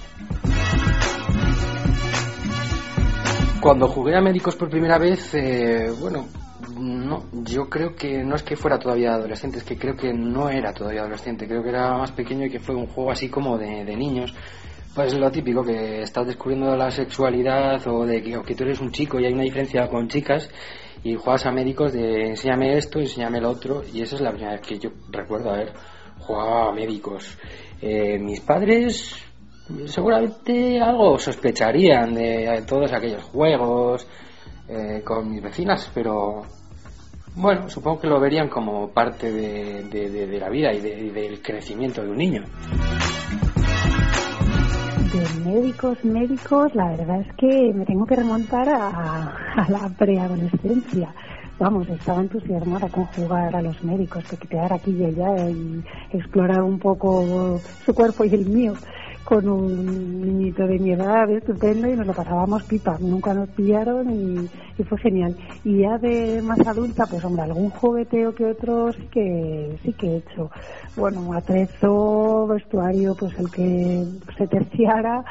Cuando 3.61 3.89
jugué 3.89 4.17
a 4.17 4.21
médicos 4.21 4.55
por 4.55 4.71
primera 4.71 4.99
vez, 4.99 5.35
eh, 5.35 5.91
bueno, 6.01 6.27
no, 6.79 7.25
yo 7.43 7.69
creo 7.69 7.97
que 7.97 8.23
no 8.23 8.37
es 8.37 8.45
que 8.45 8.57
fuera 8.57 8.79
todavía 8.79 9.15
adolescente, 9.15 9.59
es 9.59 9.65
que 9.65 9.77
creo 9.77 9.97
que 9.97 10.13
no 10.15 10.49
era 10.49 10.73
todavía 10.73 11.01
adolescente, 11.01 11.49
creo 11.49 11.63
que 11.63 11.71
era 11.71 11.99
más 11.99 12.13
pequeño 12.13 12.47
y 12.47 12.51
que 12.51 12.61
fue 12.61 12.77
un 12.77 12.87
juego 12.87 13.11
así 13.11 13.29
como 13.29 13.59
de, 13.59 13.85
de 13.85 13.97
niños. 13.97 14.33
Pues 14.99 15.15
lo 15.17 15.31
típico, 15.31 15.63
que 15.63 16.03
estás 16.03 16.27
descubriendo 16.27 16.75
la 16.75 16.91
sexualidad 16.91 17.87
o 17.87 18.05
de 18.05 18.21
que, 18.21 18.55
tú 18.57 18.65
eres 18.65 18.81
un 18.81 18.91
chico 18.91 19.21
y 19.21 19.27
hay 19.27 19.33
una 19.33 19.45
diferencia 19.45 19.87
con 19.87 20.09
chicas 20.09 20.51
y 21.05 21.15
juegas 21.15 21.47
a 21.47 21.53
médicos 21.53 21.93
de 21.93 22.31
enséñame 22.31 22.77
esto, 22.77 22.99
enséñame 22.99 23.41
lo 23.41 23.51
otro 23.51 23.85
y 23.95 24.03
esa 24.03 24.17
es 24.17 24.23
la 24.23 24.33
primera 24.33 24.55
vez 24.55 24.61
que 24.63 24.77
yo 24.77 24.91
recuerdo 25.13 25.51
haber 25.51 25.73
jugado 26.19 26.71
a 26.71 26.73
médicos. 26.73 27.39
Eh, 27.81 28.19
mis 28.19 28.41
padres 28.41 29.15
seguramente 29.87 30.81
algo 30.81 31.17
sospecharían 31.17 32.15
de 32.15 32.65
todos 32.67 32.93
aquellos 32.93 33.23
juegos 33.23 34.05
eh, 34.69 35.01
con 35.05 35.31
mis 35.31 35.41
vecinas, 35.41 35.89
pero 35.95 36.43
bueno, 37.37 37.71
supongo 37.71 38.01
que 38.01 38.09
lo 38.09 38.19
verían 38.19 38.49
como 38.49 38.89
parte 38.89 39.31
de, 39.31 39.85
de- 39.85 40.39
la 40.41 40.49
vida 40.49 40.73
y 40.73 40.81
del 40.81 41.41
crecimiento 41.41 42.03
de 42.03 42.11
un 42.11 42.17
niño. 42.17 42.43
Médicos, 45.45 46.05
médicos, 46.05 46.75
la 46.75 46.91
verdad 46.91 47.21
es 47.21 47.35
que 47.35 47.73
me 47.75 47.85
tengo 47.85 48.07
que 48.07 48.15
remontar 48.15 48.69
a, 48.69 49.35
a 49.57 49.69
la 49.69 49.89
preadolescencia. 49.99 51.09
Vamos, 51.59 51.89
estaba 51.89 52.21
entusiasmada 52.21 52.89
con 52.89 53.05
jugar 53.07 53.57
a 53.57 53.63
los 53.63 53.83
médicos, 53.83 54.25
coquetear 54.31 54.73
aquí 54.73 54.93
y 54.93 55.05
allá 55.07 55.51
y 55.51 55.83
explorar 56.13 56.63
un 56.63 56.79
poco 56.79 57.61
su 57.85 57.93
cuerpo 57.95 58.25
y 58.25 58.35
el 58.35 58.47
mío 58.47 58.75
con 59.29 59.47
un 59.47 60.23
niñito 60.23 60.67
de 60.67 60.79
mi 60.79 60.93
edad 60.93 61.31
estupendo 61.31 61.87
y 61.87 61.95
nos 61.95 62.07
lo 62.07 62.15
pasábamos 62.15 62.63
pipa. 62.63 62.97
Nunca 62.99 63.35
nos 63.35 63.51
pillaron 63.51 64.09
y, 64.11 64.49
fue 64.85 64.97
genial. 64.97 65.37
Y 65.65 65.81
ya 65.81 65.99
de 65.99 66.41
más 66.41 66.59
adulta, 66.67 67.05
pues 67.05 67.23
hombre, 67.27 67.43
algún 67.43 67.69
jugueteo 67.69 68.35
que 68.35 68.47
otro 68.47 68.91
sí 68.91 69.07
que, 69.11 69.79
sí 69.83 69.93
que 69.93 70.07
he 70.07 70.17
hecho. 70.17 70.51
Bueno, 70.97 71.35
atrezo, 71.35 72.47
vestuario, 72.47 73.15
pues 73.17 73.39
el 73.39 73.51
que 73.51 74.07
se 74.39 74.47
terciara 74.47 75.23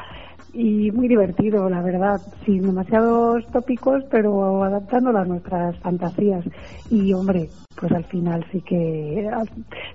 y 0.58 0.90
muy 0.90 1.06
divertido, 1.06 1.70
la 1.70 1.80
verdad, 1.82 2.20
sin 2.44 2.66
demasiados 2.66 3.44
tópicos, 3.52 4.02
pero 4.10 4.64
adaptándolo 4.64 5.20
a 5.20 5.24
nuestras 5.24 5.78
fantasías. 5.78 6.44
Y 6.90 7.12
hombre, 7.12 7.50
pues 7.76 7.92
al 7.92 8.04
final 8.06 8.44
sí 8.50 8.60
que 8.62 9.28
al- 9.32 9.48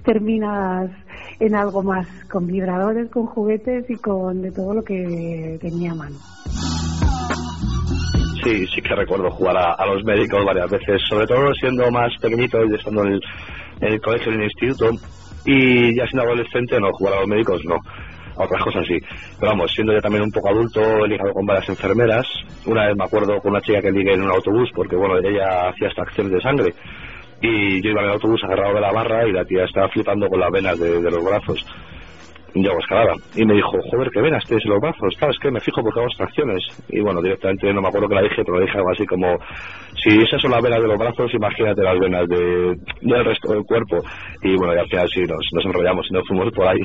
terminas 0.06 0.90
en 1.42 1.54
algo 1.56 1.84
más, 1.84 2.08
con 2.32 2.48
vibradores, 2.48 3.12
con 3.12 3.26
juguetes 3.26 3.90
y 3.90 3.98
con 3.98 4.42
de 4.42 4.52
todo 4.54 4.74
lo 4.74 4.84
que 4.84 5.58
tenía 5.60 5.92
a 5.92 5.96
mano. 5.96 6.16
Sí, 8.46 8.66
sí 8.74 8.82
que 8.82 8.96
recuerdo 8.96 9.32
jugar 9.32 9.58
a, 9.58 9.74
a 9.74 9.86
los 9.86 10.02
médicos 10.06 10.46
varias 10.46 10.70
veces, 10.70 11.02
sobre 11.10 11.28
todo 11.28 11.54
siendo 11.60 11.92
más 11.92 12.10
pequeñito 12.22 12.58
y 12.66 12.74
estando 12.76 13.04
en 13.04 13.14
el, 13.14 13.22
en 13.82 13.94
el 13.94 14.00
colegio, 14.00 14.32
en 14.32 14.40
el 14.40 14.46
instituto, 14.46 14.92
y 15.46 15.94
ya 15.98 16.06
siendo 16.08 16.24
adolescente, 16.26 16.80
no, 16.80 16.88
jugar 16.94 17.16
a 17.16 17.20
los 17.20 17.28
médicos 17.28 17.62
no, 17.66 17.76
otras 18.36 18.64
cosas 18.64 18.86
sí. 18.88 18.98
Pero 19.40 19.52
vamos, 19.52 19.72
siendo 19.72 19.94
ya 19.94 20.02
también 20.02 20.24
un 20.24 20.32
poco 20.32 20.50
adulto, 20.50 21.06
he 21.06 21.08
ligado 21.08 21.34
con 21.34 21.46
varias 21.46 21.70
enfermeras. 21.70 22.28
Una 22.66 22.88
vez 22.88 22.96
me 22.96 23.06
acuerdo 23.06 23.40
con 23.40 23.52
una 23.52 23.62
chica 23.62 23.82
que 23.82 23.92
ligué 23.92 24.14
en 24.14 24.24
un 24.24 24.32
autobús, 24.32 24.70
porque 24.76 24.96
bueno, 24.96 25.18
ella 25.18 25.70
hacía 25.70 25.88
extracciones 25.88 26.34
de 26.34 26.42
sangre, 26.42 26.74
y 27.44 27.82
yo 27.82 27.92
iba 27.92 28.02
en 28.02 28.08
el 28.08 28.14
autobús 28.14 28.42
agarrado 28.46 28.76
de 28.76 28.82
la 28.82 28.94
barra 28.94 29.28
y 29.28 29.34
la 29.34 29.44
tía 29.44 29.66
estaba 29.66 29.90
flipando 29.90 30.30
con 30.30 30.40
las 30.40 30.50
venas 30.50 30.80
de, 30.80 31.02
los 31.02 31.24
brazos. 31.24 31.66
Y 32.56 32.64
yo 32.64 32.72
escalada. 32.80 33.16
Y 33.36 33.44
me 33.46 33.56
dijo, 33.56 33.72
joder, 33.92 34.10
qué 34.12 34.22
venas 34.22 34.46
tienes 34.46 34.64
en 34.64 34.72
los 34.72 34.80
brazos, 34.80 35.14
¿sabes 35.20 35.36
qué? 35.42 35.52
Me 35.52 35.60
fijo 35.60 35.82
porque 35.82 36.00
hago 36.00 36.08
extracciones. 36.08 36.64
Y 36.88 37.02
bueno, 37.02 37.22
directamente 37.22 37.74
no 37.74 37.82
me 37.82 37.90
acuerdo 37.90 38.08
que 38.08 38.16
la 38.16 38.22
dije, 38.22 38.44
pero 38.46 38.60
le 38.60 38.66
dije 38.66 38.78
algo 38.78 38.92
así 38.92 39.06
como, 39.06 39.38
si 40.02 40.22
esas 40.22 40.42
son 40.42 40.52
las 40.52 40.62
venas 40.62 40.82
de 40.82 40.88
los 40.88 40.98
brazos, 40.98 41.34
imagínate 41.34 41.82
las 41.82 42.00
venas 42.00 42.30
de, 42.30 42.78
del 43.02 43.26
resto 43.26 43.52
del 43.52 43.64
cuerpo. 43.64 43.98
Y 44.42 44.56
bueno, 44.56 44.76
y 44.76 44.78
al 44.78 44.88
final 44.88 45.10
sí, 45.14 45.22
nos, 45.24 45.46
nos 45.52 45.66
enrollamos 45.66 46.08
y 46.10 46.14
nos 46.14 46.26
fuimos 46.26 46.54
por 46.54 46.68
ahí. 46.68 46.82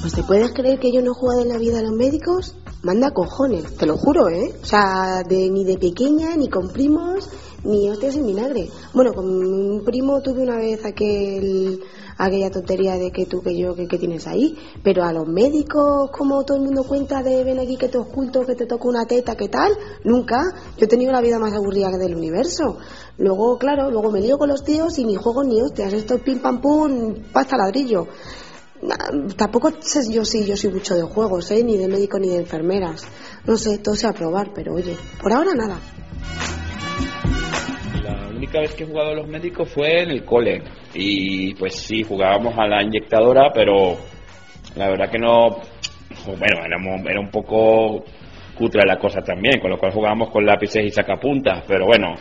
Pues 0.00 0.14
te 0.14 0.22
puedes 0.22 0.52
creer 0.52 0.78
que 0.78 0.92
yo 0.92 1.02
no 1.02 1.12
he 1.12 1.14
jugado 1.14 1.42
en 1.42 1.48
la 1.48 1.58
vida 1.58 1.80
a 1.80 1.82
los 1.82 1.92
médicos? 1.92 2.54
Manda 2.82 3.10
cojones, 3.10 3.76
te 3.76 3.86
lo 3.86 3.96
juro, 3.96 4.28
¿eh? 4.28 4.54
O 4.62 4.64
sea, 4.64 5.22
de, 5.28 5.50
ni 5.50 5.64
de 5.64 5.76
pequeña, 5.76 6.36
ni 6.36 6.48
con 6.48 6.68
primos, 6.68 7.28
ni 7.64 7.90
hostias 7.90 8.16
en 8.16 8.26
vinagre. 8.26 8.70
Bueno, 8.94 9.12
con 9.12 9.26
un 9.26 9.84
primo 9.84 10.22
tuve 10.22 10.42
una 10.42 10.56
vez 10.56 10.84
aquel, 10.84 11.82
aquella 12.16 12.50
tontería 12.50 12.94
de 12.96 13.10
que 13.10 13.26
tú, 13.26 13.42
que 13.42 13.58
yo, 13.58 13.74
que, 13.74 13.88
que 13.88 13.98
tienes 13.98 14.26
ahí. 14.26 14.56
Pero 14.84 15.02
a 15.02 15.12
los 15.12 15.26
médicos, 15.26 16.10
como 16.12 16.44
todo 16.44 16.58
el 16.58 16.64
mundo 16.64 16.84
cuenta 16.84 17.22
de 17.22 17.42
ven 17.42 17.58
aquí 17.58 17.76
que 17.76 17.88
te 17.88 17.98
oculto, 17.98 18.46
que 18.46 18.54
te 18.54 18.66
toco 18.66 18.88
una 18.88 19.04
teta, 19.06 19.36
¿qué 19.36 19.48
tal? 19.48 19.72
Nunca. 20.04 20.38
Yo 20.78 20.84
he 20.84 20.88
tenido 20.88 21.12
la 21.12 21.20
vida 21.20 21.38
más 21.38 21.54
aburrida 21.54 21.90
del 21.90 22.14
universo. 22.14 22.78
Luego, 23.18 23.56
claro, 23.58 23.90
luego 23.90 24.10
me 24.12 24.20
lío 24.20 24.36
con 24.38 24.48
los 24.48 24.62
tíos 24.64 24.98
y 24.98 25.04
ni 25.04 25.14
juego 25.16 25.42
ni 25.42 25.60
hostias. 25.60 25.92
Esto 25.92 26.16
es 26.16 26.20
pim 26.22 26.38
pam 26.40 26.60
pum, 26.60 27.14
pasta 27.32 27.56
ladrillo. 27.56 28.06
Nah, 28.82 29.28
Tampoco 29.36 29.70
sé 29.80 30.00
yo 30.12 30.24
si 30.24 30.44
yo 30.44 30.54
soy 30.56 30.70
mucho 30.70 30.94
de 30.94 31.02
juegos, 31.02 31.50
¿eh? 31.50 31.64
ni 31.64 31.78
de 31.78 31.88
médico 31.88 32.18
ni 32.18 32.28
de 32.28 32.36
enfermeras. 32.38 33.08
No 33.46 33.56
sé, 33.56 33.78
todo 33.78 33.94
sea 33.94 34.12
probar, 34.12 34.50
pero 34.54 34.74
oye, 34.74 34.94
por 35.22 35.32
ahora 35.32 35.54
nada. 35.54 35.78
La 38.02 38.28
única 38.28 38.60
vez 38.60 38.74
que 38.74 38.84
he 38.84 38.86
jugado 38.86 39.10
a 39.10 39.14
los 39.14 39.26
médicos 39.28 39.70
fue 39.70 40.02
en 40.02 40.10
el 40.10 40.24
cole. 40.24 40.62
Y 40.94 41.54
pues 41.54 41.74
sí, 41.74 42.02
jugábamos 42.02 42.54
a 42.58 42.66
la 42.66 42.82
inyectadora, 42.82 43.50
pero 43.52 43.96
la 44.76 44.88
verdad 44.90 45.10
que 45.10 45.18
no. 45.18 45.56
Bueno, 46.26 46.64
éramos- 46.66 47.06
era 47.08 47.20
un 47.20 47.30
poco 47.30 48.04
cutre 48.58 48.82
la 48.86 48.98
cosa 48.98 49.20
también, 49.22 49.60
con 49.60 49.70
lo 49.70 49.78
cual 49.78 49.92
jugábamos 49.92 50.30
con 50.30 50.44
lápices 50.44 50.84
y 50.84 50.90
sacapuntas, 50.90 51.64
pero 51.68 51.86
bueno, 51.86 52.14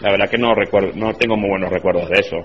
la 0.00 0.10
verdad 0.12 0.30
que 0.30 0.38
no 0.38 0.54
recuerdo, 0.54 0.92
no 0.94 1.12
tengo 1.14 1.36
muy 1.36 1.50
buenos 1.50 1.70
recuerdos 1.70 2.08
de 2.08 2.20
eso. 2.20 2.36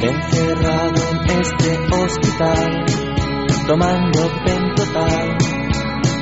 Encerrado 0.00 1.02
en 1.10 1.40
este 1.40 1.78
hospital, 1.96 2.84
tomando 3.66 4.30
pentotal 4.44 5.36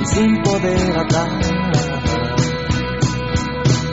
y 0.01 0.07
sin 0.07 0.43
poder 0.43 0.99
hablar. 0.99 1.57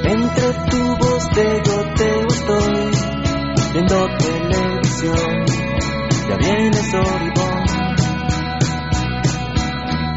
Entre 0.06 0.54
tubos 0.70 1.30
de 1.36 1.62
goteo 1.66 2.28
estoy 2.28 2.92
viendo 3.74 4.08
televisión. 4.18 5.43
Viene 6.44 6.74
Soribón. 6.74 7.64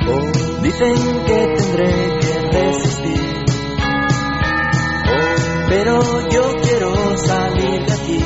Oh, 0.08 0.60
dicen 0.60 1.24
que 1.24 1.46
tendré 1.54 2.18
que 2.18 2.32
resistir. 2.50 3.44
Pero 5.68 6.28
yo 6.28 6.54
quiero 6.62 7.16
salir 7.18 7.86
de 7.86 7.92
aquí. 7.92 8.24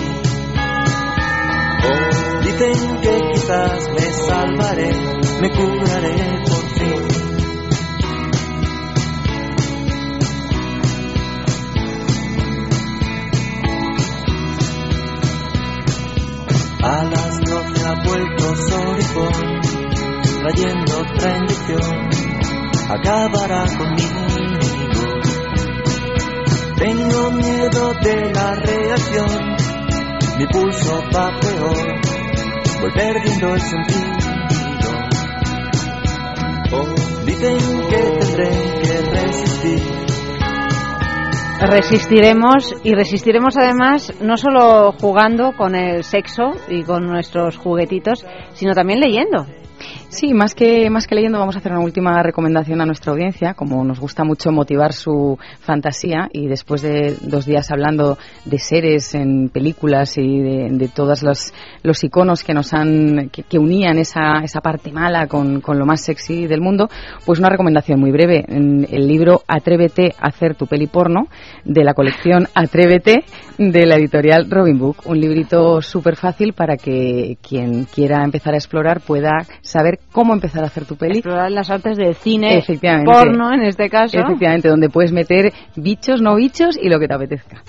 Oh, 1.85 2.41
dicen 2.43 3.01
que 3.03 3.21
quizás 3.33 3.91
me 3.91 4.01
salvaré, 4.01 4.93
me 5.43 5.51
curaré 5.51 6.43
por 6.47 6.65
fin. 6.79 7.01
A 16.83 17.05
ha 17.91 17.95
vuelto 18.05 18.55
Sorifón, 18.69 19.61
trayendo 20.41 20.99
otra 21.01 21.37
inyección, 21.39 22.09
acabará 22.89 23.65
conmigo. 23.77 24.27
Tengo 26.77 27.31
miedo 27.33 27.95
de 28.03 28.33
la 28.33 28.55
reacción, 28.55 29.57
mi 30.39 30.47
pulso 30.47 31.03
va 31.15 31.41
peor, 31.41 32.01
voy 32.81 32.93
perdiendo 32.93 33.55
el 33.55 33.61
sentido. 33.61 34.11
Oh, 36.73 37.25
dicen 37.25 37.59
que 37.89 38.03
tendré 38.21 38.51
que 38.83 39.01
resistir. 39.11 40.10
Resistiremos 41.61 42.75
y 42.85 42.95
resistiremos 42.95 43.57
además 43.59 44.15
no 44.23 44.39
solo 44.39 44.93
jugando 44.93 45.53
con 45.53 45.75
el 45.75 46.05
sexo 46.05 46.53
y 46.69 46.83
con 46.85 47.07
nuestros 47.07 47.59
juguetitos, 47.59 48.25
sino 48.55 48.73
también 48.73 48.99
leyendo. 48.99 49.47
Sí, 50.11 50.35
más 50.35 50.57
que, 50.57 50.91
más 50.91 51.07
que 51.07 51.15
leyendo, 51.15 51.39
vamos 51.39 51.55
a 51.55 51.61
hacer 51.61 51.71
una 51.71 51.85
última 51.85 52.21
recomendación 52.21 52.81
a 52.81 52.85
nuestra 52.85 53.13
audiencia. 53.13 53.55
Como 53.55 53.85
nos 53.85 54.01
gusta 54.01 54.25
mucho 54.25 54.51
motivar 54.51 54.93
su 54.93 55.39
fantasía 55.61 56.29
y 56.33 56.49
después 56.49 56.83
de 56.83 57.17
dos 57.21 57.47
días 57.47 57.71
hablando 57.71 58.19
de 58.45 58.59
seres 58.59 59.15
en 59.15 59.51
películas 59.51 60.19
y 60.19 60.41
de, 60.41 60.69
de 60.73 60.89
todos 60.89 61.23
los, 61.23 61.55
los 61.85 62.03
iconos 62.03 62.43
que 62.43 62.55
nos 62.55 62.75
han, 62.75 63.31
que, 63.31 63.59
unían 63.61 63.99
esa, 63.99 64.41
esa 64.43 64.61
parte 64.61 64.91
mala 64.91 65.29
con, 65.29 65.61
con 65.61 65.79
lo 65.79 65.87
más 65.87 66.01
sexy 66.01 66.49
del 66.49 66.61
mundo, 66.61 66.89
pues 67.25 67.39
una 67.39 67.49
recomendación 67.49 68.01
muy 68.01 68.11
breve. 68.11 68.45
El 68.49 69.07
libro 69.07 69.43
Atrévete 69.47 70.17
a 70.19 70.27
hacer 70.27 70.57
tu 70.57 70.67
peli 70.67 70.89
porno 70.89 71.29
de 71.65 71.85
la 71.85 71.95
colección 71.95 72.49
Atrévete 72.53 73.23
de 73.59 73.87
la 73.87 73.95
editorial 73.95 74.51
Robin 74.51 74.77
Book. 74.77 74.97
Un 75.05 75.21
librito 75.21 75.81
súper 75.83 76.17
fácil 76.17 76.53
para 76.53 76.77
que 76.77 77.39
quien 77.47 77.85
quiera 77.85 78.25
empezar 78.25 78.55
a 78.55 78.57
explorar 78.57 79.01
pueda 79.03 79.47
saber 79.63 80.00
cómo 80.13 80.33
empezar 80.35 80.63
a 80.63 80.67
hacer 80.67 80.85
tu 80.85 80.97
peli. 80.97 81.19
Explorar 81.19 81.51
las 81.51 81.71
artes 81.71 81.97
del 81.97 82.15
cine, 82.15 82.59
Efectivamente. 82.59 83.11
porno 83.11 83.53
en 83.53 83.63
este 83.63 83.89
caso. 83.89 84.19
Efectivamente, 84.19 84.69
donde 84.69 84.89
puedes 84.89 85.13
meter 85.13 85.53
bichos, 85.77 86.21
no 86.21 86.37
bichos 86.37 86.79
y 86.81 86.89
lo 86.89 86.99
que 86.99 87.09
te 87.09 87.15
apetezca. 87.15 87.63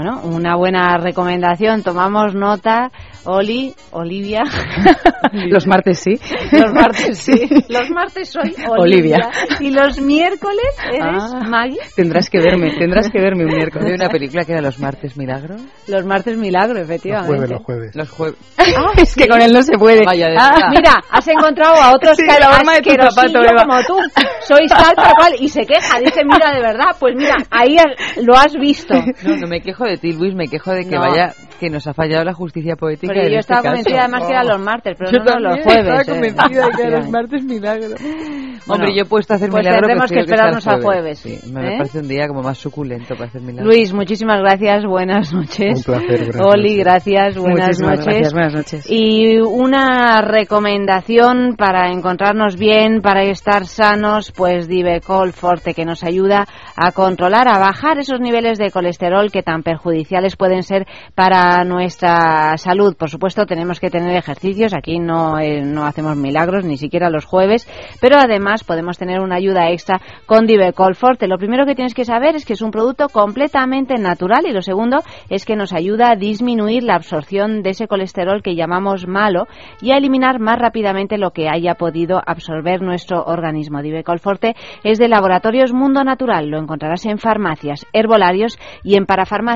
Bueno, 0.00 0.20
una 0.22 0.54
buena 0.54 0.96
recomendación. 0.96 1.82
Tomamos 1.82 2.32
nota. 2.32 2.92
Oli, 3.24 3.74
Olivia. 3.90 4.44
Los 5.50 5.66
martes 5.66 5.98
sí. 5.98 6.12
Los 6.52 6.72
martes 6.72 7.18
sí. 7.18 7.48
Los 7.68 7.90
martes 7.90 8.28
soy 8.30 8.54
Olivia. 8.78 9.16
Olivia. 9.16 9.30
Y 9.58 9.70
los 9.72 10.00
miércoles 10.00 10.64
eres 10.86 11.24
Ah. 11.34 11.40
Maggie. 11.48 11.80
Tendrás 11.96 12.30
que 12.30 12.38
verme, 12.38 12.70
tendrás 12.78 13.10
que 13.10 13.20
verme 13.20 13.44
un 13.44 13.50
miércoles. 13.56 13.84
Había 13.86 13.96
una 13.96 14.08
película 14.08 14.44
que 14.44 14.52
era 14.52 14.62
Los 14.62 14.78
Martes 14.78 15.16
Milagro. 15.16 15.56
Los 15.88 16.04
martes 16.06 16.36
milagro, 16.38 16.78
efectivamente. 16.78 17.56
jueves. 17.64 17.96
Los 17.96 18.08
jueves. 18.08 18.38
Ah, 18.56 18.92
es 18.96 19.14
que 19.16 19.26
con 19.26 19.42
él 19.42 19.52
no 19.52 19.62
se 19.62 19.76
puede. 19.76 20.04
Vaya, 20.06 20.28
de 20.28 20.36
Ah, 20.38 20.70
mira, 20.70 20.94
has 21.10 21.26
encontrado 21.26 21.74
a 21.74 21.92
otros 21.92 22.16
Sí, 22.16 22.22
cal- 22.24 22.38
la 22.40 22.50
horma 22.50 22.74
de 22.74 22.82
tu 22.82 22.90
zapato, 22.90 23.40
como 23.66 23.82
tú. 23.82 23.98
Sois 24.42 24.70
tal 24.70 24.94
tal 24.94 25.12
cual 25.18 25.32
y 25.40 25.48
se 25.48 25.66
queja. 25.66 25.98
Dice, 26.00 26.22
mira, 26.24 26.52
de 26.54 26.60
verdad, 26.60 26.94
pues 27.00 27.14
mira, 27.16 27.34
ahí 27.50 27.76
lo 28.22 28.36
has 28.36 28.54
visto. 28.54 28.94
No, 28.94 29.36
no 29.36 29.48
me 29.48 29.60
quejo 29.60 29.84
de 29.88 29.96
ti, 29.96 30.12
Luis, 30.12 30.34
me 30.34 30.46
quejo 30.48 30.70
de 30.72 30.84
que 30.84 30.94
No. 30.96 31.00
vaya, 31.00 31.32
que 31.58 31.70
nos 31.70 31.86
ha 31.86 31.94
fallado 31.94 32.24
la 32.24 32.34
justicia 32.34 32.76
poética. 32.76 33.12
Pero 33.12 33.26
en 33.26 33.32
yo 33.32 33.38
este 33.40 33.52
estaba 33.52 33.62
caso. 33.62 33.74
convencida 33.74 34.00
además 34.04 34.24
que 34.26 34.32
eran 34.32 34.46
los 34.48 34.60
martes, 34.60 34.94
pero 34.98 35.10
Yo 35.10 35.18
no, 35.18 35.24
no, 35.24 35.30
también 35.32 35.50
los 35.56 35.64
jueves. 35.64 35.82
Estaba 35.88 36.00
eh. 36.02 36.04
convencida 36.06 36.66
de 36.66 36.72
que 36.76 36.82
eran 36.82 37.00
los 37.00 37.10
martes 37.10 37.44
milagro. 37.44 37.88
Bueno, 37.98 38.84
Hombre, 38.84 38.94
yo 38.96 39.02
he 39.02 39.06
puesto 39.06 39.32
a 39.32 39.36
hacer 39.36 39.50
pues 39.50 39.60
milagro. 39.64 39.80
tendremos 39.80 40.10
que 40.10 40.14
prefiero 40.16 40.34
esperarnos 40.34 40.64
sea 40.64 40.72
al 40.74 40.82
jueves, 40.82 41.18
Sí, 41.20 41.38
me, 41.52 41.60
me 41.62 41.68
¿eh? 41.74 41.78
parece 41.78 41.98
un 42.00 42.08
día 42.08 42.28
como 42.28 42.42
más 42.42 42.58
suculento 42.58 43.14
para 43.14 43.26
hacer 43.26 43.40
milagro. 43.40 43.64
Luis, 43.66 43.92
muchísimas 43.94 44.40
gracias, 44.40 44.84
buenas 44.84 45.32
noches. 45.32 45.78
Un 45.78 45.82
placer, 45.84 46.26
buenas 46.32 46.46
Oli, 46.54 46.62
noches. 46.62 46.78
gracias, 46.78 47.38
buenas 47.38 47.66
Muchísimas 47.68 47.90
noches. 47.98 48.04
gracias, 48.06 48.32
buenas 48.32 48.54
noches. 48.54 48.86
Y 48.90 49.38
una 49.38 50.20
recomendación 50.20 51.54
para 51.56 51.90
encontrarnos 51.90 52.56
bien, 52.56 53.00
para 53.00 53.22
estar 53.24 53.66
sanos, 53.66 54.32
pues 54.32 54.68
Divecol 54.68 55.32
Forte, 55.32 55.72
que 55.74 55.84
nos 55.84 56.04
ayuda 56.04 56.44
a 56.76 56.92
controlar, 56.92 57.48
a 57.48 57.58
bajar 57.58 57.98
esos 57.98 58.20
niveles 58.20 58.58
de 58.58 58.70
colesterol 58.70 59.30
que 59.32 59.42
tan 59.42 59.62
perjudiciales 59.78 60.36
pueden 60.36 60.62
ser 60.62 60.86
para 61.14 61.64
nuestra 61.64 62.56
salud. 62.56 62.96
Por 62.96 63.10
supuesto, 63.10 63.46
tenemos 63.46 63.78
que 63.78 63.90
tener 63.90 64.16
ejercicios, 64.16 64.74
aquí 64.74 64.98
no, 64.98 65.38
eh, 65.38 65.62
no 65.62 65.84
hacemos 65.84 66.16
milagros, 66.16 66.64
ni 66.64 66.76
siquiera 66.76 67.10
los 67.10 67.24
jueves, 67.24 67.68
pero 68.00 68.16
además 68.18 68.64
podemos 68.64 68.98
tener 68.98 69.20
una 69.20 69.36
ayuda 69.36 69.70
extra 69.70 70.00
con 70.26 70.46
Divecol 70.46 70.96
Forte. 70.96 71.28
Lo 71.28 71.38
primero 71.38 71.64
que 71.64 71.76
tienes 71.76 71.94
que 71.94 72.04
saber 72.04 72.34
es 72.34 72.44
que 72.44 72.54
es 72.54 72.62
un 72.62 72.72
producto 72.72 73.08
completamente 73.08 73.94
natural 73.94 74.46
y 74.46 74.52
lo 74.52 74.62
segundo 74.62 74.98
es 75.30 75.44
que 75.44 75.56
nos 75.56 75.72
ayuda 75.72 76.10
a 76.10 76.16
disminuir 76.16 76.82
la 76.82 76.96
absorción 76.96 77.62
de 77.62 77.70
ese 77.70 77.86
colesterol 77.86 78.42
que 78.42 78.56
llamamos 78.56 79.06
malo 79.06 79.46
y 79.80 79.92
a 79.92 79.96
eliminar 79.96 80.40
más 80.40 80.58
rápidamente 80.58 81.18
lo 81.18 81.30
que 81.30 81.48
haya 81.48 81.74
podido 81.74 82.20
absorber 82.26 82.82
nuestro 82.82 83.22
organismo. 83.24 83.80
Divecol 83.80 84.18
Forte 84.18 84.56
es 84.82 84.98
de 84.98 85.08
Laboratorios 85.08 85.72
Mundo 85.72 86.02
Natural. 86.02 86.48
Lo 86.48 86.58
encontrarás 86.58 87.06
en 87.06 87.18
farmacias, 87.18 87.86
herbolarios 87.92 88.58
y 88.82 88.96
en 88.96 89.06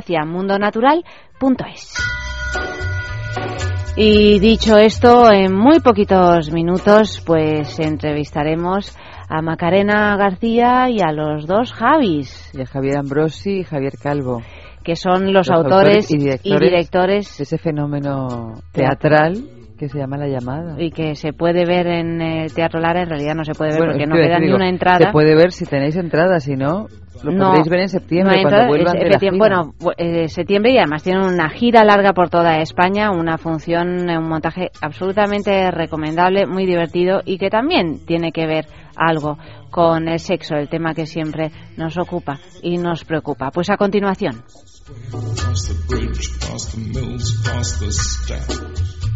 parafarmaciamundonatural.es. 0.03 1.95
Y 3.97 4.39
dicho 4.39 4.77
esto, 4.79 5.31
en 5.31 5.55
muy 5.55 5.81
poquitos 5.81 6.51
minutos, 6.51 7.23
pues 7.27 7.79
entrevistaremos 7.79 8.97
a 9.29 9.43
Macarena 9.43 10.17
García 10.17 10.89
y 10.89 11.01
a 11.01 11.13
los 11.13 11.47
dos 11.47 11.73
Javis, 11.73 12.51
Y 12.55 12.63
a 12.63 12.67
Javier 12.67 12.99
Ambrosi 12.99 13.61
y 13.61 13.65
Javier 13.65 13.95
Calvo. 14.03 14.41
que 14.83 14.97
son 14.97 15.33
los, 15.33 15.49
Los 15.49 15.51
autores, 15.51 16.11
y 16.11 16.17
directores, 16.19 16.61
directores 16.61 17.39
de 17.39 17.45
ese 17.45 17.59
fenómeno 17.59 18.55
teatral 18.73 19.62
que 19.83 19.89
se 19.89 19.99
llama 19.99 20.17
La 20.17 20.29
Llamada. 20.29 20.81
y 20.81 20.93
que 20.93 21.17
se 21.17 21.33
puede 21.33 21.67
ver 21.67 21.89
en 21.89 22.21
el 22.23 22.55
Teatro 22.55 22.79
Lara, 22.79 23.03
en 23.03 23.09
realidad 23.09 23.35
no 23.35 23.45
se 23.45 23.53
puede 23.53 23.71
ver 23.73 23.79
Bueno, 23.81 23.93
porque 23.95 24.07
no 24.07 24.15
que 24.15 24.23
queda 24.23 24.39
ni 24.39 24.45
digo, 24.47 24.57
una 24.57 24.69
entrada. 24.69 25.07
Se 25.07 25.11
puede 25.13 25.35
ver 25.35 25.51
si 25.51 25.67
tenéis 25.67 25.97
entrada, 25.97 26.39
si 26.39 26.55
no, 26.55 26.87
lo 27.25 27.33
No, 27.33 27.47
podréis 27.47 27.69
ver 27.69 27.81
en 27.81 27.89
septiembre 27.89 28.37
no 28.37 28.43
cuando 28.43 28.67
vuelvan 28.69 28.97
es- 28.97 29.03
de 29.03 29.11
la 29.11 29.19
gira. 29.19 29.33
Bueno, 29.37 29.75
bu- 29.81 29.95
eh, 29.97 30.29
septiembre 30.29 30.71
y 30.73 30.79
además 30.79 31.03
tienen 31.03 31.25
una 31.25 31.49
gira 31.51 31.83
larga 31.83 32.13
por 32.13 32.31
toda 32.31 32.59
España, 32.61 33.11
una 33.11 33.39
función, 33.39 34.09
eh, 34.09 34.19
un 34.19 34.29
montaje 34.29 34.71
absolutamente 34.81 35.69
recomendable, 35.73 36.47
muy 36.47 36.65
divertido 36.65 37.21
y 37.25 37.39
que 37.39 37.51
también 37.51 38.07
tiene 38.07 38.31
que 38.31 38.47
ver 38.47 38.67
algo 38.95 39.37
con 39.73 40.07
el 40.07 40.21
sexo, 40.21 40.55
el 40.55 40.69
tema 40.69 40.95
que 40.95 41.07
siempre 41.07 41.51
nos 41.77 41.99
ocupa 41.99 42.39
y 42.63 42.79
nos 42.79 43.05
preocupa. 43.05 43.51
Pues 43.51 43.69
a 43.69 43.77
continuación. 43.77 44.45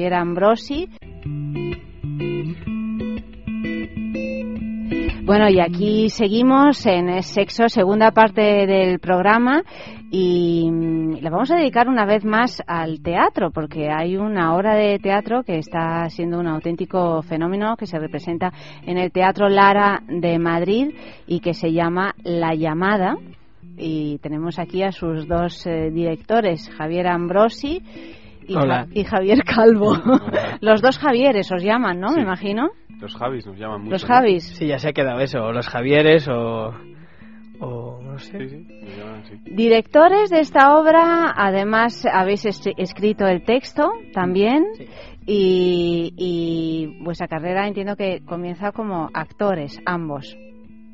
Javier 0.00 0.14
Ambrosi. 0.14 0.88
Bueno, 5.24 5.50
y 5.50 5.60
aquí 5.60 6.08
seguimos 6.08 6.86
en 6.86 7.22
Sexo, 7.22 7.68
segunda 7.68 8.10
parte 8.10 8.40
del 8.66 8.98
programa, 8.98 9.62
y 10.10 10.70
mm, 10.70 11.16
le 11.20 11.28
vamos 11.28 11.50
a 11.50 11.56
dedicar 11.56 11.86
una 11.86 12.06
vez 12.06 12.24
más 12.24 12.62
al 12.66 13.02
teatro, 13.02 13.50
porque 13.50 13.90
hay 13.90 14.16
una 14.16 14.54
obra 14.54 14.74
de 14.74 14.98
teatro 14.98 15.42
que 15.42 15.58
está 15.58 16.08
siendo 16.08 16.40
un 16.40 16.46
auténtico 16.46 17.20
fenómeno 17.20 17.76
que 17.76 17.84
se 17.84 17.98
representa 17.98 18.54
en 18.86 18.96
el 18.96 19.12
Teatro 19.12 19.50
Lara 19.50 20.02
de 20.08 20.38
Madrid 20.38 20.94
y 21.26 21.40
que 21.40 21.52
se 21.52 21.74
llama 21.74 22.14
La 22.24 22.54
Llamada. 22.54 23.18
Y 23.76 24.18
tenemos 24.18 24.58
aquí 24.58 24.82
a 24.82 24.92
sus 24.92 25.28
dos 25.28 25.66
eh, 25.66 25.90
directores, 25.90 26.70
Javier 26.70 27.06
Ambrosi 27.06 27.82
y, 28.50 28.56
Hola. 28.56 28.86
Ja- 28.86 28.88
y 28.92 29.04
Javier 29.04 29.44
Calvo. 29.44 29.96
Los 30.60 30.82
dos 30.82 30.98
Javieres 30.98 31.50
os 31.52 31.62
llaman, 31.62 32.00
¿no? 32.00 32.10
Me 32.12 32.22
imagino. 32.22 32.70
Los 33.00 33.14
Javis 33.16 33.46
nos 33.46 33.56
llaman 33.58 33.80
mucho. 33.82 33.92
Los 33.92 34.02
¿no? 34.02 34.14
Javis. 34.14 34.44
Sí, 34.56 34.66
ya 34.66 34.78
se 34.78 34.88
ha 34.88 34.92
quedado 34.92 35.20
eso, 35.20 35.38
o 35.42 35.52
los 35.52 35.66
Javieres 35.68 36.28
o... 36.28 36.74
o 37.60 38.00
no 38.02 38.18
sé. 38.18 38.38
Llaman. 38.38 39.22
Directores 39.44 40.30
de 40.30 40.40
esta 40.40 40.76
obra, 40.76 41.32
además 41.36 42.04
habéis 42.12 42.44
es- 42.44 42.60
escrito 42.76 43.26
el 43.26 43.42
texto 43.44 43.90
también 44.12 44.64
y, 45.26 46.12
y 46.16 47.02
vuestra 47.04 47.28
carrera 47.28 47.66
entiendo 47.68 47.96
que 47.96 48.20
comienza 48.26 48.72
como 48.72 49.08
actores, 49.14 49.78
ambos. 49.86 50.36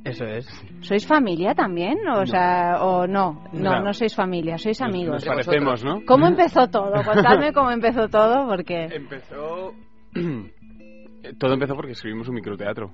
Eso 0.06 0.24
es. 0.24 0.46
¿Sois 0.82 1.04
familia 1.04 1.52
también? 1.54 1.98
O, 2.08 2.24
sea, 2.26 2.76
o 2.80 3.06
no, 3.08 3.42
no, 3.52 3.70
No. 3.70 3.80
no 3.82 3.92
sois 3.92 4.14
familia, 4.14 4.56
sois 4.56 4.80
amigos. 4.80 5.24
Nos 5.24 5.24
parecemos, 5.24 5.84
¿no? 5.84 6.02
¿Cómo 6.06 6.26
empezó 6.32 6.68
todo? 6.68 6.92
Contadme 7.04 7.52
cómo 7.52 7.72
empezó 7.72 8.08
todo, 8.08 8.46
porque... 8.46 8.84
Empezó... 8.84 9.72
Todo 11.40 11.54
empezó 11.54 11.74
porque 11.74 11.90
escribimos 11.90 12.28
un 12.28 12.36
microteatro. 12.36 12.92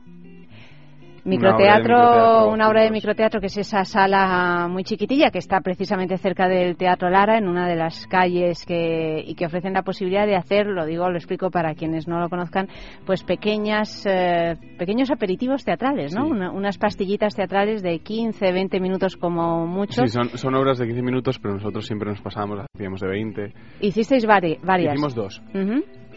Microteatro, 1.24 1.94
Una 1.96 2.02
obra 2.02 2.12
de 2.12 2.20
microteatro 2.40 2.52
una 2.52 2.68
obra 2.68 2.82
de 2.82 2.90
microteatro 2.90 3.40
que 3.40 3.46
es 3.46 3.56
esa 3.56 3.84
sala 3.84 4.66
muy 4.68 4.82
chiquitilla 4.84 5.30
que 5.30 5.38
está 5.38 5.60
precisamente 5.60 6.18
cerca 6.18 6.48
del 6.48 6.76
Teatro 6.76 7.10
Lara, 7.10 7.38
en 7.38 7.48
una 7.48 7.68
de 7.68 7.76
las 7.76 8.06
calles 8.08 8.64
que, 8.66 9.22
y 9.26 9.34
que 9.34 9.46
ofrecen 9.46 9.72
la 9.72 9.82
posibilidad 9.82 10.26
de 10.26 10.36
hacer, 10.36 10.66
lo 10.66 10.84
digo, 10.84 11.08
lo 11.10 11.16
explico 11.16 11.50
para 11.50 11.74
quienes 11.74 12.08
no 12.08 12.18
lo 12.20 12.28
conozcan, 12.28 12.68
pues 13.06 13.22
pequeñas, 13.22 14.04
eh, 14.06 14.56
pequeños 14.78 15.10
aperitivos 15.10 15.64
teatrales, 15.64 16.14
¿no? 16.14 16.24
Sí. 16.26 16.30
Una- 16.32 16.50
unas 16.50 16.78
pastillitas 16.78 17.34
teatrales 17.36 17.82
de 17.82 18.00
15, 18.00 18.52
20 18.52 18.80
minutos 18.80 19.16
como 19.16 19.66
mucho. 19.66 20.02
Sí, 20.02 20.08
son, 20.08 20.28
son 20.30 20.54
obras 20.54 20.78
de 20.78 20.86
15 20.86 21.02
minutos, 21.02 21.38
pero 21.38 21.54
nosotros 21.54 21.86
siempre 21.86 22.10
nos 22.10 22.20
pasábamos, 22.20 22.60
hacíamos 22.74 23.00
de 23.00 23.08
20. 23.08 23.52
Hicisteis 23.80 24.26
vari- 24.26 24.58
varias. 24.62 24.94
Hicimos 24.94 25.14
dos. 25.14 25.42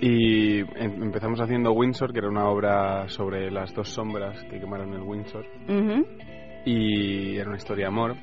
Y 0.01 0.59
em- 0.59 1.03
empezamos 1.03 1.39
haciendo 1.39 1.71
Windsor, 1.71 2.11
que 2.11 2.19
era 2.19 2.29
una 2.29 2.47
obra 2.49 3.07
sobre 3.09 3.49
las 3.49 3.73
dos 3.73 3.89
sombras 3.89 4.43
que 4.43 4.59
quemaron 4.59 4.93
el 4.93 5.01
Windsor. 5.01 5.45
Ujú. 5.67 6.05
Y 6.65 7.37
era 7.37 7.47
una 7.47 7.57
historia 7.57 7.85
de 7.85 7.91
amor. 7.91 8.15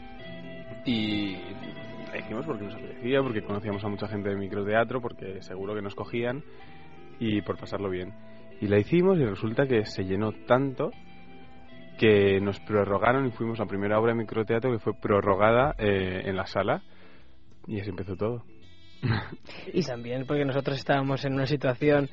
Y 0.84 1.36
la 2.12 2.18
hicimos 2.18 2.44
porque 2.44 2.64
nos 2.64 2.74
apetecía, 2.74 3.22
porque 3.22 3.42
conocíamos 3.42 3.84
a 3.84 3.88
mucha 3.88 4.08
gente 4.08 4.28
de 4.28 4.36
microteatro, 4.36 5.00
porque 5.00 5.40
seguro 5.42 5.74
que 5.74 5.82
nos 5.82 5.94
cogían 5.94 6.42
y 7.18 7.40
por 7.42 7.56
pasarlo 7.58 7.88
bien. 7.88 8.12
Y 8.60 8.66
la 8.66 8.78
hicimos 8.78 9.18
y 9.18 9.24
resulta 9.24 9.66
que 9.66 9.84
se 9.86 10.04
llenó 10.04 10.32
tanto 10.46 10.90
que 11.98 12.40
nos 12.40 12.58
prorrogaron 12.60 13.26
y 13.26 13.30
fuimos 13.30 13.60
a 13.60 13.64
la 13.64 13.68
primera 13.68 13.98
obra 13.98 14.12
de 14.12 14.18
microteatro 14.18 14.72
que 14.72 14.78
fue 14.78 14.94
prorrogada 14.94 15.74
eh, 15.78 16.22
en 16.24 16.36
la 16.36 16.46
sala 16.46 16.82
y 17.66 17.80
así 17.80 17.90
empezó 17.90 18.16
todo. 18.16 18.44
Y 19.72 19.82
también 19.82 20.26
porque 20.26 20.44
nosotros 20.44 20.78
estábamos 20.78 21.24
en 21.24 21.34
una 21.34 21.46
situación 21.46 22.10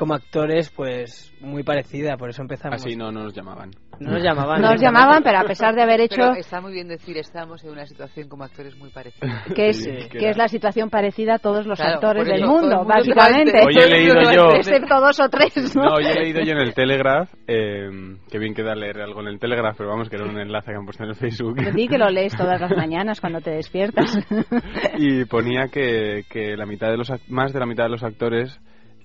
como 0.00 0.14
actores 0.14 0.70
pues 0.70 1.30
muy 1.42 1.62
parecida, 1.62 2.16
por 2.16 2.30
eso 2.30 2.40
empezamos. 2.40 2.80
Así 2.80 2.96
no, 2.96 3.12
no 3.12 3.24
nos 3.24 3.34
llamaban. 3.34 3.70
No 3.98 4.12
nos 4.12 4.22
llamaban. 4.22 4.62
Nos 4.62 4.80
llamaban, 4.80 5.22
pero 5.22 5.40
a 5.40 5.44
pesar 5.44 5.74
de 5.74 5.82
haber 5.82 6.00
hecho... 6.00 6.16
Pero 6.16 6.34
está 6.36 6.62
muy 6.62 6.72
bien 6.72 6.88
decir, 6.88 7.18
estamos 7.18 7.62
en 7.64 7.72
una 7.72 7.84
situación 7.84 8.26
como 8.30 8.44
actores 8.44 8.74
muy 8.78 8.88
parecida. 8.88 9.44
que 9.54 9.68
es, 9.68 9.86
que 10.10 10.30
es 10.30 10.38
la 10.38 10.48
situación 10.48 10.88
parecida 10.88 11.34
a 11.34 11.38
todos 11.38 11.66
los 11.66 11.78
Claro, 11.78 11.96
actores 11.96 12.26
del 12.26 12.46
mundo, 12.46 12.78
mundo 12.78 12.84
básicamente. 12.86 13.60
Hoy 13.62 13.76
he 13.76 13.88
leído 13.90 14.14
yo- 14.32 14.54
Excepto 14.56 15.00
dos 15.00 15.20
o 15.20 15.28
tres, 15.28 15.52
¿no? 15.76 15.82
No, 15.82 16.00
yo 16.00 16.08
he 16.08 16.14
leído 16.14 16.40
yo 16.40 16.52
en 16.52 16.60
el 16.60 16.72
Telegraph, 16.72 17.28
eh, 17.46 17.90
que 18.30 18.38
bien 18.38 18.54
queda 18.54 18.74
leer 18.74 19.02
algo 19.02 19.20
en 19.20 19.26
el 19.28 19.38
Telegraph, 19.38 19.76
pero 19.76 19.90
vamos, 19.90 20.08
que 20.08 20.16
era 20.16 20.24
un 20.24 20.40
enlace 20.40 20.70
que 20.70 20.78
han 20.78 20.86
puesto 20.86 21.04
en 21.04 21.10
el 21.10 21.16
Facebook. 21.16 21.56
Di 21.74 21.88
que 21.88 21.98
lo 21.98 22.08
lees 22.08 22.34
todas 22.34 22.58
las 22.58 22.70
mañanas 22.74 23.20
cuando 23.20 23.42
te 23.42 23.50
despiertas. 23.50 24.16
y 24.96 25.26
ponía 25.26 25.68
que, 25.70 26.24
que 26.30 26.56
la 26.56 26.64
mitad 26.64 26.88
de 26.88 26.96
los 26.96 27.12
más 27.28 27.52
de 27.52 27.60
la 27.60 27.66
mitad 27.66 27.84
de 27.84 27.90
los 27.90 28.02
actores 28.02 28.58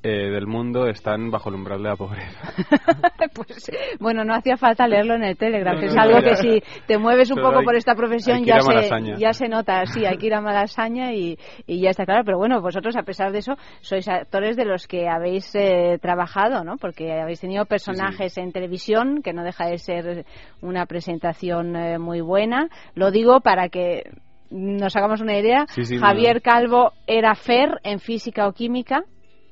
eh, 0.08 0.30
del 0.30 0.46
mundo 0.46 0.88
están 0.88 1.32
bajo 1.32 1.50
el 1.50 1.56
umbral 1.56 1.82
de 1.82 1.90
la 1.90 1.96
pobreza. 1.96 2.54
pues 3.34 3.72
bueno, 4.00 4.24
no 4.24 4.34
hacía 4.36 4.56
falta 4.58 4.88
leerlo 4.88 5.16
en 5.16 5.24
el 5.24 5.38
Telegraph. 5.38 5.76
No, 5.76 5.82
no, 5.82 5.88
es 5.88 5.98
algo 5.98 6.22
que 6.22 6.36
si 6.36 6.62
te 6.86 6.98
mueves 6.98 7.32
un 7.32 7.42
poco 7.42 7.60
hay- 7.60 7.66
por 7.66 7.76
esta 7.76 7.96
profesión 7.96 8.40
que 8.44 8.46
ya 8.52 8.60
se, 8.62 9.18
ya 9.18 9.34
se 9.34 9.48
nota. 9.48 9.86
Sí, 9.88 10.06
hay 10.06 10.18
que 10.18 10.28
ir 10.28 10.34
a 10.36 10.42
Malasaña 10.42 11.14
y, 11.14 11.38
y 11.66 11.82
ya 11.82 11.90
está 11.90 12.06
claro. 12.06 12.24
Pero 12.24 12.38
bueno, 12.38 12.62
vosotros 12.62 12.96
a 12.96 13.04
pesar 13.04 13.32
de 13.32 13.40
eso 13.40 13.56
sois 13.82 14.08
actores 14.08 14.56
de 14.56 14.66
los 14.66 14.88
que 14.88 15.08
habéis 15.10 15.50
eh, 15.56 15.98
trabajado, 16.02 16.64
¿no? 16.64 16.78
Porque 16.78 17.12
habéis 17.12 17.40
tenido 17.42 17.66
personajes 17.66 18.38
en 18.38 18.52
televisión, 18.52 19.22
que 19.24 19.34
no 19.34 19.44
deja 19.44 19.66
de 19.66 19.78
ser 19.80 20.26
una 20.62 20.86
presentación 20.86 21.76
eh, 21.76 21.98
muy 21.98 22.22
buena. 22.22 22.70
Lo 22.94 23.12
digo 23.12 23.40
para 23.42 23.70
que 23.70 24.04
nos 24.52 24.96
hagamos 24.96 25.22
una 25.22 25.38
idea. 25.40 25.66
Sí, 25.70 25.84
sí, 25.84 25.98
Javier 25.98 26.42
Calvo 26.42 26.92
era 27.08 27.34
Fer 27.36 27.80
en 27.84 28.00
física 28.00 28.48
o 28.48 28.54
química. 28.54 29.04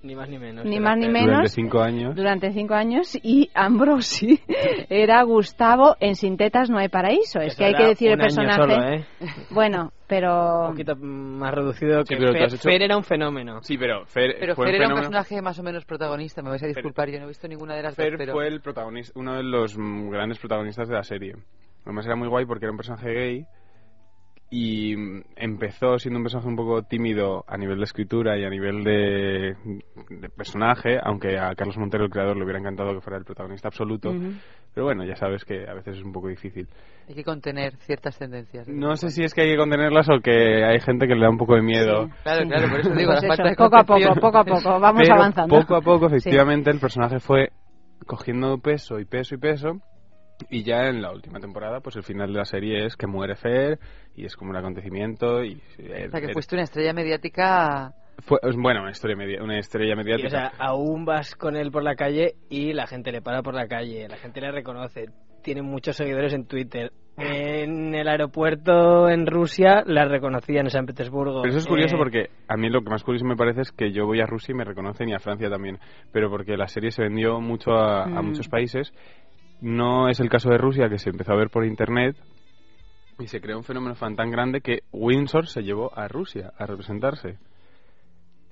Ni 0.03 0.15
más 0.15 0.27
ni 0.29 0.37
menos. 0.37 0.65
Ni 0.65 0.79
más 0.81 0.97
ni 0.97 1.07
menos. 1.07 1.27
Durante 1.27 1.49
cinco 1.49 1.81
años. 1.81 2.15
Durante 2.15 2.51
cinco 2.51 2.73
años 2.73 3.17
y 3.23 3.49
Ambrosi 3.53 4.37
era 4.89 5.23
Gustavo 5.23 5.95
en 6.01 6.15
Sintetas 6.15 6.69
no 6.69 6.77
hay 6.77 6.89
paraíso. 6.89 7.39
Es 7.39 7.53
Eso 7.53 7.57
que 7.57 7.65
hay 7.65 7.73
que 7.73 7.87
decir 7.87 8.11
el 8.11 8.17
personaje. 8.17 8.55
solo, 8.61 8.83
¿eh? 8.83 9.05
Bueno, 9.51 9.93
pero 10.05 10.65
Un 10.65 10.71
poquito 10.71 10.95
más 10.97 11.53
reducido 11.53 12.03
que 12.03 12.15
Sí, 12.15 12.19
pero 12.19 12.33
Fer, 12.33 12.43
has 12.43 12.53
hecho- 12.53 12.69
Fer 12.69 12.81
era 12.81 12.97
un 12.97 13.03
fenómeno. 13.03 13.61
Sí, 13.63 13.77
pero 13.77 14.05
Fer, 14.05 14.35
Pero 14.39 14.55
fue 14.55 14.65
Fer 14.65 14.75
un 14.75 14.81
era 14.81 14.89
un 14.89 14.95
personaje 14.95 15.41
más 15.41 15.57
o 15.57 15.63
menos 15.63 15.85
protagonista, 15.85 16.41
me 16.41 16.49
vais 16.49 16.63
a 16.63 16.67
disculpar, 16.67 17.09
yo 17.09 17.19
no 17.19 17.25
he 17.25 17.29
visto 17.29 17.47
ninguna 17.47 17.75
de 17.75 17.83
las 17.83 17.95
dos, 17.95 18.05
Fer 18.05 18.17
pero... 18.17 18.33
fue 18.33 18.47
el 18.47 18.59
protagonista, 18.59 19.17
uno 19.17 19.35
de 19.35 19.43
los 19.43 19.77
mm, 19.77 20.09
grandes 20.09 20.37
protagonistas 20.37 20.89
de 20.89 20.95
la 20.95 21.03
serie. 21.03 21.35
Además 21.85 22.05
era 22.05 22.15
muy 22.17 22.27
guay 22.27 22.45
porque 22.45 22.65
era 22.65 22.71
un 22.71 22.77
personaje 22.77 23.09
gay 23.13 23.45
y 24.55 24.93
empezó 25.35 25.97
siendo 25.97 26.19
un 26.19 26.25
personaje 26.25 26.47
un 26.47 26.55
poco 26.55 26.83
tímido 26.83 27.43
a 27.47 27.57
nivel 27.57 27.79
de 27.79 27.85
escritura 27.85 28.37
y 28.37 28.43
a 28.45 28.51
nivel 28.51 28.83
de, 28.83 29.55
de 30.11 30.29
personaje, 30.29 30.99
aunque 31.01 31.39
a 31.39 31.55
Carlos 31.55 31.75
Montero, 31.79 32.03
el 32.03 32.11
creador, 32.11 32.37
le 32.37 32.43
hubiera 32.43 32.59
encantado 32.59 32.93
que 32.93 33.01
fuera 33.01 33.17
el 33.17 33.25
protagonista 33.25 33.69
absoluto. 33.69 34.11
Ujú. 34.11 34.33
Pero 34.75 34.85
bueno, 34.85 35.05
ya 35.05 35.15
sabes 35.15 35.43
que 35.43 35.67
a 35.67 35.73
veces 35.73 35.97
es 35.97 36.03
un 36.03 36.13
poco 36.13 36.27
difícil. 36.27 36.67
Hay 37.09 37.15
que 37.15 37.23
contener 37.23 37.77
ciertas 37.77 38.15
tendencias. 38.19 38.67
No 38.67 38.95
sé 38.95 39.09
si 39.09 39.23
es 39.23 39.33
que 39.33 39.41
hay 39.41 39.49
que 39.49 39.57
contenerlas 39.57 40.07
o 40.11 40.19
que 40.19 40.63
hay 40.63 40.79
gente 40.81 41.07
que 41.07 41.15
le 41.15 41.21
da 41.23 41.31
un 41.31 41.39
poco 41.39 41.55
de 41.55 41.63
miedo. 41.63 42.09
Claro, 42.21 42.47
claro, 42.47 42.69
por 42.69 42.79
eso 42.81 42.89
digo, 42.93 43.11
Pues 43.11 43.23
eso, 43.23 43.43
de 43.43 43.55
poco 43.55 43.75
a 43.75 43.83
poco, 43.83 44.13
poco 44.21 44.37
a 44.37 44.43
poco, 44.43 44.79
vamos 44.79 45.01
Pero 45.03 45.15
avanzando. 45.15 45.59
Poco 45.59 45.75
a 45.75 45.81
poco, 45.81 46.09
Sí. 46.09 46.17
efectivamente, 46.17 46.69
el 46.69 46.79
personaje 46.79 47.19
fue 47.19 47.49
cogiendo 48.05 48.59
peso 48.59 48.99
y 48.99 49.05
peso 49.05 49.33
y 49.33 49.39
peso. 49.39 49.81
Y 50.49 50.63
ya 50.63 50.87
en 50.89 51.01
la 51.01 51.11
última 51.11 51.39
temporada, 51.39 51.79
pues 51.79 51.95
el 51.95 52.03
final 52.03 52.31
de 52.33 52.39
la 52.39 52.45
serie 52.45 52.85
es 52.85 52.95
que 52.97 53.07
muere 53.07 53.35
Fer 53.35 53.79
y 54.15 54.25
es 54.25 54.35
como 54.35 54.51
un 54.51 54.57
acontecimiento. 54.57 55.43
y 55.43 55.61
eh, 55.77 56.07
O 56.07 56.11
sea, 56.11 56.19
que 56.21 56.27
eh, 56.27 56.33
fuiste 56.33 56.55
una 56.55 56.63
estrella 56.63 56.93
mediática... 56.93 57.93
fue, 58.25 58.39
Bueno, 58.57 58.81
una, 58.81 58.91
historia 58.91 59.15
media- 59.15 59.41
una 59.43 59.57
estrella 59.59 59.93
Y, 59.93 59.97
mediática. 59.97 60.27
o 60.27 60.31
sea, 60.31 60.51
aún 60.59 61.05
vas 61.05 61.35
con 61.35 61.55
él 61.55 61.71
por 61.71 61.83
la 61.83 61.95
calle 61.95 62.35
y 62.49 62.73
la 62.73 62.87
gente 62.87 63.11
le 63.11 63.21
para 63.21 63.41
por 63.41 63.53
la 63.53 63.67
calle, 63.67 64.07
la 64.09 64.17
gente 64.17 64.41
le 64.41 64.51
reconoce, 64.51 65.05
tiene 65.43 65.61
muchos 65.61 65.95
seguidores 65.95 66.33
en 66.33 66.45
Twitter. 66.45 66.91
En 67.15 67.93
el 67.93 68.07
aeropuerto 68.07 69.07
en 69.07 69.27
Rusia 69.27 69.83
la 69.85 70.05
reconocían 70.05 70.65
en 70.65 70.71
San 70.71 70.87
Petersburgo. 70.87 71.43
Pero 71.43 71.51
eso 71.51 71.59
es 71.59 71.67
curioso 71.67 71.95
Eh, 71.95 71.99
porque 71.99 72.29
a 72.47 72.57
mí 72.57 72.69
lo 72.71 72.81
que 72.81 72.89
más 72.89 73.03
curioso 73.03 73.23
me 73.25 73.35
parece 73.35 73.61
es 73.61 73.71
que 73.71 73.91
yo 73.91 74.07
voy 74.07 74.19
a 74.19 74.25
Rusia 74.25 74.51
y 74.53 74.55
me 74.55 74.63
reconocen 74.63 75.09
y 75.09 75.13
a 75.13 75.19
Francia 75.19 75.47
también. 75.47 75.77
Pero 76.11 76.31
porque 76.31 76.57
la 76.57 76.67
serie 76.67 76.89
se 76.89 77.03
vendió 77.03 77.39
mucho 77.39 77.71
a, 77.73 78.05
a 78.05 78.21
Mm. 78.21 78.25
muchos 78.25 78.47
países. 78.49 78.91
No 79.63 80.09
es 80.09 80.19
el 80.19 80.29
caso 80.29 80.49
de 80.49 80.57
Rusia, 80.57 80.89
que 80.89 80.99
se 80.99 81.09
empezó 81.09 81.31
a 81.31 81.37
ver 81.37 81.49
por 81.49 81.65
internet. 81.65 82.15
Y 83.19 83.27
se 83.27 83.39
creó 83.39 83.57
un 83.57 83.63
fenómeno 83.63 83.95
fan 83.95 84.15
tan 84.15 84.29
grande 84.29 84.59
que 84.59 84.79
Windsor 84.91 85.47
se 85.47 85.61
llevó 85.63 85.97
a 85.97 86.07
Rusia 86.09 86.51
a 86.57 86.65
representarse. 86.65 87.37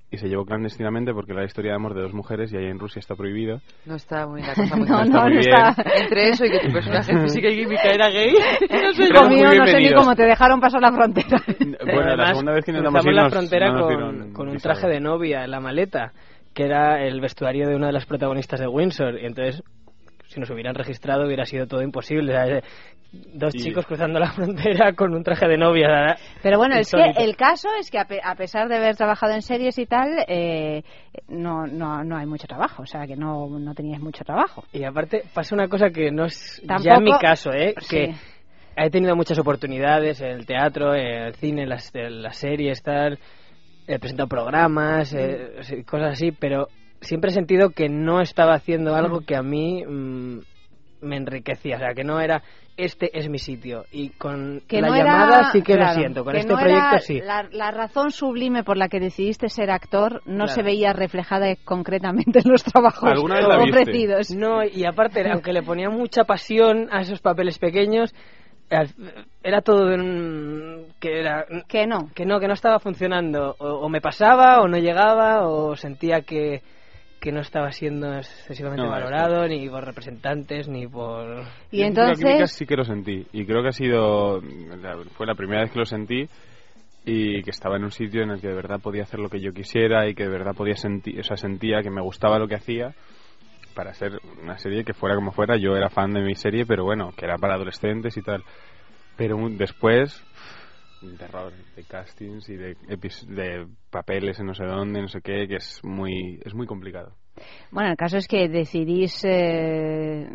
Y 0.10 0.18
se 0.18 0.28
llevó 0.28 0.46
clandestinamente 0.46 1.14
porque 1.14 1.34
la 1.34 1.44
historia 1.46 1.72
de 1.72 1.76
amor 1.78 1.94
de 1.96 2.02
dos 2.02 2.14
mujeres 2.14 2.52
y 2.54 2.58
ahí 2.58 2.66
en 2.66 2.80
Rusia 2.80 3.00
está 3.00 3.16
prohibido. 3.16 3.60
No 3.86 3.96
está 3.96 4.26
muy 4.28 4.42
la 4.42 4.54
cosa 4.56 4.76
muy 4.78 4.88
No, 4.88 5.02
está 5.02 5.18
no, 5.18 5.24
muy 5.24 5.34
no 5.36 5.40
bien. 5.40 5.54
está. 5.54 5.76
Entre 6.02 6.30
eso 6.30 6.46
y 6.46 6.50
que 6.52 6.60
tu 6.60 6.72
personaje 6.74 7.18
física 7.22 7.50
y 7.50 7.56
química 7.58 7.92
era 7.92 8.10
gay, 8.10 8.34
no 8.34 8.94
sé 8.94 9.30
mío, 9.30 9.54
no 9.54 9.66
sé 9.68 9.80
ni 9.80 9.94
cómo 9.94 10.16
te 10.16 10.24
dejaron 10.24 10.60
pasar 10.62 10.82
la 10.82 10.92
frontera. 10.94 11.42
Bueno, 11.58 12.02
la 12.02 12.08
además, 12.14 12.30
segunda 12.30 12.52
vez 12.54 12.66
que 12.66 12.72
cruzamos 12.74 13.06
ir 13.06 13.14
la 13.14 13.24
nos- 13.24 13.34
frontera 13.34 13.72
no 13.72 13.78
nos 13.80 13.88
con, 14.16 14.34
con 14.34 14.50
un 14.50 14.58
traje 14.58 14.88
de 14.88 15.00
novia 15.00 15.44
en 15.46 15.52
la 15.52 15.60
maleta, 15.60 16.12
que 16.54 16.64
era 16.64 17.04
el 17.06 17.20
vestuario 17.22 17.68
de 17.68 17.76
una 17.76 17.88
de 17.88 17.94
las 17.94 18.06
protagonistas 18.06 18.60
de 18.60 18.68
Windsor. 18.68 19.18
Y 19.18 19.26
entonces 19.26 19.64
si 20.32 20.40
nos 20.40 20.50
hubieran 20.50 20.76
registrado 20.76 21.26
hubiera 21.26 21.46
sido 21.46 21.68
todo 21.68 21.82
imposible. 21.82 22.32
O 22.32 22.36
sea, 22.36 22.58
eh, 22.58 22.62
dos 23.34 23.54
Y- 23.54 23.60
chicos 23.60 23.86
cruzando 23.86 24.20
la 24.20 24.32
frontera 24.34 24.94
con 24.94 25.14
un 25.14 25.24
traje 25.24 25.48
de 25.48 25.58
novia. 25.58 25.88
¿verdad? 25.90 26.18
Pero 26.42 26.58
bueno, 26.58 26.76
es 26.78 26.90
que 26.92 27.12
el 27.24 27.36
caso 27.36 27.68
es 27.80 27.92
que 27.92 28.00
a, 28.00 28.06
pe- 28.06 28.22
a 28.24 28.36
pesar 28.36 28.70
de 28.70 28.78
haber 28.78 28.96
trabajado 28.96 29.34
en 29.34 29.42
series 29.42 29.78
y 29.78 29.86
tal, 29.86 30.10
eh, 30.28 30.84
no, 31.28 31.68
no, 31.68 32.04
no 32.04 32.18
hay 32.18 32.26
mucho 32.26 32.48
trabajo, 32.48 32.84
o 32.84 32.86
sea 32.86 33.06
que 33.06 33.16
no, 33.18 33.48
no 33.60 33.74
tenías 33.76 34.00
mucho 34.02 34.24
trabajo. 34.24 34.64
Y 34.72 34.84
aparte 34.86 35.24
pasa 35.34 35.54
una 35.56 35.68
cosa 35.68 35.90
que 35.90 36.10
no 36.12 36.26
es 36.26 36.62
ya 36.64 36.76
Tampoco- 36.76 36.98
en 36.98 37.04
mi 37.04 37.12
caso, 37.20 37.52
¿eh? 37.52 37.76
Sí. 37.82 37.90
Que 37.98 38.16
he 38.78 38.90
tenido 38.90 39.16
muchas 39.18 39.38
oportunidades 39.38 40.22
en 40.22 40.30
el 40.32 40.46
teatro, 40.46 40.96
en 40.96 41.24
el 41.24 41.36
cine, 41.36 41.64
en 41.64 41.70
las, 41.70 41.94
en 41.94 42.22
las 42.24 42.38
series, 42.38 42.82
tal. 42.82 43.20
He 43.88 44.00
presentado 44.00 44.30
programas, 44.30 45.14
eh, 45.14 45.84
cosas 45.86 46.14
así, 46.14 46.32
pero 46.32 46.68
siempre 47.02 47.32
he 47.32 47.34
sentido 47.34 47.72
que 47.72 47.90
no 47.90 48.22
estaba 48.22 48.54
haciendo 48.56 48.96
algo 48.96 49.22
que 49.22 49.36
a 49.36 49.44
mí 49.44 49.84
mm, 49.86 50.40
me 51.02 51.18
enriquecía. 51.18 51.76
O 51.76 51.80
sea, 51.80 51.94
que 51.96 52.04
no 52.04 52.20
era 52.20 52.42
este 52.78 53.16
es 53.18 53.30
mi 53.30 53.38
sitio. 53.38 53.84
Y 53.92 54.10
con 54.12 54.62
Que 54.68 54.82
la 54.82 54.88
no 54.88 54.96
llamada 54.96 55.40
era, 55.40 55.52
sí 55.52 55.62
que 55.62 55.74
claro, 55.76 55.94
lo 55.94 56.00
siento. 56.00 56.24
Con 56.24 56.34
que 56.34 56.40
este 56.40 56.54
no 56.54 56.60
proyecto 56.60 57.00
sí. 57.00 57.20
La, 57.22 57.44
la 57.52 57.70
razón 57.72 58.12
sublime 58.12 58.64
por 58.64 58.78
la 58.78 58.88
que 58.88 59.00
decidiste 59.00 59.50
ser 59.50 59.70
actor 59.72 60.22
no 60.26 60.46
Claro. 60.46 60.48
se 60.54 60.64
veía 60.64 60.94
reflejada 60.94 61.54
concretamente 61.66 62.40
en 62.44 62.50
los 62.52 62.64
trabajos 62.64 63.12
ofrecidos. 63.60 64.32
No, 64.32 64.64
y 64.64 64.86
aparte, 64.86 65.24
aunque 65.32 65.54
le 65.54 65.64
ponía 65.64 65.90
mucha 65.90 66.24
pasión 66.24 66.88
a 66.92 67.02
esos 67.02 67.20
papeles 67.22 67.60
pequeños, 67.60 68.14
era 69.44 69.62
todo 69.62 69.88
de 69.88 69.96
un- 69.96 70.86
que 71.00 71.20
era 71.20 71.46
que 71.68 71.86
no 71.88 72.10
que 72.16 72.26
no 72.26 72.40
que 72.40 72.48
no 72.48 72.54
estaba 72.54 72.80
funcionando 72.80 73.56
o, 73.60 73.68
o 73.68 73.90
me 73.90 74.00
pasaba 74.00 74.62
o 74.62 74.68
no 74.70 74.78
llegaba 74.78 75.46
o 75.48 75.76
sentía 75.76 76.22
que 76.22 76.62
que 77.22 77.32
no 77.32 77.40
estaba 77.42 77.72
siendo 77.72 78.14
excesivamente 78.18 78.84
No, 78.84 78.90
valorado 78.90 79.48
ni 79.48 79.70
por 79.70 79.86
representantes 79.86 80.68
ni 80.68 80.88
por 80.88 81.44
Y 81.72 81.78
Yo 81.80 81.86
en 81.86 81.94
la 81.94 82.10
entonces- 82.14 82.52
sí 82.52 82.66
que 82.66 82.76
lo 82.76 82.84
sentí. 82.84 83.26
Y 83.32 83.46
creo 83.46 83.62
que 83.62 83.70
ha 83.70 83.74
sido. 83.74 84.42
Fue 85.16 85.28
la 85.28 85.36
primera 85.36 85.62
vez 85.62 85.72
que 85.72 85.80
lo 85.80 85.86
sentí. 85.86 86.28
Y 87.06 87.42
que 87.44 87.52
estaba 87.52 87.78
en 87.78 87.84
un 87.84 87.92
sitio 87.92 88.24
en 88.24 88.32
el 88.32 88.42
que 88.42 88.48
de 88.48 88.54
verdad 88.56 88.80
podía 88.82 89.04
hacer 89.04 89.20
lo 89.20 89.30
que 89.30 89.40
yo 89.40 89.54
quisiera. 89.54 90.10
Y 90.10 90.16
que 90.16 90.24
de 90.24 90.30
verdad 90.30 90.56
podía 90.56 90.76
sentir. 90.76 91.20
O 91.20 91.24
sea, 91.24 91.38
sentía 91.38 91.82
que 91.84 91.92
me 91.92 92.02
gustaba 92.02 92.40
lo 92.40 92.48
que 92.48 92.56
hacía. 92.56 92.94
Para 93.76 93.94
ser 93.94 94.20
una 94.42 94.58
serie 94.58 94.84
que 94.84 94.94
fuera 94.94 95.16
como 95.16 95.32
fuera. 95.32 95.56
Yo 95.58 95.76
era 95.78 95.90
fan 95.90 96.14
de 96.14 96.22
mi 96.22 96.34
serie, 96.36 96.66
pero 96.66 96.84
bueno, 96.84 97.12
que 97.16 97.26
era 97.26 97.38
para 97.38 97.54
adolescentes 97.54 98.18
y 98.18 98.22
tal. 98.24 98.44
Pero 99.16 99.38
después. 99.52 100.24
Terror 101.18 101.52
de 101.76 101.84
castings 101.84 102.48
y 102.50 102.58
de, 102.58 103.68
papeles 103.90 104.40
en 104.40 104.46
no 104.46 104.54
sé 104.54 104.66
dónde, 104.66 105.02
no 105.02 105.08
sé 105.08 105.22
qué, 105.22 105.48
que 105.48 105.56
es 105.56 105.80
muy, 105.84 106.40
es 106.46 106.54
muy 106.54 106.68
complicado. 106.68 107.16
Bueno, 107.72 107.90
el 107.90 107.98
caso 107.98 108.18
es 108.18 108.28
que 108.28 108.48
decidís 108.48 109.24
eh, 109.24 110.30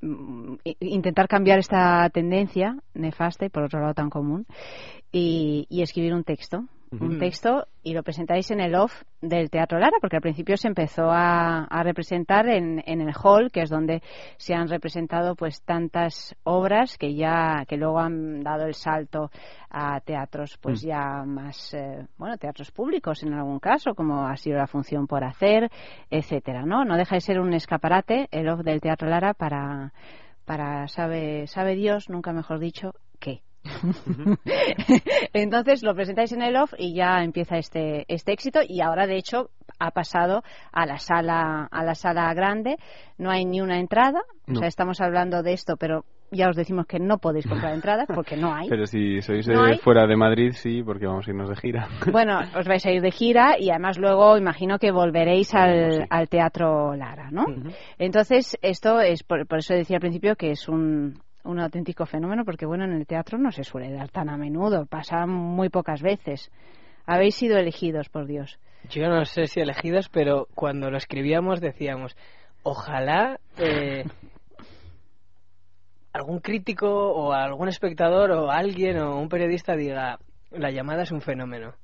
mm, 0.00 0.54
intentar 0.80 1.26
cambiar 1.26 1.58
esta 1.58 2.08
tendencia 2.10 2.76
nefasta 2.94 3.46
y 3.46 3.48
por 3.48 3.64
otro 3.64 3.80
lado 3.80 3.94
tan 3.94 4.10
común 4.10 4.46
y 5.10 5.82
escribir 5.82 6.14
un 6.14 6.24
texto. 6.24 6.64
Un 6.92 7.18
texto 7.18 7.66
y 7.82 7.92
lo 7.92 8.04
presentáis 8.04 8.50
en 8.52 8.60
el 8.60 8.76
off 8.76 9.02
del 9.20 9.50
Teatro 9.50 9.80
Lara, 9.80 9.96
porque 10.00 10.16
al 10.16 10.22
principio 10.22 10.56
se 10.56 10.68
empezó 10.68 11.10
a, 11.10 11.64
a 11.64 11.82
representar 11.82 12.48
en, 12.48 12.82
en 12.86 13.00
el 13.00 13.12
hall, 13.20 13.50
que 13.50 13.62
es 13.62 13.70
donde 13.70 14.00
se 14.36 14.54
han 14.54 14.68
representado 14.68 15.34
pues 15.34 15.60
tantas 15.62 16.36
obras 16.44 16.96
que 16.96 17.14
ya 17.16 17.64
que 17.66 17.76
luego 17.76 17.98
han 17.98 18.44
dado 18.44 18.66
el 18.66 18.74
salto 18.74 19.30
a 19.70 19.98
teatros 20.00 20.56
pues 20.60 20.84
Mm. 20.84 20.86
ya 20.86 21.24
más 21.24 21.74
eh, 21.74 22.06
bueno 22.16 22.36
teatros 22.38 22.70
públicos 22.70 23.22
en 23.24 23.34
algún 23.34 23.58
caso 23.58 23.94
como 23.94 24.26
ha 24.26 24.36
sido 24.36 24.58
la 24.58 24.66
función 24.66 25.06
por 25.06 25.24
hacer 25.24 25.70
etcétera 26.10 26.64
no 26.64 26.84
no 26.84 26.96
deja 26.96 27.16
de 27.16 27.20
ser 27.20 27.40
un 27.40 27.52
escaparate 27.54 28.28
el 28.30 28.48
off 28.48 28.60
del 28.60 28.80
Teatro 28.80 29.08
Lara 29.08 29.34
para 29.34 29.92
para 30.44 30.86
sabe 30.88 31.46
sabe 31.48 31.74
Dios 31.74 32.08
nunca 32.08 32.32
mejor 32.32 32.58
dicho 32.60 32.92
qué 33.18 33.42
entonces 35.32 35.82
lo 35.82 35.94
presentáis 35.94 36.32
en 36.32 36.42
el 36.42 36.56
off 36.56 36.72
y 36.78 36.94
ya 36.94 37.22
empieza 37.22 37.56
este 37.56 38.04
este 38.08 38.32
éxito 38.32 38.60
y 38.66 38.80
ahora 38.80 39.06
de 39.06 39.16
hecho 39.16 39.50
ha 39.78 39.90
pasado 39.90 40.42
a 40.72 40.86
la 40.86 40.98
sala 40.98 41.68
a 41.70 41.84
la 41.84 41.94
sala 41.94 42.32
grande 42.34 42.76
no 43.18 43.30
hay 43.30 43.44
ni 43.44 43.60
una 43.60 43.78
entrada 43.80 44.20
o 44.48 44.52
No. 44.52 44.58
sea 44.60 44.68
estamos 44.68 45.00
hablando 45.00 45.42
de 45.42 45.52
esto 45.52 45.76
pero 45.76 46.04
ya 46.30 46.48
os 46.48 46.56
decimos 46.56 46.86
que 46.86 46.98
no 46.98 47.18
podéis 47.18 47.46
comprar 47.46 47.74
entradas 47.74 48.06
porque 48.12 48.36
no 48.36 48.52
hay 48.54 48.68
Pero 48.68 48.86
si 48.86 49.22
sois 49.22 49.46
No 49.46 49.64
de 49.64 49.78
fuera 49.78 50.06
de 50.06 50.16
Madrid, 50.16 50.52
sí, 50.52 50.82
porque 50.82 51.06
vamos 51.06 51.26
a 51.26 51.30
irnos 51.30 51.48
de 51.48 51.56
gira. 51.56 51.88
Bueno, 52.10 52.40
os 52.58 52.66
vais 52.66 52.84
a 52.86 52.90
ir 52.90 53.02
de 53.02 53.10
gira 53.12 53.56
y 53.58 53.70
además 53.70 53.98
luego 53.98 54.36
imagino 54.36 54.78
que 54.78 54.90
volveréis 54.90 55.54
al, 55.54 55.92
sí. 55.92 56.06
al 56.10 56.28
Teatro 56.28 56.96
Lara, 56.96 57.30
¿no? 57.30 57.44
Entonces, 57.98 58.56
esto 58.62 59.00
es, 59.00 59.22
por, 59.22 59.46
por 59.46 59.58
eso 59.58 59.74
decía 59.74 59.96
al 59.96 60.00
principio 60.00 60.34
que 60.34 60.50
es 60.50 60.68
un, 60.68 61.20
un 61.44 61.60
auténtico 61.60 62.06
fenómeno, 62.06 62.44
porque 62.44 62.66
bueno, 62.66 62.84
en 62.84 62.92
el 62.92 63.06
teatro 63.06 63.38
no 63.38 63.52
se 63.52 63.64
suele 63.64 63.92
dar 63.92 64.10
tan 64.10 64.28
a 64.28 64.36
menudo, 64.36 64.86
pasa 64.86 65.26
muy 65.26 65.68
pocas 65.68 66.02
veces. 66.02 66.50
Habéis 67.06 67.34
sido 67.34 67.58
elegidos, 67.58 68.08
por 68.08 68.26
Dios. 68.26 68.58
yo 68.88 69.08
no 69.08 69.24
sé 69.24 69.46
si 69.46 69.60
elegidos 69.60 70.08
pero 70.08 70.48
cuando 70.54 70.90
lo 70.90 70.96
escribíamos 70.96 71.60
decíamos 71.60 72.16
ojalá 72.62 73.38
eh, 73.58 74.04
algún 76.12 76.40
crítico 76.40 76.88
o 76.88 77.32
algún 77.32 77.68
espectador 77.68 78.30
o 78.32 78.50
alguien 78.50 78.98
o 78.98 79.18
un 79.18 79.28
periodista 79.28 79.76
diga 79.76 80.18
la 80.50 80.70
llamada 80.70 81.02
es 81.02 81.12
un 81.12 81.20
fenómeno 81.20 81.74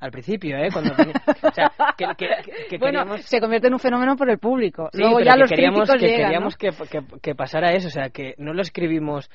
al 0.00 0.10
principio 0.10 0.56
eh 0.58 0.68
cuando 0.72 0.92
o 0.92 1.52
sea 1.54 1.72
que, 1.96 2.06
que- 2.16 2.26
que- 2.44 2.66
que 2.68 2.78
bueno, 2.78 3.00
queríamos- 3.00 3.22
se 3.22 3.40
convierte 3.40 3.68
en 3.68 3.74
un 3.74 3.78
fenómeno 3.80 4.16
por 4.16 4.28
el 4.30 4.38
público. 4.38 4.88
Sí, 4.92 4.98
luego 5.00 5.16
pero 5.18 5.26
ya 5.26 5.32
que 5.34 5.38
los 5.40 5.50
queríamos, 5.50 5.78
críticos 5.88 6.00
que, 6.00 6.06
llegan, 6.08 6.26
queríamos 6.26 6.54
¿no? 6.54 6.58
que, 6.58 6.88
que- 6.88 7.20
que 7.20 7.34
pasara 7.34 7.72
eso, 7.72 7.88
o 7.88 7.90
sea, 7.90 8.10
que 8.10 8.34
no 8.38 8.52
lo 8.52 8.60
escribimos 8.62 9.30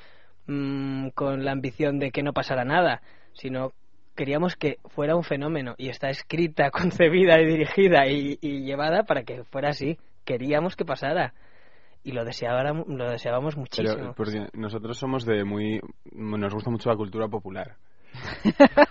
mm, 0.48 1.10
con 1.10 1.44
la 1.46 1.52
ambición 1.52 2.00
de 2.00 2.12
que 2.12 2.24
no 2.24 2.34
pasara 2.34 2.64
nada, 2.66 3.02
sino 3.34 3.72
queríamos 4.16 4.56
que 4.56 4.78
fuera 4.90 5.16
un 5.16 5.24
fenómeno 5.24 5.76
y 5.78 5.90
está 5.90 6.10
escrita, 6.10 6.72
concebida 6.72 7.40
y 7.40 7.46
dirigida 7.46 8.08
y, 8.08 8.38
y 8.42 8.62
llevada 8.64 9.04
para 9.04 9.24
que 9.24 9.44
fuera 9.46 9.70
así. 9.70 9.98
Queríamos 10.26 10.76
que 10.76 10.86
pasara 10.86 11.34
y 12.04 12.12
lo 12.12 12.24
deseábamos, 12.26 12.88
lo 12.88 13.10
deseábamos 13.10 13.58
muchísimo. 13.58 13.96
Pero 13.96 14.14
porque 14.14 14.48
nosotros 14.54 14.98
somos 14.98 15.26
de 15.26 15.44
muy... 15.44 15.80
Nos 16.12 16.54
gusta 16.54 16.70
mucho 16.70 16.90
la 16.90 16.96
cultura 16.96 17.28
popular. 17.28 17.76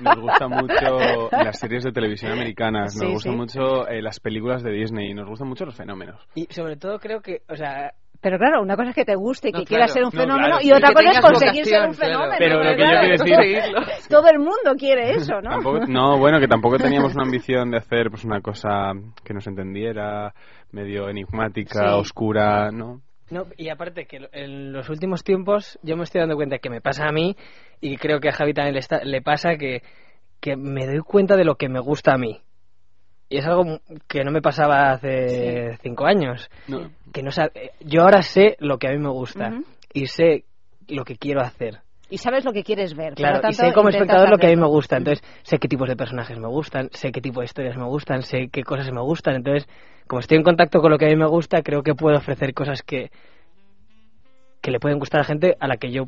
Nos 0.01 0.16
gusta 0.20 0.49
mucho 0.49 1.28
las 1.32 1.59
series 1.59 1.85
de 1.85 1.93
televisión 1.93 2.32
americanas, 2.32 2.95
nos 2.97 3.07
Sí, 3.07 3.12
gustan 3.12 3.32
sí. 3.32 3.39
mucho 3.39 3.89
eh, 3.89 4.03
las 4.03 4.20
películas 4.20 4.62
de 4.62 4.73
Disney, 4.73 5.15
nos 5.15 5.28
gustan 5.28 5.49
mucho 5.49 5.65
los 5.65 5.77
fenómenos. 5.77 6.20
Y 6.35 6.47
sobre 6.51 6.77
todo 6.77 6.99
creo 6.99 7.20
que, 7.20 7.43
o 7.49 7.57
sea, 7.57 7.93
Pero 8.20 8.36
claro, 8.36 8.61
una 8.62 8.74
cosa 8.74 8.89
es 8.90 8.95
que 8.97 9.05
te 9.05 9.15
guste 9.15 9.51
y 9.51 9.53
que 9.53 9.59
No, 9.61 9.65
quieras 9.65 9.93
claro. 9.93 10.11
ser 10.11 10.20
un 10.20 10.27
No, 10.28 10.35
fenómeno 10.35 10.57
claro, 10.59 10.65
y 10.66 10.73
otra 10.73 10.93
cosa 10.93 11.11
es 11.11 11.20
conseguir 11.20 11.65
ser 11.66 11.86
un 11.86 11.95
fenómeno. 11.95 12.35
Pero 12.39 12.57
lo 12.57 12.62
que 12.65 12.70
yo 12.70 12.77
Claro, 12.77 13.01
quiero 13.24 13.43
decir- 13.43 14.09
Todo 14.11 14.28
el 14.28 14.39
mundo 14.39 14.74
quiere 14.77 15.11
eso, 15.12 15.40
¿no? 15.40 15.51
Tampoco- 15.51 15.86
no, 15.86 16.19
bueno, 16.19 16.40
que 16.40 16.49
tampoco 16.49 16.78
teníamos 16.78 17.15
una 17.15 17.23
ambición 17.24 17.70
de 17.70 17.77
hacer 17.78 18.11
pues 18.11 18.24
una 18.24 18.40
cosa 18.40 18.93
que 19.24 19.35
nos 19.35 19.47
entendiera, 19.47 20.35
medio 20.73 21.09
enigmática, 21.09 21.81
Sí. 21.90 21.95
oscura, 21.95 22.70
¿no? 22.73 23.01
No, 23.30 23.46
y 23.56 23.68
aparte 23.68 24.06
que 24.06 24.28
en 24.32 24.72
los 24.72 24.88
últimos 24.88 25.22
tiempos 25.22 25.78
yo 25.82 25.96
me 25.96 26.05
estoy 26.05 26.20
dando 26.20 26.36
cuenta 26.36 26.59
que 26.59 26.70
me 26.70 26.80
pasa 26.80 27.06
a 27.06 27.12
mí 27.12 27.36
y 27.80 27.96
creo 27.96 28.20
que 28.20 28.28
a 28.28 28.32
Javi 28.32 28.55
también 28.55 28.74
le, 28.74 28.80
está- 28.80 29.05
le 29.05 29.20
pasa 29.22 29.56
que, 29.56 29.82
que 30.40 30.56
me 30.56 30.86
doy 30.86 31.00
cuenta 31.00 31.36
de 31.36 31.44
lo 31.44 31.56
que 31.56 31.68
me 31.68 31.80
gusta 31.80 32.14
a 32.14 32.18
mí. 32.18 32.40
Y 33.30 33.36
es 33.38 33.46
algo 33.46 33.80
que 34.06 34.24
no 34.24 34.30
me 34.30 34.40
pasaba 34.40 34.90
hace 34.92 35.76
cinco 35.82 36.06
años. 36.06 36.48
No. 36.66 36.90
Que 37.12 37.22
no 37.22 37.30
sab- 37.30 37.52
eh, 37.55 37.72
yo 37.80 38.02
ahora 38.02 38.22
sé 38.22 38.56
lo 38.59 38.78
que 38.78 38.88
a 38.88 38.92
mí 38.92 38.98
me 38.98 39.10
gusta 39.10 39.60
y 39.92 40.06
sé 40.06 40.44
lo 40.88 41.05
que 41.05 41.16
quiero 41.16 41.42
hacer. 41.42 41.80
Y 42.10 42.16
sabes 42.16 42.46
lo 42.46 42.52
que 42.52 42.64
quieres 42.64 42.94
ver. 42.96 43.14
Claro, 43.14 43.34
lo 43.34 43.40
y 43.40 43.42
tanto, 43.55 43.64
sé 43.66 43.72
como 43.74 43.90
espectador 43.90 44.30
lo 44.30 44.38
que 44.38 44.46
a 44.46 44.50
mí 44.50 44.56
me 44.56 44.66
gusta. 44.66 44.96
Entonces, 44.96 45.22
sé 45.42 45.59
qué 45.59 45.68
tipos 45.68 45.86
de 45.90 45.96
personajes 45.96 46.38
me 46.38 46.48
gustan, 46.48 46.88
sé 46.92 47.12
qué 47.12 47.20
tipo 47.20 47.40
de 47.40 47.44
historias 47.44 47.76
me 47.76 47.84
gustan, 47.84 48.22
sé 48.22 48.48
qué 48.50 48.62
cosas 48.62 48.90
me 48.92 49.02
gustan. 49.02 49.34
Entonces, 49.36 49.68
como 50.09 50.20
estoy 50.20 50.39
en 50.39 50.43
contacto 50.44 50.80
con 50.80 50.90
lo 50.90 50.98
que 50.98 51.06
a 51.06 51.09
mí 51.09 51.16
me 51.16 51.26
gusta, 51.28 51.62
creo 51.62 51.82
que 51.82 51.94
puedo 51.94 52.16
ofrecer 52.16 52.55
cosas 52.55 52.82
que, 52.82 53.10
que 54.60 54.70
le 54.70 54.80
pueden 54.80 54.98
gustar 54.98 55.20
a 55.20 55.24
gente 55.24 55.56
a 55.60 55.68
la 55.68 55.76
que 55.76 55.90
yo 55.93 56.06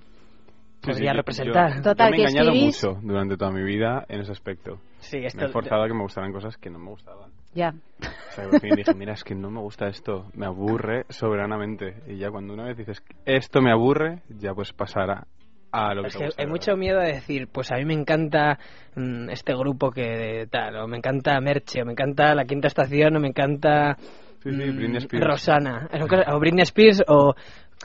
Sí, 0.82 0.86
sí, 0.86 0.92
podría 0.92 1.12
yo- 1.12 1.16
representar. 1.18 1.70
Yo, 1.76 1.82
yo 1.82 2.10
me 2.10 2.16
he 2.16 2.20
engañado 2.20 2.54
mucho 2.54 2.98
durante 3.02 3.36
toda 3.36 3.50
mi 3.50 3.62
vida 3.62 4.06
en 4.08 4.20
ese 4.20 4.32
aspecto. 4.32 4.78
Sí, 5.00 5.18
esto- 5.18 5.38
Me 5.40 5.46
he 5.46 5.52
forzado 5.52 5.82
a 5.82 5.86
que 5.86 5.92
me 5.94 6.02
gustaran 6.02 6.32
cosas 6.32 6.56
que 6.56 6.70
no 6.70 6.78
me 6.78 6.88
gustaban. 6.88 7.30
Ya. 7.54 7.74
O 8.00 8.32
sea, 8.32 8.48
por 8.48 8.60
fin 8.60 8.74
dije, 8.76 8.94
mira, 8.94 9.12
es 9.12 9.22
que 9.22 9.34
no 9.34 9.50
me 9.50 9.60
gusta 9.60 9.88
esto, 9.88 10.30
me 10.34 10.46
aburre 10.46 11.04
soberanamente. 11.10 11.96
Y 12.06 12.16
ya 12.16 12.30
cuando 12.30 12.54
una 12.54 12.64
vez 12.64 12.78
dices, 12.78 13.02
esto 13.26 13.60
me 13.60 13.70
aburre, 13.70 14.22
ya 14.30 14.54
pues 14.54 14.72
pasará 14.72 15.26
a 15.72 15.94
lo 15.94 16.02
que 16.02 16.08
Es 16.08 16.12
te 16.14 16.18
que 16.20 16.24
gusta. 16.26 16.42
hay 16.42 16.48
mucho 16.48 16.76
miedo 16.76 16.98
de 17.00 17.12
decir, 17.12 17.48
pues 17.52 17.70
a 17.72 17.76
mí 17.76 17.84
me 17.84 17.94
encanta 17.94 18.58
mm, 18.96 19.30
este 19.30 19.54
grupo 19.54 19.90
que 19.90 20.46
tal, 20.50 20.76
o 20.76 20.86
me 20.88 20.96
encanta 20.96 21.40
Merche, 21.40 21.82
o 21.82 21.86
me 21.86 21.92
encanta 21.92 22.34
La 22.34 22.44
Quinta 22.44 22.68
Estación, 22.68 23.16
o 23.16 23.20
me 23.20 23.28
encanta 23.28 23.96
Sí, 24.42 24.50
sí, 24.50 24.56
mm, 24.56 24.76
Britney 24.76 24.96
Spears. 24.98 25.26
Rosana, 25.26 25.88
o 26.32 26.38
Britney 26.40 26.62
Spears, 26.62 27.02
o... 27.06 27.34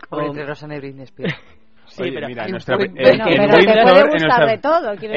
O- 0.10 0.22
entre 0.22 0.46
Rosana 0.46 0.76
y 0.76 0.80
Britney 0.80 1.04
Spears. 1.04 1.36
Sí, 1.88 2.02
Oye, 2.02 2.14
pero 2.16 2.28
mira, 2.28 2.46
en 2.46 2.52
nuestra, 2.52 2.78
en 2.78 2.94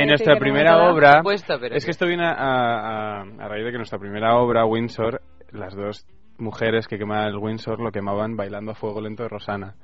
nuestra 0.07 0.35
no 0.35 0.39
primera 0.39 0.77
da- 0.77 0.93
obra, 0.93 1.13
supuesto, 1.17 1.57
pero 1.59 1.75
es 1.75 1.83
que 1.83 1.91
esto 1.93 2.07
viene 2.07 2.27
a, 2.27 2.33
a- 2.35 3.21
a 3.23 3.49
raíz 3.49 3.65
de 3.65 3.71
que 3.73 3.79
nuestra 3.79 3.99
primera 3.99 4.37
obra, 4.37 4.67
Windsor, 4.67 5.23
las 5.51 5.75
dos 5.75 6.07
mujeres 6.39 6.87
que 6.87 6.99
quemaban 6.99 7.29
el 7.29 7.37
Windsor 7.37 7.81
lo 7.81 7.91
quemaban 7.91 8.37
bailando 8.37 8.73
a 8.73 8.75
fuego 8.75 9.01
lento 9.01 9.23
de 9.25 9.29
Rosana. 9.29 9.75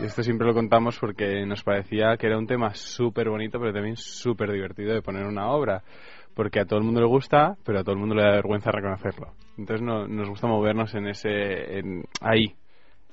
Y 0.00 0.04
esto 0.04 0.22
siempre 0.22 0.46
lo 0.46 0.54
contamos 0.54 0.98
porque 0.98 1.44
nos 1.46 1.62
parecía 1.62 2.16
que 2.16 2.26
era 2.26 2.38
un 2.38 2.46
tema 2.46 2.72
súper 2.74 3.28
bonito, 3.28 3.58
pero 3.58 3.72
también 3.72 3.96
súper 3.96 4.50
divertido 4.52 4.94
de 4.94 5.02
poner 5.02 5.26
una 5.26 5.48
obra. 5.50 5.82
Porque 6.34 6.60
a 6.60 6.64
todo 6.64 6.78
el 6.80 6.84
mundo 6.84 7.00
le 7.00 7.06
gusta, 7.06 7.56
pero 7.64 7.78
a 7.78 7.82
todo 7.84 7.92
el 7.94 8.00
mundo 8.00 8.14
le 8.14 8.22
da 8.22 8.30
vergüenza 8.32 8.70
reconocerlo. 8.72 9.32
Entonces 9.56 9.82
no- 9.82 10.08
nos 10.08 10.28
gusta 10.28 10.46
movernos 10.48 10.92
en 10.94 11.06
ese, 11.06 11.78
en, 11.78 12.04
ahí, 12.20 12.54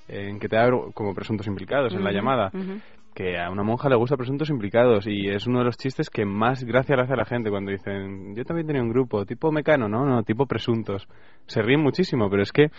en 0.08 0.40
que 0.40 0.50
te 0.50 0.56
da 0.56 0.70
como 0.94 1.14
presuntos 1.14 1.46
implicados 1.48 1.94
en 1.94 2.04
la 2.04 2.12
llamada. 2.12 2.52
Que 3.14 3.38
a 3.40 3.50
una 3.52 3.64
monja 3.64 3.90
le 3.90 3.96
gusta 3.96 4.16
presuntos 4.16 4.50
implicados 4.50 5.06
y 5.08 5.28
es 5.30 5.46
uno 5.48 5.60
de 5.60 5.66
los 5.66 5.78
chistes 5.78 6.10
que 6.10 6.26
más 6.26 6.64
gracia 6.64 6.96
le 6.96 7.04
hace 7.04 7.14
a 7.14 7.18
la 7.18 7.26
gente 7.26 7.50
cuando 7.50 7.72
dicen 7.72 8.36
yo 8.36 8.44
también 8.46 8.68
tenía 8.68 8.82
un 8.82 8.90
grupo 8.90 9.26
tipo 9.26 9.52
mecano 9.52 9.90
no 9.90 10.06
no 10.06 10.24
tipo 10.24 10.46
presuntos 10.46 11.08
se 11.46 11.62
ríen 11.62 11.82
muchísimo 11.82 12.30
pero 12.30 12.42
es 12.44 12.52
que 12.52 12.70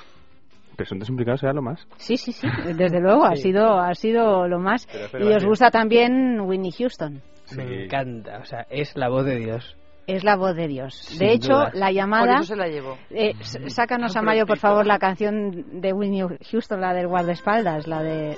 presuntos 0.77 1.09
implicados 1.11 1.43
era 1.43 1.53
lo 1.53 1.61
más 1.63 1.87
Sí, 1.99 2.17
sí, 2.17 2.33
sí, 2.33 2.49
desde 2.77 3.01
luego, 3.01 3.25
ha 3.25 3.37
sido 3.37 3.79
ha 3.79 3.95
sido 3.95 4.49
lo 4.49 4.59
más. 4.59 4.89
Y 5.21 5.25
os 5.33 5.45
gusta 5.45 5.71
también 5.71 6.41
Whitney 6.41 6.73
Houston. 6.73 7.21
Me 7.57 7.85
encanta, 7.85 8.39
o 8.39 8.45
sea, 8.45 8.67
es 8.71 8.97
la 8.97 9.09
voz 9.11 9.25
de 9.27 9.37
Dios. 9.37 9.77
Es 10.07 10.25
la 10.25 10.37
voz 10.37 10.57
de 10.57 10.67
Dios. 10.69 10.95
Sin 10.95 11.19
de 11.19 11.33
hecho, 11.33 11.53
duda. 11.53 11.71
la 11.75 11.93
llamada... 11.93 12.25
Por 12.35 12.43
eso 12.43 12.55
se 12.55 12.57
la 12.57 12.67
llevó. 12.69 12.97
Eh, 13.11 13.35
sácanos 13.69 14.17
Ah, 14.17 14.21
a 14.21 14.23
Mario, 14.23 14.47
por 14.47 14.59
favor, 14.59 14.87
la 14.87 14.99
canción 14.99 15.81
de 15.81 15.93
Whitney 15.93 16.23
Houston, 16.51 16.81
la 16.81 16.93
del 16.95 17.07
guardaespaldas, 17.07 17.87
la 17.87 18.03
de... 18.03 18.37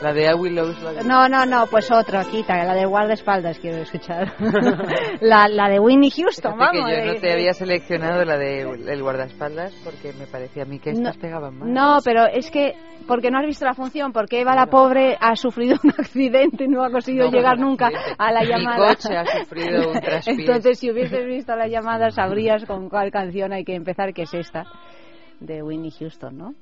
La 0.00 0.12
de 0.12 0.26
I 0.30 0.34
Will 0.34 0.54
Lose, 0.54 0.80
la 0.80 0.92
de- 0.92 1.04
No, 1.04 1.28
no, 1.28 1.44
no, 1.44 1.66
pues 1.66 1.90
otro, 1.90 2.20
quita, 2.30 2.62
la 2.64 2.72
del 2.74 2.86
guardaespaldas 2.86 3.58
quiero 3.58 3.78
escuchar. 3.78 4.32
la, 5.20 5.48
la 5.48 5.68
de 5.68 5.80
Whitney 5.80 6.10
Houston, 6.10 6.52
Fíjate 6.54 6.72
que 6.76 6.78
vamos. 6.82 6.92
yo 6.96 7.04
no 7.06 7.12
de- 7.14 7.20
te 7.20 7.32
había 7.32 7.52
seleccionado 7.52 8.24
la 8.24 8.36
de 8.38 8.60
el 8.62 9.02
guardaespaldas 9.02 9.72
porque 9.84 10.12
me 10.12 10.26
parecía 10.26 10.62
a 10.62 10.66
mí 10.66 10.78
que 10.78 10.90
estas 10.90 11.16
pegaban 11.16 11.58
más. 11.58 11.68
No, 11.68 11.98
pero 12.04 12.26
es 12.26 12.48
que 12.50 12.74
porque 13.08 13.30
no 13.32 13.38
has 13.38 13.46
visto 13.46 13.64
la 13.64 13.74
función, 13.74 14.12
porque 14.12 14.40
Eva 14.42 14.54
la 14.54 14.66
pobre 14.66 15.16
ha 15.20 15.34
sufrido 15.34 15.76
un 15.82 15.90
accidente 15.98 16.64
y 16.64 16.68
no 16.68 16.84
ha 16.84 16.90
conseguido 16.90 17.26
No, 17.26 17.32
llegar 17.32 17.56
un 17.56 17.62
nunca 17.62 17.86
accidente. 17.86 18.14
a 18.18 18.32
la 18.32 18.40
Mi 18.42 18.46
llamada. 18.46 18.88
coche 18.88 19.16
ha 19.16 19.26
sufrido 19.26 19.90
un. 19.90 19.96
Entonces, 20.26 20.78
si 20.78 20.90
hubieses 20.92 21.26
visto 21.26 21.56
la 21.56 21.66
llamada, 21.66 22.10
sabrías 22.10 22.64
con 22.66 22.88
cuál 22.88 23.10
canción 23.10 23.52
hay 23.52 23.64
que 23.64 23.74
empezar, 23.74 24.12
que 24.14 24.22
es 24.22 24.34
esta 24.34 24.64
de 25.40 25.62
Whitney 25.62 25.90
Houston, 25.98 26.36
¿no? 26.36 26.54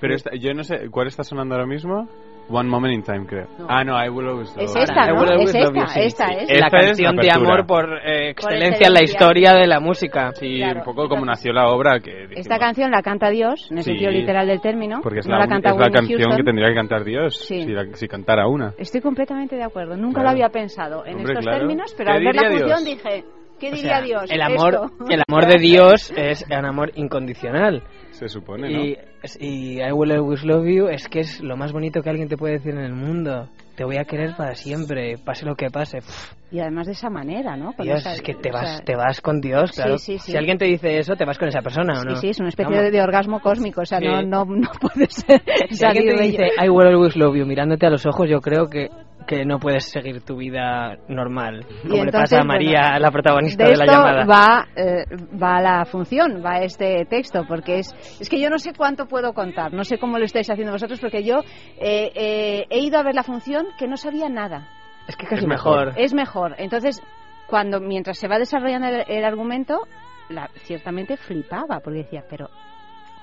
pero 0.00 0.14
esta- 0.14 0.30
yo 0.38 0.52
no 0.54 0.62
sé 0.64 0.88
cuál 0.90 1.06
está 1.06 1.22
sonando 1.22 1.54
ahora 1.54 1.66
mismo 1.66 2.08
One 2.48 2.68
Moment 2.68 2.94
in 2.94 3.02
Time 3.02 3.26
creo 3.26 3.46
ah 3.68 3.82
no 3.82 3.96
I 4.02 4.08
Will 4.08 4.28
Always 4.28 4.50
Es 4.56 4.72
Love 4.74 4.84
esta, 4.84 5.08
You. 5.08 5.14
¿no? 5.14 5.20
I 5.20 5.20
Will 5.20 5.32
Always 5.32 5.54
Es 5.54 5.64
esta, 5.64 6.00
esta 6.00 6.24
es. 6.26 6.48
La 6.48 6.54
Esta 6.66 6.76
es 6.78 6.86
canción 6.86 7.16
la 7.16 7.22
de 7.22 7.30
amor 7.32 7.66
por 7.66 7.84
eh, 8.06 8.30
excelencia 8.30 8.30
excelencia. 8.30 8.86
en 8.86 8.92
la 8.94 9.02
historia 9.02 9.52
de 9.54 9.66
la 9.66 9.80
música. 9.80 10.30
Sí, 10.34 10.58
Claro, 10.58 10.78
un 10.80 10.84
poco 10.84 11.08
como 11.08 11.24
nació 11.24 11.52
la 11.52 11.68
obra 11.68 11.98
que 12.00 12.12
dijimos, 12.12 12.36
Esta 12.38 12.58
canción 12.58 12.90
la 12.90 13.02
canta 13.02 13.30
Dios, 13.30 13.68
en 13.70 13.78
el 13.78 13.84
Sí, 13.84 13.90
sentido 13.90 14.10
literal 14.12 14.46
del 14.46 14.60
término. 14.60 15.00
porque 15.02 15.18
es 15.20 15.26
no 15.26 15.32
la, 15.34 15.40
la 15.40 15.48
canta 15.48 15.70
es 15.70 15.76
la 15.76 15.90
canción 15.90 16.18
Houston. 16.20 16.36
que 16.36 16.44
tendría 16.44 16.68
que 16.68 16.74
cantar 16.74 17.04
Dios 17.04 17.36
Sí. 17.36 17.62
si, 17.62 17.72
la- 17.72 17.86
si 17.94 18.06
cantara 18.08 18.46
una 18.46 18.74
Estoy 18.78 19.00
completamente 19.00 19.56
de 19.56 19.64
acuerdo. 19.64 19.96
Nunca 19.96 20.20
Claro. 20.20 20.24
lo 20.26 20.30
había 20.30 20.48
pensado 20.50 21.04
en 21.04 21.16
Hombre, 21.16 21.32
estos 21.32 21.44
claro. 21.44 21.58
términos, 21.58 21.94
pero 21.96 22.10
¿Qué 22.12 22.16
al 22.18 22.24
ver 22.24 22.34
la 22.36 22.48
Dios? 22.48 22.84
dije, 22.84 23.24
¿qué 23.58 23.68
O 23.68 23.74
diría 23.74 23.96
sea, 23.96 24.00
Dios? 24.02 24.30
El 24.30 24.42
amor, 24.42 24.74
Esto. 24.74 24.90
el 25.10 25.22
amor 25.28 25.46
de 25.46 25.58
Dios 25.58 26.12
es 26.16 26.44
un 26.48 26.64
amor 26.64 26.92
incondicional. 26.94 27.82
Se 28.16 28.28
supone 28.28 28.70
¿no? 28.70 28.84
Y, 28.84 28.98
y 29.40 29.80
I 29.80 29.92
Will 29.92 30.12
Always 30.12 30.44
Love 30.44 30.66
You 30.66 30.88
es 30.88 31.08
que 31.08 31.20
es 31.20 31.40
lo 31.40 31.56
más 31.56 31.72
bonito 31.72 32.02
que 32.02 32.10
alguien 32.10 32.28
te 32.28 32.36
puede 32.36 32.54
decir 32.54 32.72
en 32.72 32.80
el 32.84 32.94
mundo. 32.94 33.48
Te 33.76 33.84
voy 33.84 33.98
a 33.98 34.04
querer 34.04 34.34
para 34.36 34.54
siempre, 34.54 35.18
pase 35.18 35.44
lo 35.44 35.54
que 35.54 35.68
pase. 35.70 35.98
Pff, 35.98 36.32
Y 36.50 36.60
además 36.60 36.86
de 36.86 36.92
esa 36.92 37.10
manera, 37.10 37.56
¿no? 37.56 37.72
Con 37.74 37.84
Dios, 37.84 37.98
esa- 38.00 38.14
es 38.14 38.22
que 38.22 38.34
te 38.34 38.50
vas, 38.50 38.76
sea, 38.76 38.84
te 38.84 38.96
vas 38.96 39.20
con 39.20 39.40
Dios, 39.40 39.70
Sí, 39.70 39.76
claro. 39.82 39.98
sí, 39.98 40.18
sí. 40.18 40.32
Si 40.32 40.36
alguien 40.38 40.56
te 40.56 40.64
dice 40.64 40.98
eso, 40.98 41.14
te 41.14 41.26
vas 41.26 41.38
con 41.38 41.48
esa 41.48 41.60
persona, 41.60 41.92
¿o 41.92 42.02
Sí, 42.02 42.08
no? 42.08 42.16
sí, 42.16 42.28
es 42.30 42.40
una 42.40 42.48
especie 42.48 42.74
Vamos. 42.74 42.90
de, 42.90 42.96
de 42.96 43.02
orgasmo 43.04 43.40
cósmico, 43.40 43.82
o 43.82 43.84
sea, 43.84 43.98
Sí. 43.98 44.06
no, 44.06 44.22
no, 44.22 44.44
no 44.46 44.68
puede 44.80 45.06
ser 45.10 45.42
Si 45.70 45.84
alguien 45.84 46.16
salir 46.16 46.16
te 46.16 46.22
dice. 46.22 46.48
I 46.64 46.68
will 46.70 46.86
always 46.88 47.14
love 47.16 47.36
you 47.36 47.44
mirándote 47.44 47.84
a 47.86 47.90
los 47.90 48.06
ojos, 48.06 48.28
yo 48.30 48.40
creo 48.40 48.66
que, 48.70 48.88
que 49.26 49.44
no 49.44 49.58
puedes 49.58 49.84
seguir 49.90 50.22
tu 50.22 50.36
vida 50.36 50.96
normal, 51.08 51.66
Y 51.84 51.88
como 51.88 52.04
le 52.04 52.12
pasa 52.12 52.40
a 52.40 52.44
María, 52.44 52.80
bueno, 52.90 52.98
la 53.00 53.10
protagonista 53.10 53.64
de 53.64 53.70
de, 53.70 53.76
la 53.76 53.84
esto 53.84 53.96
llamada. 53.96 54.24
va 54.24 54.66
eh, 54.76 55.04
va 55.42 55.60
la 55.60 55.84
función, 55.84 56.42
va 56.44 56.58
este 56.58 57.04
texto, 57.06 57.44
porque 57.46 57.78
es 57.80 57.92
es 58.20 58.28
que 58.28 58.40
yo 58.40 58.48
no 58.50 58.58
sé 58.58 58.72
cuánto 58.76 59.06
puedo 59.06 59.32
contar, 59.34 59.72
no 59.72 59.84
sé 59.84 59.98
cómo 59.98 60.18
lo 60.18 60.24
estáis 60.24 60.48
haciendo 60.50 60.72
vosotros, 60.72 61.00
porque 61.00 61.24
yo 61.24 61.36
eh, 61.78 62.10
eh, 62.14 62.66
he 62.70 62.78
ido 62.80 62.98
a 62.98 63.02
ver 63.02 63.14
la 63.14 63.22
función 63.22 63.66
que 63.78 63.86
no 63.86 63.96
sabía 63.96 64.28
nada. 64.28 64.68
Es 65.08 65.16
que 65.16 65.26
casi 65.26 65.42
Es 65.42 65.46
mejor. 65.48 65.86
mejor. 65.86 66.00
Es 66.00 66.14
mejor. 66.14 66.54
Entonces, 66.58 67.02
cuando 67.46 67.80
mientras 67.80 68.18
se 68.18 68.28
va 68.28 68.38
desarrollando 68.38 68.88
el, 68.88 69.04
el 69.08 69.24
argumento, 69.24 69.86
la, 70.28 70.48
ciertamente 70.64 71.16
flipaba, 71.16 71.80
porque 71.80 71.98
decía, 72.00 72.24
pero 72.28 72.48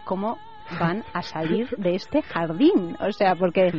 ¿cómo 0.05 0.37
van 0.79 1.03
a 1.13 1.21
salir 1.21 1.67
de 1.77 1.95
este 1.95 2.21
jardín? 2.21 2.95
O 3.01 3.11
sea, 3.11 3.35
porque 3.35 3.71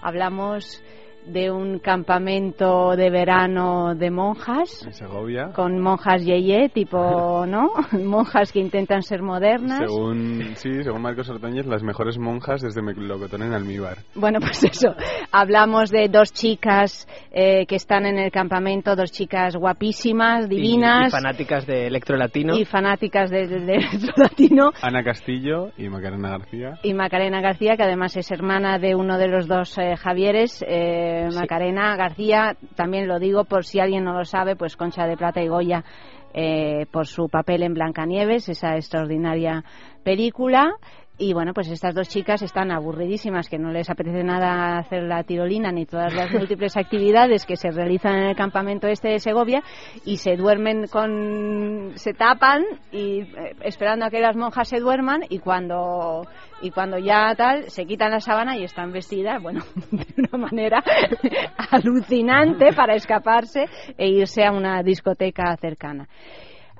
hablamos 0.00 0.82
de 1.26 1.50
un 1.50 1.78
campamento 1.78 2.96
de 2.96 3.10
verano 3.10 3.94
de 3.94 4.10
monjas 4.10 4.84
en 4.86 4.92
Segovia 4.92 5.50
con 5.54 5.78
monjas 5.80 6.24
yeye 6.24 6.68
tipo 6.70 7.44
no 7.48 7.70
monjas 8.04 8.52
que 8.52 8.60
intentan 8.60 9.02
ser 9.02 9.22
modernas 9.22 9.80
según 9.80 10.52
sí 10.56 10.82
según 10.82 11.02
Marcos 11.02 11.28
Ordóñez 11.30 11.66
las 11.66 11.82
mejores 11.82 12.18
monjas 12.18 12.60
desde 12.62 12.82
Melocotón 12.82 13.42
en 13.42 13.52
almíbar 13.52 13.98
Bueno, 14.14 14.38
pues 14.40 14.64
eso. 14.64 14.94
Hablamos 15.32 15.90
de 15.90 16.08
dos 16.08 16.32
chicas 16.32 17.06
eh, 17.32 17.66
que 17.66 17.76
están 17.76 18.06
en 18.06 18.18
el 18.18 18.30
campamento, 18.30 18.96
dos 18.96 19.12
chicas 19.12 19.54
guapísimas, 19.56 20.48
divinas 20.48 21.08
Y, 21.08 21.10
fanáticas 21.10 21.66
de 21.66 21.86
electro 21.86 22.16
latino. 22.16 22.56
y 22.56 22.64
fanáticas 22.64 23.30
del 23.30 23.66
de, 23.66 23.78
latino. 24.16 24.70
Ana 24.82 25.02
Castillo 25.04 25.70
y 25.76 25.88
Macarena 25.88 26.30
García 26.30 26.78
Y 26.82 26.94
Macarena 26.94 27.40
García, 27.40 27.76
que 27.76 27.82
además 27.82 28.16
es 28.16 28.30
hermana 28.30 28.78
de 28.78 28.94
uno 28.94 29.18
de 29.18 29.28
los 29.28 29.46
dos 29.46 29.76
eh, 29.78 29.96
Javieres. 29.96 30.64
eh, 30.66 31.09
Macarena 31.34 31.96
García, 31.96 32.56
también 32.74 33.08
lo 33.08 33.18
digo 33.18 33.44
por 33.44 33.64
si 33.64 33.80
alguien 33.80 34.04
no 34.04 34.12
lo 34.12 34.24
sabe, 34.24 34.56
pues 34.56 34.76
Concha 34.76 35.06
de 35.06 35.16
Plata 35.16 35.42
y 35.42 35.48
Goya 35.48 35.84
eh, 36.32 36.86
por 36.92 37.06
su 37.06 37.28
papel 37.28 37.62
en 37.62 37.74
Blancanieves, 37.74 38.48
esa 38.48 38.76
extraordinaria 38.76 39.64
película. 40.04 40.74
Y 41.22 41.34
bueno, 41.34 41.52
pues 41.52 41.68
estas 41.68 41.94
dos 41.94 42.08
chicas 42.08 42.40
están 42.40 42.72
aburridísimas, 42.72 43.50
que 43.50 43.58
no 43.58 43.70
les 43.70 43.90
apetece 43.90 44.24
nada 44.24 44.78
hacer 44.78 45.02
la 45.02 45.22
tirolina 45.22 45.70
ni 45.70 45.84
todas 45.84 46.14
las 46.14 46.30
múltiples 46.32 46.78
actividades 46.78 47.44
que 47.44 47.56
se 47.56 47.70
realizan 47.70 48.14
en 48.14 48.22
el 48.30 48.34
campamento 48.34 48.86
este 48.86 49.08
de 49.08 49.18
Segovia 49.18 49.62
y 50.06 50.16
se 50.16 50.36
duermen 50.36 50.86
con. 50.86 51.92
se 51.96 52.14
tapan 52.14 52.64
y 52.90 53.20
eh, 53.20 53.54
esperando 53.60 54.06
a 54.06 54.10
que 54.10 54.20
las 54.20 54.34
monjas 54.34 54.66
se 54.66 54.80
duerman 54.80 55.20
y 55.28 55.40
cuando. 55.40 56.22
y 56.62 56.70
cuando 56.70 56.96
ya 56.96 57.34
tal, 57.36 57.68
se 57.68 57.84
quitan 57.84 58.12
la 58.12 58.20
sábana 58.20 58.56
y 58.56 58.64
están 58.64 58.90
vestidas, 58.90 59.42
bueno, 59.42 59.60
de 59.90 60.06
una 60.16 60.38
manera 60.46 60.82
alucinante 61.70 62.72
para 62.72 62.94
escaparse 62.94 63.66
e 63.98 64.08
irse 64.08 64.42
a 64.42 64.52
una 64.52 64.82
discoteca 64.82 65.54
cercana. 65.58 66.08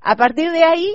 A 0.01 0.17
partir 0.17 0.51
de 0.51 0.65
ahí, 0.65 0.95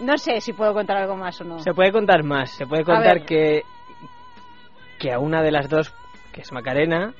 no 0.00 0.16
sé 0.18 0.40
si 0.40 0.52
puedo 0.52 0.72
contar 0.74 0.96
algo 0.98 1.16
más 1.16 1.40
o 1.40 1.44
no. 1.44 1.58
Se 1.60 1.72
puede 1.72 1.92
contar 1.92 2.22
más. 2.24 2.50
Se 2.50 2.66
puede 2.66 2.84
contar 2.84 3.24
que, 3.24 3.62
que 4.98 5.12
a 5.12 5.18
una 5.18 5.42
de 5.42 5.50
las 5.50 5.68
dos, 5.68 5.92
que 6.32 6.40
es 6.42 6.52
Macarena, 6.52 7.14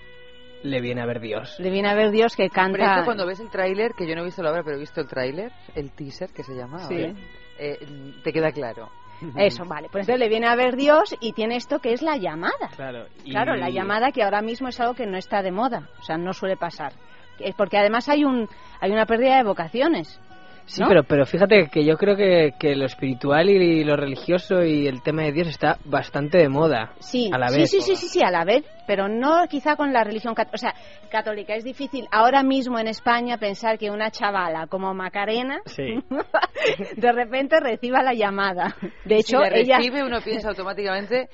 le 0.63 0.81
viene 0.81 1.03
a 1.03 1.07
ver 1.07 1.21
Dios. 1.21 1.57
Le 1.59 1.71
viene 1.71 1.89
a 1.91 1.95
ver 1.95 2.11
Dios 2.11 2.35
que 2.37 2.45
Pero 2.45 2.55
canta. 2.55 2.93
esto 2.95 3.05
cuando 3.05 3.27
ves 3.27 3.41
el 3.41 3.51
tráiler, 3.51 3.93
que 3.93 4.07
yo 4.07 4.15
no 4.15 4.23
he 4.23 4.25
visto 4.25 4.43
la 4.43 4.51
obra, 4.51 4.63
pero 4.63 4.77
he 4.77 4.81
visto 4.81 5.01
el 5.01 5.09
tráiler, 5.09 5.53
el 5.75 5.91
teaser 5.93 6.31
que 6.31 6.43
se 6.43 6.55
llama, 6.55 6.79
Sí. 6.89 6.95
ahora, 6.95 7.15
eh, 7.59 8.15
te 8.23 8.33
queda 8.33 8.51
claro. 8.53 8.89
Eso, 9.37 9.65
vale. 9.65 9.89
Pues 9.91 10.03
entonces 10.03 10.19
le 10.19 10.29
viene 10.29 10.49
a 10.49 10.57
ver 10.57 10.75
Dios 10.77 11.15
y 11.21 11.33
tiene 11.33 11.57
esto 11.57 11.79
que 11.79 11.93
es 11.93 12.03
la 12.03 12.17
llamada. 12.17 12.69
Claro. 12.75 13.07
y- 13.25 13.31
Claro, 13.31 13.55
la 13.57 13.71
llamada 13.71 14.11
que 14.11 14.23
ahora 14.23 14.43
mismo 14.43 14.69
es 14.69 14.81
algo 14.81 14.95
que 14.95 15.07
no 15.07 15.17
está 15.17 15.41
de 15.43 15.53
moda, 15.53 15.89
o 16.01 16.03
sea, 16.03 16.17
no 16.19 16.33
suele 16.33 16.57
pasar. 16.57 16.93
Es 17.39 17.55
porque 17.55 17.79
además 17.79 18.09
hay 18.09 18.25
un 18.25 18.49
hay 18.81 18.91
una 18.91 19.07
pérdida 19.07 19.37
de 19.37 19.45
vocaciones. 19.45 20.21
Sí, 20.67 20.81
¿no? 20.81 20.89
pero, 20.89 21.03
pero 21.05 21.27
fíjate 21.27 21.69
que 21.71 21.85
yo 21.85 21.97
creo 21.97 22.17
que, 22.17 22.53
que 22.59 22.75
lo 22.75 22.87
espiritual 22.87 23.51
y 23.51 23.85
lo 23.85 23.97
religioso 23.97 24.63
y 24.65 24.87
el 24.87 25.03
tema 25.03 25.23
de 25.23 25.33
Dios 25.33 25.49
está 25.49 25.79
bastante 25.85 26.39
de 26.39 26.49
moda. 26.49 26.93
Sí, 27.01 27.31
a 27.33 27.39
la 27.39 27.49
sí, 27.49 27.61
vez. 27.61 27.71
sí, 27.71 27.81
sí, 27.83 27.97
sí, 27.97 28.09
sí, 28.09 28.21
a 28.25 28.31
la 28.31 28.45
vez, 28.45 28.65
pero 28.87 29.07
no 29.09 29.47
quizá 29.49 29.77
con 29.77 29.93
la 29.93 30.05
religión 30.05 30.35
cat- 30.35 30.55
o 30.55 30.57
sea, 30.59 30.75
católica. 31.11 31.55
Es 31.55 31.65
difícil 31.65 32.07
ahora 32.11 32.43
mismo 32.43 32.79
en 32.79 32.89
España 32.89 33.37
pensar 33.39 33.79
que 33.79 33.91
una 33.91 34.11
chavala 34.11 34.67
como 34.67 34.95
Macarena 34.95 35.61
Sí. 35.67 36.03
de 36.97 37.13
repente 37.13 37.61
reciba 37.61 38.03
la 38.03 38.15
llamada. 38.15 38.75
De 39.05 39.17
hecho, 39.17 39.39
si 39.45 39.51
la 39.51 39.57
ella 39.59 39.77
recibe, 39.79 40.03
uno 40.03 40.21
piensa 40.23 40.49
automáticamente 40.49 41.29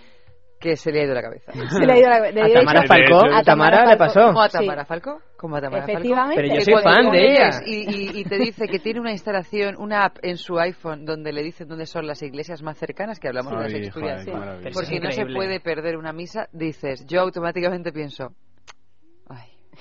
que 0.61 0.77
se 0.77 0.93
le 0.93 1.01
ha 1.01 1.05
ido 1.05 1.15
la 1.15 1.23
cabeza. 1.23 1.53
se 1.53 1.87
le 1.87 1.93
ha 1.93 1.99
ido 1.99 2.09
la 2.11 2.20
de 2.20 2.43
A 2.43 2.53
Tamara 2.61 2.82
Falcó, 2.87 3.24
a 3.35 3.43
Tamara 3.43 3.81
le 3.87 3.97
Falcó, 3.97 3.99
pasó. 3.99 4.20
¿Cómo 4.27 4.43
a 4.43 4.49
sí. 4.51 4.59
Tamara 4.59 4.85
Falco? 4.85 5.20
¿Cómo 5.39 5.57
a 5.57 5.61
Tamara 5.62 5.82
Falco? 5.87 5.93
Efectivamente. 5.93 6.43
Pero 6.43 6.55
yo 6.55 6.61
soy 6.61 6.82
fan 6.82 7.11
de 7.11 7.32
ella. 7.32 7.51
Y, 7.65 7.74
y- 7.74 8.20
y 8.20 8.24
te 8.24 8.37
dice 8.39 8.69
que 8.69 8.78
tiene 8.78 9.01
una 9.01 9.11
instalación, 9.11 9.74
una 9.78 10.05
app 10.05 10.19
en 10.23 10.37
su 10.37 10.59
iPhone 10.59 11.07
donde 11.07 11.32
le 11.32 11.43
dicen 11.43 11.66
dónde 11.66 11.87
son 11.87 12.07
las 12.07 12.23
iglesias 12.23 12.62
más 12.62 12.77
cercanas, 12.78 13.19
que 13.19 13.28
hablamos 13.28 13.53
de 13.53 13.70
las 13.70 13.89
Asturias. 13.89 14.24
Pero 14.27 14.70
porque 14.74 15.01
no 15.01 15.11
se 15.11 15.27
puede 15.27 15.61
perder 15.61 15.97
una 15.97 16.12
misa, 16.12 16.47
dices, 16.53 17.07
yo 17.07 17.20
automáticamente 17.23 17.91
pienso, 17.91 18.35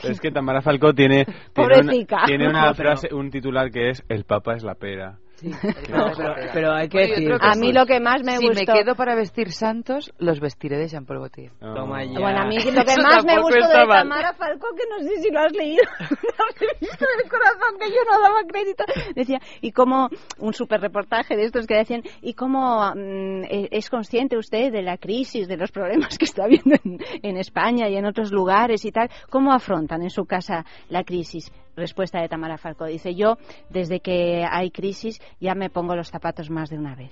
Pero 0.01 0.13
es 0.13 0.21
que 0.21 0.31
Tamara 0.31 0.61
Falcó 0.61 0.93
tiene 0.93 1.25
tiene 1.53 1.81
una, 1.81 2.25
tiene 2.25 2.73
frase 2.73 3.13
un 3.13 3.29
titular 3.29 3.69
que 3.69 3.89
es 3.89 4.01
el 4.07 4.23
Papa 4.23 4.53
es 4.53 4.63
la 4.63 4.75
pera 4.75 5.17
pero, 5.41 6.05
pero 6.53 6.73
hay 6.73 6.89
que 6.89 6.97
Bueno, 6.97 7.15
decir... 7.15 7.37
A 7.41 7.55
mí 7.55 7.71
lo 7.73 7.85
que 7.85 7.99
más 7.99 8.23
me 8.23 8.37
si 8.37 8.47
gustó- 8.47 8.73
me 8.73 8.79
quedo 8.83 8.95
para 8.95 9.15
vestir 9.15 9.51
santos, 9.51 10.11
los 10.19 10.39
vestiré 10.39 10.77
de 10.77 10.87
Jean 10.87 11.05
Paul 11.05 11.19
Gaultier. 11.19 11.51
Toma 11.59 12.03
ya. 12.03 12.19
Bueno, 12.19 12.39
a 12.41 12.45
mí 12.45 12.57
lo 12.57 12.63
que 12.85 13.01
más 13.01 13.25
me 13.25 13.39
gustó 13.41 13.67
de. 13.67 13.85
Tamara 13.87 14.33
Falcó, 14.33 14.67
que 14.75 14.83
no 14.89 14.99
sé 15.07 15.21
si 15.21 15.31
lo 15.31 15.39
has 15.39 15.51
leído, 15.53 15.83
la 15.99 16.45
revista 16.59 17.05
del 17.17 17.29
corazón, 17.29 17.79
que 17.79 17.89
yo 17.89 18.01
no 18.09 18.21
daba 18.21 18.41
crédito, 18.47 18.83
decía, 19.15 19.39
y 19.61 19.71
como 19.71 20.09
un 20.39 20.53
super 20.53 20.81
reportaje 20.81 21.35
de 21.35 21.45
estos 21.45 21.65
que 21.67 21.75
decían, 21.75 22.01
y 22.21 22.33
cómo 22.33 22.91
mm, 22.95 23.43
e- 23.49 23.67
es 23.71 23.89
consciente 23.89 24.37
usted 24.37 24.71
de 24.71 24.81
la 24.81 24.97
crisis, 24.97 25.47
de 25.47 25.57
los 25.57 25.71
problemas 25.71 26.17
que 26.17 26.25
está 26.25 26.45
habiendo 26.45 26.75
en, 26.83 26.97
en 27.23 27.37
España 27.37 27.87
y 27.89 27.95
en 27.97 28.05
otros 28.05 28.31
lugares 28.31 28.85
y 28.85 28.91
tal, 28.91 29.09
¿cómo 29.29 29.51
afrontan 29.53 30.01
en 30.03 30.09
su 30.09 30.25
casa 30.25 30.65
la 30.89 31.03
crisis? 31.03 31.51
Respuesta 31.75 32.19
de 32.21 32.27
Tamara 32.29 32.57
Falcó, 32.57 32.85
dice, 32.85 33.15
yo 33.15 33.37
desde 33.69 33.99
que 34.01 34.45
hay 34.49 34.71
crisis 34.71 35.19
ya 35.39 35.55
me 35.55 35.69
pongo 35.69 35.95
los 35.95 36.09
zapatos 36.09 36.49
más 36.49 36.69
de 36.69 36.77
una 36.77 36.95
vez. 36.95 37.11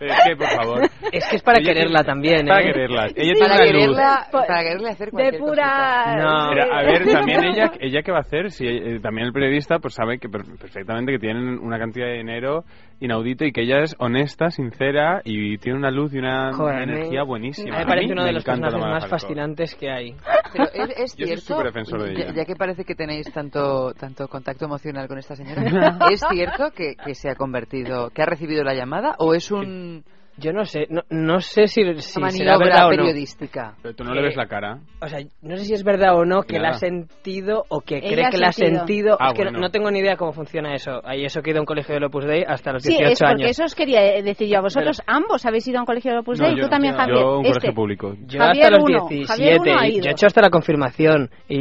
Es 0.00 0.16
que, 0.26 0.36
por 0.36 0.48
favor. 0.48 0.80
Es 1.12 1.26
que 1.28 1.36
es 1.36 1.42
para 1.42 1.58
Ella 1.60 1.72
quererla 1.72 1.98
tiene- 2.00 2.06
también, 2.06 2.46
Para 2.46 2.60
¿eh? 2.62 2.64
quererla. 2.64 3.04
Ella 3.06 3.12
Sí, 3.14 3.32
tiene 3.34 3.48
para 3.48 3.64
quererla, 3.64 4.26
para 4.32 4.62
quererle 4.62 4.88
hacer 4.88 5.06
de 5.06 5.12
cualquier 5.12 5.40
pura... 5.40 6.16
No. 6.16 6.50
Pero, 6.50 6.74
a 6.74 6.82
ver, 6.82 7.12
también 7.12 7.44
ella, 7.44 7.70
ella 7.80 8.02
qué 8.02 8.10
va 8.12 8.18
a 8.18 8.22
hacer 8.22 8.50
si 8.50 8.66
eh, 8.66 8.98
también 9.00 9.26
el 9.28 9.32
periodista 9.32 9.78
pues 9.78 9.94
sabe 9.94 10.18
que 10.18 10.28
per- 10.28 10.44
perfectamente 10.58 11.12
que 11.12 11.18
tienen 11.18 11.58
una 11.58 11.78
cantidad 11.78 12.06
de 12.06 12.14
dinero 12.14 12.64
inaudito 13.02 13.44
y 13.44 13.52
que 13.52 13.62
ella 13.62 13.80
es 13.80 13.94
honesta, 13.98 14.50
sincera 14.50 15.20
y 15.24 15.58
tiene 15.58 15.78
una 15.78 15.90
luz 15.90 16.14
y 16.14 16.18
una, 16.18 16.52
Joder, 16.52 16.82
energía 16.82 17.22
buenísima. 17.24 17.78
Me 17.78 17.86
parece 17.86 18.12
uno 18.12 18.22
de 18.22 18.28
me 18.28 18.32
los 18.34 18.44
encanta 18.44 18.68
personajes 18.68 19.02
más 19.02 19.10
fascinantes 19.10 19.74
que 19.74 19.90
hay. 19.90 20.14
Pero 20.52 20.64
es, 20.72 20.90
es 20.96 21.16
Yo 21.16 21.26
soy 21.26 21.26
cierto, 21.26 21.42
súper 21.42 21.66
defensor 21.66 22.02
de 22.02 22.14
ya, 22.14 22.24
ella. 22.24 22.34
ya 22.34 22.44
que 22.44 22.54
parece 22.56 22.84
que 22.84 22.94
tenéis 22.94 23.30
tanto 23.32 23.92
tanto 23.94 24.28
contacto 24.28 24.64
emocional 24.66 25.08
con 25.08 25.18
esta 25.18 25.34
señora, 25.34 25.62
¿es 26.10 26.22
cierto 26.30 26.70
que, 26.70 26.94
que 26.94 27.14
se 27.14 27.28
ha 27.30 27.34
convertido, 27.34 28.10
que 28.10 28.22
ha 28.22 28.26
recibido 28.26 28.62
la 28.62 28.74
llamada 28.74 29.16
o 29.18 29.34
es 29.34 29.50
un 29.50 30.04
Yo 30.38 30.50
no 30.52 30.64
sé, 30.64 30.86
no, 30.88 31.02
no 31.10 31.40
sé 31.40 31.66
si, 31.66 31.82
si 32.00 32.20
será 32.30 32.56
verdad 32.56 32.86
o 32.86 32.90
no. 32.90 32.96
periodística? 32.96 33.74
Pero 33.82 33.94
tú 33.94 34.02
no 34.02 34.14
le 34.14 34.22
ves 34.22 34.34
la 34.34 34.46
cara. 34.46 34.78
O 35.02 35.06
sea, 35.06 35.20
no 35.42 35.56
sé 35.58 35.64
si 35.66 35.74
es 35.74 35.84
verdad 35.84 36.16
o 36.16 36.24
no 36.24 36.42
que 36.42 36.54
la 36.54 36.70
Nada. 36.70 36.76
ha 36.76 36.78
sentido 36.78 37.64
o 37.68 37.80
que 37.82 37.98
Ella 37.98 38.08
cree 38.08 38.30
que 38.30 38.38
la 38.38 38.48
ha 38.48 38.52
sentido. 38.52 39.18
Ah, 39.20 39.28
es 39.28 39.34
que 39.34 39.44
no- 39.44 39.50
bueno. 39.50 39.66
no, 39.66 39.70
tengo 39.70 39.90
ni 39.90 39.98
idea 39.98 40.16
cómo 40.16 40.32
funciona 40.32 40.74
eso. 40.74 41.02
Ahí 41.04 41.24
eso 41.26 41.42
que 41.42 41.50
he 41.50 41.52
ido 41.52 41.58
a 41.58 41.62
un 41.62 41.66
colegio 41.66 41.94
del 41.94 42.04
Opus 42.04 42.24
Dei 42.24 42.44
hasta 42.46 42.72
los 42.72 42.82
Sí, 42.82 42.88
18 42.96 43.12
es 43.12 43.18
porque 43.20 43.32
años. 43.44 43.50
eso 43.50 43.64
os 43.64 43.74
quería 43.74 44.00
decir 44.22 44.48
yo 44.48 44.58
a 44.58 44.62
vosotros. 44.62 45.02
Ambos 45.06 45.44
habéis 45.44 45.68
ido 45.68 45.78
a 45.78 45.82
un 45.82 45.86
colegio 45.86 46.12
de 46.12 46.18
Opus 46.20 46.38
No, 46.40 46.46
Dei, 46.46 46.54
yo 46.56 46.60
tú 46.62 46.66
no. 46.66 46.70
también, 46.70 46.94
Javier. 46.96 47.18
Yo 47.18 47.38
un 47.38 47.44
Este. 47.46 47.52
colegio 47.52 47.74
público. 47.74 48.16
Yo 48.26 48.38
Javier 48.38 48.64
hasta 48.64 48.76
los 48.78 48.84
uno, 48.84 49.06
17, 49.10 49.26
Javier 49.26 49.60
uno 49.60 49.78
ha 49.78 49.86
y 49.86 49.92
ido. 49.96 50.04
yo 50.04 50.08
he 50.08 50.12
hecho 50.12 50.26
hasta 50.26 50.40
la 50.40 50.50
confirmación 50.50 51.30
y, 51.46 51.60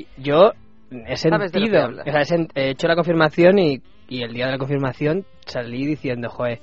y 0.00 0.06
yo 0.16 0.52
he 0.90 1.16
sentido, 1.16 1.88
o 1.88 2.24
sea, 2.24 2.38
he 2.54 2.70
hecho 2.70 2.88
la 2.88 2.94
confirmación 2.94 3.58
y, 3.58 3.82
y 4.08 4.22
el 4.22 4.32
día 4.32 4.46
de 4.46 4.52
la 4.52 4.58
confirmación 4.58 5.24
salí 5.44 5.84
diciendo, 5.84 6.30
joder, 6.30 6.60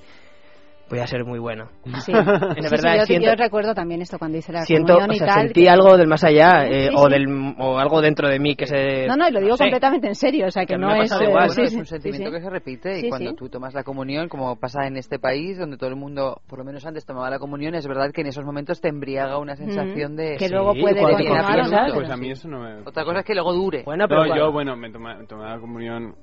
voy 0.94 1.02
a 1.02 1.08
ser 1.08 1.26
muy 1.26 1.40
bueno. 1.40 1.70
Sí, 2.06 2.12
En 2.14 2.64
Sí, 2.64 2.70
verdad, 2.70 2.94
sí, 2.94 3.00
yo, 3.00 3.06
siento- 3.06 3.28
yo 3.30 3.36
recuerdo 3.36 3.74
también 3.74 4.02
esto 4.02 4.20
cuando 4.20 4.38
hice 4.38 4.52
la 4.54 4.62
Siento, 4.62 4.94
comunión 4.94 5.10
o 5.10 5.14
y 5.14 5.18
sea, 5.18 5.28
tal. 5.28 5.42
sentí 5.48 5.64
que- 5.64 5.70
algo 5.70 5.98
del 5.98 6.08
más 6.08 6.24
allá 6.24 6.66
eh, 6.68 6.90
Sí, 6.90 6.96
o, 6.96 7.06
sí. 7.08 7.12
del, 7.14 7.56
o 7.60 7.80
algo 7.80 8.02
dentro 8.02 8.30
de 8.30 8.40
mí 8.40 8.56
que 8.56 8.68
se... 8.68 9.08
No, 9.08 9.16
no, 9.18 9.28
y 9.28 9.32
lo 9.32 9.40
digo 9.42 9.58
sé. 9.58 9.64
completamente 9.64 10.08
en 10.08 10.16
serio, 10.16 10.48
o 10.48 10.52
sea, 10.52 10.66
que, 10.66 10.76
Que 10.76 10.80
no 10.80 10.88
me 10.88 10.94
ha 10.94 10.98
es... 10.98 11.10
pasado 11.10 11.22
eh, 11.24 11.30
igual. 11.30 11.48
Bueno, 11.48 11.64
es 11.64 11.74
un 11.76 11.86
sentimiento 11.86 12.30
sí, 12.30 12.32
sí. 12.32 12.38
que 12.38 12.44
se 12.44 12.50
repite 12.50 12.96
Sí, 13.00 13.06
y 13.08 13.10
cuando 13.10 13.30
sí. 13.32 13.36
tú 13.36 13.50
tomas 13.50 13.74
la 13.74 13.84
comunión, 13.84 14.30
como 14.30 14.56
pasa 14.60 14.86
en 14.86 14.98
este 14.98 15.18
país, 15.20 15.58
donde 15.58 15.78
todo 15.78 15.90
el 15.90 15.96
mundo, 15.96 16.42
por 16.48 16.60
lo 16.60 16.66
menos 16.66 16.86
antes, 16.86 17.06
tomaba 17.06 17.30
la 17.30 17.40
comunión, 17.40 17.74
es 17.76 17.88
verdad 17.88 18.12
que 18.14 18.22
en 18.22 18.28
esos 18.28 18.46
momentos 18.46 18.80
te 18.82 18.90
embriaga 18.90 19.40
una 19.40 19.56
sensación 19.56 20.16
de... 20.16 20.36
Que 20.38 20.50
luego 20.50 20.74
puede 20.80 21.02
continuar 21.02 21.60
o 21.60 21.64
no. 21.68 21.94
Pues 21.96 22.10
a 22.12 22.18
mí 22.18 22.30
eso 22.32 22.48
no 22.48 22.60
me... 22.62 22.82
Otra 22.86 23.04
cosa 23.04 23.20
es 23.20 23.26
que 23.26 23.34
luego 23.34 23.54
dure. 23.54 23.84
Bueno, 23.84 24.06
pero 24.08 24.26
No, 24.26 24.36
yo, 24.36 24.52
bueno, 24.52 24.76
me 24.76 24.92
tomé, 24.92 25.26
tomé 25.28 25.44
la 25.46 25.60
comunión. 25.60 26.16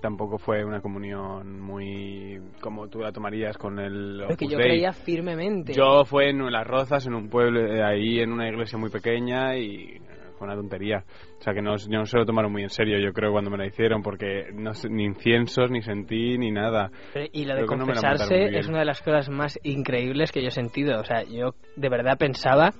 Tampoco 0.00 0.38
fue 0.38 0.64
una 0.64 0.80
comunión 0.80 1.60
muy 1.60 2.40
como 2.60 2.88
tú 2.88 3.00
la 3.00 3.12
tomarías 3.12 3.56
con 3.58 3.78
el 3.78 4.22
Pero 4.26 4.36
que 4.36 4.46
yo 4.46 4.56
Dei. 4.56 4.68
creía 4.68 4.92
firmemente. 4.92 5.72
Yo 5.72 6.04
fue 6.04 6.30
en 6.30 6.50
Las 6.50 6.66
Rozas, 6.66 7.06
en 7.06 7.14
un 7.14 7.28
pueblo, 7.28 7.60
eh, 7.60 7.82
ahí 7.82 8.20
en 8.20 8.32
una 8.32 8.48
iglesia 8.48 8.78
muy 8.78 8.90
pequeña 8.90 9.56
y 9.56 9.96
eh, 9.96 10.00
fue 10.38 10.46
una 10.46 10.56
tontería. 10.56 11.04
O 11.38 11.42
sea 11.42 11.52
que 11.52 11.62
no, 11.62 11.76
yo 11.76 11.98
no 11.98 12.06
se 12.06 12.16
lo 12.16 12.24
tomaron 12.24 12.52
muy 12.52 12.62
en 12.62 12.70
serio, 12.70 12.98
yo 12.98 13.12
creo, 13.12 13.32
cuando 13.32 13.50
me 13.50 13.58
la 13.58 13.66
hicieron, 13.66 14.02
porque 14.02 14.46
no 14.54 14.70
ni 14.88 15.04
inciensos, 15.04 15.70
ni 15.70 15.82
sentí, 15.82 16.38
ni 16.38 16.50
nada. 16.50 16.90
Y 17.32 17.44
lo 17.44 17.54
de 17.54 17.64
Creo 17.64 17.78
no 17.78 17.86
confesarse 17.86 18.56
es 18.56 18.68
una 18.68 18.80
de 18.80 18.84
las 18.84 19.02
cosas 19.02 19.28
más 19.28 19.58
increíbles 19.62 20.32
que 20.32 20.42
yo 20.42 20.48
he 20.48 20.52
sentido. 20.52 21.00
O 21.00 21.04
sea, 21.04 21.24
yo 21.24 21.54
de 21.76 21.88
verdad 21.88 22.16
pensaba 22.18 22.72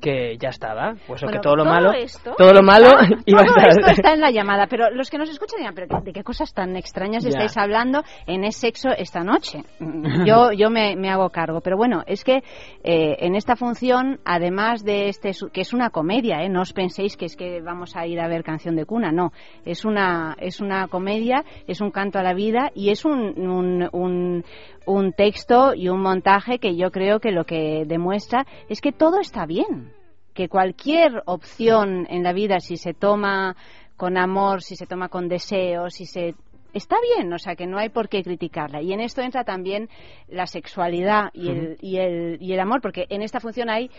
que 0.00 0.36
ya 0.38 0.50
estaba. 0.50 0.94
Pues 1.06 1.22
Bueno, 1.22 1.36
que 1.38 1.42
todo 1.42 1.56
lo 1.56 1.64
malo. 1.64 1.92
esto 1.92 2.34
todo 2.36 2.52
lo 2.52 2.62
malo 2.62 2.86
está- 2.86 3.22
iba 3.26 3.40
a 3.40 3.44
todo 3.44 3.56
estar. 3.56 3.68
esto 3.70 3.90
está 3.92 4.12
en 4.14 4.20
la 4.20 4.30
llamada, 4.30 4.66
pero 4.66 4.90
los 4.90 5.10
que 5.10 5.18
nos 5.18 5.28
escuchan 5.30 5.58
dirán, 5.60 5.74
pero 5.74 6.00
¿de 6.00 6.12
qué 6.12 6.22
cosas 6.22 6.52
tan 6.54 6.76
extrañas 6.76 7.22
Ya. 7.24 7.30
estáis 7.30 7.56
hablando 7.56 8.02
en 8.26 8.44
Es 8.44 8.56
Sexo 8.56 8.90
esta 8.90 9.22
noche? 9.24 9.62
Yo, 10.26 10.52
yo 10.52 10.70
me, 10.70 10.96
me 10.96 11.10
hago 11.10 11.30
cargo, 11.30 11.60
pero 11.60 11.76
bueno, 11.76 12.02
es 12.06 12.24
que 12.24 12.42
eh, 12.84 13.16
en 13.20 13.34
esta 13.34 13.56
función, 13.56 14.20
además 14.24 14.84
de 14.84 15.08
este, 15.08 15.30
que 15.52 15.60
es 15.60 15.72
una 15.72 15.90
comedia, 15.90 16.42
¿eh? 16.42 16.48
no 16.48 16.62
os 16.62 16.72
penséis 16.72 17.16
que 17.16 17.26
es 17.26 17.36
que 17.36 17.60
vamos 17.60 17.96
a 17.96 18.06
ir 18.06 18.20
a 18.20 18.28
ver 18.28 18.42
Canción 18.44 18.76
de 18.76 18.84
Cuna, 18.86 19.12
no, 19.12 19.32
es 19.64 19.84
una, 19.84 20.36
es 20.40 20.60
una 20.60 20.88
comedia, 20.88 21.44
es 21.66 21.80
un 21.80 21.90
canto 21.90 22.18
a 22.18 22.22
la 22.22 22.34
vida 22.34 22.70
y 22.74 22.90
es 22.90 23.04
un, 23.04 23.38
un, 23.38 23.88
un, 23.92 24.44
un 24.86 25.12
texto 25.12 25.74
y 25.74 25.88
un 25.88 26.00
montaje 26.00 26.58
que 26.58 26.76
yo 26.76 26.90
creo 26.90 27.20
que 27.20 27.30
lo 27.32 27.44
que 27.44 27.84
demuestra 27.86 28.46
es 28.68 28.80
que 28.80 28.92
todo 28.92 29.20
está 29.20 29.46
bien 29.46 29.92
que 30.36 30.48
cualquier 30.48 31.22
opción 31.26 32.06
en 32.08 32.22
la 32.22 32.32
vida, 32.32 32.60
si 32.60 32.76
se 32.76 32.94
toma 32.94 33.56
con 33.96 34.16
amor, 34.18 34.62
si 34.62 34.76
se 34.76 34.86
toma 34.86 35.08
con 35.08 35.26
deseo, 35.28 35.90
si 35.90 36.06
se 36.06 36.34
está 36.72 36.96
bien, 37.16 37.32
o 37.32 37.38
sea 37.38 37.56
que 37.56 37.66
no 37.66 37.78
hay 37.78 37.88
por 37.88 38.08
qué 38.10 38.22
criticarla. 38.22 38.82
Y 38.82 38.92
en 38.92 39.00
esto 39.00 39.22
entra 39.22 39.42
también 39.44 39.88
la 40.28 40.46
sexualidad 40.46 41.30
y 41.32 41.48
el, 41.48 41.76
y 41.80 41.96
el, 41.96 42.36
y 42.40 42.52
el 42.52 42.60
amor, 42.60 42.80
porque 42.82 43.06
en 43.08 43.22
esta 43.22 43.40
función 43.40 43.70
hay 43.70 43.90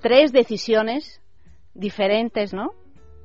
tres 0.00 0.32
decisiones 0.32 1.20
diferentes, 1.74 2.54
¿no? 2.54 2.70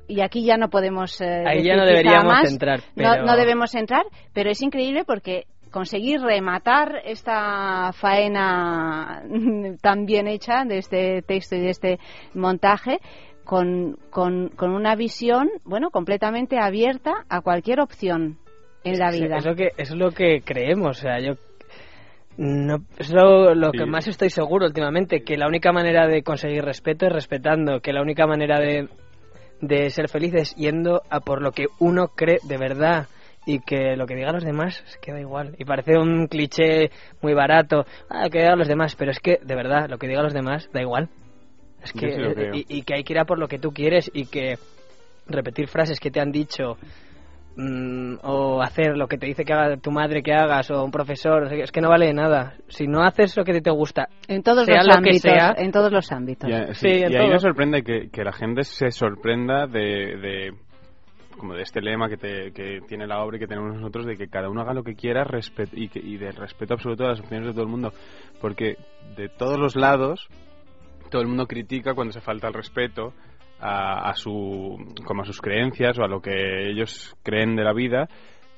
Y 0.08 0.20
aquí 0.20 0.44
ya 0.44 0.56
no 0.56 0.68
podemos. 0.70 1.20
eh, 1.20 1.44
Ahí 1.46 1.62
ya 1.64 1.76
no 1.76 1.84
deberíamos 1.84 2.24
más. 2.26 2.52
entrar, 2.52 2.80
No, 2.94 3.22
no 3.24 3.36
debemos 3.36 3.74
entrar, 3.74 4.04
pero 4.32 4.50
es 4.50 4.60
increíble 4.62 5.04
porque 5.04 5.46
conseguir 5.70 6.20
rematar 6.20 7.02
esta 7.04 7.92
faena 7.92 9.22
tan 9.82 10.06
bien 10.06 10.26
hecha 10.28 10.64
de 10.64 10.78
este 10.78 11.22
texto 11.22 11.56
y 11.56 11.60
de 11.60 11.70
este 11.70 11.98
montaje 12.34 12.98
con, 13.44 13.96
con, 14.10 14.48
con 14.50 14.70
una 14.72 14.96
visión, 14.96 15.48
bueno, 15.64 15.90
completamente 15.90 16.58
abierta 16.58 17.12
a 17.28 17.40
cualquier 17.42 17.80
opción 17.80 18.38
en 18.84 18.98
la 18.98 19.10
Es- 19.10 19.20
vida. 19.20 19.36
Es 19.38 19.44
lo 19.46 19.54
que, 19.54 19.68
es 19.76 19.90
lo 19.94 20.10
que 20.10 20.40
creemos. 20.44 20.98
O 20.98 21.00
sea, 21.00 21.18
yo. 21.20 21.34
No, 22.38 22.78
es 22.98 23.10
lo, 23.12 23.54
lo 23.54 23.70
Sí. 23.70 23.78
que 23.78 23.86
más 23.86 24.06
estoy 24.08 24.28
seguro 24.30 24.66
últimamente, 24.66 25.22
que 25.22 25.38
la 25.38 25.46
única 25.48 25.72
manera 25.72 26.06
de 26.06 26.22
conseguir 26.22 26.64
respeto 26.64 27.06
es 27.06 27.12
respetando, 27.12 27.80
que 27.80 27.94
la 27.94 28.02
única 28.02 28.26
manera 28.26 28.60
de, 28.60 28.88
de 29.62 29.88
ser 29.90 30.08
feliz 30.10 30.34
es 30.34 30.54
yendo 30.56 31.00
a 31.08 31.20
por 31.20 31.40
lo 31.40 31.52
que 31.52 31.66
uno 31.78 32.08
cree 32.08 32.38
de 32.42 32.58
verdad 32.58 33.06
y 33.46 33.60
que 33.60 33.96
lo 33.96 34.06
que 34.06 34.16
digan 34.16 34.34
los 34.34 34.44
demás 34.44 34.82
se 34.86 34.98
queda 35.00 35.20
igual. 35.20 35.54
Y 35.58 35.64
parece 35.64 35.96
un 35.96 36.26
cliché 36.26 36.90
muy 37.22 37.32
barato, 37.32 37.86
ah, 38.10 38.28
que 38.28 38.40
digan 38.40 38.58
los 38.58 38.68
demás, 38.68 38.96
pero 38.96 39.12
es 39.12 39.20
que 39.20 39.38
de 39.42 39.54
verdad 39.54 39.88
lo 39.88 39.98
que 39.98 40.08
digan 40.08 40.24
los 40.24 40.34
demás 40.34 40.68
da 40.72 40.80
igual. 40.82 41.08
Es 41.82 41.92
que, 41.92 42.10
sí 42.10 42.16
creo. 42.16 42.54
y, 42.54 42.66
y 42.68 42.82
que 42.82 42.94
hay 42.94 43.04
que 43.04 43.12
ir 43.12 43.18
a 43.20 43.24
por 43.24 43.38
lo 43.38 43.46
que 43.48 43.58
tú 43.60 43.70
quieres 43.72 44.10
y 44.12 44.26
que 44.26 44.56
repetir 45.28 45.68
frases 45.68 46.00
que 46.00 46.10
te 46.10 46.20
han 46.20 46.32
dicho 46.32 46.76
mm, 47.56 48.16
o 48.22 48.60
hacer 48.62 48.96
lo 48.96 49.06
que 49.06 49.18
te 49.18 49.26
dice 49.26 49.44
que 49.44 49.52
haga 49.52 49.76
tu 49.76 49.90
madre 49.90 50.22
que 50.22 50.32
hagas 50.32 50.70
o 50.70 50.84
un 50.84 50.90
profesor, 50.90 51.44
o 51.44 51.48
sea, 51.48 51.58
es 51.62 51.70
que 51.72 51.80
no 51.80 51.88
vale 51.88 52.06
de 52.06 52.14
nada. 52.14 52.54
Si 52.68 52.86
no 52.86 53.02
haces 53.04 53.36
lo 53.36 53.44
que 53.44 53.60
te 53.60 53.70
gusta, 53.70 54.08
en 54.28 54.42
todos 54.42 54.64
sea 54.64 54.78
los 54.78 54.86
lo 54.86 54.92
que 55.02 55.10
ámbitos, 55.10 55.20
sea, 55.22 55.54
en 55.56 55.70
todos 55.72 55.92
los 55.92 56.10
ámbitos. 56.12 56.50
Ya, 56.50 56.74
Sí, 56.74 56.88
y 56.88 57.04
a 57.04 57.08
mí 57.08 57.16
todo. 57.16 57.28
me 57.28 57.38
sorprende 57.38 57.82
que, 57.82 58.08
que 58.10 58.24
la 58.24 58.32
gente 58.32 58.64
se 58.64 58.90
sorprenda 58.90 59.66
de, 59.66 59.80
de- 59.80 60.52
como 61.38 61.54
de 61.54 61.62
este 61.62 61.80
lema 61.80 62.08
que, 62.08 62.16
te- 62.16 62.52
que 62.52 62.80
tiene 62.88 63.06
la 63.06 63.22
obra 63.22 63.36
y 63.36 63.40
que 63.40 63.46
tenemos 63.46 63.74
nosotros 63.74 64.06
de 64.06 64.16
que 64.16 64.28
cada 64.28 64.48
uno 64.48 64.60
haga 64.62 64.74
lo 64.74 64.82
que 64.82 64.94
quiera 64.94 65.24
respet- 65.24 65.70
y, 65.72 65.88
que, 65.88 65.98
y 65.98 66.16
del 66.16 66.34
respeto 66.34 66.74
absoluto 66.74 67.04
a 67.04 67.08
las 67.08 67.20
opiniones 67.20 67.48
de 67.48 67.52
todo 67.54 67.64
el 67.64 67.70
mundo. 67.70 67.92
Porque 68.40 68.76
de 69.16 69.28
todos 69.28 69.58
los 69.58 69.76
lados 69.76 70.26
todo 71.10 71.22
el 71.22 71.28
mundo 71.28 71.46
critica 71.46 71.94
cuando 71.94 72.12
se 72.12 72.20
falta 72.20 72.48
el 72.48 72.54
respeto 72.54 73.12
a, 73.60 74.08
a 74.10 74.14
su 74.14 74.76
como 75.06 75.22
a 75.22 75.24
sus 75.24 75.40
creencias 75.40 75.98
o 75.98 76.02
a 76.04 76.08
lo 76.08 76.20
que 76.20 76.68
ellos 76.70 77.16
creen 77.22 77.54
de 77.56 77.62
la 77.64 77.72
vida 77.72 78.08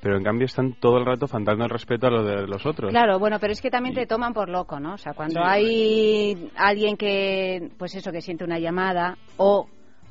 pero 0.01 0.17
en 0.17 0.23
cambio 0.23 0.47
están 0.47 0.75
todo 0.75 0.99
el 0.99 1.05
rato 1.07 1.27
faltando 1.27 1.65
el 1.65 1.71
respeto 1.71 2.07
a 2.07 2.11
lo 2.11 2.23
de 2.23 2.47
los 2.47 2.65
otros. 2.65 2.91
Claro, 2.93 3.19
bueno, 3.19 3.39
pero 3.41 3.53
es 3.53 3.61
que 3.61 3.69
también 3.69 3.97
te 3.97 4.07
toman 4.07 4.33
por 4.33 4.49
loco, 4.49 4.79
¿no? 4.79 4.95
O 4.95 4.97
sea, 4.97 5.13
cuando 5.13 5.41
Sí, 5.41 5.47
hay 5.49 6.51
alguien 6.57 6.97
que, 6.97 7.69
pues 7.77 7.97
eso, 7.97 8.13
que 8.13 8.21
siente 8.21 8.45
una 8.45 8.61
llamada 8.61 9.19
o, 9.39 9.69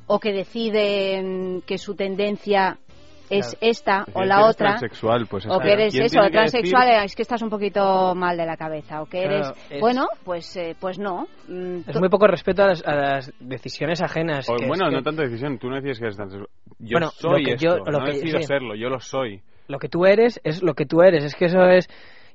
o 0.08 0.18
que 0.18 0.32
decide 0.32 1.22
mm, 1.22 1.60
que 1.66 1.78
su 1.78 1.94
tendencia 1.94 2.78
es 3.30 3.44
Claro. 3.50 3.58
esta 3.60 4.04
Si 4.06 4.10
o 4.14 4.18
eres 4.20 4.28
la 4.30 4.46
otra, 4.46 4.68
transexual, 4.70 5.26
pues 5.26 5.44
o 5.46 5.58
que 5.60 5.70
eres 5.72 5.92
¿Quién 5.92 6.04
eso, 6.06 6.12
tiene 6.14 6.28
que 6.28 6.32
transexual, 6.32 6.86
decir? 6.88 7.04
es 7.04 7.14
que 7.14 7.22
estás 7.22 7.42
un 7.42 7.50
poquito 7.50 8.14
mal 8.14 8.38
de 8.38 8.46
la 8.46 8.56
cabeza, 8.56 9.02
o 9.02 9.06
que 9.06 9.20
Claro, 9.24 9.34
eres, 9.36 9.52
es- 9.68 9.80
bueno, 9.82 10.06
pues, 10.24 10.56
eh, 10.56 10.74
pues 10.80 10.98
no. 10.98 11.28
Mm, 11.46 11.80
es 11.86 12.00
muy 12.00 12.08
poco 12.08 12.26
respeto 12.26 12.62
a 12.62 12.68
las, 12.68 12.82
a 12.86 12.94
las 12.94 13.32
decisiones 13.38 14.00
ajenas. 14.00 14.48
O, 14.48 14.56
que 14.56 14.62
es 14.64 14.68
bueno, 14.68 14.86
que- 14.88 14.96
no 14.96 15.02
tanto 15.02 15.20
decisión, 15.20 15.58
tú 15.58 15.68
no 15.68 15.76
decías 15.76 15.98
que 15.98 16.04
eres 16.06 16.16
transexual. 16.16 16.48
Yo 16.78 16.88
Bueno, 16.92 17.10
soy 17.10 17.42
lo 17.42 17.46
que 17.46 17.54
esto, 17.54 17.64
yo- 17.66 17.84
lo 17.84 17.98
no 17.98 18.04
que- 18.06 18.12
decido 18.12 18.38
sí. 18.38 18.44
serlo, 18.44 18.74
yo 18.74 18.88
lo 18.88 18.98
soy. 19.00 19.42
lo 19.68 19.78
que 19.78 19.90
tú 19.90 20.06
eres 20.06 20.40
es 20.44 20.62
lo 20.62 20.72
que 20.72 20.86
tú 20.86 21.02
eres. 21.02 21.22
Es 21.24 21.34
que 21.34 21.44
eso 21.44 21.60
es. 21.68 21.86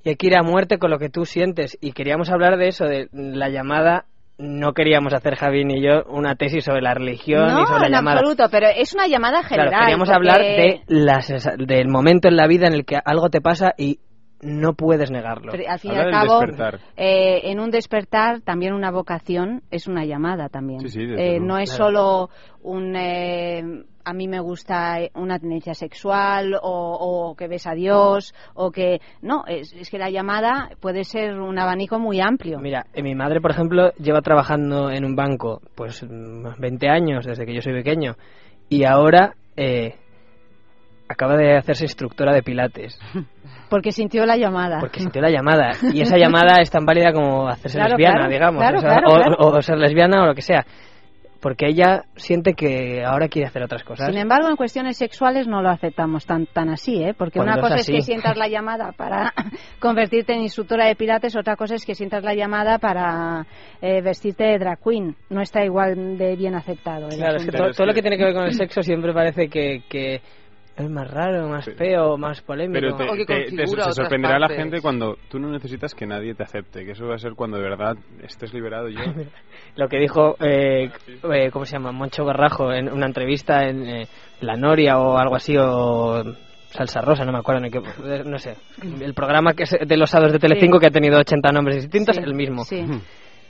Y 0.03 0.09
hay 0.09 0.15
que 0.15 0.27
ir 0.27 0.35
a 0.35 0.43
muerte 0.43 0.77
con 0.77 0.91
lo 0.91 0.99
que 0.99 1.09
tú 1.09 1.25
sientes. 1.25 1.75
Y 1.81 1.93
queríamos 1.93 2.29
hablar 2.29 2.57
de 2.57 2.67
eso, 2.67 2.85
de 2.85 3.07
la 3.11 3.49
llamada. 3.49 4.05
No 4.37 4.73
queríamos 4.73 5.13
hacer, 5.13 5.35
Javi 5.35 5.63
ni 5.63 5.81
yo, 5.81 6.03
una 6.09 6.35
tesis 6.35 6.63
sobre 6.65 6.81
la 6.81 6.93
religión 6.95 7.47
no, 7.47 7.61
y 7.61 7.65
sobre 7.67 7.81
la 7.81 7.85
en 7.87 7.93
llamada. 7.93 8.17
absoluto, 8.19 8.45
pero 8.51 8.67
es 8.75 8.93
una 8.93 9.07
llamada 9.07 9.43
general. 9.43 9.69
Claro, 9.69 9.83
queríamos 9.85 10.09
porque- 10.09 10.15
hablar 10.15 10.41
de 10.41 10.81
las, 10.87 11.27
del 11.57 11.87
momento 11.87 12.27
en 12.27 12.35
la 12.35 12.47
vida 12.47 12.65
en 12.67 12.73
el 12.73 12.83
que 12.85 12.97
algo 13.03 13.29
te 13.29 13.41
pasa 13.41 13.73
y 13.77 13.99
no 14.43 14.73
puedes 14.73 15.09
negarlo. 15.11 15.51
Pero 15.51 15.63
al 15.69 15.79
fin 15.79 15.91
y 15.93 15.95
al 15.97 16.11
cabo, 16.11 16.41
eh, 16.97 17.41
en 17.51 17.59
un 17.59 17.69
despertar, 17.71 18.41
también 18.41 18.73
una 18.73 18.91
vocación 18.91 19.61
es 19.71 19.87
una 19.87 20.05
llamada 20.05 20.49
también. 20.49 20.87
Sí, 20.89 21.01
Eh, 21.01 21.39
no 21.39 21.57
es 21.57 21.69
Claro. 21.75 21.85
solo 21.85 22.29
un. 22.61 22.95
eh, 22.95 23.63
a 24.05 24.13
mí 24.13 24.27
me 24.27 24.41
gusta 24.41 24.97
una 25.15 25.39
tendencia 25.39 25.73
sexual 25.73 26.55
o, 26.61 27.29
o 27.31 27.35
que 27.35 27.47
ves 27.47 27.65
a 27.67 27.73
Dios 27.73 28.33
o 28.53 28.69
que. 28.71 28.99
No, 29.21 29.45
es, 29.47 29.71
es 29.73 29.89
que 29.89 29.97
la 29.97 30.09
llamada 30.09 30.71
puede 30.81 31.05
ser 31.05 31.39
un 31.39 31.57
abanico 31.57 31.99
muy 31.99 32.19
amplio. 32.19 32.59
Mira, 32.59 32.85
eh, 32.93 33.01
mi 33.01 33.15
madre, 33.15 33.39
por 33.39 33.51
ejemplo, 33.51 33.91
lleva 33.93 34.21
trabajando 34.21 34.89
en 34.91 35.05
un 35.05 35.15
banco 35.15 35.61
pues 35.75 36.03
mm, 36.03 36.59
20 36.59 36.89
años 36.89 37.25
desde 37.25 37.45
que 37.45 37.53
yo 37.55 37.61
soy 37.61 37.73
pequeño 37.73 38.15
y 38.67 38.83
ahora 38.83 39.35
eh, 39.55 39.95
acaba 41.09 41.35
de 41.37 41.57
hacerse 41.57 41.85
instructora 41.85 42.33
de 42.33 42.43
pilates 42.43 42.99
Porque 43.69 43.91
sintió 43.91 44.25
la 44.25 44.37
llamada. 44.37 44.79
porque 44.79 44.99
sintió 44.99 45.21
la 45.21 45.31
llamada 45.31 45.71
y 45.93 46.01
esa 46.01 46.17
llamada 46.17 46.57
es 46.61 46.69
tan 46.69 46.85
válida 46.85 47.11
como 47.11 47.47
hacerse 47.47 47.77
Claro, 47.77 47.91
lesbiana, 47.97 48.15
claro, 48.27 48.31
digamos, 48.31 48.59
claro, 48.61 48.77
o, 48.77 48.81
sea, 48.81 49.33
o- 49.39 49.57
o 49.57 49.61
ser 49.63 49.77
lesbiana 49.77 50.23
o 50.23 50.27
lo 50.27 50.35
que 50.35 50.41
sea, 50.43 50.63
porque 51.41 51.65
ella 51.67 52.03
siente 52.15 52.53
que 52.53 53.03
ahora 53.03 53.27
quiere 53.29 53.47
hacer 53.47 53.63
otras 53.63 53.83
cosas. 53.83 54.07
Sin 54.09 54.17
embargo, 54.17 54.47
en 54.47 54.55
cuestiones 54.55 54.95
sexuales 54.95 55.47
no 55.47 55.61
lo 55.61 55.69
aceptamos 55.69 56.25
tan 56.25 56.45
tan 56.45 56.69
así, 56.69 57.03
¿eh? 57.03 57.13
Porque 57.17 57.39
Cuando 57.39 57.53
una 57.53 57.61
es 57.61 57.63
cosa 57.63 57.75
es 57.75 57.81
así. 57.81 57.93
que 57.93 58.01
sientas 58.01 58.37
la 58.37 58.47
llamada 58.47 58.91
para 58.93 59.33
convertirte 59.79 60.33
en 60.33 60.41
instructora 60.41 60.85
de 60.85 60.95
pilates, 60.95 61.35
otra 61.35 61.55
cosa 61.55 61.75
es 61.75 61.85
que 61.85 61.95
sientas 61.95 62.23
la 62.23 62.33
llamada 62.35 62.77
para 62.77 63.45
eh, 63.81 64.01
vestirte 64.01 64.43
de 64.43 64.59
drag 64.59 64.79
queen. 64.83 65.15
No 65.29 65.41
está 65.41 65.65
igual 65.65 66.17
de 66.17 66.35
bien 66.35 66.53
aceptado. 66.55 67.09
Claro, 67.09 67.37
es 67.37 67.45
que 67.45 67.51
todo, 67.51 67.71
todo 67.71 67.87
lo 67.87 67.93
que 67.93 68.01
tiene 68.01 68.17
que 68.17 68.23
ver 68.25 68.33
con 68.35 68.45
el 68.45 68.53
sexo 68.53 68.81
siempre 68.83 69.13
parece 69.13 69.49
que, 69.49 69.81
que 69.89 70.21
es 70.75 70.89
más 70.89 71.09
raro, 71.11 71.47
más 71.49 71.65
feo, 71.77 72.17
más 72.17 72.41
polémico. 72.41 72.95
Pero 72.97 73.15
te, 73.15 73.25
te- 73.25 73.55
te- 73.55 73.67
se 73.67 73.91
sorprenderá 73.91 74.37
a 74.37 74.39
la 74.39 74.49
gente 74.49 74.81
cuando 74.81 75.17
tú 75.29 75.39
no 75.39 75.49
necesitas 75.51 75.93
que 75.93 76.05
nadie 76.07 76.33
te 76.33 76.43
acepte, 76.43 76.83
que 76.83 76.91
eso 76.91 77.07
va 77.07 77.15
a 77.15 77.19
ser 77.19 77.33
cuando 77.35 77.57
de 77.57 77.63
verdad 77.63 77.95
estés 78.23 78.53
liberado 78.53 78.89
yo. 78.89 78.99
Lo 79.75 79.87
que 79.87 79.97
dijo, 79.99 80.35
eh, 80.39 80.89
eh, 81.31 81.49
¿cómo 81.51 81.65
se 81.65 81.73
llama? 81.73 81.91
Moncho 81.91 82.25
Garrajo 82.25 82.71
en 82.73 82.91
una 82.91 83.05
entrevista 83.05 83.67
en 83.67 83.85
eh, 83.87 84.07
La 84.41 84.55
Noria 84.55 84.97
o 84.99 85.17
algo 85.17 85.35
así, 85.35 85.55
o 85.57 86.23
Salsa 86.69 87.01
Rosa, 87.01 87.23
no 87.23 87.31
me 87.31 87.37
acuerdo, 87.39 87.61
ni 87.61 87.69
qué, 87.69 87.77
eh, 87.77 88.23
no 88.25 88.39
sé. 88.39 88.55
El 88.99 89.13
programa 89.13 89.53
que 89.53 89.63
es 89.63 89.77
de 89.85 89.97
los 89.97 90.09
sábados 90.09 90.33
de 90.33 90.39
Telecinco 90.39 90.77
Sí. 90.77 90.81
que 90.81 90.87
ha 90.87 90.91
tenido 90.91 91.19
80 91.19 91.51
nombres 91.51 91.83
distintos, 91.83 92.15
Sí, 92.15 92.21
el 92.23 92.33
mismo. 92.33 92.63
sí. 92.63 92.83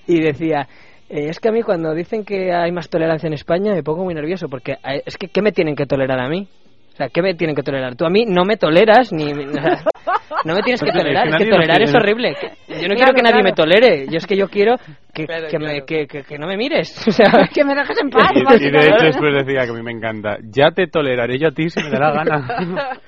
Y 0.08 0.20
decía, 0.20 0.68
eh, 1.08 1.28
es 1.30 1.40
que 1.40 1.48
a 1.48 1.52
mí 1.54 1.62
cuando 1.62 1.94
dicen 1.94 2.26
que 2.26 2.52
hay 2.54 2.74
más 2.74 2.90
tolerancia 2.90 3.28
en 3.28 3.34
España 3.34 3.74
me 3.74 3.82
pongo 3.82 4.04
muy 4.04 4.14
nervioso, 4.14 4.50
porque 4.50 4.74
eh, 4.74 5.02
es 5.06 5.18
que 5.18 5.30
¿qué 5.30 5.42
me 5.42 5.54
tienen 5.54 5.78
que 5.78 5.86
tolerar 5.86 6.20
a 6.20 6.28
mí? 6.28 6.50
O 6.94 6.96
sea, 6.96 7.10
¿qué 7.10 7.22
me 7.24 7.34
tienen 7.34 7.56
que 7.56 7.64
tolerar? 7.64 7.96
Tú 7.96 8.06
a 8.06 8.10
mí 8.10 8.26
no 8.28 8.46
me 8.46 8.56
toleras 8.58 9.12
ni... 9.12 9.34
no 9.34 10.54
me 10.54 10.62
tienes 10.62 10.82
que 10.82 10.92
tolerar, 10.92 11.28
es 11.28 11.36
que 11.38 11.46
tolerar 11.50 11.82
es 11.82 11.94
horrible. 11.96 12.36
Yo 12.68 12.76
no 12.88 12.96
Claro, 12.96 12.96
quiero 12.96 13.14
que 13.14 13.22
nadie 13.24 13.42
claro. 13.42 13.44
me 13.44 13.54
tolere, 13.54 14.06
yo 14.10 14.18
es 14.18 14.28
que 14.28 14.38
yo 14.38 14.48
quiero 14.48 14.76
que, 15.14 15.26
Claro, 15.26 15.48
que, 15.50 15.60
Me, 15.60 15.66
claro. 15.66 15.86
que, 15.86 16.08
que- 16.08 16.24
que 16.24 16.38
no 16.40 16.48
me 16.48 16.58
mires. 16.58 16.94
O 17.08 17.12
sea, 17.12 17.48
que 17.54 17.64
me 17.64 17.76
dejes 17.76 17.98
en 18.02 18.10
paz. 18.10 18.32
Y, 18.34 18.40
y 18.68 18.72
de 18.72 18.88
hecho 18.88 19.06
después 19.06 19.34
decía 19.46 19.66
que 19.66 19.70
a 19.72 19.74
mí 19.74 19.84
me 19.84 19.92
encanta, 19.92 20.38
ya 20.44 20.72
te 20.72 20.88
toleraré 20.88 21.38
yo 21.38 21.50
a 21.50 21.52
ti 21.52 21.70
si 21.70 21.82
me 21.84 21.90
da 21.92 22.00
la 22.00 22.12
gana. 22.24 23.00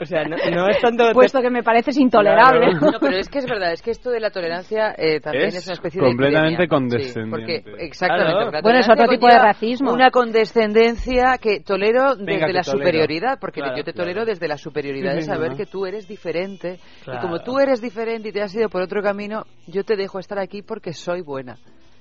o 0.00 0.04
sea, 0.04 0.24
no, 0.24 0.36
no 0.36 0.68
es 0.68 0.78
tanto... 0.80 1.04
Puesto 1.12 1.40
que 1.40 1.50
me 1.50 1.62
pareces 1.62 1.96
intolerable. 1.98 2.74
No, 2.74 2.98
pero 3.00 3.16
es 3.16 3.28
que 3.28 3.38
es 3.38 3.46
verdad, 3.46 3.72
es 3.72 3.82
que 3.82 3.90
esto 3.92 4.10
de 4.10 4.20
la 4.20 4.30
tolerancia 4.30 4.94
eh, 4.98 5.20
también 5.20 5.46
es, 5.48 5.56
Es 5.56 5.66
una 5.66 5.74
especie 5.74 6.00
completamente 6.00 6.56
de 6.58 6.64
epidemia. 6.64 6.68
condescendiente. 6.68 7.56
Sí, 7.56 7.62
porque, 7.62 7.84
exactamente. 7.84 8.32
Claro. 8.50 8.62
Bueno, 8.62 8.78
es 8.80 8.88
otro 8.88 9.08
tipo 9.08 9.26
de 9.26 9.38
racismo. 9.38 9.92
Una 9.92 10.10
condescendencia 10.10 11.38
que 11.40 11.60
tolero 11.60 12.16
Venga, 12.16 12.46
desde 12.46 12.52
la 12.52 12.62
tolero. 12.62 12.84
superioridad, 12.86 13.38
porque 13.40 13.60
Claro, 13.60 13.76
yo 13.76 13.84
te 13.84 13.92
claro. 13.92 14.04
tolero 14.10 14.24
desde 14.26 14.48
la 14.48 14.56
superioridad 14.58 15.12
Sí, 15.12 15.16
de 15.18 15.22
saber 15.22 15.50
no. 15.52 15.56
que 15.56 15.66
tú 15.66 15.86
eres 15.86 16.06
diferente. 16.08 16.78
Claro. 17.04 17.18
Y 17.18 17.22
como 17.22 17.38
tú 17.40 17.58
eres 17.58 17.80
diferente 17.80 18.28
y 18.28 18.32
te 18.32 18.42
has 18.42 18.54
ido 18.54 18.68
por 18.68 18.82
otro 18.82 19.02
camino, 19.02 19.44
yo 19.66 19.84
te 19.84 19.96
dejo 19.96 20.18
estar 20.18 20.38
aquí 20.38 20.62
porque 20.62 20.92
soy 20.96 21.22
buena. 21.22 21.56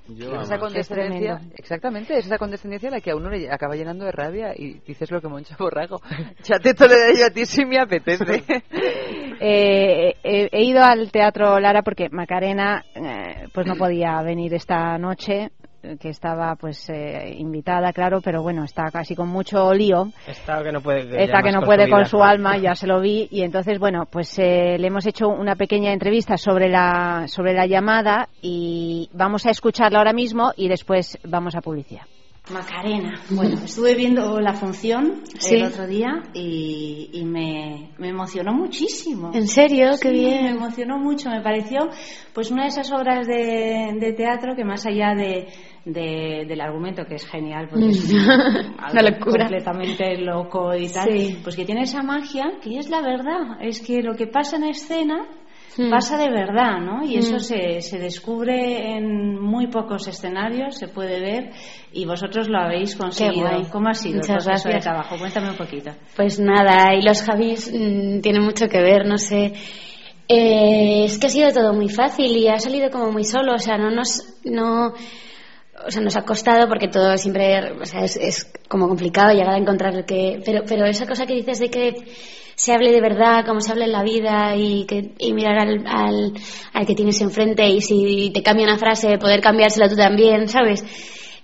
Yo, 0.08 0.36
Es 0.36 0.44
esa 0.44 0.60
condescendencia, 0.60 1.36
tremendo. 1.38 1.56
exactamente, 1.58 2.18
es 2.20 2.28
esa 2.28 2.38
condescendencia 2.38 2.92
la 2.92 3.02
que 3.02 3.10
a 3.10 3.16
uno 3.16 3.28
le 3.30 3.52
acaba 3.52 3.76
llenando 3.76 4.06
de 4.06 4.12
rabia 4.12 4.54
y 4.56 4.80
dices 4.86 5.10
lo 5.10 5.20
que 5.20 5.28
Moncha 5.28 5.56
Borrago. 5.58 6.00
Ya 6.44 6.60
te 6.60 6.76
toleraré 6.76 7.18
yo 7.18 7.26
a 7.26 7.30
ti 7.32 7.46
si 7.46 7.66
me 7.66 7.80
apetece. 7.80 8.44
Eh, 9.38 10.16
he, 10.24 10.48
he 10.50 10.64
ido 10.64 10.82
al 10.82 11.12
Teatro 11.12 11.60
Lara 11.60 11.82
porque 11.84 12.08
Macarena 12.10 12.82
eh, 12.96 13.50
pues 13.54 13.68
no 13.68 13.76
podía 13.76 14.22
venir 14.22 14.54
esta 14.54 14.98
noche 14.98 15.44
eh, 15.44 15.65
que 16.00 16.10
estaba 16.10 16.56
pues 16.56 16.90
eh, 16.90 17.36
invitada 17.38 17.94
claro 17.94 18.22
pero 18.22 18.42
bueno 18.42 18.64
está 18.64 18.92
casi 18.92 19.16
con 19.16 19.30
mucho 19.30 19.74
lío 19.74 20.12
Está 20.28 20.64
que 20.64 20.72
no 20.72 20.82
puede... 20.82 21.08
que 21.08 21.28
ya 21.28 21.42
que 21.42 21.52
no 21.52 21.62
puede 21.62 21.90
con 21.90 22.00
vida. 22.00 22.10
su 22.10 22.24
alma, 22.24 22.58
ya 22.58 22.76
se 22.76 22.88
lo 22.88 23.00
vi, 23.00 23.28
y 23.32 23.42
entonces, 23.42 23.80
bueno, 23.80 24.06
pues 24.10 24.38
eh, 24.40 24.78
le 24.80 24.88
hemos 24.88 25.06
hecho 25.06 25.28
una 25.28 25.56
pequeña 25.56 25.92
entrevista 25.92 26.38
sobre 26.38 26.70
la, 26.70 27.26
sobre 27.28 27.54
la 27.54 27.66
llamada 27.66 28.30
y 28.42 29.10
vamos 29.14 29.46
a 29.46 29.52
escucharla 29.52 30.00
ahora 30.00 30.14
mismo 30.14 30.52
y 30.56 30.68
después 30.68 31.18
vamos 31.24 31.56
a 31.56 31.62
publicidad. 31.62 32.04
Macarena. 32.52 33.20
Bueno, 33.32 33.56
estuve 33.64 33.96
viendo 33.96 34.40
la 34.40 34.54
función 34.54 35.22
Sí. 35.40 35.56
el 35.56 35.64
otro 35.66 35.88
día 35.88 36.22
y, 36.34 37.10
y 37.14 37.26
me, 37.26 37.90
me 37.98 38.10
emocionó 38.10 38.54
muchísimo. 38.54 39.32
¿En 39.34 39.48
serio? 39.48 39.90
Qué 40.02 40.10
Sí, 40.10 40.16
bien. 40.16 40.44
Me 40.44 40.50
emocionó 40.52 40.98
mucho. 41.00 41.30
Me 41.30 41.42
pareció 41.42 41.90
pues 42.34 42.52
una 42.52 42.64
de 42.64 42.70
esas 42.70 42.92
obras 42.92 43.26
de, 43.28 43.96
de 44.00 44.14
teatro 44.14 44.56
que 44.56 44.64
más 44.64 44.86
allá 44.86 45.14
de, 45.16 45.48
de- 45.86 46.46
del 46.48 46.62
argumento 46.62 47.06
que 47.06 47.16
es 47.16 47.26
genial, 47.26 47.68
porque 47.70 47.88
es 47.90 48.14
Mm. 48.14 48.18
algo 48.80 48.92
Una 48.92 49.02
locura. 49.10 49.46
completamente 49.46 50.18
loco 50.18 50.76
y 50.76 50.88
tal, 50.90 51.10
Sí. 51.12 51.38
pues 51.44 51.56
que 51.56 51.66
tiene 51.66 51.82
esa 51.82 52.04
magia 52.04 52.44
que 52.62 52.78
es 52.78 52.90
la 52.90 53.02
verdad. 53.02 53.58
Es 53.62 53.82
que 53.82 54.02
lo 54.04 54.16
que 54.16 54.28
pasa 54.28 54.58
en 54.58 54.66
escena 54.66 55.26
Mm. 55.78 55.90
pasa 55.90 56.18
de 56.18 56.30
verdad, 56.30 56.80
¿no? 56.80 57.04
Y 57.06 57.18
eso 57.18 57.36
Mm. 57.36 57.40
se, 57.40 57.82
se 57.82 58.00
descubre 58.00 58.92
en 58.96 59.40
muy 59.42 59.68
pocos 59.68 60.08
escenarios, 60.08 60.78
se 60.78 60.88
puede 60.88 61.20
ver, 61.20 61.52
y 61.92 62.06
vosotros 62.06 62.48
lo 62.48 62.60
habéis 62.60 62.96
conseguido. 62.96 63.48
guay. 63.50 63.64
¿Cómo 63.72 63.90
ha 63.90 63.94
sido 63.94 64.16
Muchas 64.20 64.30
el 64.30 64.36
proceso 64.46 64.68
de 64.70 64.74
gracias. 64.76 64.84
trabajo? 64.84 65.18
Cuéntame 65.18 65.50
un 65.50 65.58
poquito. 65.58 65.92
Pues 66.16 66.40
nada, 66.40 66.94
y 66.96 67.02
los 67.02 67.22
Javis 67.24 67.72
mm, 67.74 68.22
tienen 68.22 68.44
mucho 68.44 68.68
que 68.68 68.80
ver, 68.82 69.06
no 69.06 69.18
sé. 69.18 69.54
Eh, 70.28 71.06
es 71.06 71.20
que 71.20 71.28
ha 71.28 71.30
sido 71.30 71.52
todo 71.52 71.74
muy 71.74 71.90
fácil 71.90 72.36
y 72.36 72.48
ha 72.48 72.58
salido 72.60 72.90
como 72.90 73.12
muy 73.12 73.24
solo, 73.26 73.54
o 73.54 73.60
sea, 73.60 73.78
no 73.78 73.92
nos, 73.92 74.40
no, 74.44 74.88
o 74.88 75.92
sea, 75.92 76.02
nos 76.02 76.16
ha 76.18 76.24
costado 76.24 76.68
porque 76.68 76.88
todo 76.88 77.16
siempre, 77.18 77.74
o 77.74 77.86
sea, 77.86 78.02
es, 78.04 78.16
es 78.18 78.52
como 78.68 78.88
complicado 78.88 79.34
llegar 79.34 79.54
a 79.54 79.58
encontrar 79.60 79.94
lo 79.94 80.04
que, 80.06 80.42
pero, 80.44 80.64
pero 80.68 80.86
esa 80.86 81.06
cosa 81.06 81.26
que 81.28 81.36
dices 81.36 81.60
de 81.60 81.70
que 81.70 81.96
se 82.56 82.74
hable 82.74 82.92
de 82.92 83.02
verdad, 83.02 83.46
como 83.46 83.60
se 83.62 83.72
habla 83.72 83.86
en 83.86 83.92
la 83.92 84.04
vida 84.04 84.56
y 84.56 84.86
que 84.86 85.12
y 85.20 85.34
mirar 85.34 85.60
al, 85.60 85.84
al, 85.88 86.34
al 86.74 86.86
que 86.86 86.96
tienes 86.96 87.20
enfrente 87.22 87.68
y 87.68 87.82
si 87.82 88.32
te 88.34 88.42
cambia 88.44 88.66
una 88.66 88.78
frase 88.78 89.18
poder 89.18 89.42
cambiársela 89.42 89.90
tú 89.90 89.96
también, 89.96 90.48
¿sabes? 90.48 90.84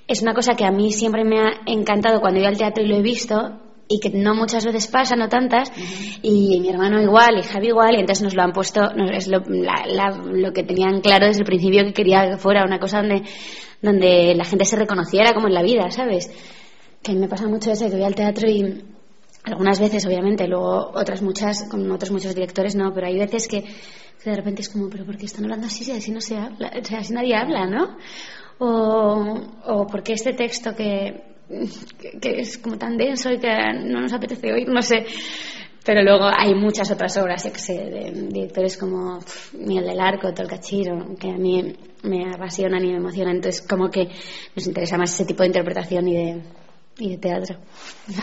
Es 0.07 0.21
una 0.21 0.33
cosa 0.33 0.55
que 0.55 0.65
a 0.65 0.71
mí 0.71 0.91
siempre 0.91 1.23
me 1.23 1.39
ha 1.39 1.51
encantado 1.65 2.19
cuando 2.21 2.39
ido 2.39 2.49
al 2.49 2.57
teatro 2.57 2.83
y 2.83 2.88
lo 2.88 2.95
he 2.97 3.01
visto 3.01 3.59
y 3.88 3.99
que 3.99 4.09
no 4.09 4.33
muchas 4.35 4.65
veces 4.65 4.88
pasa, 4.88 5.17
no 5.17 5.27
tantas, 5.27 5.69
y 6.21 6.59
mi 6.61 6.69
hermano 6.69 7.01
igual 7.01 7.38
y 7.39 7.43
Javi 7.43 7.67
igual, 7.67 7.95
y 7.95 7.99
entonces 7.99 8.23
nos 8.23 8.33
lo 8.35 8.41
han 8.43 8.53
puesto, 8.53 8.89
es 9.13 9.27
lo, 9.27 9.39
la- 9.49 9.83
la- 9.85 10.17
lo 10.31 10.53
que 10.53 10.63
tenían 10.63 11.01
claro 11.01 11.25
desde 11.27 11.41
el 11.41 11.45
principio 11.45 11.83
que 11.83 11.91
quería 11.93 12.29
que 12.29 12.38
fuera 12.38 12.63
una 12.63 12.79
cosa 12.79 12.99
donde, 13.01 13.23
donde 13.81 14.33
la 14.35 14.45
gente 14.45 14.63
se 14.63 14.77
reconociera 14.77 15.33
como 15.33 15.47
en 15.49 15.53
la 15.55 15.61
vida, 15.61 15.91
¿sabes? 15.91 16.31
Que 17.03 17.11
me 17.15 17.27
pasa 17.27 17.49
mucho 17.49 17.69
eso, 17.71 17.85
que 17.89 17.95
voy 17.95 18.03
al 18.05 18.15
teatro 18.15 18.49
y 18.49 18.81
algunas 19.43 19.80
veces, 19.80 20.05
obviamente, 20.05 20.47
luego 20.47 20.91
otras 20.93 21.22
muchas, 21.22 21.63
con 21.69 21.89
otros 21.91 22.11
muchos 22.11 22.35
directores 22.35 22.76
no, 22.76 22.93
pero 22.93 23.07
hay 23.07 23.18
veces 23.18 23.47
que, 23.47 23.63
de 24.23 24.35
repente 24.35 24.61
es 24.61 24.69
como, 24.69 24.89
pero 24.89 25.05
¿por 25.05 25.18
qué 25.18 25.26
están 25.26 25.45
hablando 25.45 25.68
así 25.68 25.84
si 25.84 25.91
así 25.91 26.11
no 26.11 26.22
se 26.22 26.38
habla? 26.38 26.72
Sea, 26.84 26.99
así 26.99 27.13
nadie 27.13 27.35
habla, 27.35 27.65
¿no? 27.65 27.97
O, 28.59 29.41
o 29.65 29.88
porque 29.88 30.13
este 30.13 30.34
texto 30.34 30.76
que, 30.76 31.23
que, 32.22 32.39
es 32.39 32.59
como 32.59 32.77
tan 32.77 32.97
denso 32.97 33.31
y 33.31 33.39
que 33.39 33.49
no 33.84 34.01
nos 34.01 34.13
apetece 34.13 34.53
oír, 34.53 34.69
no 34.69 34.81
sé. 34.84 35.05
Pero 35.84 36.03
luego 36.03 36.26
hay 36.26 36.53
muchas 36.53 36.91
otras 36.91 37.18
obras, 37.18 37.43
de 37.43 38.11
directores 38.30 38.77
como 38.77 39.19
Miguel 39.53 39.88
del 39.88 39.99
Arco, 39.99 40.31
Tolcachiro, 40.31 41.15
que 41.19 41.31
a 41.31 41.38
mí 41.38 41.76
me 42.03 42.30
apasionan 42.31 42.85
y 42.85 42.91
me 42.91 42.97
emocionan. 42.97 43.38
Entonces, 43.38 43.63
como 43.63 43.89
que 43.89 44.09
nos 44.55 44.68
interesa 44.68 44.99
más 44.99 45.11
ese 45.11 45.26
tipo 45.26 45.41
de 45.41 45.47
interpretación 45.47 46.07
y 46.07 46.13
de, 46.13 46.41
y 46.97 47.09
de 47.09 47.18
teatro. 47.18 47.57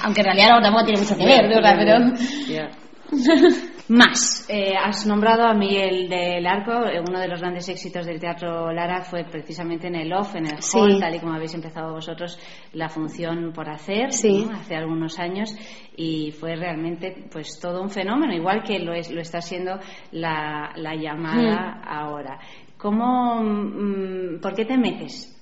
Aunque 0.03 0.21
en 0.21 0.25
realidad 0.25 0.51
no, 0.51 0.61
tampoco 0.63 0.85
tiene 0.85 1.01
mucho 1.01 1.17
que 1.17 1.25
ver, 1.25 1.51
sea, 1.51 1.77
pero... 1.77 2.69
Más, 3.89 4.47
eh, 4.51 4.75
has 4.77 5.07
nombrado 5.07 5.45
a 5.45 5.55
Miguel 5.55 6.11
del 6.11 6.47
Arco, 6.47 6.87
eh, 6.87 7.01
uno 7.01 7.19
de 7.21 7.27
los 7.29 7.41
grandes 7.41 7.67
éxitos 7.71 8.05
del 8.05 8.21
Teatro 8.21 8.71
Lara 8.71 9.01
fue 9.01 9.25
precisamente 9.25 9.87
en 9.87 9.95
el 9.95 10.13
off, 10.13 10.35
en 10.37 10.45
el 10.45 10.61
Sí. 10.61 10.79
hall, 10.79 11.01
tal 11.01 11.15
y 11.15 11.19
como 11.19 11.33
habéis 11.33 11.55
empezado 11.55 11.95
vosotros 11.95 12.39
la 12.75 12.91
función 12.91 13.51
por 13.55 13.71
hacer 13.71 14.13
Sí. 14.13 14.45
¿no? 14.45 14.55
hace 14.59 14.77
algunos 14.77 15.19
años 15.19 15.57
y 15.97 16.33
fue 16.33 16.55
realmente 16.55 17.29
pues 17.33 17.59
todo 17.61 17.81
un 17.81 17.89
fenómeno, 17.89 18.35
igual 18.35 18.63
que 18.63 18.79
lo, 18.79 18.93
es, 18.93 19.11
lo 19.11 19.23
está 19.23 19.41
siendo 19.41 19.79
la, 20.13 20.71
la 20.77 20.95
llamada 20.95 21.81
ahora. 21.83 22.39
¿Cómo, 22.77 23.43
mm, 23.43 24.41
¿Por 24.43 24.55
qué 24.55 24.67
te 24.67 24.77
metes 24.77 25.35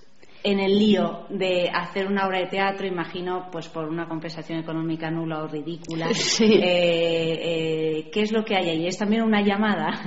en 0.43 0.61
el 0.61 0.79
lío 0.79 1.27
de 1.29 1.69
hacer 1.69 2.07
una 2.07 2.27
obra 2.27 2.39
de 2.39 2.47
teatro, 2.47 2.87
imagino, 2.87 3.49
pues 3.51 3.69
por 3.69 3.89
una 3.89 4.07
compensación 4.07 4.59
económica 4.59 5.11
nula 5.11 5.43
o 5.43 5.49
ridícula. 5.49 6.09
Sí. 6.15 6.45
Eh, 6.45 7.41
eh, 7.43 8.11
¿Qué 8.13 8.23
es 8.23 8.33
lo 8.33 8.45
que 8.45 8.57
hay 8.57 8.69
ahí? 8.69 8.87
¿Es 8.87 8.99
también 8.99 9.23
una 9.23 9.41
llamada? 9.43 10.03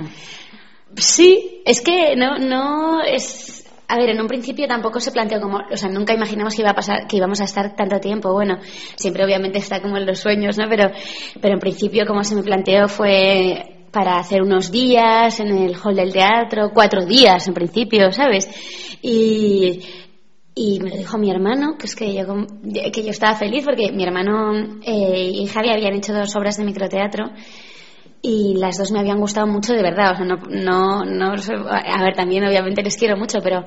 Sí, 0.96 1.62
es 1.64 1.80
que 1.80 2.14
no, 2.16 2.38
no 2.38 3.02
es. 3.02 3.66
A 3.88 3.96
ver, 3.96 4.10
en 4.10 4.20
un 4.20 4.28
principio 4.28 4.68
tampoco 4.68 5.00
se 5.00 5.10
planteó 5.10 5.40
como, 5.40 5.58
o 5.58 5.76
sea, 5.76 5.88
nunca 5.88 6.14
imaginamos 6.14 6.54
que 6.54 6.62
iba 6.62 6.70
a 6.70 6.74
pasar, 6.74 7.08
que 7.08 7.16
íbamos 7.16 7.40
a 7.40 7.44
estar 7.44 7.74
tanto 7.74 7.98
tiempo. 7.98 8.32
Bueno, 8.32 8.58
siempre 8.94 9.24
obviamente 9.24 9.58
está 9.58 9.80
como 9.80 9.96
en 9.96 10.06
los 10.06 10.20
sueños, 10.20 10.56
¿no? 10.58 10.68
Pero, 10.68 10.90
pero 11.40 11.54
en 11.54 11.60
principio 11.60 12.06
como 12.06 12.22
se 12.22 12.36
me 12.36 12.42
planteó 12.42 12.86
fue 12.86 13.80
para 13.90 14.18
hacer 14.18 14.42
unos 14.42 14.70
días 14.70 15.40
en 15.40 15.48
el 15.48 15.76
hall 15.76 15.96
del 15.96 16.12
teatro, 16.12 16.70
cuatro 16.72 17.04
días 17.04 17.46
en 17.48 17.54
principio, 17.54 18.12
¿sabes? 18.12 18.48
Y, 19.02 19.80
y 20.62 20.78
me 20.78 20.90
lo 20.90 20.96
dijo 20.96 21.16
mi 21.16 21.30
hermano, 21.30 21.78
que 21.78 21.86
es 21.86 21.96
que 21.96 22.12
yo, 22.12 22.26
que 22.92 23.02
yo 23.02 23.10
estaba 23.10 23.34
feliz 23.34 23.64
porque 23.64 23.92
mi 23.92 24.04
hermano 24.04 24.52
eh, 24.82 25.30
y 25.32 25.46
Javi 25.46 25.70
habían 25.70 25.94
hecho 25.94 26.12
dos 26.12 26.36
obras 26.36 26.58
de 26.58 26.64
microteatro 26.64 27.30
y 28.22 28.54
las 28.58 28.76
dos 28.76 28.92
me 28.92 29.00
habían 29.00 29.18
gustado 29.18 29.46
mucho 29.46 29.72
de 29.72 29.82
verdad. 29.82 30.12
O 30.12 30.16
sea, 30.16 30.24
no, 30.26 30.36
no, 30.48 31.04
no, 31.04 31.32
a 31.32 32.02
ver, 32.02 32.14
también 32.14 32.44
obviamente 32.44 32.82
les 32.82 32.96
quiero 32.96 33.16
mucho, 33.16 33.38
pero, 33.42 33.64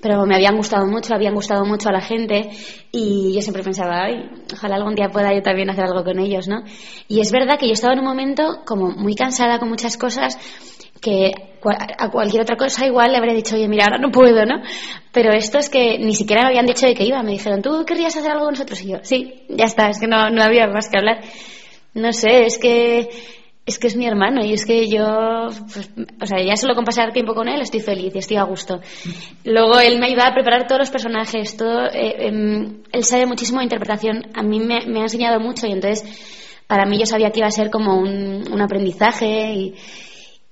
pero 0.00 0.24
me 0.24 0.36
habían 0.36 0.56
gustado 0.56 0.86
mucho, 0.86 1.14
habían 1.14 1.34
gustado 1.34 1.64
mucho 1.64 1.88
a 1.88 1.92
la 1.92 2.00
gente 2.00 2.50
y 2.92 3.34
yo 3.34 3.42
siempre 3.42 3.62
pensaba, 3.62 4.04
ay, 4.04 4.30
ojalá 4.52 4.76
algún 4.76 4.94
día 4.94 5.08
pueda 5.08 5.34
yo 5.34 5.42
también 5.42 5.70
hacer 5.70 5.84
algo 5.84 6.04
con 6.04 6.18
ellos, 6.18 6.46
¿no? 6.46 6.62
Y 7.08 7.20
es 7.20 7.32
verdad 7.32 7.58
que 7.58 7.66
yo 7.66 7.72
estaba 7.72 7.94
en 7.94 8.00
un 8.00 8.06
momento 8.06 8.62
como 8.64 8.90
muy 8.90 9.14
cansada 9.14 9.58
con 9.58 9.68
muchas 9.68 9.96
cosas 9.96 10.38
que 11.00 11.32
a 11.98 12.10
cualquier 12.10 12.42
otra 12.42 12.56
cosa 12.56 12.86
igual 12.86 13.12
le 13.12 13.18
habría 13.18 13.34
dicho, 13.34 13.56
oye, 13.56 13.68
mira, 13.68 13.84
ahora 13.84 13.98
no 13.98 14.10
puedo, 14.10 14.44
¿no? 14.46 14.62
Pero 15.12 15.32
esto 15.32 15.58
es 15.58 15.68
que 15.68 15.98
ni 15.98 16.14
siquiera 16.14 16.42
me 16.42 16.48
habían 16.48 16.66
dicho 16.66 16.86
de 16.86 16.94
que 16.94 17.04
iba. 17.04 17.22
Me 17.22 17.32
dijeron, 17.32 17.62
¿tú 17.62 17.84
querrías 17.84 18.16
hacer 18.16 18.30
algo 18.30 18.44
con 18.44 18.54
nosotros? 18.54 18.80
Y 18.82 18.92
yo, 18.92 18.98
sí, 19.02 19.44
ya 19.48 19.64
está, 19.64 19.88
es 19.90 19.98
que 19.98 20.06
no, 20.06 20.30
no 20.30 20.42
había 20.42 20.66
más 20.68 20.88
que 20.88 20.98
hablar. 20.98 21.20
No 21.94 22.12
sé, 22.12 22.46
es 22.46 22.58
que 22.58 23.10
es 23.68 23.78
que 23.78 23.86
es 23.86 23.96
mi 23.96 24.06
hermano 24.06 24.42
y 24.42 24.54
es 24.54 24.64
que 24.64 24.88
yo, 24.88 25.48
pues, 25.72 25.90
o 26.22 26.26
sea, 26.26 26.42
ya 26.42 26.56
solo 26.56 26.74
con 26.74 26.86
pasar 26.86 27.12
tiempo 27.12 27.34
con 27.34 27.48
él 27.48 27.60
estoy 27.60 27.80
feliz 27.80 28.14
y 28.14 28.18
estoy 28.18 28.38
a 28.38 28.44
gusto. 28.44 28.80
Luego 29.44 29.78
él 29.78 29.98
me 30.00 30.06
ayuda 30.06 30.28
a 30.28 30.34
preparar 30.34 30.66
todos 30.66 30.78
los 30.78 30.90
personajes, 30.90 31.54
todo, 31.54 31.84
eh, 31.86 32.26
em, 32.26 32.82
él 32.90 33.04
sabe 33.04 33.26
muchísimo 33.26 33.58
de 33.58 33.64
interpretación, 33.64 34.24
a 34.34 34.42
mí 34.42 34.58
me, 34.58 34.76
ha 34.76 35.02
enseñado 35.02 35.38
mucho 35.38 35.66
y 35.66 35.72
entonces 35.72 36.02
para 36.66 36.86
mí 36.86 36.98
yo 36.98 37.04
sabía 37.04 37.30
que 37.30 37.40
iba 37.40 37.48
a 37.48 37.50
ser 37.50 37.70
como 37.70 37.98
un, 37.98 38.50
un 38.50 38.60
aprendizaje 38.62 39.52
y, 39.52 39.74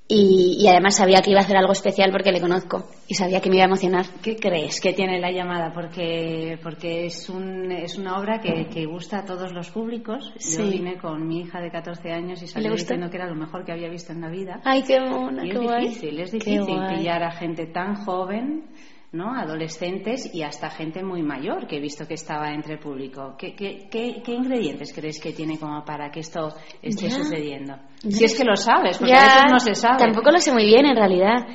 y, 0.08 0.58
y 0.60 0.68
además 0.68 0.96
sabía 0.96 1.20
que 1.20 1.30
iba 1.30 1.40
a 1.40 1.42
hacer 1.42 1.56
algo 1.56 1.72
especial 1.72 2.10
porque 2.12 2.30
le 2.30 2.40
conozco 2.40 2.88
y 3.08 3.14
sabía 3.14 3.40
que 3.40 3.50
me 3.50 3.56
iba 3.56 3.64
a 3.64 3.66
emocionar. 3.68 4.06
¿Qué 4.22 4.36
crees 4.36 4.80
que 4.80 4.92
tiene 4.92 5.18
la 5.20 5.32
llamada? 5.32 5.72
Porque, 5.72 6.58
porque 6.62 7.06
es, 7.06 7.28
un, 7.28 7.72
es 7.72 7.98
una 7.98 8.18
obra 8.18 8.40
que, 8.40 8.68
que 8.68 8.86
gusta 8.86 9.18
a 9.18 9.24
todos 9.24 9.52
los 9.52 9.70
públicos. 9.70 10.32
Yo 10.56 10.68
vine 10.68 10.96
con 10.98 11.26
mi 11.26 11.40
hija 11.40 11.60
de 11.60 11.70
14 11.70 12.12
años 12.12 12.40
y 12.42 12.46
salí 12.46 12.68
diciendo 12.68 13.10
que 13.10 13.16
era 13.16 13.26
lo 13.26 13.34
mejor 13.34 13.64
que 13.64 13.72
había 13.72 13.88
visto 13.88 14.12
en 14.12 14.20
la 14.20 14.28
vida. 14.28 14.60
Ay, 14.64 14.84
qué 14.86 15.00
mona, 15.00 15.44
Y 15.44 15.50
qué 15.50 15.56
es 15.56 15.62
guay. 15.62 15.88
difícil, 15.88 16.20
es 16.20 16.30
difícil 16.32 16.78
pillar 16.96 17.22
a 17.24 17.32
gente 17.32 17.66
tan 17.66 17.96
joven, 17.96 18.64
¿no? 19.12 19.34
Adolescentes 19.34 20.28
y 20.34 20.42
hasta 20.42 20.70
gente 20.70 21.02
muy 21.02 21.22
mayor 21.22 21.66
que 21.66 21.76
he 21.76 21.80
visto 21.80 22.06
que 22.06 22.14
estaba 22.14 22.52
entre 22.52 22.74
el 22.74 22.78
público. 22.80 23.34
¿Qué, 23.38 23.54
qué, 23.54 23.88
qué, 23.90 24.20
qué 24.24 24.32
ingredientes 24.32 24.92
crees 24.94 25.20
que 25.20 25.32
tiene 25.32 25.58
como 25.58 25.84
para 25.84 26.10
que 26.10 26.20
esto 26.20 26.48
esté 26.82 27.08
Ya. 27.08 27.14
sucediendo? 27.16 27.76
Ya. 28.02 28.10
Si 28.10 28.24
es 28.24 28.36
que 28.36 28.44
lo 28.44 28.56
sabes, 28.56 28.98
porque 28.98 29.12
Ya, 29.12 29.20
a 29.22 29.34
veces 29.44 29.52
no 29.52 29.58
se 29.60 29.74
sabe. 29.74 29.98
Tampoco 29.98 30.30
lo 30.30 30.38
sé 30.38 30.52
muy 30.52 30.64
bien 30.66 30.86
en 30.86 30.96
realidad. 30.96 31.46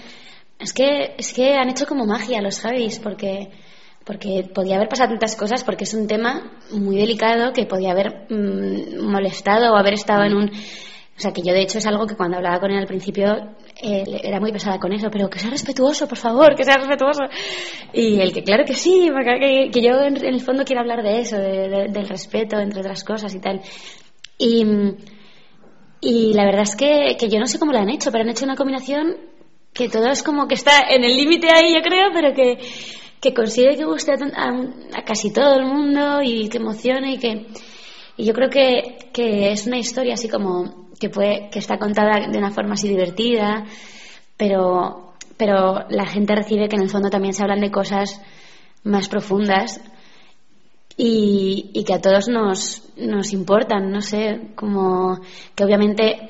Es 0.59 0.73
que, 0.73 1.15
es 1.17 1.33
que 1.33 1.55
han 1.55 1.69
hecho 1.69 1.85
como 1.85 2.05
magia 2.05 2.41
los 2.41 2.59
Javis, 2.59 2.99
porque, 2.99 3.49
porque 4.05 4.49
podía 4.53 4.75
haber 4.75 4.87
pasado 4.89 5.09
tantas 5.09 5.35
cosas, 5.35 5.63
porque 5.63 5.83
es 5.85 5.93
un 5.93 6.07
tema 6.07 6.51
muy 6.71 6.97
delicado 6.97 7.51
que 7.51 7.65
podía 7.65 7.91
haber 7.91 8.27
mm, 8.29 9.09
molestado 9.11 9.73
o 9.73 9.77
haber 9.77 9.93
estado 9.93 10.23
en 10.23 10.33
un. 10.35 10.51
O 11.21 11.23
sea, 11.23 11.31
que 11.33 11.43
yo 11.43 11.53
de 11.53 11.61
hecho 11.61 11.77
es 11.77 11.85
algo 11.85 12.07
que 12.07 12.15
cuando 12.15 12.37
hablaba 12.37 12.59
con 12.59 12.71
él 12.71 12.79
al 12.79 12.87
principio 12.87 13.31
eh, 13.79 14.03
era 14.23 14.39
muy 14.39 14.51
pesada 14.51 14.79
con 14.79 14.91
eso, 14.91 15.07
pero 15.11 15.29
que 15.29 15.37
sea 15.37 15.51
respetuoso, 15.51 16.07
por 16.07 16.17
favor, 16.17 16.55
que 16.55 16.63
sea 16.63 16.77
respetuoso. 16.77 17.21
Y 17.93 18.19
el 18.19 18.33
que, 18.33 18.41
claro 18.43 18.63
que 18.65 18.73
sí, 18.73 19.07
que, 19.39 19.69
que 19.71 19.81
yo 19.83 20.01
en, 20.01 20.17
en 20.17 20.33
el 20.33 20.41
fondo 20.41 20.63
quiero 20.65 20.81
hablar 20.81 21.03
de 21.03 21.19
eso, 21.19 21.37
de- 21.37 21.69
de- 21.69 21.87
del 21.89 22.09
respeto, 22.09 22.57
entre 22.59 22.79
otras 22.79 23.03
cosas 23.03 23.35
y 23.35 23.39
tal. 23.39 23.61
Y. 24.39 24.65
y 26.01 26.33
la 26.33 26.45
verdad 26.45 26.63
es 26.63 26.75
que, 26.75 27.15
que 27.19 27.29
yo 27.29 27.39
no 27.39 27.45
sé 27.45 27.59
cómo 27.59 27.71
lo 27.71 27.77
han 27.79 27.89
hecho, 27.89 28.11
pero 28.11 28.23
han 28.23 28.29
hecho 28.29 28.45
una 28.45 28.55
combinación 28.55 29.15
que 29.73 29.87
todo 29.89 30.07
es 30.09 30.23
como 30.23 30.47
que 30.47 30.55
está 30.55 30.79
en 30.89 31.03
el 31.03 31.15
límite 31.15 31.47
ahí, 31.53 31.73
yo 31.75 31.81
creo, 31.81 32.09
pero 32.11 32.33
que, 32.33 32.57
que 33.21 33.33
consigue 33.33 33.77
que 33.77 33.85
guste 33.85 34.13
a, 34.13 34.15
a- 34.15 34.99
a 34.99 35.03
casi 35.05 35.31
todo 35.31 35.55
el 35.55 35.65
mundo 35.65 36.21
y 36.23 36.49
que 36.49 36.57
emocione 36.57 37.13
y 37.13 37.17
que. 37.19 37.45
Y 38.17 38.25
yo 38.25 38.33
creo 38.33 38.49
que, 38.49 38.97
que 39.13 39.51
es 39.51 39.67
una 39.67 39.77
historia 39.77 40.15
así 40.15 40.27
como 40.27 40.80
que, 41.01 41.09
puede, 41.09 41.49
que 41.49 41.59
está 41.59 41.77
contada 41.77 42.27
de 42.31 42.37
una 42.37 42.51
forma 42.51 42.75
así 42.75 42.87
divertida, 42.87 43.65
pero, 44.37 45.13
pero 45.35 45.85
la 45.89 46.05
gente 46.05 46.33
recibe 46.35 46.69
que 46.69 46.77
en 46.77 46.83
el 46.83 46.89
fondo 46.89 47.09
también 47.09 47.33
se 47.33 47.43
hablan 47.43 47.59
de 47.59 47.71
cosas 47.71 48.21
más 48.83 49.09
profundas 49.09 49.81
y, 50.97 51.71
y 51.73 51.83
que 51.83 51.93
a 51.93 52.01
todos 52.01 52.27
nos, 52.27 52.83
nos 52.97 53.33
importan, 53.33 53.91
no 53.91 54.01
sé, 54.01 54.39
como 54.55 55.19
que 55.55 55.63
obviamente 55.63 56.27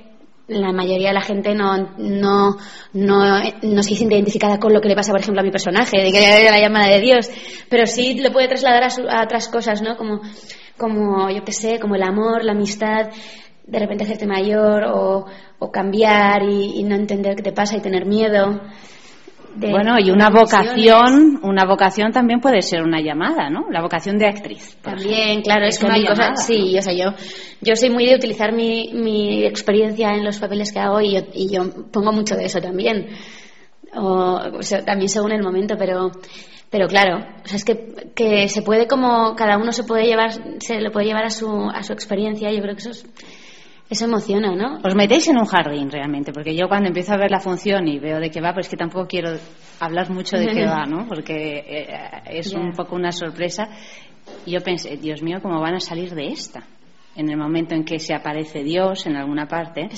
la 0.48 0.72
mayoría 0.73 1.10
de 1.10 1.14
la 1.14 1.22
gente 1.22 1.56
no, 1.56 1.77
no, 1.98 2.57
no, 2.93 3.41
no 3.61 3.84
se 3.84 3.95
siente 3.95 4.15
identificada 4.15 4.60
con 4.60 4.73
lo 4.73 4.81
que 4.81 4.89
le 4.89 4.95
pasa, 4.95 5.11
por 5.11 5.22
ejemplo, 5.22 5.41
a 5.41 5.45
mi 5.45 5.52
personaje, 5.52 5.98
de 6.02 6.11
que 6.11 6.19
la 6.49 6.60
llamada 6.60 6.88
de 6.88 6.99
Dios, 6.99 7.30
pero 7.69 7.85
sí 7.85 8.19
lo 8.19 8.31
puede 8.31 8.49
trasladar 8.49 8.84
a, 8.84 8.89
su- 8.89 9.07
a 9.10 9.23
otras 9.23 9.48
cosas, 9.48 9.81
¿no? 9.81 9.95
Como, 9.95 10.22
como, 10.77 11.30
yo 11.30 11.43
qué 11.45 11.53
sé, 11.53 11.80
como 11.80 11.95
el 11.95 12.03
amor, 12.03 12.43
la 12.43 12.52
amistad, 12.52 13.10
de 13.65 13.79
repente 13.79 14.03
hacerte 14.03 14.25
mayor 14.27 14.83
o, 14.85 15.25
o 15.59 15.71
cambiar 15.71 16.43
y, 16.43 16.79
y 16.79 16.83
no 16.83 16.95
entender 16.95 17.35
qué 17.35 17.43
te 17.43 17.51
pasa 17.53 17.77
y 17.77 17.81
tener 17.81 18.05
miedo. 18.05 18.59
de- 19.55 19.69
bueno, 19.71 19.95
y 19.99 20.09
una 20.11 20.29
vocación, 20.29 21.39
una 21.43 21.65
vocación 21.65 22.11
también 22.11 22.39
puede 22.39 22.61
ser 22.61 22.81
una 22.83 23.01
llamada, 23.01 23.49
¿no? 23.49 23.67
La 23.69 23.81
vocación 23.81 24.17
de 24.17 24.27
actriz. 24.27 24.77
También, 24.81 25.41
claro, 25.41 25.65
es, 25.65 25.75
Es 25.75 25.79
que 25.79 25.85
una 25.85 25.95
cosa- 25.95 26.13
llamada. 26.13 26.35
sí, 26.38 26.77
o 26.77 26.81
sea, 26.81 26.93
yo, 26.93 27.13
yo 27.61 27.75
soy 27.75 27.89
muy 27.89 28.05
de 28.05 28.15
utilizar 28.15 28.53
mi, 28.53 28.91
mi 28.93 29.43
experiencia 29.45 30.09
en 30.09 30.23
los 30.23 30.39
papeles 30.39 30.71
que 30.71 30.79
hago 30.79 31.01
y 31.01 31.13
yo, 31.15 31.21
y 31.33 31.49
yo 31.49 31.63
pongo 31.91 32.11
mucho 32.13 32.35
de 32.35 32.45
eso 32.45 32.61
también. 32.61 33.07
O, 33.93 34.39
o 34.59 34.63
sea, 34.63 34.85
también 34.85 35.09
según 35.09 35.33
el 35.33 35.43
momento, 35.43 35.75
pero, 35.77 36.11
pero 36.69 36.88
claro, 36.88 37.17
o 37.43 37.47
sea, 37.47 37.57
es 37.57 37.65
que, 37.65 37.93
que 38.15 38.47
se 38.47 38.61
puede 38.61 38.88
como, 38.88 39.35
cada 39.35 39.57
uno 39.57 39.73
se 39.73 39.83
puede 39.83 40.05
llevar, 40.05 40.31
se 40.59 40.79
lo 40.79 40.91
puede 40.91 41.07
llevar 41.07 41.25
a 41.25 41.29
su, 41.29 41.69
a 41.69 41.83
su 41.83 41.91
experiencia, 41.91 42.49
yo 42.53 42.61
creo 42.61 42.73
que 42.73 42.79
eso 42.79 42.91
es, 42.91 43.05
eso 43.91 44.05
emociona, 44.05 44.55
¿no? 44.55 44.80
Os 44.85 44.95
metéis 44.95 45.27
en 45.27 45.38
un 45.38 45.45
jardín 45.45 45.91
realmente, 45.91 46.31
porque 46.31 46.55
yo 46.55 46.69
cuando 46.69 46.88
empiezo 46.88 47.13
a 47.13 47.18
ver 47.18 47.30
la 47.30 47.41
función 47.41 47.89
y 47.89 47.99
veo 47.99 48.22
de 48.22 48.31
qué 48.31 48.39
va, 48.39 48.53
pues 48.53 48.69
que 48.69 48.77
tampoco 48.77 49.05
quiero 49.05 49.38
hablar 49.81 50.09
mucho 50.09 50.38
de 50.38 50.47
qué 50.47 50.65
va, 50.65 50.85
¿no? 50.85 51.05
Porque 51.05 51.57
eh, 51.57 51.88
es 52.27 52.53
un 52.53 52.72
poco 52.72 52.95
una 52.95 53.11
sorpresa. 53.11 53.68
Y 54.45 54.51
yo 54.51 54.61
pensé, 54.61 54.95
Dios 54.95 55.22
mío, 55.22 55.39
¿cómo 55.41 55.59
van 55.59 55.76
a 55.76 55.81
salir 55.81 56.15
de 56.15 56.27
esta? 56.27 56.63
En 57.18 57.30
el 57.30 57.38
momento 57.38 57.76
en 57.76 57.84
que 57.84 57.99
se 57.99 58.13
aparece 58.13 58.63
Dios 58.63 59.05
en 59.07 59.18
alguna 59.18 59.45
parte, 59.45 59.89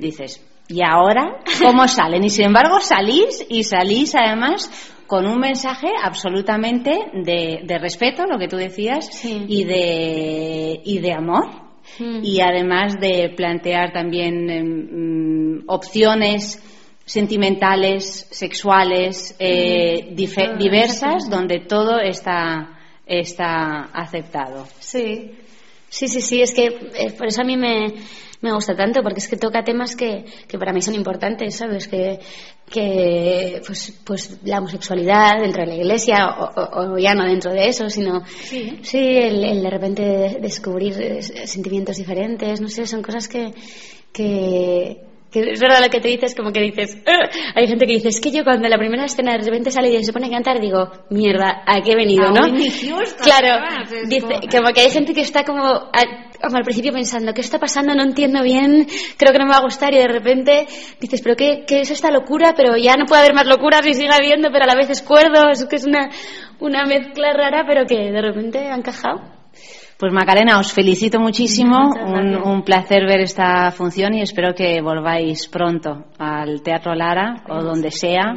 dices, 0.00 0.42
¿y 0.66 0.80
ahora 0.82 1.36
cómo 1.60 1.86
salen? 1.86 2.24
Y 2.24 2.30
sin 2.30 2.46
embargo 2.46 2.80
salís 2.80 3.44
y 3.50 3.62
salís 3.62 4.14
además 4.14 4.70
con 5.06 5.26
un 5.26 5.38
mensaje 5.38 5.88
absolutamente 6.02 6.98
de, 7.12 7.60
de 7.62 7.78
respeto, 7.78 8.24
lo 8.24 8.38
que 8.38 8.48
tú 8.48 8.56
decías, 8.56 9.22
y, 9.22 9.64
de, 9.64 10.80
y 10.82 10.98
de 11.00 11.12
amor 11.12 11.63
y 11.98 12.40
además 12.40 12.94
de 13.00 13.32
plantear 13.36 13.92
también 13.92 14.50
em, 14.50 15.58
mm, 15.58 15.64
opciones 15.68 16.62
sentimentales, 17.04 18.26
sexuales, 18.30 19.36
eh, 19.38 20.08
Mm, 20.12 20.14
todo, 20.14 20.58
diversas, 20.58 21.28
donde 21.28 21.60
todo 21.60 22.00
está, 22.00 22.78
está 23.06 23.90
aceptado. 23.92 24.66
Sí, 24.80 25.32
sí, 25.88 26.08
sí, 26.08 26.20
sí, 26.20 26.42
es 26.42 26.54
que 26.54 26.66
eh, 26.66 27.12
por 27.16 27.26
eso 27.26 27.42
a 27.42 27.44
mí 27.44 27.56
me, 27.56 27.94
me 28.44 28.52
gusta 28.52 28.76
tanto, 28.76 29.02
porque 29.02 29.18
es 29.18 29.28
que 29.28 29.36
toca 29.36 29.64
temas 29.64 29.96
que, 29.96 30.24
que 30.46 30.58
para 30.58 30.72
mí 30.72 30.80
son 30.82 30.94
importantes, 30.94 31.56
¿sabes? 31.56 31.88
Que, 31.88 32.20
que 32.70 33.60
pues, 33.66 34.00
pues 34.04 34.38
la 34.44 34.58
homosexualidad 34.58 35.40
dentro 35.40 35.62
de 35.62 35.68
la 35.68 35.74
iglesia, 35.76 36.26
o, 36.38 36.44
o- 36.60 36.92
o 36.94 36.98
ya 36.98 37.14
no 37.14 37.24
dentro 37.24 37.52
de 37.52 37.66
eso, 37.68 37.88
sino 37.90 38.22
Sí. 38.26 38.98
el, 38.98 39.44
el 39.44 39.62
de 39.62 39.70
repente 39.70 40.02
de- 40.02 40.38
descubrir 40.40 40.94
sentimientos 41.46 41.96
diferentes, 41.96 42.60
no 42.60 42.68
sé, 42.68 42.86
son 42.86 43.02
cosas 43.02 43.28
que, 43.28 43.52
que, 44.12 45.00
Que 45.34 45.40
es 45.50 45.58
verdad 45.58 45.82
lo 45.82 45.90
que 45.90 46.00
te 46.00 46.06
dices, 46.06 46.32
como 46.36 46.52
que 46.52 46.60
dices, 46.60 46.96
hay 47.56 47.66
gente 47.66 47.86
que 47.86 47.94
dice, 47.94 48.08
es 48.08 48.20
que 48.20 48.30
yo 48.30 48.44
cuando 48.44 48.68
la 48.68 48.78
primera 48.78 49.04
escena 49.04 49.32
de 49.32 49.38
repente 49.44 49.72
sale 49.72 49.92
y 49.92 50.04
se 50.04 50.12
pone 50.12 50.28
a 50.28 50.30
cantar, 50.30 50.60
digo, 50.60 50.88
mierda, 51.10 51.64
¿a 51.66 51.80
qué 51.80 51.90
he 51.90 51.96
venido, 51.96 52.30
no? 52.30 52.42
Claro, 53.20 53.64
dice, 54.06 54.28
como- 54.50 54.72
que 54.72 54.80
hay 54.82 54.90
gente 54.90 55.12
que 55.12 55.22
está 55.22 55.42
como, 55.44 55.90
como 56.46 56.58
al 56.58 56.64
principio 56.64 56.92
pensando, 56.92 57.32
¿qué 57.32 57.40
está 57.40 57.58
pasando? 57.58 57.94
No 57.94 58.02
entiendo 58.02 58.42
bien, 58.42 58.86
creo 59.16 59.32
que 59.32 59.38
no 59.38 59.46
me 59.46 59.52
va 59.52 59.58
a 59.58 59.62
gustar 59.62 59.92
y 59.94 59.98
de 59.98 60.08
repente 60.08 60.66
dices, 61.00 61.20
pero 61.22 61.36
qué, 61.36 61.64
qué 61.66 61.80
es 61.80 61.90
esta 61.90 62.10
locura? 62.10 62.54
Pero 62.56 62.76
ya 62.76 62.96
no 62.96 63.06
puede 63.06 63.22
haber 63.22 63.34
más 63.34 63.46
locuras 63.46 63.86
y 63.86 63.94
sigue 63.94 64.12
habiendo, 64.12 64.50
pero 64.52 64.64
a 64.64 64.66
la 64.66 64.74
vez 64.74 64.90
es 64.90 65.02
cuerdo, 65.02 65.48
es 65.50 65.64
que 65.64 65.76
es 65.76 65.86
una, 65.86 66.10
una 66.60 66.84
mezcla 66.84 67.32
rara, 67.32 67.64
pero 67.66 67.86
que 67.86 68.10
de 68.10 68.22
repente 68.22 68.58
ha 68.58 68.76
encajado. 68.76 69.20
Pues 69.98 70.12
Macarena, 70.12 70.58
os 70.58 70.72
felicito 70.72 71.20
muchísimo, 71.20 71.90
un, 72.04 72.36
un 72.36 72.62
placer 72.62 73.06
ver 73.06 73.20
esta 73.20 73.70
función 73.70 74.14
y 74.14 74.22
espero 74.22 74.52
que 74.54 74.80
volváis 74.82 75.46
pronto 75.48 76.06
al 76.18 76.62
Teatro 76.62 76.94
Lara 76.94 77.44
o 77.48 77.62
donde 77.62 77.92
sea 77.92 78.34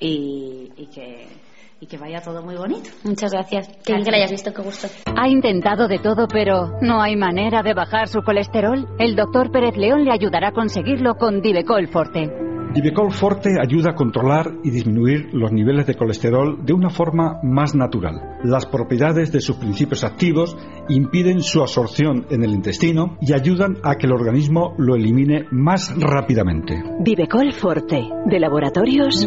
y, 0.00 0.72
y 0.76 0.86
que, 0.86 1.39
y 1.80 1.86
que 1.86 1.96
vaya 1.96 2.20
todo 2.20 2.42
muy 2.42 2.56
bonito. 2.56 2.90
Muchas 3.04 3.32
gracias. 3.32 3.68
Que 3.84 3.94
bien 3.94 4.04
que 4.04 4.10
la 4.10 4.18
hayas 4.18 4.30
visto, 4.30 4.52
qué 4.52 4.62
gusto. 4.62 4.88
Ha 5.16 5.28
intentado 5.28 5.88
de 5.88 5.98
todo, 5.98 6.28
pero 6.28 6.78
no 6.82 7.00
hay 7.00 7.16
manera 7.16 7.62
de 7.62 7.74
bajar 7.74 8.08
su 8.08 8.20
colesterol. 8.20 8.86
El 8.98 9.16
doctor 9.16 9.50
Pérez 9.50 9.76
León 9.76 10.04
le 10.04 10.12
ayudará 10.12 10.48
a 10.48 10.52
conseguirlo 10.52 11.14
con 11.14 11.40
Divecol 11.40 11.88
Forte. 11.88 12.30
Divecol 12.72 13.10
Forte 13.10 13.50
ayuda 13.60 13.90
a 13.90 13.94
controlar 13.94 14.52
y 14.62 14.70
disminuir 14.70 15.30
los 15.32 15.50
niveles 15.50 15.86
de 15.86 15.96
colesterol 15.96 16.64
de 16.64 16.72
una 16.72 16.88
forma 16.88 17.40
más 17.42 17.74
natural. 17.74 18.38
Las 18.44 18.66
propiedades 18.66 19.32
de 19.32 19.40
sus 19.40 19.56
principios 19.56 20.04
activos 20.04 20.56
impiden 20.88 21.40
su 21.40 21.62
absorción 21.62 22.26
en 22.30 22.44
el 22.44 22.52
intestino 22.52 23.16
y 23.20 23.32
ayudan 23.32 23.78
a 23.82 23.96
que 23.96 24.06
el 24.06 24.12
organismo 24.12 24.74
lo 24.78 24.94
elimine 24.94 25.46
más 25.50 25.92
rápidamente. 25.98 26.80
Divecol 27.00 27.52
Forte, 27.52 28.08
de 28.26 28.38
laboratorios. 28.38 29.26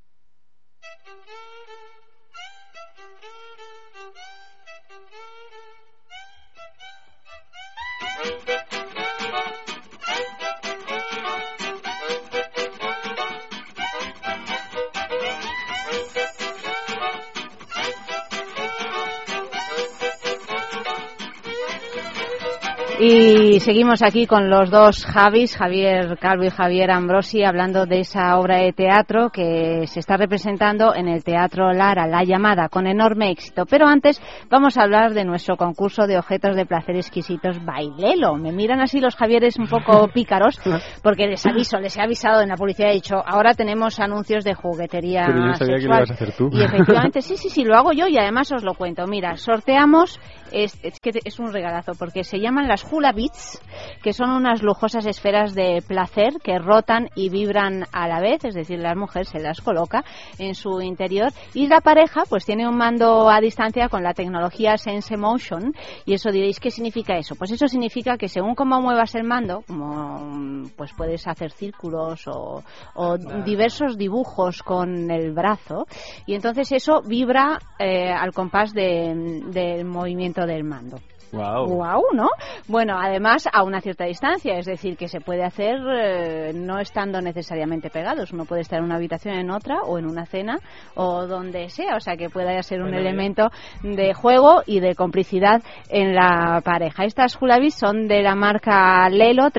Y 23.03 23.59
seguimos 23.61 24.03
aquí 24.03 24.27
con 24.27 24.47
los 24.47 24.69
dos 24.69 25.07
Javis, 25.07 25.57
Javier 25.57 26.19
Calvo 26.19 26.43
y 26.43 26.51
Javier 26.51 26.91
Ambrosi, 26.91 27.43
hablando 27.43 27.87
de 27.87 28.01
esa 28.01 28.37
obra 28.37 28.57
de 28.57 28.73
teatro 28.73 29.31
que 29.31 29.87
se 29.87 29.99
está 29.99 30.17
representando 30.17 30.93
en 30.93 31.07
el 31.07 31.23
Teatro 31.23 31.73
Lara, 31.73 32.05
La 32.05 32.23
Llamada, 32.23 32.69
con 32.69 32.85
enorme 32.85 33.31
éxito. 33.31 33.65
Pero 33.65 33.87
antes 33.87 34.21
vamos 34.51 34.77
a 34.77 34.83
hablar 34.83 35.15
de 35.15 35.25
nuestro 35.25 35.57
concurso 35.57 36.05
de 36.05 36.19
objetos 36.19 36.55
de 36.55 36.67
placer 36.67 36.95
exquisitos, 36.95 37.65
Bailelo. 37.65 38.35
Me 38.35 38.51
miran 38.51 38.81
así 38.81 38.99
los 38.99 39.15
Javieres 39.15 39.57
un 39.57 39.65
poco 39.65 40.07
pícaros, 40.13 40.61
porque 41.01 41.25
les 41.25 41.43
aviso, 41.47 41.79
les 41.79 41.97
he 41.97 42.01
avisado 42.03 42.43
en 42.43 42.49
la 42.49 42.55
publicidad, 42.55 42.91
he 42.91 42.93
dicho, 42.93 43.15
ahora 43.25 43.55
tenemos 43.55 43.99
anuncios 43.99 44.43
de 44.43 44.53
juguetería 44.53 45.23
Pero 45.25 45.47
yo 45.47 45.53
sabía 45.55 45.77
que 45.77 45.87
lo 45.87 45.95
ibas 45.95 46.11
a 46.11 46.13
hacer 46.13 46.33
tú. 46.33 46.51
Y 46.53 46.61
efectivamente, 46.61 47.21
sí, 47.23 47.35
sí, 47.35 47.49
sí, 47.49 47.63
lo 47.63 47.75
hago 47.75 47.93
yo 47.93 48.05
y 48.05 48.19
además 48.19 48.51
os 48.51 48.63
lo 48.63 48.75
cuento. 48.75 49.07
Mira, 49.07 49.37
sorteamos, 49.37 50.19
es, 50.51 50.77
es 50.83 50.99
que 50.99 51.09
es 51.25 51.39
un 51.39 51.51
regalazo, 51.51 51.93
porque 51.97 52.23
se 52.23 52.39
llaman 52.39 52.67
las 52.67 52.90
Hula 52.91 53.11
Beats, 53.13 53.61
que 54.03 54.13
son 54.13 54.29
unas 54.31 54.61
lujosas 54.61 55.05
esferas 55.05 55.53
de 55.55 55.81
placer 55.87 56.33
que 56.43 56.59
rotan 56.59 57.07
y 57.15 57.29
vibran 57.29 57.85
a 57.93 58.07
la 58.07 58.19
vez, 58.19 58.43
es 58.45 58.53
decir, 58.53 58.79
la 58.79 58.95
mujer 58.95 59.25
se 59.25 59.39
las 59.39 59.61
coloca 59.61 60.03
en 60.37 60.55
su 60.55 60.81
interior 60.81 61.31
y 61.53 61.67
la 61.67 61.81
pareja 61.81 62.23
pues 62.29 62.45
tiene 62.45 62.67
un 62.67 62.77
mando 62.77 63.29
a 63.29 63.39
distancia 63.39 63.87
con 63.89 64.03
la 64.03 64.13
tecnología 64.13 64.77
Sense 64.77 65.15
Motion 65.17 65.73
y 66.05 66.13
eso 66.13 66.31
diréis, 66.31 66.59
¿qué 66.59 66.71
significa 66.71 67.17
eso? 67.17 67.35
Pues 67.35 67.51
eso 67.51 67.67
significa 67.67 68.17
que 68.17 68.27
según 68.27 68.55
cómo 68.55 68.81
muevas 68.81 69.15
el 69.15 69.23
mando, 69.23 69.63
como 69.67 70.63
pues 70.75 70.91
puedes 70.93 71.27
hacer 71.27 71.51
círculos 71.51 72.27
o, 72.27 72.63
o 72.95 73.17
diversos 73.45 73.97
dibujos 73.97 74.63
con 74.63 75.09
el 75.11 75.31
brazo 75.31 75.85
y 76.25 76.33
entonces 76.35 76.71
eso 76.71 77.01
vibra 77.01 77.59
eh, 77.79 78.09
al 78.11 78.31
compás 78.33 78.73
de- 78.73 79.41
del 79.47 79.85
movimiento 79.85 80.45
del 80.45 80.63
mando. 80.63 80.97
Wow. 81.31 81.65
Guau, 81.67 82.01
¿no? 82.13 82.27
Bueno, 82.67 82.97
además 82.99 83.47
a 83.51 83.63
una 83.63 83.79
cierta 83.79 84.05
distancia, 84.05 84.57
es 84.57 84.65
decir, 84.65 84.97
que 84.97 85.07
se 85.07 85.21
puede 85.21 85.43
hacer 85.43 85.75
eh, 85.93 86.51
no 86.53 86.79
estando 86.79 87.21
necesariamente 87.21 87.89
pegados. 87.89 88.33
Uno 88.33 88.43
puede 88.45 88.61
estar 88.61 88.79
en 88.79 88.85
una 88.85 88.95
habitación 88.95 89.35
en 89.35 89.49
otra 89.49 89.81
o 89.85 89.97
en 89.97 90.05
una 90.07 90.25
cena 90.25 90.57
o 90.95 91.25
donde 91.27 91.69
sea, 91.69 91.95
o 91.95 91.99
sea 92.01 92.17
que 92.17 92.29
pueda 92.29 92.61
ser 92.63 92.79
un 92.81 92.89
Bueno, 92.91 92.99
elemento 92.99 93.49
de 93.81 94.13
juego 94.13 94.61
y 94.65 94.81
de 94.81 94.93
complicidad 94.95 95.61
en 95.89 96.13
la 96.13 96.61
pareja. 96.65 97.05
Estas 97.05 97.41
Hulavis 97.41 97.75
son 97.75 98.07
de 98.09 98.21
la 98.21 98.35
marca 98.35 99.07
Lelo, 99.09 99.49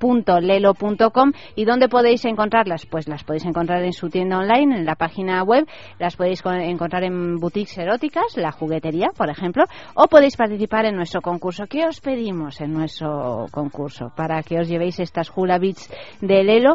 www.lelo.com 0.00 1.32
y 1.56 1.64
¿dónde 1.64 1.88
podéis 1.88 2.24
encontrarlas? 2.24 2.86
Pues 2.86 3.08
las 3.08 3.24
podéis 3.24 3.44
encontrar 3.44 3.82
en 3.82 3.92
su 3.92 4.08
tienda 4.08 4.38
online, 4.38 4.76
en 4.78 4.84
la 4.86 4.94
página 4.94 5.42
web, 5.42 5.66
las 5.98 6.14
podéis 6.16 6.42
co- 6.42 6.52
encontrar 6.52 7.02
en 7.04 7.36
boutiques 7.38 7.76
eróticas, 7.78 8.36
la 8.36 8.52
juguetería, 8.52 9.08
por 9.16 9.28
ejemplo, 9.30 9.64
o 9.94 10.06
podéis 10.06 10.36
participar 10.36 10.59
en 10.60 10.96
nuestro 10.96 11.22
concurso. 11.22 11.64
¿Qué 11.68 11.86
os 11.86 12.00
pedimos 12.00 12.60
en 12.60 12.72
nuestro 12.72 13.46
concurso 13.50 14.12
para 14.14 14.42
que 14.42 14.58
os 14.58 14.68
llevéis 14.68 15.00
estas 15.00 15.30
Hula 15.34 15.58
Beats 15.58 15.90
de 16.20 16.44
Lelo? 16.44 16.74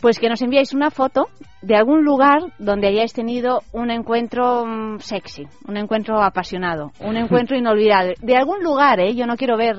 Pues 0.00 0.18
que 0.18 0.28
nos 0.28 0.40
enviáis 0.42 0.74
una 0.74 0.90
foto 0.90 1.26
de 1.60 1.74
algún 1.74 2.04
lugar 2.04 2.38
donde 2.58 2.86
hayáis 2.86 3.12
tenido 3.12 3.62
un 3.72 3.90
encuentro 3.90 4.64
mm, 4.64 5.00
sexy, 5.00 5.46
un 5.66 5.76
encuentro 5.76 6.22
apasionado, 6.22 6.92
un 7.00 7.16
encuentro 7.22 7.56
inolvidable. 7.56 8.14
De 8.22 8.36
algún 8.36 8.62
lugar, 8.62 9.00
¿eh? 9.00 9.14
Yo 9.14 9.26
no 9.26 9.36
quiero 9.36 9.56
ver 9.56 9.76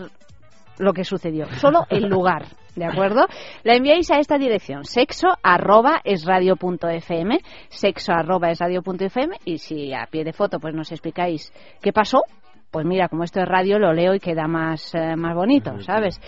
lo 0.78 0.94
que 0.94 1.04
sucedió, 1.04 1.46
solo 1.54 1.86
el 1.90 2.04
lugar, 2.08 2.46
¿de 2.76 2.86
acuerdo? 2.86 3.26
La 3.64 3.76
enviáis 3.76 4.10
a 4.12 4.20
esta 4.20 4.38
dirección, 4.38 4.86
sexo 4.86 5.28
arroba 5.44 6.00
es 6.04 6.26
radio 6.26 6.56
punto 6.56 6.88
fm, 6.88 7.40
sexo 7.68 8.14
arroba 8.14 8.50
es 8.50 8.60
radio 8.60 8.82
punto 8.82 9.04
fm, 9.06 9.38
y 9.44 9.58
si 9.58 9.94
a 9.94 10.08
pie 10.10 10.24
de 10.24 10.32
foto 10.32 10.60
pues 10.60 10.74
nos 10.74 10.92
explicáis 10.92 11.52
qué 11.82 11.92
pasó, 11.92 12.24
pues 12.72 12.86
mira, 12.86 13.10
como 13.10 13.24
esto 13.24 13.42
es 13.42 13.48
radio, 13.48 13.80
lo 13.80 13.94
leo 13.94 14.14
y 14.14 14.20
queda 14.20 14.48
más, 14.48 14.94
eh, 14.94 15.16
más 15.16 15.36
bonito, 15.36 15.82
¿sabes? 15.82 16.20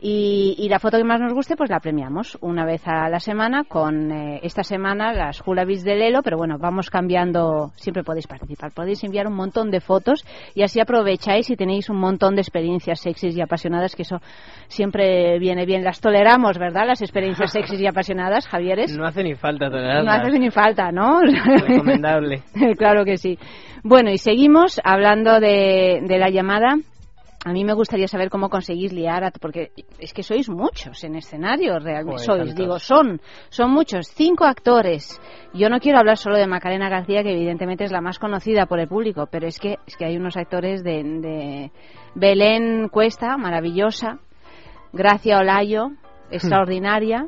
Y, 0.00 0.54
y 0.58 0.68
la 0.68 0.78
foto 0.78 0.96
que 0.96 1.04
más 1.04 1.20
nos 1.20 1.32
guste, 1.34 1.56
pues 1.56 1.70
la 1.70 1.80
premiamos 1.80 2.38
una 2.40 2.64
vez 2.64 2.82
a 2.86 3.08
la 3.08 3.18
semana 3.18 3.64
con 3.64 4.12
eh, 4.12 4.40
esta 4.44 4.62
semana 4.62 5.12
las 5.12 5.42
Hula 5.44 5.64
Beats 5.64 5.82
de 5.82 5.96
Lelo, 5.96 6.22
pero 6.22 6.36
bueno, 6.36 6.56
vamos 6.58 6.88
cambiando, 6.88 7.72
siempre 7.74 8.04
podéis 8.04 8.28
participar, 8.28 8.70
podéis 8.72 9.02
enviar 9.02 9.26
un 9.26 9.34
montón 9.34 9.70
de 9.72 9.80
fotos 9.80 10.24
y 10.54 10.62
así 10.62 10.78
aprovecháis 10.78 11.50
y 11.50 11.56
tenéis 11.56 11.90
un 11.90 11.96
montón 11.98 12.36
de 12.36 12.42
experiencias 12.42 13.00
sexys 13.00 13.36
y 13.36 13.40
apasionadas, 13.40 13.96
que 13.96 14.02
eso 14.02 14.18
siempre 14.68 15.38
viene 15.38 15.66
bien. 15.66 15.82
Las 15.82 16.00
toleramos, 16.00 16.58
¿verdad? 16.58 16.86
Las 16.86 17.02
experiencias 17.02 17.50
sexys 17.50 17.80
y 17.80 17.86
apasionadas, 17.86 18.46
Javieres. 18.46 18.96
No 18.96 19.04
hace 19.06 19.24
ni 19.24 19.34
falta 19.34 19.66
No 19.66 19.72
tolerarlas. 19.72 20.20
hace 20.28 20.38
ni 20.38 20.50
falta, 20.50 20.92
¿no? 20.92 21.20
Recomendable. 21.22 22.42
claro 22.78 23.04
que 23.04 23.16
sí. 23.16 23.38
Bueno, 23.82 24.10
y 24.10 24.18
seguimos 24.18 24.80
hablando 24.84 25.40
de, 25.40 26.02
de 26.06 26.18
la 26.18 26.30
llamada. 26.30 26.76
A 27.48 27.52
mí 27.52 27.64
me 27.64 27.72
gustaría 27.72 28.06
saber 28.08 28.28
cómo 28.28 28.50
conseguís 28.50 28.92
liar, 28.92 29.24
a- 29.24 29.30
porque 29.30 29.70
es 29.98 30.12
que 30.12 30.22
sois 30.22 30.48
muchos 30.50 31.02
en 31.04 31.14
escenario, 31.16 31.78
realmente. 31.78 32.22
Sois, 32.22 32.38
tantos. 32.40 32.54
digo, 32.56 32.78
son, 32.78 33.20
son 33.48 33.70
muchos, 33.70 34.06
cinco 34.08 34.44
actores. 34.44 35.18
Yo 35.54 35.70
no 35.70 35.80
quiero 35.80 35.98
hablar 35.98 36.18
solo 36.18 36.36
de 36.36 36.46
Macarena 36.46 36.90
García, 36.90 37.22
que 37.22 37.32
evidentemente 37.32 37.84
es 37.84 37.90
la 37.92 38.02
más 38.02 38.18
conocida 38.18 38.66
por 38.66 38.80
el 38.80 38.88
público, 38.88 39.28
pero 39.30 39.46
es 39.46 39.58
que, 39.58 39.78
es 39.86 39.96
que 39.96 40.04
hay 40.04 40.16
unos 40.18 40.36
actores 40.36 40.84
de, 40.84 41.02
de 41.02 41.72
Belén 42.14 42.88
Cuesta, 42.90 43.36
maravillosa, 43.38 44.18
Gracia 44.92 45.38
Olayo, 45.38 45.92
extraordinaria, 46.30 47.26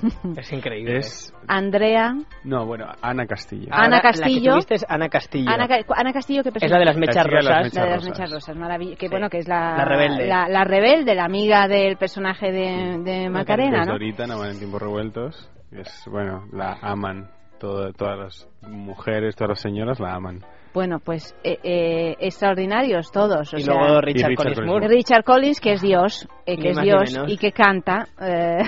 Es 0.36 0.52
increíble. 0.52 0.98
Es... 0.98 1.34
Andrea, 1.48 2.14
No, 2.44 2.66
bueno, 2.66 2.86
Ana 3.02 3.26
Castillo. 3.26 3.68
Ana 3.70 3.84
Ahora, 3.96 4.00
Castillo. 4.00 4.56
La 4.56 4.62
que 4.62 4.74
es 4.74 4.86
Ana 4.88 5.08
Castillo. 5.08 5.50
Ana, 5.50 5.66
Ana 5.96 6.12
Castillo, 6.12 6.42
que 6.42 6.50
Es 6.54 6.70
la 6.70 6.78
de 6.78 6.84
las 6.84 6.96
mechas 6.96 7.16
La 7.16 7.22
chica 7.24 7.36
de 7.36 7.42
las 7.42 7.64
rosas. 7.64 7.74
La 7.74 7.82
de 7.84 7.90
las 7.90 7.96
rosas. 7.98 8.10
mechas 8.18 8.30
rosas, 8.32 8.56
maravilla. 8.56 8.96
Que 8.96 9.08
bueno, 9.08 9.28
que 9.28 9.38
es 9.38 9.48
la, 9.48 9.76
La 9.76 9.84
rebelde. 9.84 10.26
La, 10.26 10.48
la 10.48 10.64
rebelde, 10.64 11.14
la 11.14 11.24
amiga 11.24 11.66
del 11.68 11.96
personaje 11.96 12.52
de, 12.52 12.98
de 13.02 13.28
Macarena, 13.30 13.84
¿no? 13.84 13.92
ahorita, 13.92 14.26
no 14.26 14.38
van 14.38 14.50
en 14.50 14.58
tiempos 14.58 14.80
revueltos. 14.82 15.50
Es, 15.70 16.04
bueno, 16.10 16.44
la 16.52 16.78
aman. 16.82 17.30
Todo- 17.58 17.92
todas 17.92 18.18
las 18.18 18.48
mujeres, 18.62 19.36
todas 19.36 19.50
las 19.50 19.60
señoras 19.60 20.00
la 20.00 20.14
aman. 20.14 20.40
Bueno, 20.74 20.98
pues 21.04 21.36
eh, 21.44 21.58
eh, 21.62 22.16
extraordinarios 22.18 23.10
todos. 23.12 23.52
O 23.52 23.56
Y 23.56 23.62
sea, 23.62 23.74
luego 23.74 24.00
Richard, 24.00 24.30
Richard 24.30 24.36
Collins 24.36 24.56
Collins 24.56 24.72
Moore. 24.72 24.88
Richard 24.88 25.24
Collins, 25.24 25.60
que 25.60 25.72
es 25.72 25.82
Dios, 25.82 26.28
eh, 26.46 26.56
Ni 26.56 26.62
que 26.62 26.68
es 26.70 26.80
Dios 26.80 27.20
y 27.28 27.36
que 27.36 27.52
canta. 27.52 28.06
eh, 28.20 28.58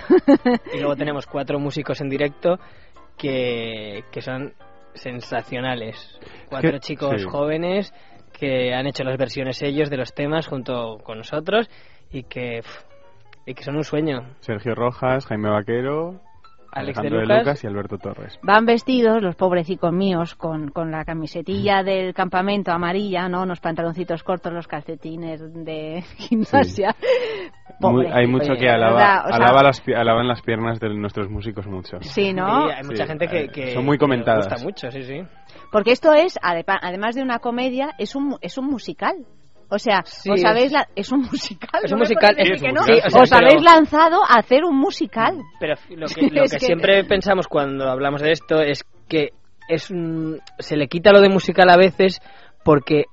Y 0.75 0.79
luego 0.79 0.97
tenemos 0.97 1.27
cuatro 1.27 1.59
músicos 1.59 2.01
en 2.03 2.09
directo 2.11 2.59
que, 3.17 4.05
que 4.13 4.21
son 4.21 4.53
sensacionales. 4.95 6.19
Cuatro 6.49 6.79
chicos 6.79 7.23
sí. 7.23 7.29
jóvenes 7.29 7.93
que 8.39 8.75
han 8.75 8.87
hecho 8.87 9.05
las 9.05 9.17
versiones 9.17 9.63
ellos 9.63 9.91
de 9.91 9.97
los 9.97 10.13
temas 10.13 10.47
junto 10.49 10.99
con 11.05 11.19
nosotros 11.19 11.69
y 12.11 12.25
que, 12.25 12.61
y 13.47 13.55
que 13.55 13.63
son 13.63 13.77
un 13.77 13.85
sueño. 13.85 14.35
Sergio 14.41 14.75
Rojas, 14.75 15.27
Jaime 15.27 15.51
Vaquero, 15.51 16.21
Alex 16.75 16.97
de 16.97 17.01
Alejandro 17.01 17.17
de 17.19 17.23
Lucas. 17.27 17.39
Lucas 17.39 17.65
y 17.65 17.67
Alberto 17.67 17.99
Torres. 17.99 18.39
Van 18.43 18.67
vestidos, 18.67 19.23
los 19.23 19.37
pobrecicos 19.37 19.93
míos, 19.93 20.35
con, 20.35 20.69
con 20.71 20.91
la 20.91 21.05
camisetilla 21.05 21.83
del 21.83 22.13
campamento 22.15 22.73
amarilla, 22.73 23.29
¿no? 23.29 23.43
Unos 23.43 23.61
pantaloncitos 23.61 24.23
cortos, 24.23 24.53
los 24.53 24.67
calcetines 24.67 25.41
de 25.65 26.03
gimnasia. 26.17 26.95
Muy- 27.81 28.07
hay 28.07 28.27
mucho 28.27 28.55
que 28.55 28.69
alaba, 28.69 28.95
verdad, 28.97 29.25
o 29.25 29.29
sea- 29.29 29.37
alaba 29.37 29.63
las, 29.63 29.83
alaban 29.89 30.29
las 30.29 30.43
piernas 30.43 30.79
de 30.81 30.89
nuestros 30.95 31.29
músicos 31.29 31.67
mucho. 31.67 31.99
Sí, 32.01 32.33
¿no? 32.33 32.67
Sí, 32.69 32.73
hay 32.77 32.85
mucha 32.85 33.03
Sí, 33.05 33.09
gente 33.09 33.27
que, 33.29 33.49
que- 33.49 33.75
son 33.75 33.85
muy 33.85 33.99
comentadas. 33.99 34.47
gusta 34.49 34.65
mucho, 34.65 34.91
sí, 34.91 35.03
sí. 35.03 35.23
Porque 35.73 35.93
esto 35.93 36.13
es, 36.13 36.39
además 36.43 37.15
de 37.15 37.23
una 37.23 37.39
comedia, 37.41 37.91
es 37.99 38.15
un, 38.15 38.37
es 38.41 38.59
un 38.59 38.67
musical. 38.67 39.15
O 39.71 39.79
sea, 39.79 40.03
Sí, 40.05 40.31
os 40.31 40.45
habéis 40.45 40.73
la- 40.73 40.89
es 40.95 41.11
un 41.13 41.21
musical. 41.23 41.81
Es 41.83 41.91
no 41.91 41.97
un 41.97 42.01
me 42.01 42.05
musical, 42.05 42.35
podéis 42.37 42.47
sí, 42.47 42.53
decir 42.53 42.55
es 42.55 42.63
que 42.63 42.69
un 42.69 42.75
no. 42.75 42.81
musical. 42.83 43.11
Sí, 43.11 43.17
o 43.19 43.23
os 43.23 43.33
habéis 43.33 43.63
lanzado 43.63 44.19
a 44.29 44.39
hacer 44.39 44.65
un 44.65 44.77
musical. 44.77 45.39
Pero 45.61 45.75
lo 45.91 46.07
que- 46.07 46.59
siempre 46.61 47.05
pensamos 47.05 47.49
cuando 47.49 47.89
hablamos 47.89 48.21
de 48.23 48.33
esto 48.33 48.61
es 48.61 48.85
que 49.09 49.31
es 49.69 49.91
un- 49.91 50.41
se 50.59 50.77
le 50.77 50.89
quita 50.89 51.11
lo 51.13 51.21
de 51.21 51.29
musical 51.29 51.69
a 51.71 51.77
veces 51.77 52.21
porque 52.65 53.05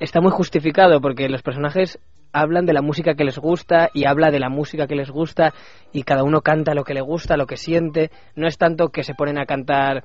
está 0.00 0.20
muy 0.20 0.30
justificado, 0.30 1.00
porque 1.00 1.28
los 1.28 1.42
personajes 1.42 1.98
hablan 2.32 2.66
de 2.66 2.74
la 2.74 2.82
música 2.82 3.14
que 3.14 3.24
les 3.24 3.38
gusta 3.38 3.88
y 3.94 4.04
habla 4.06 4.30
de 4.30 4.38
la 4.38 4.50
música 4.50 4.86
que 4.86 4.94
les 4.94 5.10
gusta 5.10 5.54
y 5.92 6.02
cada 6.02 6.22
uno 6.24 6.42
canta 6.42 6.74
lo 6.74 6.84
que 6.84 6.92
le 6.94 7.00
gusta, 7.00 7.36
lo 7.38 7.46
que 7.46 7.56
siente. 7.56 8.10
No 8.36 8.46
es 8.46 8.58
tanto 8.58 8.88
que 8.90 9.02
se 9.02 9.14
ponen 9.14 9.38
a 9.38 9.46
cantar 9.46 10.04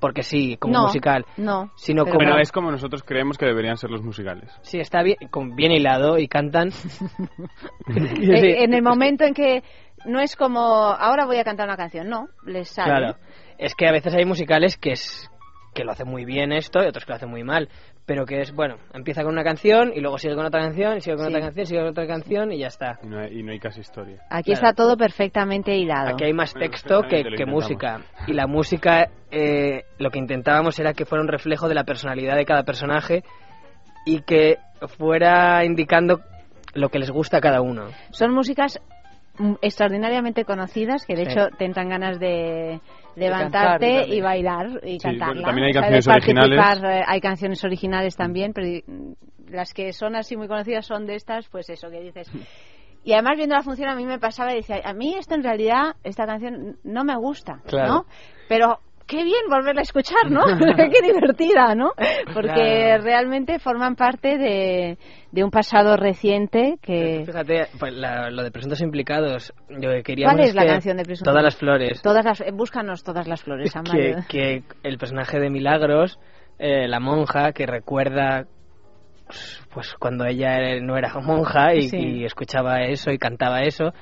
porque 0.00 0.22
sí, 0.22 0.56
como 0.58 0.74
No, 0.74 0.82
musical, 0.84 1.24
no. 1.36 1.70
sino 1.76 2.04
Pero, 2.04 2.18
como... 2.18 2.38
es 2.38 2.52
como 2.52 2.70
nosotros 2.70 3.02
creemos 3.02 3.38
que 3.38 3.46
deberían 3.46 3.76
ser 3.76 3.90
los 3.90 4.02
musicales. 4.02 4.50
Sí, 4.62 4.78
está 4.78 5.02
bien, 5.02 5.16
con- 5.30 5.54
bien 5.54 5.72
hilado 5.72 6.18
y 6.18 6.28
cantan. 6.28 6.70
Eh, 7.88 8.64
en 8.64 8.74
el 8.74 8.82
momento 8.82 9.24
en 9.24 9.34
que 9.34 9.62
no 10.06 10.20
es 10.20 10.36
como, 10.36 10.60
ahora 10.60 11.26
voy 11.26 11.36
a 11.38 11.44
cantar 11.44 11.66
una 11.68 11.76
canción, 11.76 12.08
no, 12.08 12.28
les 12.44 12.68
sale. 12.68 12.88
Claro. 12.90 13.16
Es 13.58 13.74
que 13.74 13.86
a 13.86 13.92
veces 13.92 14.14
hay 14.14 14.24
musicales 14.24 14.76
que 14.76 14.92
es 14.92 15.30
que 15.74 15.84
lo 15.84 15.92
hacen 15.92 16.08
muy 16.08 16.24
bien 16.24 16.52
esto 16.52 16.82
y 16.82 16.86
otros 16.86 17.04
que 17.04 17.10
lo 17.12 17.16
hacen 17.16 17.30
muy 17.30 17.42
mal. 17.44 17.68
Pero 18.06 18.26
que 18.26 18.40
es, 18.42 18.52
bueno, 18.54 18.76
empieza 18.92 19.22
con 19.22 19.32
una 19.32 19.42
canción 19.44 19.92
y 19.94 20.00
luego 20.00 20.18
sigue 20.18 20.34
con 20.34 20.44
otra 20.44 20.60
canción 20.60 20.98
y 20.98 21.00
sigue 21.00 21.16
con 21.16 21.24
Sí. 21.26 21.30
otra 21.32 21.40
canción, 21.40 21.66
sigue 21.66 21.80
con 21.80 21.88
otra 21.88 22.06
canción 22.06 22.52
y 22.52 22.58
ya 22.58 22.66
está. 22.66 22.98
Y 23.02 23.06
no 23.06 23.18
hay, 23.18 23.38
y 23.38 23.42
no 23.42 23.52
hay 23.52 23.58
casi 23.58 23.80
historia. 23.80 24.18
Aquí 24.28 24.52
Claro. 24.52 24.66
está 24.68 24.72
todo 24.74 24.96
perfectamente 24.98 25.74
hilado. 25.74 26.10
Aquí 26.10 26.24
hay 26.24 26.34
más 26.34 26.52
Bueno, 26.52 26.68
texto 26.68 27.00
que, 27.02 27.46
música. 27.46 28.02
Y 28.26 28.34
la 28.34 28.46
música, 28.46 29.08
eh, 29.30 29.84
lo 29.98 30.10
que 30.10 30.18
intentábamos 30.18 30.78
era 30.78 30.92
que 30.92 31.06
fuera 31.06 31.22
un 31.22 31.28
reflejo 31.28 31.66
de 31.66 31.74
la 31.74 31.84
personalidad 31.84 32.36
de 32.36 32.44
cada 32.44 32.62
personaje 32.64 33.22
y 34.04 34.20
que 34.20 34.58
fuera 34.98 35.64
indicando 35.64 36.20
lo 36.74 36.90
que 36.90 36.98
les 36.98 37.10
gusta 37.10 37.38
a 37.38 37.40
cada 37.40 37.62
uno. 37.62 37.86
Son 38.10 38.32
músicas 38.34 38.80
mm, 39.38 39.54
extraordinariamente 39.62 40.44
conocidas 40.44 41.06
que 41.06 41.14
de 41.16 41.24
Sí. 41.24 41.30
hecho 41.32 41.48
te 41.56 41.64
entran 41.64 41.88
ganas 41.88 42.20
De 42.20 42.80
levantarte 43.16 43.86
cantar, 43.94 44.08
y 44.08 44.20
bailar 44.20 44.66
y 44.84 44.92
Sí, 44.92 44.98
cantarla. 44.98 45.26
bueno, 45.34 45.42
también 45.46 45.66
hay 45.66 45.72
canciones 45.72 46.08
originales. 46.08 46.82
eh, 46.84 47.02
hay 47.06 47.20
canciones 47.20 47.64
originales 47.64 48.16
también, 48.16 48.52
pero 48.52 48.66
las 49.48 49.72
que 49.72 49.92
son 49.92 50.16
así 50.16 50.36
muy 50.36 50.48
conocidas 50.48 50.86
son 50.86 51.06
de 51.06 51.14
estas, 51.16 51.48
pues 51.48 51.68
eso 51.70 51.90
que 51.90 52.00
dices. 52.00 52.30
Y 53.04 53.12
además 53.12 53.36
viendo 53.36 53.54
la 53.54 53.62
función 53.62 53.88
a 53.90 53.94
mí 53.94 54.06
me 54.06 54.18
pasaba 54.18 54.52
y 54.52 54.56
decía, 54.56 54.80
a 54.82 54.94
mí 54.94 55.14
esto 55.18 55.34
en 55.34 55.42
realidad, 55.44 55.94
esta 56.04 56.24
canción 56.26 56.78
no 56.84 57.04
me 57.04 57.14
gusta, 57.16 57.60
Claro. 57.66 57.88
¿no? 57.92 58.04
Pero 58.48 58.78
qué 59.06 59.22
bien 59.24 59.44
volverla 59.50 59.80
a 59.80 59.82
escuchar, 59.82 60.30
¿no? 60.30 60.42
qué 60.76 61.02
divertida, 61.02 61.74
¿no? 61.74 61.92
Porque 62.32 62.52
Claro. 62.52 63.04
realmente 63.04 63.58
forman 63.58 63.96
parte 63.96 64.38
de, 64.38 64.98
de 65.32 65.44
un 65.44 65.50
pasado 65.50 65.96
reciente 65.96 66.76
que... 66.82 67.22
Fíjate, 67.26 67.66
pues, 67.78 67.92
la- 67.94 68.30
lo 68.30 68.42
de 68.42 68.50
presuntos 68.50 68.80
implicados, 68.80 69.52
lo 69.68 69.90
que 69.90 70.02
queríamos 70.02 70.34
¿Cuál 70.36 70.48
es 70.48 70.54
la 70.54 70.62
que 70.62 70.68
canción 70.68 70.96
de 70.96 71.04
Presuntos? 71.04 71.32
Todas 71.32 71.44
las 71.44 71.56
flores. 71.56 72.02
Todas 72.02 72.24
las, 72.24 72.40
eh, 72.40 72.50
búscanos 72.52 73.02
todas 73.02 73.26
las 73.28 73.42
flores, 73.42 73.72
que, 73.72 73.78
Amalia. 73.78 74.26
que 74.28 74.62
el 74.82 74.98
personaje 74.98 75.38
de 75.38 75.50
Milagros, 75.50 76.18
eh, 76.58 76.88
la 76.88 77.00
monja, 77.00 77.52
que 77.52 77.66
recuerda 77.66 78.46
pues 79.72 79.94
cuando 79.98 80.26
ella 80.26 80.58
no 80.82 80.96
era 80.96 81.12
monja 81.20 81.74
y, 81.74 81.88
Sí. 81.88 81.96
y 81.96 82.24
escuchaba 82.24 82.82
eso 82.82 83.10
y 83.10 83.18
cantaba 83.18 83.62
eso, 83.62 83.92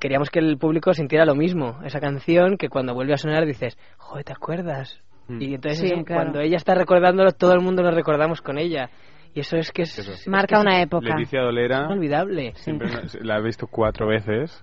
queríamos 0.00 0.30
que 0.30 0.40
el 0.40 0.58
público 0.58 0.92
sintiera 0.94 1.24
lo 1.24 1.34
mismo, 1.36 1.78
esa 1.84 2.00
canción 2.00 2.56
que 2.56 2.68
cuando 2.68 2.94
vuelve 2.94 3.14
a 3.14 3.18
sonar 3.18 3.46
dices, 3.46 3.78
joder, 3.98 4.24
¿te 4.24 4.32
acuerdas? 4.32 5.00
Mm. 5.28 5.42
Y 5.42 5.54
entonces 5.54 5.78
Sí, 5.80 5.86
eso, 5.86 6.04
claro. 6.04 6.22
cuando 6.22 6.40
ella 6.40 6.56
está 6.56 6.74
recordándolo, 6.74 7.30
todo 7.32 7.52
el 7.52 7.60
mundo 7.60 7.82
lo 7.82 7.90
recordamos 7.92 8.40
con 8.40 8.58
ella. 8.58 8.90
Y 9.32 9.38
eso 9.38 9.56
es 9.56 9.70
que 9.70 9.82
es, 9.82 9.96
es 9.96 10.26
Marca 10.26 10.48
que 10.48 10.54
es 10.56 10.60
una 10.62 10.82
época. 10.82 11.14
Leticia 11.14 11.40
Dolera 11.42 11.84
inolvidable. 11.84 12.50
siempre 12.56 12.88
nos- 12.90 13.14
la 13.22 13.36
ha 13.36 13.40
visto 13.40 13.68
cuatro 13.68 14.08
veces 14.08 14.60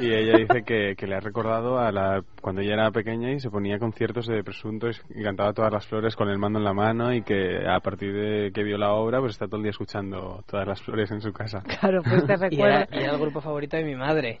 y 0.00 0.06
ella 0.10 0.38
dice 0.38 0.62
que, 0.64 0.94
que 0.96 1.06
le 1.06 1.16
ha 1.16 1.20
recordado 1.20 1.78
a 1.78 1.92
la 1.92 2.22
cuando 2.40 2.62
ella 2.62 2.72
era 2.72 2.90
pequeña 2.92 3.32
y 3.32 3.40
se 3.40 3.50
ponía 3.50 3.78
conciertos 3.78 4.26
de 4.26 4.42
presuntos 4.42 5.02
y 5.14 5.22
cantaba 5.22 5.52
todas 5.52 5.70
las 5.70 5.86
flores 5.86 6.16
con 6.16 6.30
el 6.30 6.38
mando 6.38 6.58
en 6.58 6.64
la 6.64 6.72
mano 6.72 7.12
y 7.12 7.20
que 7.24 7.58
a 7.68 7.78
partir 7.80 8.14
de 8.14 8.52
que 8.54 8.62
vio 8.62 8.78
la 8.78 8.92
obra 8.94 9.20
pues 9.20 9.32
está 9.32 9.48
todo 9.48 9.56
el 9.58 9.64
día 9.64 9.70
escuchando 9.72 10.42
todas 10.46 10.66
las 10.66 10.80
flores 10.80 11.10
en 11.10 11.20
su 11.20 11.30
casa. 11.34 11.62
Claro, 11.78 12.00
pues 12.02 12.24
te 12.24 12.32
Y 12.52 12.58
era, 12.62 12.78
recuerdo. 12.86 12.86
y 12.98 13.02
era 13.04 13.12
el 13.12 13.18
grupo 13.20 13.42
favorito 13.42 13.76
de 13.76 13.84
mi 13.84 13.96
madre. 13.96 14.38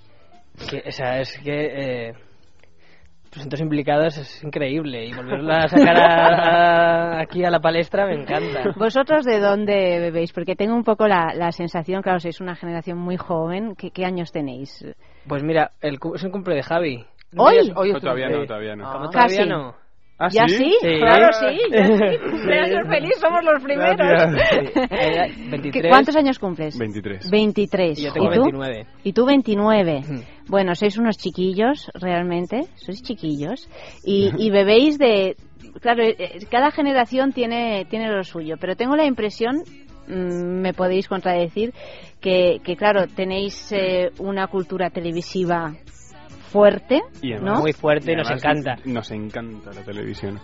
Que, 0.70 0.82
o 0.86 0.90
sea, 0.92 1.20
es 1.20 1.38
que 1.38 2.08
eh, 2.08 2.14
Presuntos 3.30 3.60
Implicados 3.60 4.16
es 4.16 4.42
increíble 4.44 5.04
y 5.04 5.12
volverla 5.12 5.64
a 5.64 5.68
sacar 5.68 5.96
a- 6.00 7.16
a- 7.18 7.20
aquí 7.20 7.44
a 7.44 7.50
la 7.50 7.60
palestra 7.60 8.06
me 8.06 8.14
encanta. 8.14 8.72
¿Vosotros 8.76 9.24
de 9.26 9.38
dónde 9.40 9.98
bebéis? 10.00 10.32
Porque 10.32 10.56
tengo 10.56 10.74
un 10.74 10.84
poco 10.84 11.06
la, 11.06 11.34
la 11.34 11.52
sensación, 11.52 12.00
claro, 12.02 12.18
sois 12.20 12.40
una 12.40 12.54
generación 12.56 12.96
muy 12.98 13.16
joven. 13.18 13.74
¿Qué, 13.76 13.90
qué 13.90 14.04
años 14.06 14.32
tenéis? 14.32 14.82
Pues 15.28 15.42
mira, 15.42 15.72
el, 15.82 15.98
cu- 16.00 16.14
es 16.14 16.24
el 16.24 16.30
cumple 16.30 16.54
de 16.54 16.62
Javi. 16.62 17.04
¿Hoy? 17.36 17.56
es- 17.58 17.72
hoy 17.76 17.92
todavía 18.00 18.28
no, 18.30 18.46
todavía 18.46 18.74
no. 18.76 18.90
¿Cómo 18.90 19.10
Casi. 19.10 19.36
todavía 19.36 19.54
no? 19.54 19.74
¿Ah, 20.18 20.28
¿Ya 20.32 20.48
sí? 20.48 20.56
sí? 20.80 20.98
Claro, 20.98 21.28
sí. 21.32 21.58
ya 21.72 21.86
sí. 21.86 22.18
Cumpleaños 22.30 22.88
feliz, 22.88 23.12
somos 23.20 23.44
los 23.44 23.62
primeros. 23.62 23.96
Gracias. 23.96 24.48
Sí. 24.48 24.80
Eh, 24.90 25.34
¿Qué- 25.36 25.50
23. 25.50 25.90
¿Cuántos 25.90 26.16
años 26.16 26.38
cumples? 26.38 26.78
23. 26.78 27.30
23. 27.30 27.98
Y 27.98 28.02
yo 28.04 28.12
tengo 28.12 28.30
tú? 28.32 28.40
29. 28.42 28.86
Y 29.04 29.12
tú 29.12 29.26
29. 29.26 29.98
Ujú. 29.98 30.22
Bueno, 30.48 30.74
sois 30.74 30.96
unos 30.96 31.18
chiquillos, 31.18 31.90
realmente. 31.94 32.62
Sois 32.76 33.02
chiquillos. 33.02 33.68
Y, 34.04 34.30
y 34.38 34.50
bebéis 34.50 34.98
de... 34.98 35.36
Claro, 35.82 36.02
eh, 36.02 36.16
eh, 36.18 36.38
cada 36.50 36.70
generación 36.70 37.32
tiene, 37.32 37.84
tiene 37.90 38.08
lo 38.10 38.22
suyo. 38.24 38.56
Pero 38.58 38.74
tengo 38.74 38.96
la 38.96 39.04
impresión, 39.04 39.56
mm, 40.08 40.60
me 40.62 40.72
podéis 40.72 41.08
contradecir, 41.08 41.74
que, 42.22 42.60
que 42.64 42.76
claro, 42.76 43.06
tenéis 43.06 43.70
eh, 43.72 44.10
una 44.18 44.46
cultura 44.46 44.88
televisiva 44.88 45.74
fuerte, 46.56 47.02
Y 47.22 47.34
¿no? 47.34 47.60
Muy 47.60 47.72
fuerte 47.72 48.12
y 48.12 48.16
nos 48.16 48.30
encanta. 48.30 48.76
Nos 48.84 49.10
encanta 49.10 49.70
la 49.72 49.82
televisión. 49.82 50.38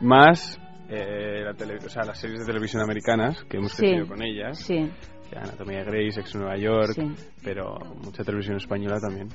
Más 0.00 0.58
eh, 0.88 1.42
la 1.44 1.52
tele- 1.54 1.78
o 1.84 1.88
sea, 1.88 2.02
las 2.04 2.18
series 2.18 2.40
de 2.40 2.46
televisión 2.46 2.82
americanas, 2.82 3.42
que 3.44 3.56
hemos 3.56 3.72
Sí. 3.72 3.82
crecido 3.86 4.06
con 4.06 4.22
ellas. 4.22 4.58
Sí. 4.58 4.90
que 5.30 5.38
Anatomía 5.38 5.82
Grey, 5.84 6.08
Ex 6.08 6.34
Nueva 6.36 6.58
York, 6.58 6.92
Sí. 6.94 7.10
pero 7.42 7.78
mucha 8.04 8.22
televisión 8.22 8.58
española 8.58 8.98
también. 9.00 9.28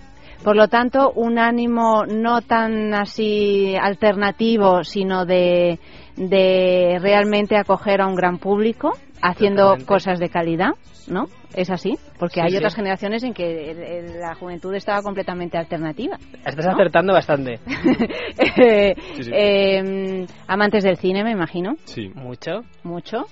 Por 0.44 0.56
lo 0.56 0.68
tanto, 0.68 1.12
un 1.16 1.40
ánimo 1.40 2.06
no 2.06 2.42
tan 2.44 2.94
así 2.94 3.74
alternativo, 3.76 4.84
sino 4.84 5.26
de, 5.26 5.80
de 6.16 7.00
realmente 7.02 7.58
acoger 7.58 8.02
a 8.02 8.08
un 8.08 8.14
gran 8.16 8.38
público, 8.38 8.94
haciendo 9.22 9.78
cosas 9.88 10.20
de 10.20 10.30
calidad, 10.30 10.74
¿no? 11.08 11.26
Es 11.56 11.70
así, 11.72 11.98
porque 12.20 12.36
Sí, 12.36 12.40
hay 12.42 12.52
sí. 12.52 12.58
otras 12.58 12.76
generaciones 12.76 13.24
en 13.24 13.34
que 13.34 13.72
el- 13.72 13.80
el- 13.80 14.20
la 14.20 14.36
juventud 14.36 14.74
estaba 14.76 15.02
completamente 15.02 15.58
alternativa. 15.58 16.18
Estás 16.46 16.66
¿no? 16.66 16.72
acertando 16.74 17.14
bastante. 17.14 17.60
Eh, 18.62 18.94
Sí, 19.16 19.24
sí. 19.24 19.32
eh, 19.34 20.26
amantes 20.48 20.84
del 20.84 20.98
cine, 20.98 21.24
me 21.24 21.32
imagino, 21.32 21.74
Sí. 21.86 22.10
¿Mucho? 22.14 22.62
mucho. 22.84 23.26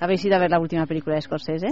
¿Habéis 0.00 0.24
ido 0.24 0.36
a 0.36 0.38
ver 0.38 0.50
la 0.50 0.60
última 0.60 0.86
película 0.86 1.16
de 1.16 1.22
Scorsese? 1.22 1.68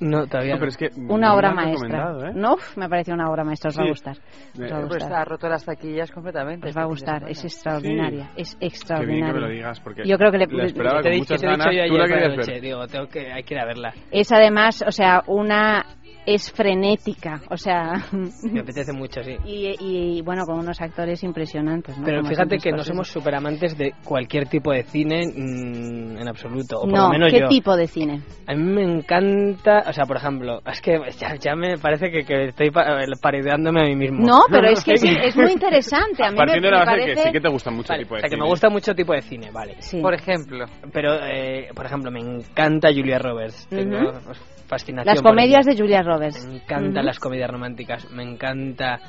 No, 0.00 0.26
todavía 0.26 0.54
No, 0.54 0.58
pero 0.60 0.68
es 0.68 0.76
que 0.76 0.90
Una 0.96 1.34
obra 1.34 1.52
maestra. 1.52 2.28
¿eh? 2.28 2.32
No, 2.34 2.56
me 2.76 2.84
ha 2.84 2.88
parecido 2.88 3.14
una 3.16 3.28
obra 3.30 3.42
maestra, 3.42 3.70
os 3.70 3.78
va 3.78 3.82
a 3.82 3.84
Sí. 3.86 3.90
gustar. 3.90 4.16
Os 4.16 4.60
va 4.72 4.76
a 4.78 4.82
gustar. 4.84 5.12
ha 5.12 5.24
roto 5.24 5.48
las 5.48 5.64
taquillas 5.64 6.10
completamente. 6.12 6.68
Os 6.68 6.76
va 6.76 6.82
a 6.82 6.86
gustar, 6.86 7.28
es 7.28 7.42
extraordinaria, 7.44 8.30
es 8.36 8.54
Qué 8.54 8.58
bien 8.58 8.60
que 8.60 8.66
extraordinaria. 8.66 9.32
me 9.34 9.40
lo 9.40 9.48
digas, 9.48 9.80
porque 9.80 10.02
Yo 10.06 10.16
creo 10.16 10.30
que 10.30 10.38
le- 10.38 10.46
la 10.46 10.64
esperaba 10.64 10.98
Te 10.98 11.08
con 11.08 11.12
he 11.12 11.18
muchas 11.18 11.40
te 11.40 11.46
he 11.46 11.50
dicho 11.50 11.58
ganas. 11.64 11.66
yo 11.66 11.70
Tú 11.72 11.82
ayer 11.82 11.90
por 11.90 11.98
la 11.98 12.06
querías 12.28 12.46
ver. 12.46 12.60
digo, 12.60 12.86
tengo 12.86 13.08
que, 13.08 13.32
hay 13.32 13.42
que 13.42 13.54
ir 13.54 13.60
a 13.60 13.64
verla. 13.66 13.94
Es 14.12 14.30
además, 14.32 14.84
o 14.86 14.92
sea, 14.92 15.22
una 15.26 15.84
es 16.34 16.52
frenética, 16.52 17.40
o 17.50 17.56
sea, 17.56 18.04
Me 18.42 18.60
apetece 18.60 18.92
mucho, 18.96 19.22
sí. 19.22 19.36
y, 19.46 19.74
y, 20.18 20.22
bueno, 20.22 20.44
con 20.44 20.58
unos 20.58 20.78
actores 20.80 21.22
impresionantes, 21.24 21.96
¿no? 21.96 22.04
Pero 22.04 22.18
Como 22.18 22.28
fíjate 22.28 22.58
que 22.58 22.70
no 22.70 22.82
somos 22.84 23.08
súper 23.08 23.34
amantes 23.34 23.78
de 23.78 23.92
cualquier 24.04 24.46
tipo 24.46 24.70
de 24.72 24.82
cine 24.82 25.22
mm, 25.26 26.18
en 26.18 26.28
absoluto. 26.28 26.80
O 26.80 26.82
por 26.82 26.92
No, 26.92 27.04
lo 27.04 27.08
menos 27.10 27.32
¿qué 27.32 27.40
yo. 27.40 27.48
tipo 27.48 27.74
de 27.76 27.86
cine? 27.86 28.20
A 28.46 28.54
mí 28.54 28.62
me 28.62 28.82
encanta, 28.82 29.84
o 29.88 29.92
sea, 29.92 30.04
por 30.04 30.18
ejemplo, 30.18 30.60
es 30.70 30.80
que 30.82 30.98
ya, 31.18 31.34
ya 31.36 31.54
me 31.56 31.78
parece 31.78 32.10
que, 32.10 32.24
que 32.24 32.44
estoy 32.48 32.70
pa- 32.70 32.84
parideándome 33.22 33.80
a 33.80 33.84
mí 33.84 33.96
mismo. 33.96 34.18
No, 34.26 34.38
pero 34.50 34.68
es 34.72 34.84
que 34.84 34.94
es, 34.94 35.02
es 35.04 35.36
muy 35.36 35.52
interesante. 35.52 36.24
A 36.24 36.28
mí 36.30 36.32
me, 36.32 36.38
Partiendo 36.38 36.68
de 36.68 36.72
la 36.72 36.80
me 36.80 36.84
base 36.84 36.96
de 36.98 37.02
parece... 37.04 37.20
que 37.22 37.26
sí 37.28 37.32
que 37.32 37.40
te 37.40 37.48
gusta 37.48 37.70
mucho 37.70 37.88
Vale, 37.92 38.02
tipo 38.04 38.14
o 38.14 38.16
de 38.16 38.20
sea, 38.20 38.28
que 38.28 38.36
me 38.36 38.40
cine. 38.42 38.50
gusta 38.50 38.68
mucho 38.70 38.94
tipo 38.94 39.12
de 39.14 39.22
cine, 39.22 39.50
vale. 39.50 39.76
Por 40.02 40.12
ejemplo. 40.14 40.66
Pero, 40.92 41.14
eh, 41.24 41.68
por 41.74 41.86
ejemplo, 41.86 42.10
me 42.10 42.20
encanta 42.20 42.88
Julia 42.92 43.18
Roberts. 43.18 43.66
Tengo 43.70 43.96
Ujú. 44.10 44.18
pues, 44.26 44.57
fascinación 44.68 45.14
Las 45.14 45.22
comedias 45.22 45.66
de 45.66 45.76
Julia 45.76 46.02
Roberts. 46.02 46.46
Me 46.46 46.56
encantan 46.56 47.04
las 47.06 47.18
comedias 47.18 47.50
románticas. 47.50 48.08
Me 48.10 48.22
encanta... 48.22 49.00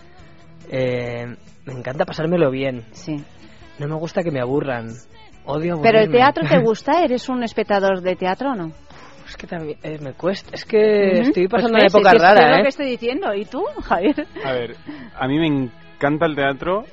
eh, 0.71 1.25
me 1.65 1.73
encanta 1.73 2.05
pasármelo 2.05 2.49
bien. 2.49 2.85
Sí. 2.91 3.17
No 3.77 3.87
me 3.87 3.95
gusta 3.95 4.23
que 4.23 4.31
me 4.31 4.39
aburran. 4.41 4.87
Odio 5.45 5.75
Pero 5.81 5.99
el 5.99 6.05
aburrirme. 6.05 6.17
teatro 6.17 6.43
te 6.47 6.59
gusta, 6.63 7.03
¿eres 7.03 7.29
un 7.29 7.43
espectador 7.43 8.01
de 8.01 8.15
teatro 8.15 8.51
o 8.51 8.55
no? 8.55 8.71
Es 9.27 9.37
que 9.37 9.45
también 9.45 9.77
eh, 9.83 9.99
me 10.01 10.13
cuesta. 10.13 10.49
Es 10.53 10.65
que 10.65 11.19
estoy 11.21 11.47
pasando 11.47 11.73
Pues 11.73 11.73
una 11.73 11.83
ves, 11.83 11.93
época 11.93 12.09
es 12.09 12.11
que 12.13 12.17
es 12.17 12.23
rara, 12.23 12.49
lo 12.51 12.57
¿eh? 12.57 12.61
que 12.63 12.67
estoy 12.69 12.85
diciendo. 12.87 13.33
¿Y 13.35 13.45
tú, 13.45 13.63
Javier? 13.83 14.25
A 14.43 14.51
ver, 14.53 14.75
a 15.15 15.27
mí 15.27 15.37
me 15.37 15.45
encanta 15.47 16.25
el 16.25 16.35
teatro, 16.35 16.83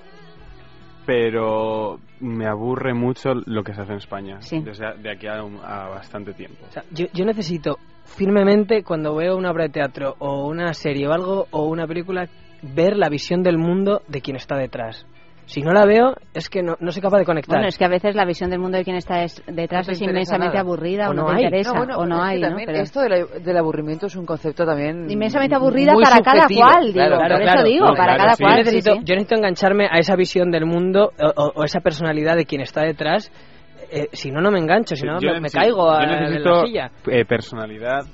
pero 1.06 1.98
me 2.20 2.46
aburre 2.46 2.94
mucho 2.94 3.30
lo 3.46 3.62
que 3.62 3.74
se 3.74 3.80
hace 3.80 3.92
en 3.92 3.98
España. 3.98 4.40
Sí. 4.42 4.60
Desde 4.60 4.86
a- 4.86 4.94
de 4.94 5.10
aquí 5.12 5.26
a, 5.26 5.42
un- 5.42 5.60
a 5.64 5.88
bastante 5.88 6.32
tiempo. 6.34 6.64
O 6.68 6.72
sea, 6.72 6.84
yo, 6.90 7.06
yo 7.12 7.24
necesito 7.24 7.78
firmemente 8.06 8.82
cuando 8.82 9.14
veo 9.14 9.36
una 9.36 9.50
obra 9.50 9.64
de 9.64 9.70
teatro 9.70 10.14
o 10.18 10.46
una 10.48 10.72
serie 10.72 11.06
o 11.08 11.12
algo 11.12 11.46
o 11.50 11.66
una 11.66 11.86
película 11.86 12.28
ver 12.62 12.96
la 12.96 13.08
visión 13.08 13.42
del 13.42 13.58
mundo 13.58 14.02
de 14.08 14.20
quien 14.20 14.36
está 14.36 14.56
detrás. 14.56 15.06
Si 15.48 15.62
no 15.62 15.70
la 15.70 15.86
veo 15.86 16.16
es 16.34 16.48
que 16.50 16.60
no, 16.60 16.74
no 16.80 16.90
soy 16.90 17.00
capaz 17.00 17.18
de 17.18 17.24
conectar. 17.24 17.54
Bueno, 17.58 17.68
es 17.68 17.78
que 17.78 17.84
a 17.84 17.88
veces 17.88 18.16
la 18.16 18.24
visión 18.24 18.50
del 18.50 18.58
mundo 18.58 18.78
de 18.78 18.84
quien 18.84 18.96
está 18.96 19.22
es- 19.22 19.40
detrás 19.46 19.86
No 19.86 19.92
es 19.92 20.02
inmensamente 20.02 20.54
nada. 20.56 20.60
aburrida 20.62 21.06
o, 21.06 21.10
O 21.10 21.14
no, 21.14 21.22
no 21.22 21.28
te 21.28 21.34
hay. 21.36 21.44
interesa 21.44 21.70
No, 21.72 21.78
bueno, 21.78 21.98
o 21.98 22.06
no 22.06 22.20
hay, 22.20 22.40
¿no? 22.40 22.48
también 22.48 22.66
Pero 22.66 22.80
Esto 22.82 23.00
del 23.02 23.56
aburrimiento 23.56 24.06
es 24.06 24.16
un 24.16 24.26
concepto 24.26 24.64
también. 24.66 25.08
inmensamente 25.08 25.54
aburrida 25.54 25.92
muy 25.92 26.02
para 26.02 26.20
cada 26.20 26.48
cual, 26.48 26.86
digo. 26.86 26.94
Claro, 26.94 27.16
por 27.18 27.26
claro, 27.26 27.36
eso 27.44 27.52
claro. 27.52 27.62
digo, 27.68 27.86
para 27.86 27.96
claro, 28.14 28.18
cada 28.18 28.34
sí. 28.34 28.42
cual. 28.42 28.56
yo, 28.56 28.64
sí, 28.64 28.64
necesito, 28.74 28.94
sí. 28.96 29.00
yo 29.04 29.14
necesito 29.14 29.34
engancharme 29.36 29.86
a 29.88 29.98
esa 29.98 30.16
visión 30.16 30.50
del 30.50 30.66
mundo 30.66 31.12
o, 31.16 31.26
o- 31.42 31.52
o 31.54 31.64
esa 31.64 31.78
personalidad 31.80 32.34
de 32.34 32.44
quien 32.44 32.60
está 32.62 32.82
detrás. 32.82 33.30
Eh, 33.90 34.08
si 34.12 34.30
no, 34.30 34.40
no 34.40 34.50
me 34.50 34.58
engancho, 34.58 34.96
si 34.96 35.04
no, 35.06 35.20
Yo 35.20 35.40
me, 35.40 35.50
caigo 35.50 35.90
a, 35.90 36.04
yo 36.04 36.12
en 36.14 36.20
necesito 36.22 36.48
la 36.50 36.66
silla. 36.66 36.90
eh, 37.08 37.24
personalidad, 37.24 38.04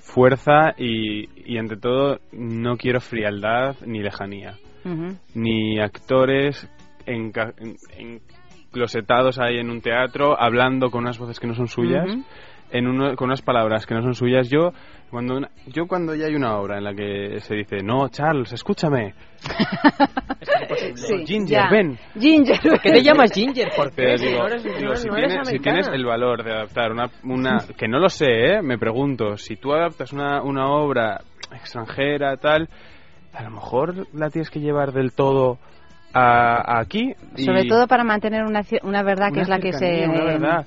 fuerza 0.00 0.74
y, 0.76 1.28
y, 1.52 1.58
ante 1.58 1.76
todo, 1.76 2.18
no 2.32 2.76
quiero 2.76 3.00
frialdad 3.00 3.76
ni 3.86 4.00
lejanía. 4.02 4.54
Ni 5.34 5.78
actores 5.80 6.68
enca- 7.06 7.54
en- 7.96 8.20
enclosetados 8.66 9.38
ahí 9.38 9.58
en 9.58 9.70
un 9.70 9.80
teatro 9.80 10.40
hablando 10.40 10.90
con 10.90 11.02
unas 11.02 11.18
voces 11.18 11.38
que 11.38 11.46
no 11.46 11.54
son 11.54 11.68
suyas. 11.68 12.06
En 12.72 12.86
uno- 12.88 13.14
con 13.16 13.28
unas 13.28 13.42
palabras 13.42 13.86
que 13.86 13.94
no 13.94 14.02
son 14.02 14.14
suyas. 14.14 14.48
Yo 14.50 14.72
cuando, 15.10 15.36
una- 15.36 15.50
yo 15.66 15.86
cuando 15.86 16.14
ya 16.14 16.26
hay 16.26 16.34
una 16.34 16.56
obra 16.56 16.78
en 16.78 16.84
la 16.84 16.94
que 16.94 17.38
se 17.40 17.54
dice, 17.54 17.82
no, 17.84 18.08
Charles, 18.08 18.52
escúchame. 18.52 19.14
Sí, 20.94 21.24
Ginger, 21.26 21.48
ya. 21.64 21.68
ven. 21.70 21.98
Ginger. 22.18 22.58
¿Por 22.60 22.80
qué 22.80 22.92
te 22.92 23.02
llamas 23.02 23.32
Ginger? 23.32 23.68
¿Por 23.76 23.90
qué? 23.90 23.94
Pero 23.96 24.18
Si 24.18 24.26
digo, 24.26 24.38
no 24.40 24.46
eres- 24.48 24.64
digo, 24.64 24.78
no- 24.90 24.96
si, 24.96 25.08
no 25.08 25.14
tienes, 25.14 25.32
si 25.32 25.38
americana. 25.38 25.76
tienes 25.80 25.88
el 25.88 26.04
valor 26.04 26.42
de 26.44 26.52
adaptar 26.52 26.92
una, 26.92 27.10
una 27.24 27.58
que 27.76 27.88
no 27.88 27.98
lo 27.98 28.08
sé, 28.08 28.26
¿eh? 28.54 28.62
me 28.62 28.78
pregunto, 28.78 29.36
si 29.36 29.56
tú 29.56 29.72
adaptas 29.72 30.12
una, 30.12 30.42
una 30.42 30.68
obra 30.70 31.20
extranjera, 31.52 32.36
tal, 32.36 32.68
a 33.34 33.42
lo 33.44 33.50
mejor 33.50 34.06
la 34.14 34.30
tienes 34.30 34.50
que 34.50 34.60
llevar 34.60 34.92
del 34.92 35.12
todo 35.12 35.58
a, 36.14 36.76
a 36.76 36.80
aquí. 36.80 37.12
y- 37.36 37.44
Sobre 37.44 37.64
todo 37.64 37.86
para 37.86 38.04
mantener 38.04 38.44
una, 38.44 38.62
una 38.82 39.02
verdad 39.02 39.28
que 39.28 39.34
Una 39.34 39.42
es 39.42 39.48
la 39.48 39.58
que 39.58 39.72
se... 39.72 39.78
cercanía, 39.78 40.08
una 40.08 40.24
verdad. 40.24 40.66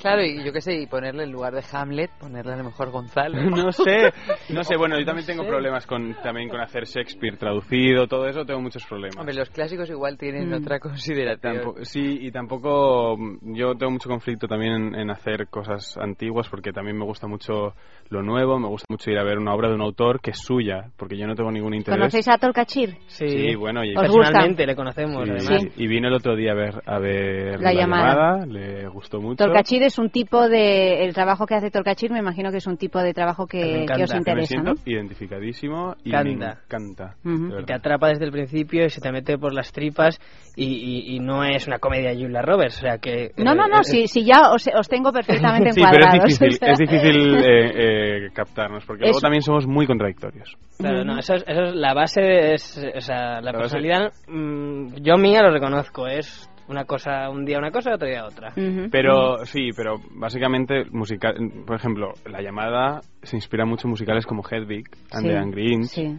Claro, 0.00 0.22
y 0.22 0.44
yo 0.44 0.52
qué 0.52 0.60
sé, 0.60 0.74
y 0.74 0.86
ponerle 0.86 1.24
en 1.24 1.32
lugar 1.32 1.52
de 1.54 1.62
Hamlet, 1.72 2.10
ponerle 2.20 2.52
a 2.52 2.56
lo 2.56 2.64
mejor 2.64 2.90
Gonzalo. 2.90 3.34
No 3.64 3.72
sé, 3.72 4.12
no 4.50 4.62
sé, 4.64 4.76
bueno, 4.76 4.98
yo 4.98 5.04
también 5.04 5.26
tengo 5.26 5.46
problemas 5.46 5.86
con 5.86 6.14
también 6.22 6.48
con 6.48 6.60
hacer 6.60 6.84
Shakespeare 6.84 7.36
traducido, 7.36 8.06
todo 8.06 8.26
eso 8.28 8.44
tengo 8.44 8.60
muchos 8.60 8.84
problemas. 8.86 9.16
Hombre, 9.18 9.34
los 9.34 9.50
clásicos 9.50 9.88
igual 9.90 10.16
tienen 10.18 10.50
Mm. 10.50 10.54
otra 10.54 10.78
consideración. 10.80 11.56
Tampo- 11.58 11.84
sí, 11.84 12.18
y 12.20 12.30
tampoco 12.30 13.16
mm, 13.16 13.54
yo 13.54 13.74
tengo 13.74 13.92
mucho 13.92 14.08
conflicto 14.08 14.46
también 14.46 14.72
en, 14.74 14.94
en 14.94 15.10
hacer 15.10 15.48
cosas 15.48 15.96
antiguas 15.98 16.48
porque 16.48 16.72
también 16.72 16.96
me 16.98 17.04
gusta 17.04 17.26
mucho 17.26 17.74
lo 18.10 18.22
nuevo, 18.22 18.58
me 18.58 18.68
gusta 18.68 18.86
mucho 18.88 19.10
ir 19.10 19.18
a 19.18 19.24
ver 19.24 19.38
una 19.38 19.54
obra 19.54 19.68
de 19.68 19.74
un 19.74 19.82
autor 19.82 20.20
que 20.20 20.30
es 20.30 20.38
suya, 20.38 20.90
porque 20.96 21.16
yo 21.16 21.26
no 21.26 21.34
tengo 21.34 21.50
ningún 21.50 21.74
interés. 21.74 21.98
¿Conocéis 21.98 22.28
a 22.28 22.38
Tolkachir? 22.38 22.96
Sí, 23.06 23.26
Sí, 23.28 23.54
bueno, 23.54 23.82
y 23.84 23.94
le 23.94 24.74
conocemos, 24.76 25.24
Sí, 25.24 25.30
además. 25.30 25.62
sí. 25.62 25.68
Y 25.76 25.86
vino 25.86 26.08
el 26.08 26.14
otro 26.14 26.36
día 26.36 26.52
a 26.52 26.54
ver, 26.54 26.82
a 26.86 26.98
ver 26.98 27.60
La 27.60 27.72
llamada. 27.72 28.44
le 28.46 28.86
gustó 28.88 29.20
mucho. 29.20 29.36
Tolkachir 29.64 29.82
es 29.82 29.98
un 29.98 30.10
tipo 30.10 30.46
de... 30.48 31.04
El 31.04 31.14
trabajo 31.14 31.46
que 31.46 31.54
hace 31.54 31.70
Tolkachir 31.70 32.10
me 32.12 32.18
imagino 32.18 32.50
que 32.50 32.58
es 32.58 32.66
un 32.66 32.76
tipo 32.76 33.00
de 33.00 33.14
trabajo 33.14 33.46
que, 33.46 33.58
Me 33.58 33.64
que 33.64 33.82
encanta, 33.84 34.04
os 34.04 34.10
que 34.10 34.14
me 34.14 34.18
interesa, 34.18 34.46
siento 34.48 34.70
¿no? 34.74 34.80
identificadísimo 34.84 35.94
y 36.04 36.10
Canta. 36.10 36.24
me 36.28 36.34
encanta. 36.34 37.14
Ujú. 37.24 37.54
de 37.56 37.62
Y 37.62 37.64
te 37.64 37.74
atrapa 37.74 38.08
desde 38.08 38.26
el 38.26 38.30
principio 38.30 38.84
y 38.84 38.90
se 38.90 39.00
te 39.00 39.10
mete 39.10 39.38
por 39.38 39.54
las 39.54 39.72
tripas 39.72 40.20
y, 40.56 40.66
y- 40.66 41.16
y 41.16 41.20
no 41.20 41.44
es 41.44 41.66
una 41.66 41.78
comedia 41.78 42.10
de 42.10 42.16
Julia 42.16 42.42
Roberts, 42.42 42.76
o 42.78 42.80
sea 42.82 42.98
que... 42.98 43.30
No, 43.38 43.54
no, 43.54 43.66
no, 43.66 43.80
eh, 43.80 43.84
si, 43.84 44.06
si 44.06 44.24
ya 44.24 44.50
os, 44.52 44.66
os 44.78 44.88
tengo 44.88 45.10
perfectamente 45.12 45.72
Sí, 45.72 45.80
pero 45.82 46.04
encuadrados. 46.04 46.32
es 46.32 46.38
difícil, 46.38 46.48
o 46.62 46.64
sea. 46.66 46.72
es 46.72 46.78
difícil 46.78 47.34
eh, 47.44 48.26
eh, 48.26 48.28
captarnos, 48.34 48.84
porque 48.84 49.04
Es- 49.04 49.08
luego 49.10 49.20
también 49.20 49.42
somos 49.42 49.66
muy 49.66 49.86
contradictorios. 49.86 50.56
Claro, 50.78 51.04
no, 51.04 51.18
eso 51.18 51.34
es, 51.34 51.44
eso 51.46 51.62
es- 51.62 51.74
la 51.74 51.94
base 51.94 52.52
es, 52.54 52.84
o 52.96 53.00
sea, 53.00 53.40
la, 53.40 53.52
personalidad, 53.52 54.12
mm, 54.28 54.96
yo 55.02 55.16
mía 55.16 55.42
lo 55.42 55.50
reconozco, 55.52 56.06
es 56.06 56.50
una 56.68 56.84
cosa, 56.84 57.28
un 57.30 57.44
día 57.44 57.58
una 57.58 57.70
cosa, 57.70 57.94
otro 57.94 58.08
día 58.08 58.24
otra. 58.24 58.52
Pero 58.90 59.44
sí, 59.44 59.70
pero 59.76 59.96
básicamente 60.16 60.84
musical, 60.90 61.34
por 61.66 61.76
ejemplo, 61.76 62.12
la 62.26 62.40
llamada 62.40 63.00
se 63.22 63.36
inspira 63.36 63.64
mucho 63.64 63.86
en 63.86 63.90
musicales 63.90 64.24
como 64.26 64.42
Hedwig 64.48 64.86
and 65.12 65.22
Sí, 65.22 65.28
the 65.28 65.36
Angry 65.38 65.72
Inch, 65.72 65.84
sí. 65.86 66.18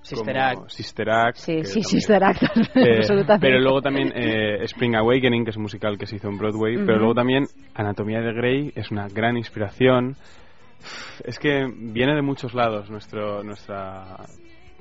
Sister 0.00 0.38
Act. 0.38 0.68
Sister 0.70 1.10
Act, 1.10 1.36
Sí, 1.36 1.52
sí, 1.64 1.80
también- 1.80 1.84
Sister 1.84 2.24
Act, 2.24 2.42
Eh, 2.76 2.96
absolutamente. 2.98 3.46
pero 3.46 3.60
luego 3.60 3.82
también 3.82 4.12
eh, 4.14 4.62
Spring 4.64 4.94
Awakening, 4.94 5.44
que 5.44 5.50
es 5.50 5.56
un 5.56 5.62
musical 5.62 5.98
que 5.98 6.06
se 6.06 6.16
hizo 6.16 6.28
en 6.28 6.38
Broadway, 6.38 6.76
pero 6.86 6.98
luego 6.98 7.14
también 7.14 7.44
Anatomía 7.74 8.20
de 8.20 8.32
Grey 8.32 8.72
es 8.74 8.90
una 8.90 9.08
gran 9.08 9.36
inspiración. 9.36 10.14
Es 11.24 11.38
que 11.38 11.66
viene 11.76 12.14
de 12.14 12.22
muchos 12.22 12.54
lados 12.54 12.88
nuestro 12.88 13.42
nuestra 13.42 14.16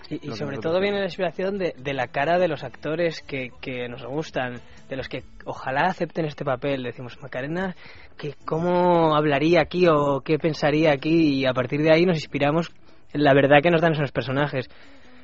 Y, 0.09 0.31
sobre 0.31 0.57
todo 0.57 0.79
viene 0.79 0.99
la 0.99 1.05
inspiración 1.05 1.57
de, 1.57 1.73
de 1.77 1.93
la 1.93 2.07
cara 2.07 2.37
de 2.39 2.47
los 2.47 2.63
actores 2.63 3.21
que, 3.21 3.49
que 3.59 3.89
nos 3.89 4.05
gustan, 4.05 4.61
de 4.87 4.95
los 4.95 5.09
que 5.09 5.23
ojalá 5.45 5.87
acepten 5.87 6.25
este 6.25 6.45
papel. 6.45 6.83
Decimos, 6.83 7.21
Macarena, 7.21 7.75
que 8.17 8.33
¿cómo 8.45 9.15
hablaría 9.15 9.61
aquí 9.61 9.85
o 9.87 10.21
qué 10.21 10.39
pensaría 10.39 10.91
aquí? 10.93 11.41
Y 11.41 11.45
a 11.45 11.53
partir 11.53 11.81
de 11.81 11.91
ahí 11.91 12.05
nos 12.05 12.17
inspiramos 12.17 12.71
en 13.13 13.23
la 13.23 13.33
verdad 13.33 13.61
que 13.61 13.71
nos 13.71 13.81
dan 13.81 13.93
esos 13.93 14.11
personajes. 14.11 14.69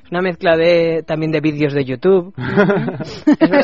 Es 0.04 0.10
una 0.10 0.20
mezcla 0.20 0.56
de 0.56 1.02
también 1.06 1.32
de 1.32 1.40
vídeos 1.40 1.72
de 1.72 1.84
YouTube. 1.84 2.34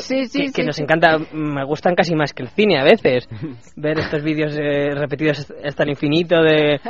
Sí, 0.01 0.25
sí, 0.27 0.41
que, 0.41 0.49
sí, 0.49 0.53
que 0.53 0.65
nos 0.65 0.79
encanta, 0.81 1.19
me 1.33 1.65
gustan 1.65 1.95
casi 1.95 2.15
más 2.15 2.33
que 2.33 2.43
el 2.43 2.49
cine 2.49 2.81
a 2.81 2.85
veces. 2.85 3.29
Ver 3.77 3.99
estos 3.99 4.23
vídeos 4.23 4.57
eh, 4.59 4.91
repetidos 4.95 5.53
hasta 5.65 5.83
el 5.83 5.91
infinito 5.91 6.43
de, 6.43 6.81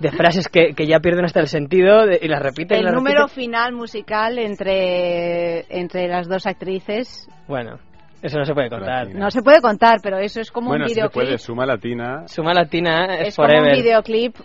de 0.00 0.10
frases 0.10 0.48
que, 0.48 0.74
que 0.74 0.86
ya 0.86 0.98
pierden 1.00 1.24
hasta 1.24 1.40
el 1.40 1.46
sentido 1.46 2.06
de- 2.06 2.18
y 2.20 2.28
las 2.28 2.42
repiten. 2.42 2.78
El 2.78 2.84
las 2.86 2.94
número 2.94 3.22
repiten. 3.26 3.44
final 3.44 3.72
musical 3.74 4.38
entre, 4.38 5.64
entre 5.74 6.08
las 6.08 6.28
dos 6.28 6.46
actrices 6.46 7.28
Bueno, 7.46 7.78
eso 8.22 8.38
no 8.38 8.44
se 8.44 8.52
puede 8.54 8.68
contar. 8.68 9.08
no 9.14 9.30
se 9.30 9.42
puede 9.42 9.60
contar, 9.60 9.98
pero 10.02 10.18
eso 10.18 10.40
es 10.40 10.50
como 10.50 10.68
bueno, 10.68 10.84
un 10.84 10.88
sí 10.88 10.94
se 10.94 11.00
videoclip. 11.00 11.24
puede, 11.24 11.38
suma 11.38 11.64
latina. 11.66 12.26
Suma 12.26 12.52
Latina 12.52 13.06
es, 13.20 13.28
es 13.28 13.36
como 13.36 13.48
un 13.48 13.72
videoclip 13.72 14.36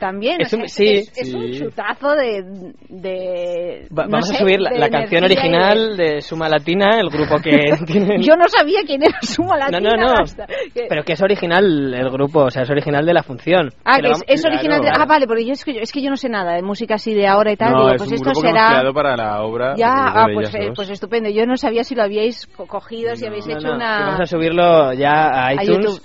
también. 0.00 0.40
Es 0.40 0.52
o 0.52 0.56
un- 0.56 0.68
sea, 0.68 0.84
sí, 0.86 0.92
es, 0.94 1.12
es 1.16 1.32
un 1.34 1.42
sí. 1.52 1.60
chutazo 1.60 2.10
de. 2.16 2.42
de 2.88 3.86
Va- 3.96 4.04
no 4.06 4.10
vamos 4.10 4.30
a 4.32 4.34
subir 4.38 4.58
la, 4.60 4.88
canción 4.90 5.20
de- 5.20 5.26
original 5.26 5.96
de... 5.96 6.20
Suma 6.20 6.48
Latina, 6.48 6.98
el 6.98 7.08
grupo 7.10 7.36
que 7.40 7.50
tiene... 7.86 8.20
Yo 8.22 8.34
no 8.34 8.48
sabía 8.48 8.80
quién 8.84 9.02
era 9.02 9.16
Suma 9.22 9.56
No, 9.58 9.70
Latina. 9.70 9.96
no, 9.96 10.14
no. 10.14 10.22
hasta 10.22 10.46
que- 10.46 10.86
Pero 10.88 11.04
que 11.04 11.12
es 11.12 11.22
original 11.22 11.94
el 11.94 12.10
grupo, 12.10 12.40
o 12.46 12.50
sea, 12.50 12.62
es 12.62 12.70
original 12.70 13.04
de 13.06 13.14
la 13.14 13.22
función. 13.22 13.68
Ah, 13.84 13.96
Que 13.96 14.02
que 14.02 14.08
lo 14.08 14.14
es, 14.26 14.44
original 14.44 14.80
de... 14.80 14.88
Claro. 14.88 15.02
Ah, 15.02 15.06
vale, 15.06 15.26
porque 15.26 15.44
yo 15.44 15.52
es, 15.52 15.64
que 15.64 15.74
yo 15.74 15.80
es 15.80 15.92
que 15.92 16.02
yo 16.02 16.10
no 16.10 16.16
sé 16.16 16.28
nada 16.28 16.54
de 16.54 16.62
música 16.62 16.94
así 16.96 17.14
de 17.14 17.26
ahora 17.28 17.52
y 17.52 17.56
tal. 17.56 17.72
No, 17.72 17.78
Digo, 17.82 17.90
es 17.90 17.96
pues 17.98 18.08
un 18.08 18.14
esto 18.14 18.24
grupo 18.30 18.40
que 18.42 18.48
hemos 18.48 18.58
será... 18.60 18.68
creado 18.70 18.94
para 18.94 19.16
la 19.16 19.42
obra. 19.42 19.74
Ya, 19.76 19.92
ah, 19.94 20.26
pues, 20.32 20.54
eh, 20.54 20.70
pues 20.74 20.90
estupendo. 20.90 21.28
Yo 21.30 21.46
no 21.46 21.56
sabía 21.56 21.84
si 21.84 21.94
lo 21.94 22.02
habíais 22.02 22.46
co- 22.48 22.66
cogido, 22.66 23.14
si 23.16 23.26
habéis 23.26 23.46
No, 23.46 23.52
hecho 23.54 23.68
no, 23.68 23.74
una... 23.76 24.00
Vamos 24.06 24.20
a 24.20 24.26
subirlo 24.26 24.92
ya 24.94 25.12
a 25.28 25.46
a 25.48 25.54
iTunes. 25.54 25.84
YouTube. 25.86 26.02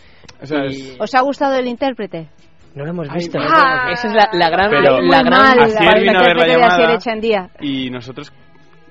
Y- 0.69 0.97
¿Os 0.99 1.15
ha 1.15 1.21
gustado 1.21 1.55
el 1.55 1.67
intérprete? 1.67 2.27
No 2.75 2.83
lo 2.83 2.89
hemos 2.91 3.09
visto. 3.13 3.39
Ay, 3.39 3.45
¿no? 3.47 3.53
ah, 3.55 3.91
Esa 3.93 4.07
es 4.09 4.13
la, 4.13 4.29
la 4.33 4.49
gran... 4.49 4.69
Pero- 4.69 5.01
la 5.01 5.21
gran 5.23 5.59
Asier 5.61 6.01
vino 6.01 6.19
a 6.19 6.23
ver 6.23 6.35
la 6.37 6.47
llamada. 6.47 6.99
Y 7.61 7.89
nosotros 7.89 8.31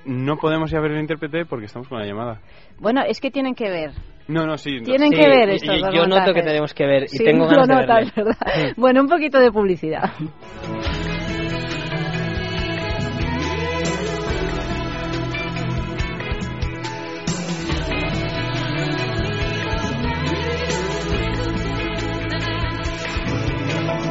no 0.06 0.36
podemos 0.36 0.70
ir 0.72 0.78
a 0.78 0.80
ver 0.80 0.92
el 0.92 1.00
intérprete 1.00 1.44
porque 1.44 1.66
estamos 1.66 1.88
con 1.88 1.98
la 1.98 2.06
llamada. 2.06 2.40
Bueno, 2.78 3.02
es 3.06 3.20
que 3.20 3.30
tienen 3.30 3.54
que 3.54 3.68
ver. 3.70 3.90
No, 4.26 4.46
no, 4.46 4.56
sí. 4.56 4.80
Tienen 4.82 5.10
Sí, 5.10 5.16
que 5.16 5.28
ver 5.28 5.48
y- 5.50 5.54
estos 5.56 5.76
y 5.76 5.80
dos 5.80 5.94
yo 5.94 6.06
noto 6.06 6.32
que 6.32 6.42
tenemos 6.42 6.72
que 6.72 6.86
ver 6.86 7.02
y 7.04 7.08
Sí, 7.08 7.24
tengo 7.24 7.44
lo 7.44 7.50
ganas 7.50 7.68
de 7.68 7.74
notas, 7.74 7.96
verle. 7.96 8.12
¿verdad? 8.16 8.72
Bueno, 8.78 9.00
un 9.02 9.08
poquito 9.08 9.38
de 9.38 9.52
publicidad. 9.52 10.10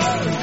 Hey! 0.04 0.43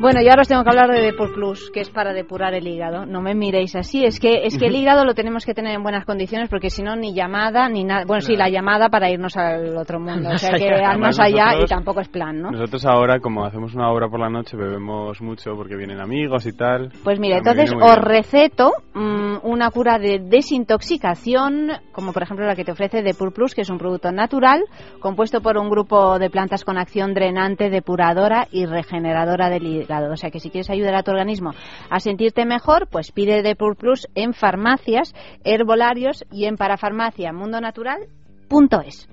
Bueno, 0.00 0.20
y 0.22 0.28
ahora 0.28 0.42
os 0.42 0.48
tengo 0.48 0.62
que 0.62 0.70
hablar 0.70 0.92
de 0.92 1.00
Depur 1.00 1.34
Plus, 1.34 1.72
que 1.72 1.80
es 1.80 1.90
para 1.90 2.12
depurar 2.12 2.54
el 2.54 2.68
hígado. 2.68 3.04
No 3.04 3.20
me 3.20 3.34
miréis 3.34 3.74
así, 3.74 4.04
es 4.04 4.20
que 4.20 4.44
es 4.44 4.56
que 4.56 4.66
el 4.66 4.76
hígado 4.76 5.04
lo 5.04 5.12
tenemos 5.12 5.44
que 5.44 5.54
tener 5.54 5.74
en 5.74 5.82
buenas 5.82 6.04
condiciones 6.04 6.48
porque 6.48 6.70
si 6.70 6.84
no 6.84 6.94
ni 6.94 7.14
llamada 7.14 7.68
ni 7.68 7.82
nada. 7.82 8.04
Bueno, 8.06 8.20
sí, 8.20 8.36
la 8.36 8.48
llamada 8.48 8.90
para 8.90 9.10
irnos 9.10 9.36
al 9.36 9.76
otro 9.76 9.98
mundo, 9.98 10.30
o 10.30 10.38
sea 10.38 10.56
que 10.56 10.68
al 10.68 11.00
más 11.00 11.18
allá 11.18 11.60
y 11.60 11.66
tampoco 11.66 12.00
es 12.00 12.08
plan, 12.08 12.40
¿no? 12.40 12.52
Nosotros 12.52 12.86
ahora, 12.86 13.18
como 13.18 13.44
hacemos 13.44 13.74
una 13.74 13.90
obra 13.90 14.08
por 14.08 14.20
la 14.20 14.30
noche, 14.30 14.56
bebemos 14.56 15.20
mucho 15.20 15.56
porque 15.56 15.74
vienen 15.74 16.00
amigos 16.00 16.46
y 16.46 16.52
tal. 16.52 16.92
Pues 17.02 17.18
mira, 17.18 17.38
entonces 17.38 17.72
os 17.72 17.96
bien. 17.96 18.02
receto 18.02 18.70
mm, 18.94 19.38
una 19.42 19.70
cura 19.72 19.98
de 19.98 20.20
desintoxicación, 20.20 21.72
como 21.90 22.12
por 22.12 22.22
ejemplo 22.22 22.46
la 22.46 22.54
que 22.54 22.64
te 22.64 22.70
ofrece 22.70 23.02
Depur 23.02 23.32
Plus, 23.32 23.52
que 23.52 23.62
es 23.62 23.70
un 23.70 23.78
producto 23.78 24.12
natural, 24.12 24.62
compuesto 25.00 25.40
por 25.40 25.58
un 25.58 25.68
grupo 25.68 26.20
de 26.20 26.30
plantas 26.30 26.64
con 26.64 26.78
acción 26.78 27.14
drenante, 27.14 27.68
depuradora 27.68 28.46
y 28.52 28.64
regeneradora 28.64 29.50
del 29.50 29.66
hígado. 29.66 29.87
O 29.88 30.16
sea 30.16 30.30
que 30.30 30.40
si 30.40 30.50
quieres 30.50 30.70
ayudar 30.70 30.94
a 30.94 31.02
tu 31.02 31.10
organismo 31.10 31.50
a 31.90 32.00
sentirte 32.00 32.44
mejor, 32.44 32.88
pues 32.90 33.10
pide 33.12 33.42
Depur 33.42 33.76
Plus 33.76 34.06
en 34.14 34.34
farmacias, 34.34 35.14
herbolarios 35.44 36.24
y 36.30 36.44
en 36.44 36.56
parafarmacia 36.56 37.32
mundonatural.es. 37.32 39.08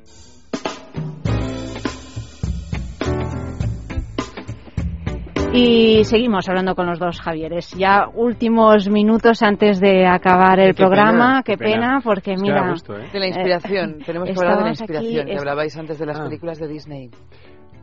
Y 5.57 6.03
seguimos 6.03 6.49
hablando 6.49 6.75
con 6.75 6.85
los 6.85 6.99
dos 6.99 7.21
Javieres. 7.21 7.71
Ya 7.77 8.07
últimos 8.13 8.89
minutos 8.89 9.41
antes 9.41 9.79
de 9.79 10.05
acabar 10.05 10.59
el 10.59 10.75
Qué 10.75 10.83
programa. 10.83 11.11
pena, 11.11 11.43
qué 11.45 11.51
qué 11.53 11.57
pena. 11.57 11.71
pena, 11.75 12.01
porque 12.03 12.33
Es 12.33 12.41
mira. 12.41 12.69
gusto, 12.69 12.97
¿eh? 12.97 13.07
De 13.13 13.19
la 13.19 13.27
inspiración. 13.27 13.99
Tenemos 14.05 14.29
que 14.29 14.35
hablar 14.37 14.57
de 14.57 14.63
la 14.65 14.69
inspiración, 14.71 15.15
aquí, 15.21 15.25
que 15.27 15.33
es- 15.33 15.39
hablabais 15.39 15.77
antes 15.77 15.97
de 15.97 16.05
las 16.07 16.19
Ah. 16.19 16.23
películas 16.25 16.59
de 16.59 16.67
Disney. 16.67 17.09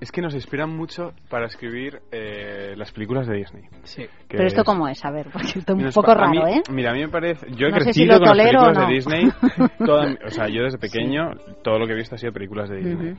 Es 0.02 0.10
que 0.10 0.20
nos 0.20 0.34
inspiran 0.34 0.68
mucho 0.68 1.12
para 1.30 1.46
escribir 1.46 2.00
eh, 2.10 2.74
las 2.76 2.90
películas 2.90 3.26
de 3.28 3.36
Disney. 3.36 3.62
Sí. 3.84 4.04
Pero 4.28 4.44
esto 4.46 4.64
cómo 4.64 4.88
es, 4.88 5.04
a 5.04 5.12
ver, 5.12 5.28
porque 5.32 5.60
esto 5.60 5.74
es 5.76 5.84
un 5.84 5.90
poco 5.92 6.12
mí- 6.28 6.38
raro, 6.38 6.48
¿eh? 6.48 6.62
Mira, 6.72 6.90
a 6.90 6.94
mí 6.94 7.00
me 7.02 7.08
parece. 7.08 7.46
Yo 7.52 7.68
he 7.68 7.70
No 7.70 7.76
sé 7.78 7.84
crecido 7.84 7.92
si 7.92 8.06
lo 8.06 8.18
con 8.18 8.36
las 8.36 8.36
tolero 8.36 8.60
o 8.60 8.64
películas 8.64 8.78
no. 8.78 8.86
de 8.88 8.94
Disney. 8.94 9.68
toda- 9.86 10.18
o 10.26 10.30
sea, 10.30 10.48
yo 10.48 10.64
desde 10.64 10.78
pequeño, 10.78 11.30
todo 11.62 11.78
lo 11.78 11.86
que 11.86 11.92
he 11.92 11.96
visto 11.96 12.16
ha 12.16 12.18
sido 12.18 12.32
películas 12.32 12.68
de 12.68 12.76
Disney. 12.78 13.14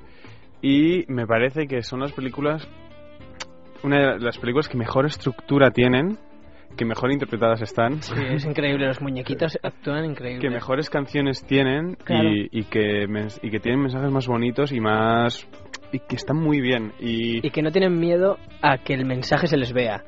Y 0.62 1.06
me 1.08 1.26
parece 1.26 1.68
que 1.68 1.82
son 1.84 2.02
las 2.02 2.12
películas. 2.12 2.68
Una 3.84 4.14
de 4.16 4.20
las 4.20 4.38
películas 4.38 4.68
que 4.68 4.78
mejor 4.78 5.06
estructura 5.06 5.72
tienen, 5.72 6.18
que 6.78 6.86
mejor 6.86 7.12
interpretadas 7.14 7.62
están. 7.62 8.02
Sí, 8.02 8.14
es 8.30 8.46
increíble, 8.46 8.88
los 8.88 9.02
muñequitos 9.02 9.58
actúan 9.64 10.04
increíble. 10.06 10.42
que 10.42 10.50
mejores 10.50 10.90
canciones 10.90 11.46
tienen 11.46 11.96
Claro. 11.96 12.28
y, 12.30 12.50
y 12.52 12.64
que 12.66 13.06
y 13.42 13.50
que 13.52 13.60
tienen 13.60 13.82
mensajes 13.82 14.12
más 14.12 14.28
bonitos 14.28 14.72
y 14.72 14.80
más 14.82 15.48
y 15.94 16.00
que 16.00 16.16
están 16.18 16.36
muy 16.38 16.60
bien 16.60 16.92
y 17.00 17.46
Y 17.46 17.50
que 17.52 17.62
no 17.62 17.72
tienen 17.72 17.98
miedo 17.98 18.38
a 18.62 18.78
que 18.80 18.94
el 18.94 19.06
mensaje 19.06 19.48
se 19.48 19.56
les 19.58 19.72
vea. 19.72 20.04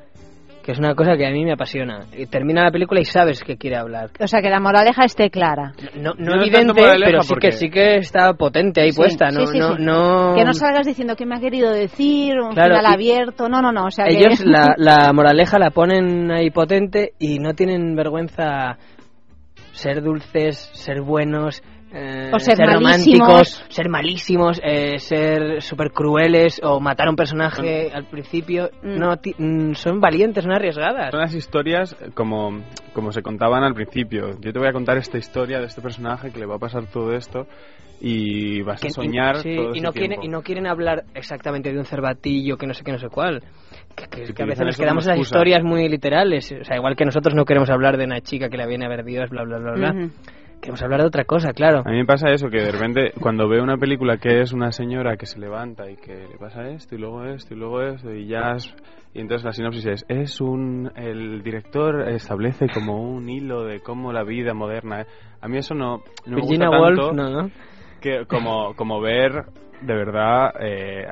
Que 0.62 0.72
es 0.72 0.80
una 0.80 0.96
cosa 0.96 1.16
que 1.16 1.24
a 1.24 1.30
mí 1.30 1.44
me 1.44 1.52
apasiona. 1.52 2.06
Y 2.12 2.26
termina 2.26 2.64
la 2.64 2.72
película 2.72 3.00
y 3.00 3.04
sabes 3.04 3.44
que 3.44 3.56
quiere 3.56 3.76
hablar. 3.76 4.10
O 4.18 4.26
sea, 4.26 4.42
que 4.42 4.50
la 4.50 4.58
moraleja 4.58 5.04
esté 5.04 5.30
clara. 5.30 5.72
No, 5.94 6.12
No 6.18 6.34
no 6.34 6.42
evidente, 6.42 6.74
pero 7.04 7.22
sí 7.22 7.28
porque- 7.28 7.46
que 7.50 7.52
sí 7.52 7.70
que 7.70 7.96
está 7.98 8.32
potente 8.34 8.80
ahí 8.80 8.90
Sí, 8.90 8.96
puesta. 8.96 9.30
No, 9.30 9.46
sí, 9.46 9.56
no, 9.60 9.76
sí. 9.76 9.82
no... 9.84 10.34
Que 10.34 10.44
no 10.44 10.52
salgas 10.54 10.84
diciendo 10.84 11.14
que 11.14 11.24
me 11.24 11.36
ha 11.36 11.40
querido 11.40 11.70
decir, 11.70 12.34
un 12.40 12.52
Claro, 12.52 12.78
final 12.78 12.92
abierto. 12.92 13.48
No, 13.48 13.62
no, 13.62 13.70
no. 13.70 13.84
O 13.84 13.90
sea, 13.92 14.06
que- 14.06 14.18
Ellos 14.18 14.40
la, 14.44 14.74
la 14.76 15.12
moraleja 15.12 15.56
la 15.60 15.70
ponen 15.70 16.32
ahí 16.32 16.50
potente 16.50 17.12
y 17.20 17.38
no 17.38 17.54
tienen 17.54 17.94
vergüenza 17.94 18.76
ser 19.70 20.02
dulces, 20.02 20.58
ser 20.72 21.00
buenos, 21.02 21.62
eh, 21.92 22.30
O 22.32 22.38
ser 22.38 22.58
románticos, 22.58 23.28
malísimos. 23.28 23.64
ser 23.68 23.88
malísimos, 23.88 24.60
eh, 24.64 24.98
ser 24.98 25.62
súper 25.62 25.92
crueles 25.92 26.60
o 26.62 26.80
matar 26.80 27.06
a 27.06 27.10
un 27.10 27.16
personaje 27.16 27.90
al 27.92 28.04
principio. 28.06 28.70
No, 28.82 29.16
ti- 29.18 29.34
mm, 29.38 29.74
son 29.74 30.00
valientes, 30.00 30.44
son 30.44 30.52
arriesgadas. 30.52 31.10
son 31.12 31.20
las 31.20 31.34
historias 31.34 31.96
como 32.14 32.60
como 32.92 33.12
se 33.12 33.20
contaban 33.22 33.62
al 33.62 33.74
principio 33.74 34.30
yo 34.40 34.52
te 34.52 34.58
voy 34.58 34.68
a 34.68 34.72
contar 34.72 34.96
esta 34.96 35.18
historia 35.18 35.58
de 35.60 35.66
este 35.66 35.82
personaje 35.82 36.30
que 36.30 36.38
le 36.40 36.46
va 36.46 36.56
a 36.56 36.58
pasar 36.58 36.86
todo 36.86 37.12
esto 37.14 37.46
y 38.00 38.62
vas 38.62 38.80
Que- 38.80 38.88
a 38.88 38.90
soñar 38.90 39.36
sí, 39.36 39.54
todo 39.54 39.74
y 39.74 39.80
no 39.80 39.92
quieren 39.92 40.22
y 40.22 40.28
no 40.28 40.42
quieren 40.42 40.66
hablar 40.66 41.04
exactamente 41.14 41.72
de 41.72 41.78
un 41.78 41.84
cervatillo 41.84 42.56
que 42.56 42.66
no 42.66 42.72
sé 42.74 42.84
qué 42.84 42.92
no 42.92 42.98
sé 42.98 43.08
cuál 43.08 43.42
que, 43.94 44.06
que- 44.06 44.22
Que 44.24 44.32
que 44.34 44.42
a 44.42 44.46
veces 44.46 44.64
nos 44.66 44.76
quedamos 44.76 45.04
en 45.06 45.10
las 45.12 45.20
historias 45.20 45.62
muy 45.62 45.88
literales 45.88 46.50
o 46.60 46.64
sea 46.64 46.76
igual 46.76 46.96
que 46.96 47.04
nosotros 47.04 47.34
no 47.34 47.44
queremos 47.44 47.68
hablar 47.70 47.96
de 47.98 48.04
una 48.04 48.20
chica 48.20 48.48
que 48.48 48.56
la 48.56 48.66
viene 48.66 48.86
a 48.86 48.88
ver 48.88 49.04
Dios 49.04 49.28
bla 49.30 49.44
bla 49.44 49.58
bla 49.58 49.72
bla. 49.72 49.92
Queremos 50.60 50.82
hablar 50.82 51.00
de 51.00 51.06
otra 51.06 51.24
cosa 51.24 51.52
claro. 51.52 51.82
A 51.84 51.90
mí 51.90 51.98
me 51.98 52.04
pasa 52.06 52.30
eso 52.30 52.48
que 52.48 52.58
de 52.58 52.72
repente 52.72 53.12
cuando 53.20 53.48
veo 53.48 53.62
una 53.62 53.76
película 53.76 54.16
que 54.18 54.40
es 54.40 54.52
una 54.52 54.72
señora 54.72 55.16
que 55.16 55.26
se 55.26 55.38
levanta 55.38 55.90
y 55.90 55.96
que 55.96 56.14
le 56.28 56.36
pasa 56.38 56.68
esto 56.68 56.94
y 56.94 56.98
luego 56.98 57.24
esto 57.24 57.54
y 57.54 57.56
luego 57.56 57.82
esto 57.82 58.12
y 58.12 58.26
ya 58.26 58.52
es- 58.56 58.74
y 59.14 59.20
entonces 59.20 59.44
la 59.44 59.52
sinopsis 59.52 59.86
es 59.86 60.04
es 60.08 60.40
un 60.40 60.90
el 60.96 61.42
director 61.42 62.08
establece 62.08 62.66
como 62.68 63.00
un 63.02 63.28
hilo 63.28 63.64
de 63.64 63.80
cómo 63.80 64.12
la 64.12 64.24
vida 64.24 64.52
moderna 64.54 65.06
a 65.40 65.48
mí 65.48 65.58
eso 65.58 65.74
no, 65.74 66.02
no 66.26 66.36
me 66.36 66.42
gusta 66.42 66.68
Woolf 66.70 66.96
tanto 66.98 67.12
no 67.12 67.30
no 67.42 67.50
que 68.00 68.26
como 68.26 68.74
como 68.74 69.00
ver 69.00 69.32
de 69.80 69.94
verdad 69.94 70.52
eh, 70.60 71.04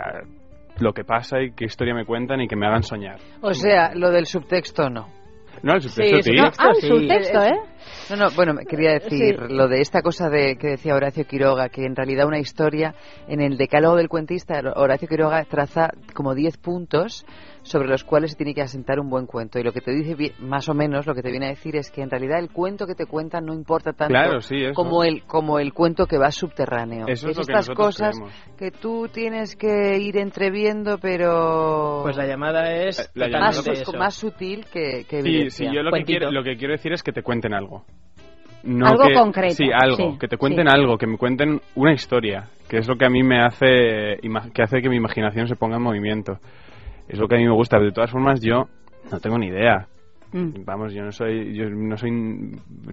lo 0.80 0.92
que 0.92 1.04
pasa 1.04 1.40
y 1.40 1.52
qué 1.52 1.66
historia 1.66 1.94
me 1.94 2.04
cuentan 2.04 2.40
y 2.40 2.48
que 2.48 2.56
me 2.56 2.66
hagan 2.66 2.82
soñar. 2.82 3.18
O 3.42 3.54
sea, 3.54 3.94
lo 3.94 4.10
del 4.10 4.26
subtexto 4.26 4.90
no. 4.90 5.06
No 5.64 5.74
el 5.74 5.82
subtexto 5.82 6.22
sí, 6.22 6.36
Ah, 6.58 6.70
el 6.74 6.88
subtexto, 6.88 7.42
¿eh? 7.42 7.58
No, 8.10 8.16
no, 8.16 8.30
bueno, 8.36 8.52
me 8.54 8.64
quería 8.66 8.92
decir 8.92 9.36
Sí. 9.48 9.54
lo 9.54 9.66
de 9.66 9.80
esta 9.80 10.02
cosa 10.02 10.28
de 10.28 10.56
que 10.56 10.68
decía 10.68 10.94
Horacio 10.94 11.26
Quiroga, 11.26 11.70
que 11.70 11.84
en 11.84 11.96
realidad 11.96 12.26
una 12.26 12.38
historia, 12.38 12.94
en 13.28 13.40
el 13.40 13.56
decálogo 13.56 13.96
del 13.96 14.08
cuentista, 14.08 14.60
Horacio 14.76 15.08
Quiroga 15.08 15.42
traza 15.44 15.88
como 16.14 16.34
10 16.34 16.58
puntos 16.58 17.24
sobre 17.64 17.88
los 17.88 18.04
cuales 18.04 18.30
se 18.32 18.36
tiene 18.36 18.54
que 18.54 18.60
asentar 18.62 19.00
un 19.00 19.08
buen 19.08 19.24
cuento. 19.26 19.58
Y 19.58 19.62
lo 19.62 19.72
que 19.72 19.80
te 19.80 19.90
dice, 19.90 20.32
más 20.38 20.68
o 20.68 20.74
menos, 20.74 21.06
lo 21.06 21.14
que 21.14 21.22
te 21.22 21.30
viene 21.30 21.46
a 21.46 21.48
decir 21.48 21.74
es 21.76 21.90
que 21.90 22.02
en 22.02 22.10
realidad 22.10 22.38
el 22.38 22.50
cuento 22.50 22.86
que 22.86 22.94
te 22.94 23.06
cuentan 23.06 23.46
no 23.46 23.54
importa 23.54 23.92
tanto 23.94 24.12
Claro, 24.12 24.40
sí, 24.42 24.56
eso. 24.64 24.74
como, 24.74 25.02
el, 25.02 25.24
como 25.24 25.58
el 25.58 25.72
cuento 25.72 26.06
que 26.06 26.18
va 26.18 26.30
subterráneo. 26.30 27.06
Eso 27.08 27.28
es 27.30 27.36
lo 27.38 27.42
que 27.44 27.52
estas 27.52 27.68
nosotros 27.70 27.86
cosas 27.86 28.16
creemos. 28.16 28.56
que 28.58 28.70
tú 28.70 29.08
tienes 29.08 29.56
que 29.56 29.98
ir 29.98 30.18
entreviendo, 30.18 30.98
pero... 30.98 32.00
pues 32.04 32.16
la 32.16 32.26
llamada 32.26 32.70
es 32.70 33.00
Eh, 33.00 33.02
La 33.14 33.26
totalmente 33.26 33.70
más, 33.70 33.94
más 33.98 34.14
sutil 34.14 34.66
que, 34.70 35.04
que 35.08 35.22
Sí, 35.50 35.66
yo 35.72 35.82
lo 35.82 35.90
que, 35.90 36.04
quiero, 36.04 36.30
lo 36.30 36.44
que 36.44 36.56
quiero 36.56 36.72
decir 36.74 36.92
es 36.92 37.02
que 37.02 37.12
te 37.12 37.22
cuenten 37.22 37.54
algo. 37.54 37.84
No 38.62 38.86
Algo 38.86 39.08
que- 39.08 39.14
concreto, 39.14 39.54
Sí, 39.56 39.66
algo. 39.72 39.96
sí, 39.96 40.18
que 40.18 40.28
te 40.28 40.36
cuenten 40.38 40.66
sí. 40.68 40.72
algo, 40.74 40.96
que 40.96 41.06
me 41.06 41.18
cuenten 41.18 41.60
una 41.74 41.92
historia, 41.92 42.48
que 42.68 42.78
es 42.78 42.88
lo 42.88 42.96
que 42.96 43.04
a 43.04 43.10
mí 43.10 43.22
me 43.22 43.42
hace, 43.42 44.18
que 44.54 44.62
hace 44.62 44.80
que 44.80 44.88
mi 44.88 44.96
imaginación 44.96 45.48
se 45.48 45.56
ponga 45.56 45.76
en 45.76 45.82
movimiento. 45.82 46.38
Es 47.08 47.18
lo 47.18 47.28
que 47.28 47.36
a 47.36 47.38
mí 47.38 47.44
me 47.44 47.54
gusta. 47.54 47.78
De 47.78 47.92
todas 47.92 48.10
formas, 48.10 48.40
yo 48.40 48.68
no 49.10 49.20
tengo 49.20 49.38
ni 49.38 49.48
idea. 49.48 49.88
Mm. 50.34 50.64
Vamos, 50.64 50.92
yo 50.92 51.04
no 51.04 51.12
soy, 51.12 51.54
yo 51.54 51.70
no 51.70 51.96
soy 51.96 52.10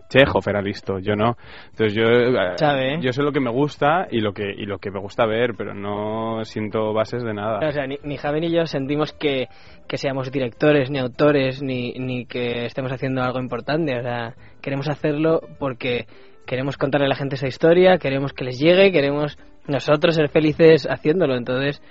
Chejo, 0.09 0.41
Feralisto, 0.41 0.99
yo 0.99 1.15
no. 1.15 1.37
Entonces 1.71 1.95
yo, 1.95 2.03
eh, 2.03 2.99
yo 3.01 3.11
sé 3.11 3.23
lo 3.23 3.31
que 3.31 3.39
me 3.39 3.49
gusta 3.49 4.07
y 4.11 4.19
lo 4.19 4.31
que 4.31 4.43
y 4.55 4.67
lo 4.67 4.77
que 4.77 4.91
me 4.91 4.99
gusta 4.99 5.25
ver, 5.25 5.55
pero 5.57 5.73
no 5.73 6.45
siento 6.45 6.93
bases 6.93 7.23
de 7.23 7.33
nada. 7.33 7.67
O 7.67 7.71
sea, 7.71 7.87
ni, 7.87 7.97
ni 8.03 8.17
Javi 8.17 8.41
ni 8.41 8.51
yo 8.51 8.67
sentimos 8.67 9.11
que, 9.13 9.47
que 9.87 9.97
seamos 9.97 10.31
directores, 10.31 10.91
ni 10.91 10.99
autores, 10.99 11.63
ni, 11.63 11.93
ni 11.93 12.27
que 12.27 12.65
estemos 12.65 12.91
haciendo 12.91 13.23
algo 13.23 13.39
importante. 13.39 13.97
O 13.97 14.03
sea, 14.03 14.35
queremos 14.61 14.87
hacerlo 14.87 15.41
porque 15.57 16.05
queremos 16.45 16.77
contarle 16.77 17.07
a 17.07 17.09
la 17.09 17.15
gente 17.15 17.35
esa 17.35 17.47
historia, 17.47 17.97
queremos 17.97 18.33
que 18.33 18.43
les 18.43 18.59
llegue, 18.59 18.91
queremos 18.91 19.39
nosotros 19.67 20.13
ser 20.13 20.29
felices 20.29 20.87
haciéndolo. 20.87 21.35
Entonces, 21.35 21.81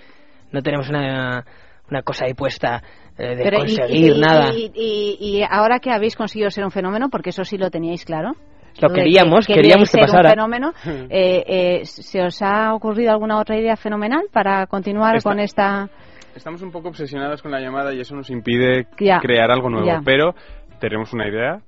no 0.52 0.62
tenemos 0.62 0.88
una, 0.88 1.44
una 1.90 2.02
cosa 2.02 2.24
ahí 2.26 2.34
puesta 2.34 2.82
eh, 3.18 3.36
de 3.36 3.42
Pero 3.42 3.58
y- 3.58 3.76
conseguir 3.76 4.16
y, 4.16 4.20
nada. 4.20 4.50
Y, 4.54 4.70
y- 4.74 5.16
y 5.38 5.42
ahora 5.48 5.78
que 5.80 5.90
habéis 5.90 6.16
conseguido 6.16 6.50
ser 6.50 6.64
un 6.64 6.70
fenómeno, 6.70 7.08
porque 7.10 7.30
eso 7.30 7.44
sí 7.44 7.58
lo 7.58 7.70
teníais 7.70 8.04
claro. 8.04 8.32
Lo 8.80 8.88
queríamos, 8.90 9.46
que 9.46 9.54
queríamos 9.54 9.90
que 9.90 9.98
ser 9.98 10.02
pasara. 10.02 10.28
un 10.28 10.34
fenómeno. 10.34 10.72
eh, 11.10 11.44
eh, 11.46 11.84
¿Se 11.84 12.22
os 12.22 12.40
ha 12.40 12.72
ocurrido 12.72 13.10
alguna 13.10 13.38
otra 13.38 13.58
idea 13.58 13.76
fenomenal 13.76 14.22
para 14.32 14.66
continuar 14.66 15.16
Esta- 15.16 15.28
con 15.30 15.40
esta...? 15.40 15.88
Estamos 16.36 16.62
un 16.62 16.70
poco 16.70 16.88
obsesionados 16.90 17.42
con 17.42 17.50
la 17.50 17.58
llamada 17.60 17.92
y 17.92 18.00
eso 18.00 18.14
nos 18.14 18.30
impide 18.30 18.86
Ya, 19.00 19.18
crear 19.18 19.50
algo 19.50 19.68
nuevo. 19.68 19.86
ya. 19.86 20.00
Pero 20.04 20.32
tenemos 20.78 21.12
una 21.12 21.28
idea 21.28 21.58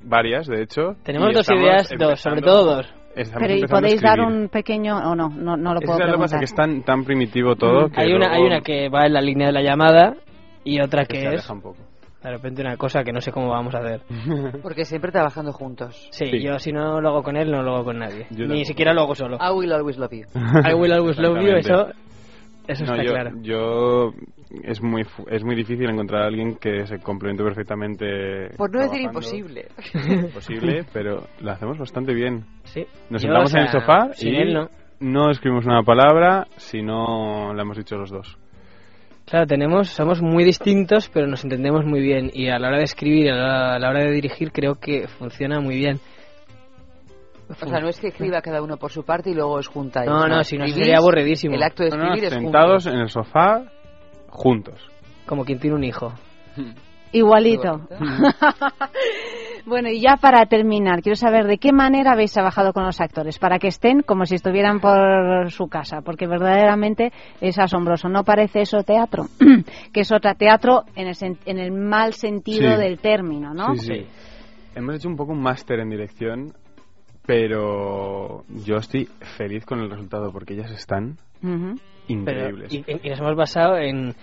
varias, 0.00 0.46
de 0.46 0.62
hecho. 0.62 0.94
Tenemos 1.02 1.34
dos 1.34 1.50
ideas, 1.50 1.90
dos, 1.98 2.20
sobre 2.20 2.40
todo 2.40 2.76
dos. 2.76 2.94
Pero 3.14 3.54
¿y 3.54 3.64
podéis 3.66 4.00
dar 4.00 4.20
un 4.20 4.48
pequeño 4.48 4.96
o 4.96 5.14
no? 5.14 5.28
No, 5.28 5.56
no 5.56 5.74
lo 5.74 5.80
Eso 5.80 5.86
puedo 5.86 6.00
es 6.00 6.06
lo 6.06 6.12
que 6.14 6.20
pasa, 6.20 6.38
que 6.38 6.44
es 6.44 6.54
tan, 6.54 6.82
tan 6.82 7.04
primitivo 7.04 7.54
todo 7.56 7.88
que 7.88 8.00
Hay 8.00 8.12
una, 8.12 8.26
hay 8.32 8.40
luego 8.40 8.46
una 8.46 8.60
que 8.60 8.88
va 8.88 9.06
en 9.06 9.12
la 9.12 9.20
línea 9.20 9.46
de 9.48 9.52
la 9.52 9.62
llamada 9.62 10.14
y 10.64 10.80
otra 10.80 11.04
que 11.04 11.18
que 11.18 11.28
se 11.30 11.34
es 11.36 11.50
un 11.50 11.60
poco. 11.60 11.78
de 12.22 12.30
repente 12.30 12.62
una 12.62 12.76
cosa 12.76 13.04
que 13.04 13.12
no 13.12 13.20
sé 13.20 13.30
cómo 13.32 13.48
vamos 13.50 13.74
a 13.74 13.78
hacer. 13.78 14.00
Porque 14.62 14.84
siempre 14.84 15.12
trabajando 15.12 15.52
juntos. 15.52 16.08
Sí, 16.10 16.26
Sí. 16.30 16.42
yo 16.42 16.58
si 16.58 16.72
no 16.72 17.00
lo 17.00 17.08
hago 17.10 17.22
con 17.22 17.36
él, 17.36 17.50
no 17.50 17.62
lo 17.62 17.74
hago 17.76 17.84
con 17.84 17.98
nadie. 17.98 18.26
Yo 18.30 18.46
Ni 18.46 18.64
siquiera 18.64 18.92
lo 18.94 19.02
hago 19.02 19.14
solo. 19.14 19.36
I 19.36 19.52
will 19.52 19.72
always 19.72 19.98
love 19.98 20.12
you. 20.12 20.24
I 20.64 20.74
will 20.74 20.92
always 20.92 21.18
love 21.18 21.38
you, 21.40 21.54
eso. 21.56 21.88
Eso 22.68 22.84
No, 22.84 22.92
está 22.92 23.04
yo, 23.04 23.10
claro. 23.12 23.30
yo 23.42 24.12
es 24.62 24.80
muy 24.82 25.04
fu- 25.04 25.26
es 25.30 25.42
muy 25.44 25.54
difícil 25.56 25.88
encontrar 25.90 26.22
a 26.22 26.26
alguien 26.26 26.56
que 26.56 26.86
se 26.86 26.98
complemente 26.98 27.42
perfectamente. 27.42 28.50
Por 28.56 28.72
no 28.72 28.80
decir 28.80 29.00
imposible. 29.02 29.66
Imposible, 30.08 30.84
pero 30.92 31.24
lo 31.40 31.50
hacemos 31.50 31.78
bastante 31.78 32.14
bien. 32.14 32.44
Sí. 32.64 32.86
Nos 33.10 33.22
Yo, 33.22 33.28
sentamos 33.28 33.50
o 33.50 33.52
sea, 33.52 33.60
en 33.60 33.66
el 33.66 33.72
sofá 33.72 34.12
sin 34.14 34.34
y 34.34 34.36
él 34.36 34.54
no. 34.54 34.68
no 35.00 35.30
escribimos 35.30 35.66
una 35.66 35.82
palabra 35.82 36.46
si 36.56 36.82
no 36.82 37.52
la 37.54 37.62
hemos 37.62 37.76
dicho 37.76 37.96
los 37.96 38.10
dos. 38.10 38.38
Claro, 39.26 39.46
tenemos, 39.46 39.88
somos 39.88 40.20
muy 40.20 40.44
distintos, 40.44 41.08
pero 41.08 41.26
nos 41.26 41.42
entendemos 41.44 41.84
muy 41.86 42.00
bien. 42.00 42.30
Y 42.34 42.48
a 42.48 42.58
la 42.58 42.68
hora 42.68 42.76
de 42.76 42.84
escribir, 42.84 43.30
a 43.30 43.36
la, 43.36 43.74
a 43.74 43.78
la 43.78 43.88
hora 43.88 44.00
de 44.04 44.10
dirigir, 44.12 44.52
creo 44.52 44.74
que 44.74 45.08
funciona 45.08 45.60
muy 45.60 45.76
bien. 45.76 45.98
O 47.48 47.54
sea, 47.66 47.80
no 47.80 47.88
es 47.88 48.00
que 48.00 48.08
escriba 48.08 48.40
cada 48.40 48.62
uno 48.62 48.76
por 48.76 48.90
su 48.90 49.02
parte 49.04 49.30
y 49.30 49.34
luego 49.34 49.52
os 49.54 49.68
juntáis. 49.68 50.08
No, 50.08 50.26
no, 50.26 50.42
si 50.44 50.56
no 50.56 50.64
escribís, 50.64 50.86
sería 50.86 50.98
aburridísimo. 50.98 51.54
El 51.54 51.62
acto 51.62 51.82
de 51.84 51.90
No, 51.90 51.96
no, 51.96 52.04
escribir 52.04 52.24
es 52.24 52.32
sentados 52.32 52.84
juntos. 52.84 52.86
en 52.94 53.00
el 53.00 53.08
sofá 53.08 53.62
juntos. 54.28 54.90
Como 55.26 55.44
quien 55.44 55.58
tiene 55.58 55.76
un 55.76 55.84
hijo. 55.84 56.12
Igualito. 57.12 57.80
bueno, 59.66 59.88
y 59.88 60.00
ya 60.00 60.16
para 60.16 60.46
terminar, 60.46 61.00
quiero 61.00 61.16
saber 61.16 61.46
de 61.46 61.58
qué 61.58 61.72
manera 61.72 62.12
habéis 62.12 62.32
trabajado 62.32 62.72
con 62.72 62.84
los 62.84 63.00
actores, 63.00 63.38
para 63.38 63.58
que 63.58 63.68
estén 63.68 64.00
como 64.00 64.26
si 64.26 64.34
estuvieran 64.34 64.80
por 64.80 65.50
su 65.50 65.68
casa, 65.68 66.00
porque 66.02 66.26
verdaderamente 66.26 67.12
es 67.40 67.58
asombroso. 67.58 68.08
No 68.08 68.24
parece 68.24 68.62
eso 68.62 68.82
teatro, 68.82 69.26
que 69.92 70.00
es 70.00 70.12
otra 70.12 70.34
teatro 70.34 70.82
en 70.96 71.06
el, 71.08 71.14
sen- 71.14 71.38
en 71.46 71.58
el 71.58 71.72
mal 71.72 72.14
sentido 72.14 72.72
Sí. 72.74 72.80
del 72.80 72.98
término, 72.98 73.54
¿no? 73.54 73.74
Sí, 73.76 73.86
sí. 73.86 74.06
Hemos 74.74 74.96
hecho 74.96 75.08
un 75.08 75.16
poco 75.16 75.32
un 75.32 75.40
máster 75.40 75.78
en 75.80 75.90
dirección, 75.90 76.52
pero 77.26 78.44
yo 78.64 78.76
estoy 78.76 79.08
feliz 79.36 79.64
con 79.64 79.80
el 79.80 79.90
resultado 79.90 80.30
porque 80.32 80.54
ellas 80.54 80.70
están 80.70 81.16
increíbles. 82.08 82.72
Pero- 82.86 82.98
y, 83.00 83.06
y 83.06 83.10
nos 83.10 83.20
hemos 83.20 83.36
basado 83.36 83.76
en, 83.78 84.14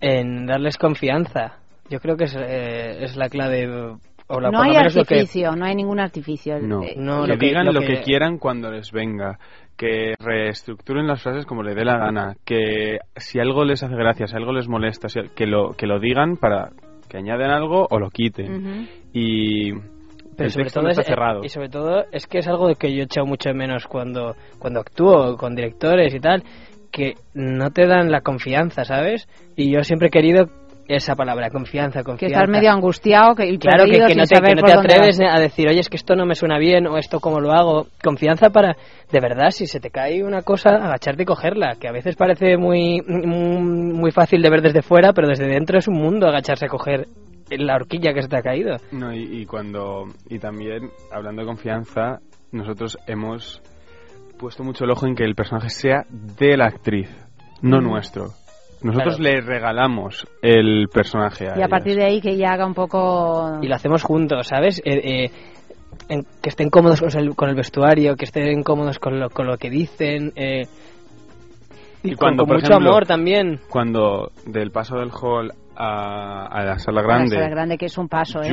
en 0.00 0.46
darles 0.46 0.76
confianza. 0.78 1.58
Yo 1.90 2.00
creo 2.00 2.16
que 2.16 2.24
es, 2.24 2.36
eh, 2.38 3.04
es 3.04 3.16
la 3.16 3.28
clave. 3.28 3.96
O 4.26 4.40
la, 4.40 4.50
no 4.50 4.62
hay 4.62 4.72
que- 4.72 4.78
artificio, 4.78 5.54
no 5.54 5.66
hay 5.66 5.74
ningún 5.74 6.00
artificio. 6.00 6.58
No, 6.58 6.82
Eh, 6.82 6.94
No, 6.96 7.22
que 7.24 7.28
lo 7.32 7.38
que- 7.38 7.46
digan 7.46 7.66
lo 7.66 7.72
lo 7.72 7.80
que- 7.80 7.86
que... 7.88 8.00
quieran 8.02 8.38
cuando 8.38 8.70
les 8.70 8.90
venga, 8.90 9.38
que 9.76 10.14
reestructuren 10.18 11.06
las 11.06 11.22
frases 11.22 11.44
como 11.44 11.62
les 11.62 11.74
dé 11.76 11.84
la 11.84 11.98
gana, 11.98 12.34
que 12.44 12.98
si 13.16 13.38
algo 13.38 13.64
les 13.64 13.82
hace 13.82 13.94
gracia, 13.94 14.26
si 14.26 14.34
algo 14.36 14.52
les 14.52 14.66
molesta, 14.68 15.08
si- 15.10 15.28
que 15.34 15.46
lo 15.46 15.72
que 15.74 15.86
lo 15.86 15.98
digan 16.00 16.36
para 16.38 16.70
que 17.08 17.18
añaden 17.18 17.50
algo 17.50 17.86
o 17.90 17.98
lo 17.98 18.08
quiten. 18.08 18.54
Ujú. 18.54 18.86
Y 19.12 19.72
Pero 20.36 20.46
el 20.46 20.52
sobre 20.52 20.64
texto 20.64 20.80
todo 20.80 20.84
no 20.84 20.90
está 20.90 21.02
es, 21.02 21.08
cerrado. 21.08 21.44
y 21.44 21.48
sobre 21.48 21.68
todo 21.68 22.04
es 22.12 22.26
que 22.26 22.38
es 22.38 22.48
algo 22.48 22.68
de 22.68 22.74
que 22.76 22.92
yo 22.92 23.02
he 23.02 23.04
echado 23.04 23.26
mucho 23.26 23.48
de 23.48 23.54
menos 23.54 23.86
cuando 23.86 24.34
cuando 24.58 24.80
actúo 24.80 25.36
con 25.36 25.54
directores 25.54 26.14
y 26.14 26.20
tal 26.20 26.42
que 26.90 27.14
no 27.34 27.70
te 27.70 27.86
dan 27.86 28.10
la 28.10 28.20
confianza 28.20 28.84
sabes 28.84 29.28
y 29.56 29.72
yo 29.72 29.82
siempre 29.82 30.08
he 30.08 30.10
querido 30.10 30.46
esa 30.86 31.16
palabra 31.16 31.48
confianza 31.50 32.00
que 32.00 32.04
confianza. 32.04 32.40
estás 32.40 32.50
medio 32.50 32.70
angustiado 32.70 33.34
que, 33.34 33.46
y 33.46 33.58
claro 33.58 33.84
que, 33.86 33.92
que 33.92 34.14
no 34.14 34.26
te, 34.26 34.34
que 34.40 34.54
no 34.54 34.80
atreves 34.80 35.18
a 35.20 35.40
decir 35.40 35.68
oye 35.68 35.80
es 35.80 35.88
que 35.88 35.96
esto 35.96 36.14
no 36.14 36.26
me 36.26 36.34
suena 36.34 36.58
bien 36.58 36.86
o 36.86 36.98
esto 36.98 37.20
cómo 37.20 37.40
lo 37.40 37.52
hago 37.52 37.86
confianza 38.02 38.50
para 38.50 38.76
de 39.10 39.20
verdad 39.20 39.50
si 39.50 39.66
se 39.66 39.80
te 39.80 39.90
cae 39.90 40.22
una 40.22 40.42
cosa 40.42 40.70
agacharte 40.76 41.22
y 41.22 41.26
cogerla 41.26 41.76
que 41.80 41.88
a 41.88 41.92
veces 41.92 42.16
parece 42.16 42.56
muy 42.58 43.00
muy 43.06 43.62
muy 43.94 44.10
fácil 44.10 44.42
de 44.42 44.50
ver 44.50 44.60
desde 44.60 44.82
fuera 44.82 45.12
pero 45.12 45.28
desde 45.28 45.46
dentro 45.46 45.78
es 45.78 45.88
un 45.88 45.96
mundo 45.96 46.26
agacharse 46.26 46.66
a 46.66 46.68
coger 46.68 47.06
la 47.50 47.76
horquilla 47.76 48.12
que 48.14 48.22
se 48.22 48.28
te 48.28 48.38
ha 48.38 48.42
caído 48.42 48.76
No, 48.92 49.12
y, 49.14 49.22
y 49.40 49.46
cuando 49.46 50.04
y 50.28 50.38
también 50.38 50.90
hablando 51.12 51.42
de 51.42 51.46
confianza, 51.46 52.20
nosotros 52.52 52.96
hemos 53.06 53.60
puesto 54.38 54.64
mucho 54.64 54.84
el 54.84 54.90
ojo 54.90 55.06
en 55.06 55.14
que 55.14 55.24
el 55.24 55.34
personaje 55.34 55.68
sea 55.70 56.04
de 56.10 56.56
la 56.56 56.66
actriz, 56.66 57.08
no 57.62 57.80
Mm. 57.80 57.84
nuestro. 57.84 58.24
Nosotros 58.82 59.16
Claro. 59.16 59.36
le 59.36 59.40
regalamos 59.40 60.26
el 60.42 60.88
personaje 60.92 61.48
a 61.48 61.58
y 61.58 61.62
a 61.62 61.68
partir 61.68 61.96
de 61.96 62.04
ahí 62.04 62.20
que 62.20 62.36
ya 62.36 62.52
haga 62.52 62.66
un 62.66 62.74
poco 62.74 63.58
y 63.62 63.66
lo 63.68 63.74
hacemos 63.74 64.02
juntos, 64.02 64.46
¿sabes? 64.46 64.80
Eh, 64.84 65.24
eh, 65.24 65.30
en- 66.10 66.24
que 66.42 66.48
estén 66.50 66.68
cómodos 66.68 67.00
con 67.00 67.08
el, 67.16 67.34
con 67.34 67.48
el 67.48 67.54
vestuario, 67.54 68.14
que 68.16 68.24
estén 68.26 68.62
cómodos 68.62 68.98
con 68.98 69.18
lo, 69.18 69.30
con 69.30 69.46
lo 69.46 69.56
que 69.56 69.70
dicen. 69.70 70.32
eh, 70.36 70.66
y, 72.02 72.08
Y 72.08 72.10
con- 72.10 72.18
cuando, 72.18 72.42
con, 72.42 72.48
por 72.48 72.56
mucho 72.56 72.66
ejemplo, 72.72 72.90
amor 72.90 73.06
también. 73.06 73.60
Cuando 73.70 74.30
del 74.46 74.70
paso 74.70 74.96
del 74.98 75.10
hall 75.12 75.52
a, 75.76 76.46
a 76.46 76.64
la 76.64 76.78
sala 76.78 77.00
la 77.02 77.06
grande, 77.06 77.28
sala 77.34 77.48
grande 77.48 77.78
que 77.78 77.86
es 77.86 77.98
un 77.98 78.08
paso, 78.08 78.42
¿eh? 78.42 78.50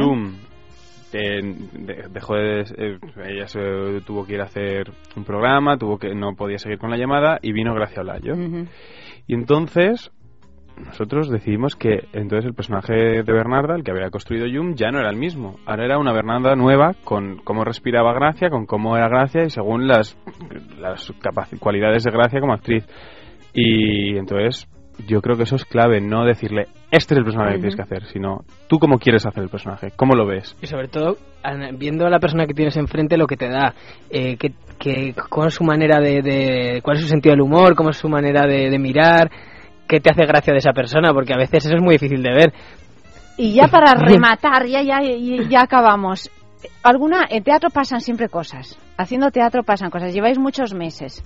Eh, 1.13 1.41
de- 1.73 2.07
dejó 2.09 2.35
de, 2.35 2.61
eh, 2.61 2.97
ella 3.25 3.45
se 3.47 3.59
tuvo 4.05 4.25
que 4.25 4.35
ir 4.35 4.41
a 4.41 4.45
hacer 4.45 4.89
un 5.17 5.25
programa, 5.25 5.77
tuvo 5.77 5.97
que 5.97 6.15
no 6.15 6.35
podía 6.35 6.57
seguir 6.57 6.77
con 6.79 6.89
la 6.89 6.97
llamada 6.97 7.37
y 7.41 7.51
vino 7.51 7.73
Gracia 7.73 8.01
Olayo. 8.01 8.33
Ujú. 8.33 8.65
Y 9.27 9.33
entonces 9.33 10.09
nosotros 10.77 11.29
decidimos 11.29 11.75
que 11.75 12.07
entonces 12.13 12.45
el 12.45 12.53
personaje 12.53 12.93
de 12.93 13.23
Bernarda, 13.33 13.75
el 13.75 13.83
que 13.83 13.91
había 13.91 14.09
construido 14.09 14.47
Jum, 14.47 14.73
ya 14.75 14.89
no 14.89 14.99
era 14.99 15.09
el 15.09 15.17
mismo. 15.17 15.57
Ahora 15.65 15.83
era 15.83 15.99
una 15.99 16.13
Bernarda 16.13 16.55
nueva 16.55 16.93
con 17.03 17.39
cómo 17.43 17.65
respiraba 17.65 18.13
Gracia, 18.13 18.49
con 18.49 18.65
cómo 18.65 18.95
era 18.95 19.09
Gracia 19.09 19.43
y 19.43 19.49
según 19.49 19.87
las, 19.89 20.17
las 20.79 21.13
cualidades 21.59 22.05
de 22.05 22.11
Gracia 22.11 22.39
como 22.39 22.53
actriz. 22.53 22.87
Y 23.53 24.15
entonces 24.17 24.65
yo 25.07 25.21
creo 25.21 25.35
que 25.37 25.43
eso 25.43 25.55
es 25.55 25.65
clave, 25.65 26.01
no 26.01 26.23
decirle, 26.25 26.67
este 26.91 27.13
es 27.13 27.17
el 27.19 27.23
personaje 27.23 27.53
que 27.53 27.59
tienes 27.59 27.75
que 27.75 27.81
hacer, 27.81 28.05
sino 28.05 28.39
tú 28.67 28.79
cómo 28.79 28.97
quieres 28.99 29.25
hacer 29.25 29.43
el 29.43 29.49
personaje, 29.49 29.91
cómo 29.95 30.15
lo 30.15 30.25
ves. 30.25 30.55
Y 30.61 30.67
sobre 30.67 30.87
todo, 30.87 31.17
viendo 31.77 32.05
a 32.05 32.09
la 32.09 32.19
persona 32.19 32.45
que 32.47 32.53
tienes 32.53 32.75
enfrente 32.77 33.17
lo 33.17 33.27
que 33.27 33.37
te 33.37 33.49
da, 33.49 33.73
eh, 34.09 34.37
que, 34.37 34.53
que, 34.79 35.13
cuál 35.29 35.47
es 35.49 35.53
su 35.55 35.63
manera 35.63 35.99
de, 35.99 36.21
de- 36.21 36.81
cuál 36.83 36.97
es 36.97 37.03
su 37.03 37.09
sentido 37.09 37.33
del 37.33 37.41
humor, 37.41 37.75
cómo 37.75 37.89
es 37.89 37.97
su 37.97 38.09
manera 38.09 38.45
de, 38.47 38.69
de 38.69 38.79
mirar, 38.79 39.29
qué 39.87 39.99
te 39.99 40.09
hace 40.11 40.25
gracia 40.25 40.53
de 40.53 40.59
esa 40.59 40.73
persona, 40.73 41.13
porque 41.13 41.33
a 41.33 41.37
veces 41.37 41.65
eso 41.65 41.75
es 41.75 41.81
muy 41.81 41.95
difícil 41.95 42.21
de 42.23 42.31
ver. 42.33 42.53
Y 43.37 43.53
ya 43.53 43.67
para 43.67 43.93
rematar, 43.95 44.65
ya, 44.67 44.81
ya, 44.81 45.01
ya, 45.01 45.43
ya 45.49 45.61
acabamos. 45.61 46.29
Alguna, 46.83 47.25
en 47.29 47.43
teatro 47.43 47.69
pasan 47.71 48.01
siempre 48.01 48.29
cosas. 48.29 48.77
Haciendo 48.97 49.31
teatro 49.31 49.63
pasan 49.63 49.89
cosas. 49.89 50.13
Lleváis 50.13 50.37
muchos 50.37 50.73
meses. 50.75 51.23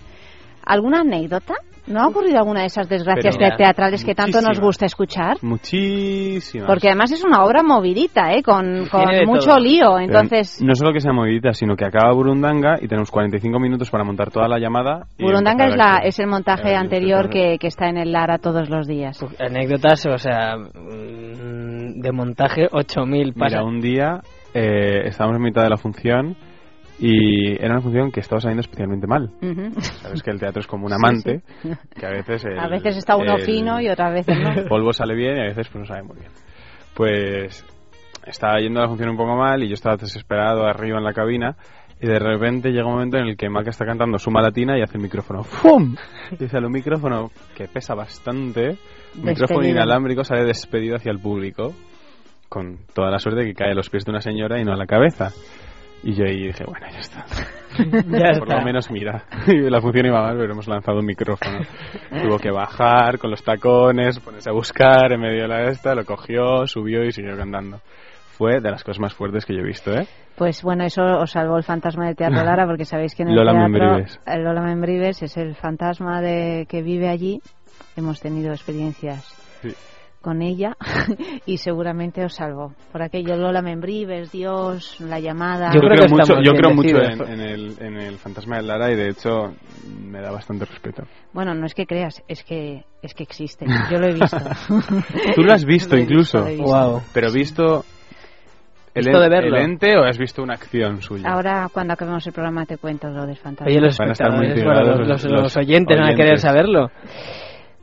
¿Alguna 0.66 1.02
anécdota? 1.02 1.54
¿No 1.88 2.02
ha 2.02 2.08
ocurrido 2.08 2.40
alguna 2.40 2.62
de 2.62 2.66
esas 2.66 2.90
desgracias 2.90 3.38
Pero- 3.38 3.58
teatrales 3.58 4.04
que 4.04 4.16
tanto 4.16 4.42
nos 4.42 4.60
gusta 4.60 4.88
escuchar? 4.88 5.38
Muchísimas. 5.44 6.68
Porque 6.68 6.88
además 6.88 7.12
es 7.12 7.24
una 7.24 7.44
obra 7.44 7.62
movidita, 7.62 8.34
¿eh? 8.34 8.42
Con, 8.42 8.88
con 8.88 9.04
mucho 9.28 9.50
todo. 9.52 9.60
lío. 9.60 9.92
Pero 9.94 10.00
Entonces, 10.00 10.64
no 10.64 10.74
solo 10.74 10.92
que 10.94 11.00
sea 11.00 11.14
movidita, 11.14 11.54
sino 11.54 11.76
que 11.76 11.86
acaba 11.86 12.12
Burundanga 12.12 12.78
y 12.82 12.88
tenemos 12.88 13.12
45 13.12 13.60
minutos 13.60 13.92
para 13.92 14.04
montar 14.04 14.32
toda 14.32 14.48
la 14.48 14.58
llamada. 14.58 15.06
y 15.20 15.24
Burundanga 15.26 15.68
es, 15.68 15.76
la, 15.76 15.98
es 16.04 16.18
el 16.20 16.26
montaje 16.26 16.72
Eh, 16.72 16.76
anterior 16.76 17.30
que, 17.30 17.58
que 17.60 17.68
está 17.68 17.88
en 17.88 17.98
el 17.98 18.12
Lara 18.12 18.40
todos 18.40 18.68
los 18.68 18.88
días. 18.88 19.24
Anécdotas, 19.40 20.08
o 20.08 20.18
sea, 20.18 20.56
mm, 20.58 22.02
de 22.02 22.12
montaje 22.12 22.68
8000 22.72 23.34
Mira, 23.36 23.40
pasa. 23.40 23.64
un 23.64 23.80
día 23.80 24.22
eh, 24.56 25.04
estábamos 25.08 25.38
en 25.38 25.44
mitad 25.44 25.62
de 25.62 25.70
la 25.70 25.78
función 25.78 26.36
y 27.00 27.54
era 27.62 27.74
una 27.74 27.82
función 27.82 28.12
que 28.12 28.22
estaba 28.22 28.40
saliendo 28.40 28.62
especialmente 28.62 29.06
mal. 29.08 29.30
Sabes 30.02 30.24
que 30.24 30.32
el 30.32 30.40
teatro 30.40 30.62
es 30.62 30.68
como 30.68 30.86
un 30.86 30.94
amante, 30.94 31.42
sí. 31.62 31.70
que 32.00 32.06
a 32.06 32.10
veces... 32.10 32.46
el- 32.46 32.60
a 32.60 32.68
veces 32.68 32.98
está 32.98 33.16
uno 33.16 33.36
el 33.36 33.42
fino 33.44 33.82
y 33.82 33.90
otras 33.90 34.14
veces 34.14 34.38
no. 34.40 34.64
polvo 34.70 34.94
sale 34.94 35.14
bien 35.16 35.38
y 35.38 35.40
a 35.42 35.44
veces 35.46 35.68
pues 35.70 35.82
no 35.82 35.86
sale 35.86 36.04
muy 36.04 36.18
bien. 36.20 36.32
Pues 36.94 37.66
estaba 38.26 38.60
yendo 38.60 38.82
la 38.82 38.88
función 38.88 39.10
un 39.10 39.18
poco 39.18 39.36
mal 39.36 39.62
y 39.64 39.68
yo 39.68 39.74
estaba 39.74 39.98
desesperado 39.98 40.66
arriba 40.66 40.98
en 40.98 41.04
la 41.04 41.14
cabina 41.14 41.56
y 42.02 42.08
de 42.08 42.20
repente 42.20 42.72
llega 42.72 42.86
un 42.86 42.94
momento 42.94 43.18
en 43.18 43.28
el 43.28 43.38
que 43.38 43.50
Maca 43.50 43.70
está 43.70 43.86
cantando 43.86 44.18
Suma 44.18 44.42
Latina 44.42 44.78
y 44.78 44.82
hace 44.82 44.98
el 44.98 45.04
micrófono 45.04 45.44
¡Fum! 45.44 45.96
Y 46.40 46.48
sale 46.48 46.66
un 46.66 46.72
micrófono 46.74 47.32
que 47.56 47.68
pesa 47.68 47.94
bastante, 47.96 48.78
un 49.18 49.24
micrófono 49.26 49.66
inalámbrico 49.68 50.24
sale 50.24 50.44
despedido 50.46 50.96
hacia 50.96 51.12
el 51.12 51.20
público 51.20 51.74
con 52.50 52.78
toda 52.94 53.10
la 53.12 53.20
suerte 53.20 53.44
que 53.46 53.54
cae 53.54 53.72
a 53.72 53.76
los 53.76 53.90
pies 53.90 54.06
de 54.06 54.12
una 54.12 54.22
señora 54.22 54.60
y 54.60 54.64
no 54.64 54.72
a 54.74 54.78
la 54.78 54.86
cabeza. 54.86 55.32
Y 56.06 56.14
yo 56.14 56.24
ahí 56.24 56.48
dije, 56.48 56.64
bueno, 56.66 56.86
ya 56.92 57.00
está. 57.00 57.26
Ya 57.78 58.32
Por 58.40 58.48
lo 58.48 58.62
menos 58.62 58.90
mira, 58.90 59.26
la 59.48 59.82
función 59.82 60.06
iba 60.06 60.22
mal, 60.22 60.38
pero 60.38 60.54
hemos 60.54 60.66
lanzado 60.66 61.00
un 61.00 61.06
micrófono. 61.06 61.60
Tuvo 62.24 62.40
que 62.40 62.50
bajar 62.50 63.18
con 63.20 63.32
los 63.32 63.44
tacones, 63.44 64.20
ponerse 64.20 64.50
a 64.50 64.54
buscar 64.54 65.12
en 65.12 65.20
medio 65.20 65.42
de 65.42 65.48
la 65.50 65.64
esta, 65.70 65.94
lo 65.94 66.06
cogió, 66.06 66.68
subió 66.68 67.04
y 67.04 67.12
siguió 67.12 67.36
cantando. 67.36 67.82
Fue 68.38 68.62
de 68.62 68.72
las 68.72 68.82
cosas 68.84 69.02
más 69.02 69.14
fuertes 69.14 69.46
que 69.46 69.54
yo 69.54 69.60
he 69.60 69.66
visto, 69.66 69.92
¿eh? 69.94 70.08
Pues 70.38 70.62
bueno, 70.64 70.86
eso 70.86 71.04
os 71.04 71.32
salvó 71.32 71.58
el 71.58 71.64
fantasma 71.64 72.06
del 72.06 72.16
Teatro 72.16 72.46
Lara, 72.46 72.66
porque 72.66 72.86
sabéis 72.86 73.14
que 73.14 73.24
en 73.24 73.30
el 73.30 73.36
Lola 73.36 73.52
teatro 73.52 73.70
Membrives. 73.70 74.20
el 74.26 74.44
Lola 74.44 74.62
Membrives 74.62 75.22
es 75.24 75.36
el 75.36 75.56
fantasma 75.56 76.22
de 76.22 76.68
que 76.70 76.82
vive 76.82 77.10
allí. 77.10 77.42
Hemos 77.98 78.22
tenido 78.22 78.52
experiencias 78.54 79.26
Sí. 79.62 79.74
Con 80.26 80.42
ella 80.42 80.76
y 81.46 81.58
seguramente 81.58 82.26
os 82.26 82.34
salvó. 82.34 82.74
Por 82.92 83.04
aquello 83.04 83.36
Lola 83.38 83.62
Membrives, 83.62 84.32
Dios, 84.32 85.00
la 85.00 85.20
llamada. 85.20 85.70
Yo, 85.72 85.80
creo, 85.82 86.10
mucho, 86.10 86.42
yo 86.44 86.54
creo 86.54 86.74
mucho 86.74 86.98
en, 87.00 87.22
en 87.32 87.40
el, 87.40 87.76
en 87.80 87.98
el 87.98 88.18
fantasma 88.18 88.56
de 88.58 88.64
Lara 88.64 88.92
y 88.92 88.96
de 88.96 89.10
hecho 89.10 89.54
me 90.02 90.20
da 90.22 90.32
bastante 90.32 90.66
respeto. 90.66 91.04
Bueno, 91.32 91.54
no 91.54 91.68
es 91.68 91.76
que 91.76 91.86
creas, 91.86 92.24
es 92.28 92.44
que 92.44 92.84
es 93.04 93.14
que 93.14 93.22
existe. 93.22 93.68
Yo 93.92 94.00
lo 94.00 94.08
he 94.08 94.14
visto. 94.14 94.38
Tú 95.36 95.44
lo 95.44 95.54
has 95.54 95.64
visto 95.64 95.96
Lo 95.96 96.02
incluso. 96.02 96.40
he 96.48 96.56
visto. 96.56 97.04
Pero 97.14 97.32
visto 97.32 97.86
el, 98.96 99.04
Visto 99.04 99.20
de 99.20 99.30
verlo. 99.30 99.58
el 99.58 99.64
ente 99.64 99.96
o 99.98 100.06
has 100.06 100.18
visto 100.18 100.42
una 100.42 100.54
acción 100.56 101.02
suya. 101.04 101.30
Ahora, 101.30 101.68
cuando 101.72 101.94
acabemos 101.94 102.26
el 102.26 102.34
programa, 102.34 102.66
te 102.66 102.78
cuento 102.78 103.10
lo 103.10 103.28
del 103.28 103.36
fantasma. 103.38 103.68
Oye, 103.70 103.80
los 103.80 103.96
Van 103.98 104.10
a 104.10 104.12
estar 104.14 104.32
muy 104.32 104.48
espectadores, 104.48 104.64
bueno, 104.88 104.96
intrigados 104.96 105.08
los, 105.08 105.24
los- 105.24 105.32
los 105.32 105.42
los 105.44 105.58
oyentes 105.58 105.98
van 106.00 106.06
a 106.08 106.12
querer 106.16 106.24
oyentes. 106.40 106.42
saberlo. 106.42 106.90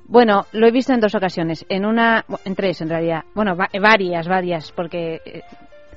Bueno, 0.05 0.47
lo 0.53 0.67
he 0.67 0.71
visto 0.71 0.93
en 0.93 1.01
dos 1.01 1.15
ocasiones. 1.15 1.65
En 1.69 1.87
una, 1.87 2.25
en 2.45 2.55
tres 2.55 2.81
en 2.81 2.89
realidad. 2.91 3.23
Bueno, 3.35 3.57
va- 3.57 3.69
varias, 3.81 4.29
varias, 4.29 4.71
porque 4.73 5.21
eh, 5.25 5.43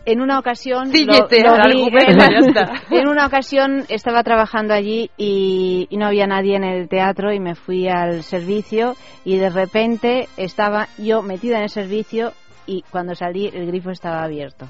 en 0.06 0.22
una 0.22 0.40
ocasión. 0.40 0.90
Ciñete 0.92 1.42
lo- 1.42 1.56
lo 1.58 1.64
al 1.64 1.72
vi- 1.74 1.84
argumento, 1.84 2.24
ya 2.32 2.38
está. 2.40 2.74
en 2.92 3.08
una 3.10 3.26
ocasión 3.26 3.84
estaba 3.90 4.24
trabajando 4.24 4.74
allí 4.74 5.10
y, 5.18 5.88
y 5.90 5.98
no 5.98 6.06
había 6.06 6.28
nadie 6.28 6.56
en 6.56 6.64
el 6.64 6.88
teatro 6.88 7.34
y 7.34 7.40
me 7.40 7.56
fui 7.56 7.88
al 7.90 8.24
servicio 8.24 8.96
y 9.26 9.38
de 9.38 9.50
repente 9.50 10.28
estaba 10.38 10.88
yo 10.98 11.22
metida 11.22 11.58
en 11.58 11.64
el 11.64 11.70
servicio 11.70 12.32
y 12.68 12.84
cuando 12.92 13.16
salí 13.16 13.48
el 13.48 13.66
grifo 13.68 13.90
estaba 13.92 14.24
abierto. 14.24 14.68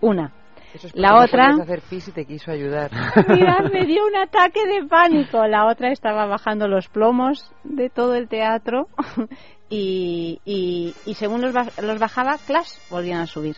Una. 0.00 0.32
Eso 0.74 0.86
es 0.86 0.94
La 0.96 1.10
no 1.10 1.20
otra- 1.24 1.48
podías 1.50 1.60
hacer 1.68 1.80
pis 1.88 2.08
y 2.08 2.12
te 2.12 2.24
quiso 2.24 2.50
ayudar. 2.50 2.90
Mirad, 3.28 3.70
me 3.72 3.84
dio 3.84 4.06
un 4.06 4.16
ataque 4.16 4.66
de 4.66 4.86
pánico. 4.86 5.46
La 5.46 5.66
otra 5.66 5.90
estaba 5.92 6.26
bajando 6.26 6.66
los 6.68 6.88
plomos 6.88 7.52
de 7.64 7.90
todo 7.90 8.14
el 8.14 8.28
teatro 8.28 8.88
y, 9.68 10.40
y, 10.44 10.94
y 11.06 11.14
según 11.14 11.40
los, 11.42 11.54
los 11.82 11.98
bajaba, 11.98 12.38
clash, 12.46 12.70
volvían 12.90 13.20
a 13.20 13.26
subir. 13.26 13.56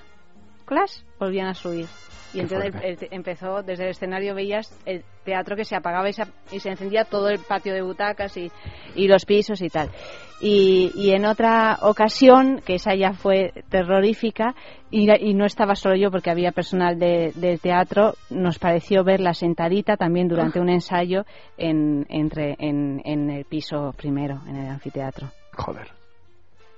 Clash, 0.65 1.03
volvían 1.19 1.47
a 1.49 1.55
subir. 1.55 1.87
Y 2.33 2.39
Qué 2.39 2.43
entonces 2.43 2.75
el- 2.83 2.99
el- 3.01 3.09
empezó, 3.13 3.63
desde 3.63 3.85
el 3.85 3.91
escenario 3.91 4.35
veías 4.35 4.77
el 4.87 5.05
teatro 5.25 5.55
que 5.55 5.65
se 5.65 5.77
apagaba 5.77 6.09
y 6.09 6.13
se, 6.13 6.25
y 6.51 6.59
se 6.59 6.71
encendía 6.71 7.05
todo 7.05 7.29
el 7.29 7.39
patio 7.39 7.73
de 7.73 7.83
butacas 7.83 8.37
y, 8.37 8.51
y 8.97 9.07
los 9.07 9.25
pisos 9.25 9.63
y 9.63 9.69
tal. 9.69 9.89
Y, 10.41 10.91
y 10.97 11.13
en 11.13 11.27
otra 11.27 11.79
ocasión, 11.83 12.61
que 12.67 12.75
esa 12.75 12.97
ya 12.97 13.13
fue 13.13 13.53
terrorífica, 13.69 14.57
y, 14.91 15.09
y 15.25 15.35
no 15.35 15.45
estaba 15.47 15.77
solo 15.77 15.95
yo 15.95 16.11
porque 16.11 16.31
había 16.31 16.51
personal 16.51 16.99
de- 16.99 17.31
del 17.37 17.61
teatro, 17.61 18.15
nos 18.31 18.59
pareció 18.59 19.05
verla 19.05 19.33
sentadita 19.33 19.97
también 19.97 20.27
durante 20.27 20.59
un 20.59 20.71
ensayo 20.71 21.25
en, 21.57 22.05
entre, 22.09 22.57
en, 22.59 23.01
en 23.05 23.31
el 23.31 23.45
piso 23.45 23.95
primero, 23.97 24.41
en 24.49 24.57
el 24.57 24.67
anfiteatro. 24.71 25.29
Joder. 25.53 25.87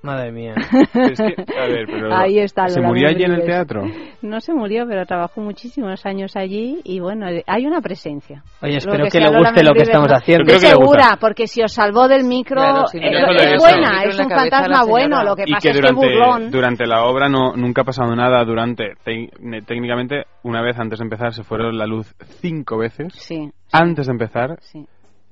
Madre 0.02 0.30
mía. 0.30 0.54
Es 0.94 1.18
que, 1.18 1.34
a 1.58 1.66
ver, 1.66 1.86
pero 1.86 2.14
Ahí 2.14 2.38
está 2.38 2.68
¿Se 2.68 2.80
murió 2.80 3.08
allí 3.08 3.24
en 3.24 3.32
el 3.32 3.44
teatro? 3.44 3.82
No 4.22 4.40
se 4.40 4.52
murió, 4.54 4.84
pero 4.88 5.04
trabajó 5.04 5.40
muchísimos 5.40 6.04
años 6.06 6.36
allí 6.36 6.80
y 6.84 7.00
bueno, 7.00 7.26
hay 7.46 7.66
una 7.66 7.80
presencia. 7.80 8.42
Oye, 8.62 8.72
Lo 8.72 8.78
espero 8.78 9.06
que, 9.10 9.20
le 9.20 9.36
guste 9.38 9.64
lo 9.64 9.72
que 9.72 9.82
estamos 9.82 10.08
haciendo. 10.12 10.44
Estoy 10.52 10.68
segura, 10.70 11.16
porque 11.20 11.46
si 11.46 11.62
os 11.62 11.72
salvó 11.72 12.06
del 12.08 12.24
micro, 12.24 12.56
Claro, 12.56 12.86
si 12.86 12.98
no 13.00 13.06
eh, 13.06 13.10
es 13.36 13.52
eso. 13.54 13.62
buena, 13.62 14.02
es 14.04 14.18
un 14.18 14.28
fantasma 14.30 14.84
bueno, 14.84 15.24
lo 15.24 15.34
que 15.34 15.44
y 15.46 15.52
pasa 15.52 15.62
que 15.62 15.68
es 15.70 15.74
que 15.74 15.80
durante, 15.80 16.06
burlón. 16.06 16.50
durante 16.50 16.86
la 16.86 17.04
obra 17.04 17.28
no 17.28 17.56
nunca 17.56 17.82
ha 17.82 17.84
pasado 17.84 18.14
nada 18.14 18.44
durante 18.44 18.94
te- 19.04 19.30
técnicamente 19.66 20.24
una 20.44 20.62
vez 20.62 20.78
antes 20.78 20.98
de 20.98 21.04
empezar 21.04 21.32
se 21.32 21.42
fueron 21.42 21.76
la 21.76 21.86
luz 21.86 22.14
cinco 22.40 22.78
veces 22.78 23.12
Sí, 23.14 23.50
antes 23.72 24.06
de 24.06 24.12
empezar 24.12 24.58
sí. 24.60 24.86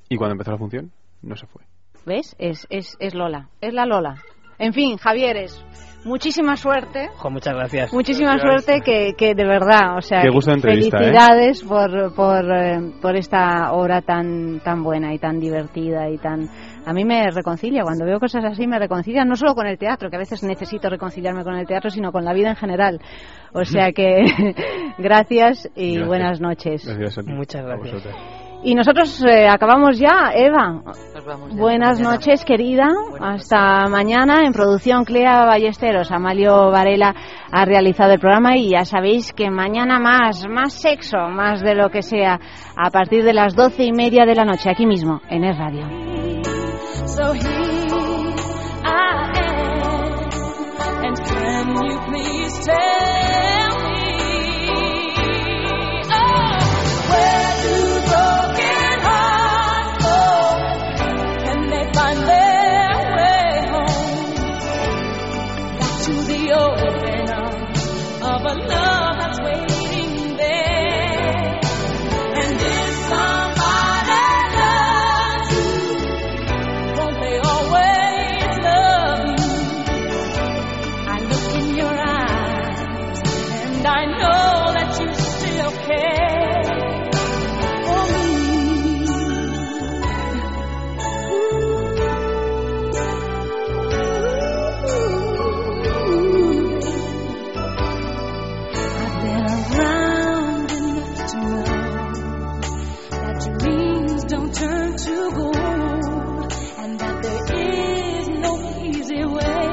y 0.08 0.16
cuando 0.16 0.32
empezó 0.32 0.50
la 0.52 0.58
función 0.58 0.90
no 1.22 1.36
se 1.36 1.46
fue 1.46 1.62
¿Ves? 2.06 2.34
Es, 2.38 2.66
es, 2.68 2.96
es 3.00 3.14
Lola, 3.14 3.48
es 3.62 3.72
la 3.72 3.86
Lola. 3.86 4.16
En 4.58 4.72
fin, 4.72 4.96
Javieres, 4.96 5.64
muchísima 6.04 6.56
suerte. 6.56 7.08
Jo, 7.16 7.30
muchas 7.30 7.54
gracias. 7.54 7.92
Muchísima 7.92 8.38
suerte 8.38 8.80
que, 8.84 9.14
que 9.16 9.34
de 9.34 9.44
verdad, 9.46 9.96
o 9.96 10.00
sea, 10.00 10.22
Qué 10.22 10.30
gusto 10.30 10.50
de 10.50 10.56
entrevista, 10.56 10.98
¿eh? 10.98 11.00
felicidades 11.00 11.62
por, 11.62 12.14
por, 12.14 12.44
eh, 12.54 12.78
por 13.00 13.16
esta 13.16 13.72
obra 13.72 14.02
tan, 14.02 14.60
tan 14.60 14.82
buena 14.82 15.12
y 15.14 15.18
tan 15.18 15.38
divertida 15.40 16.08
y 16.10 16.18
tan... 16.18 16.48
A 16.86 16.92
mí 16.92 17.04
me 17.04 17.30
reconcilia, 17.30 17.82
cuando 17.82 18.04
veo 18.04 18.20
cosas 18.20 18.44
así 18.44 18.66
me 18.66 18.78
reconcilia 18.78 19.24
no 19.24 19.36
solo 19.36 19.54
con 19.54 19.66
el 19.66 19.78
teatro, 19.78 20.10
que 20.10 20.16
a 20.16 20.18
veces 20.18 20.42
necesito 20.42 20.90
reconciliarme 20.90 21.42
con 21.42 21.54
el 21.56 21.66
teatro, 21.66 21.88
sino 21.88 22.12
con 22.12 22.24
la 22.26 22.34
vida 22.34 22.50
en 22.50 22.56
general. 22.56 23.00
O 23.54 23.64
sea 23.64 23.92
que 23.96 24.22
gracias 24.98 25.70
y 25.74 25.92
Gracias. 25.94 26.06
buenas 26.08 26.40
noches. 26.40 26.86
gracias 26.86 27.18
a 27.18 27.22
ti, 27.22 27.32
Muchas 27.32 27.62
a 27.62 27.64
gracias. 27.64 28.43
Y 28.64 28.74
nosotros 28.74 29.22
eh, 29.24 29.46
acabamos 29.46 29.98
ya, 29.98 30.32
Eva. 30.34 30.80
Nos 30.84 31.24
vamos 31.26 31.50
ya. 31.52 31.60
Buenas 31.60 32.00
Mañana. 32.00 32.16
noches, 32.16 32.44
querida. 32.46 32.88
Hasta 33.20 33.88
mañana. 33.90 34.42
En 34.46 34.54
producción, 34.54 35.04
Clea 35.04 35.44
Ballesteros. 35.44 36.10
Amalio 36.10 36.70
Varela 36.70 37.14
ha 37.52 37.64
realizado 37.66 38.12
el 38.14 38.20
programa 38.20 38.56
y 38.56 38.70
ya 38.70 38.86
sabéis 38.86 39.34
que 39.34 39.50
mañana 39.50 39.98
más, 39.98 40.46
más 40.48 40.72
sexo, 40.72 41.18
más 41.28 41.60
de 41.60 41.74
lo 41.74 41.90
que 41.90 42.00
sea, 42.00 42.40
a 42.76 42.90
partir 42.90 43.22
de 43.22 43.34
las 43.34 43.54
doce 43.54 43.84
y 43.84 43.92
media 43.92 44.24
de 44.24 44.34
la 44.34 44.46
noche, 44.46 44.70
aquí 44.70 44.86
mismo, 44.86 45.20
en 45.28 45.44
el 45.44 45.56
radio. 45.56 45.82
So 47.06 47.32
here 47.34 47.44
I 48.82 49.30
am, 49.36 50.24
and 51.04 51.18
to 66.54 67.03
and 105.16 106.98
that 106.98 107.22
there 107.22 107.44
is 107.56 108.28
no 108.28 108.52
easy 108.82 109.24
way. 109.24 109.66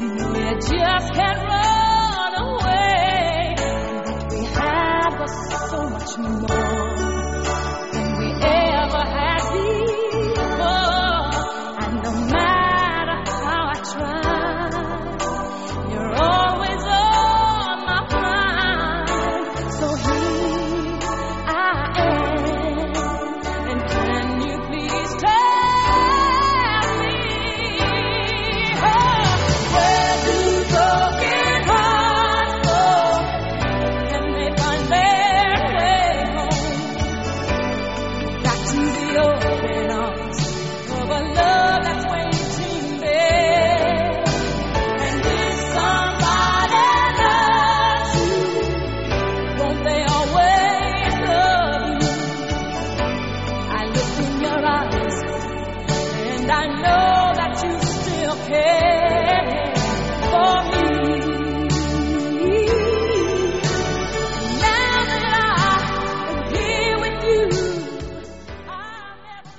No, 0.00 0.34
you 0.34 0.60
just 0.60 1.08
can't 1.14 1.42
run 1.50 2.34
away. 2.46 3.54
And 3.58 4.32
we 4.32 4.44
have 4.44 5.28
so 5.70 5.88
much 5.90 6.18
more 6.18 6.65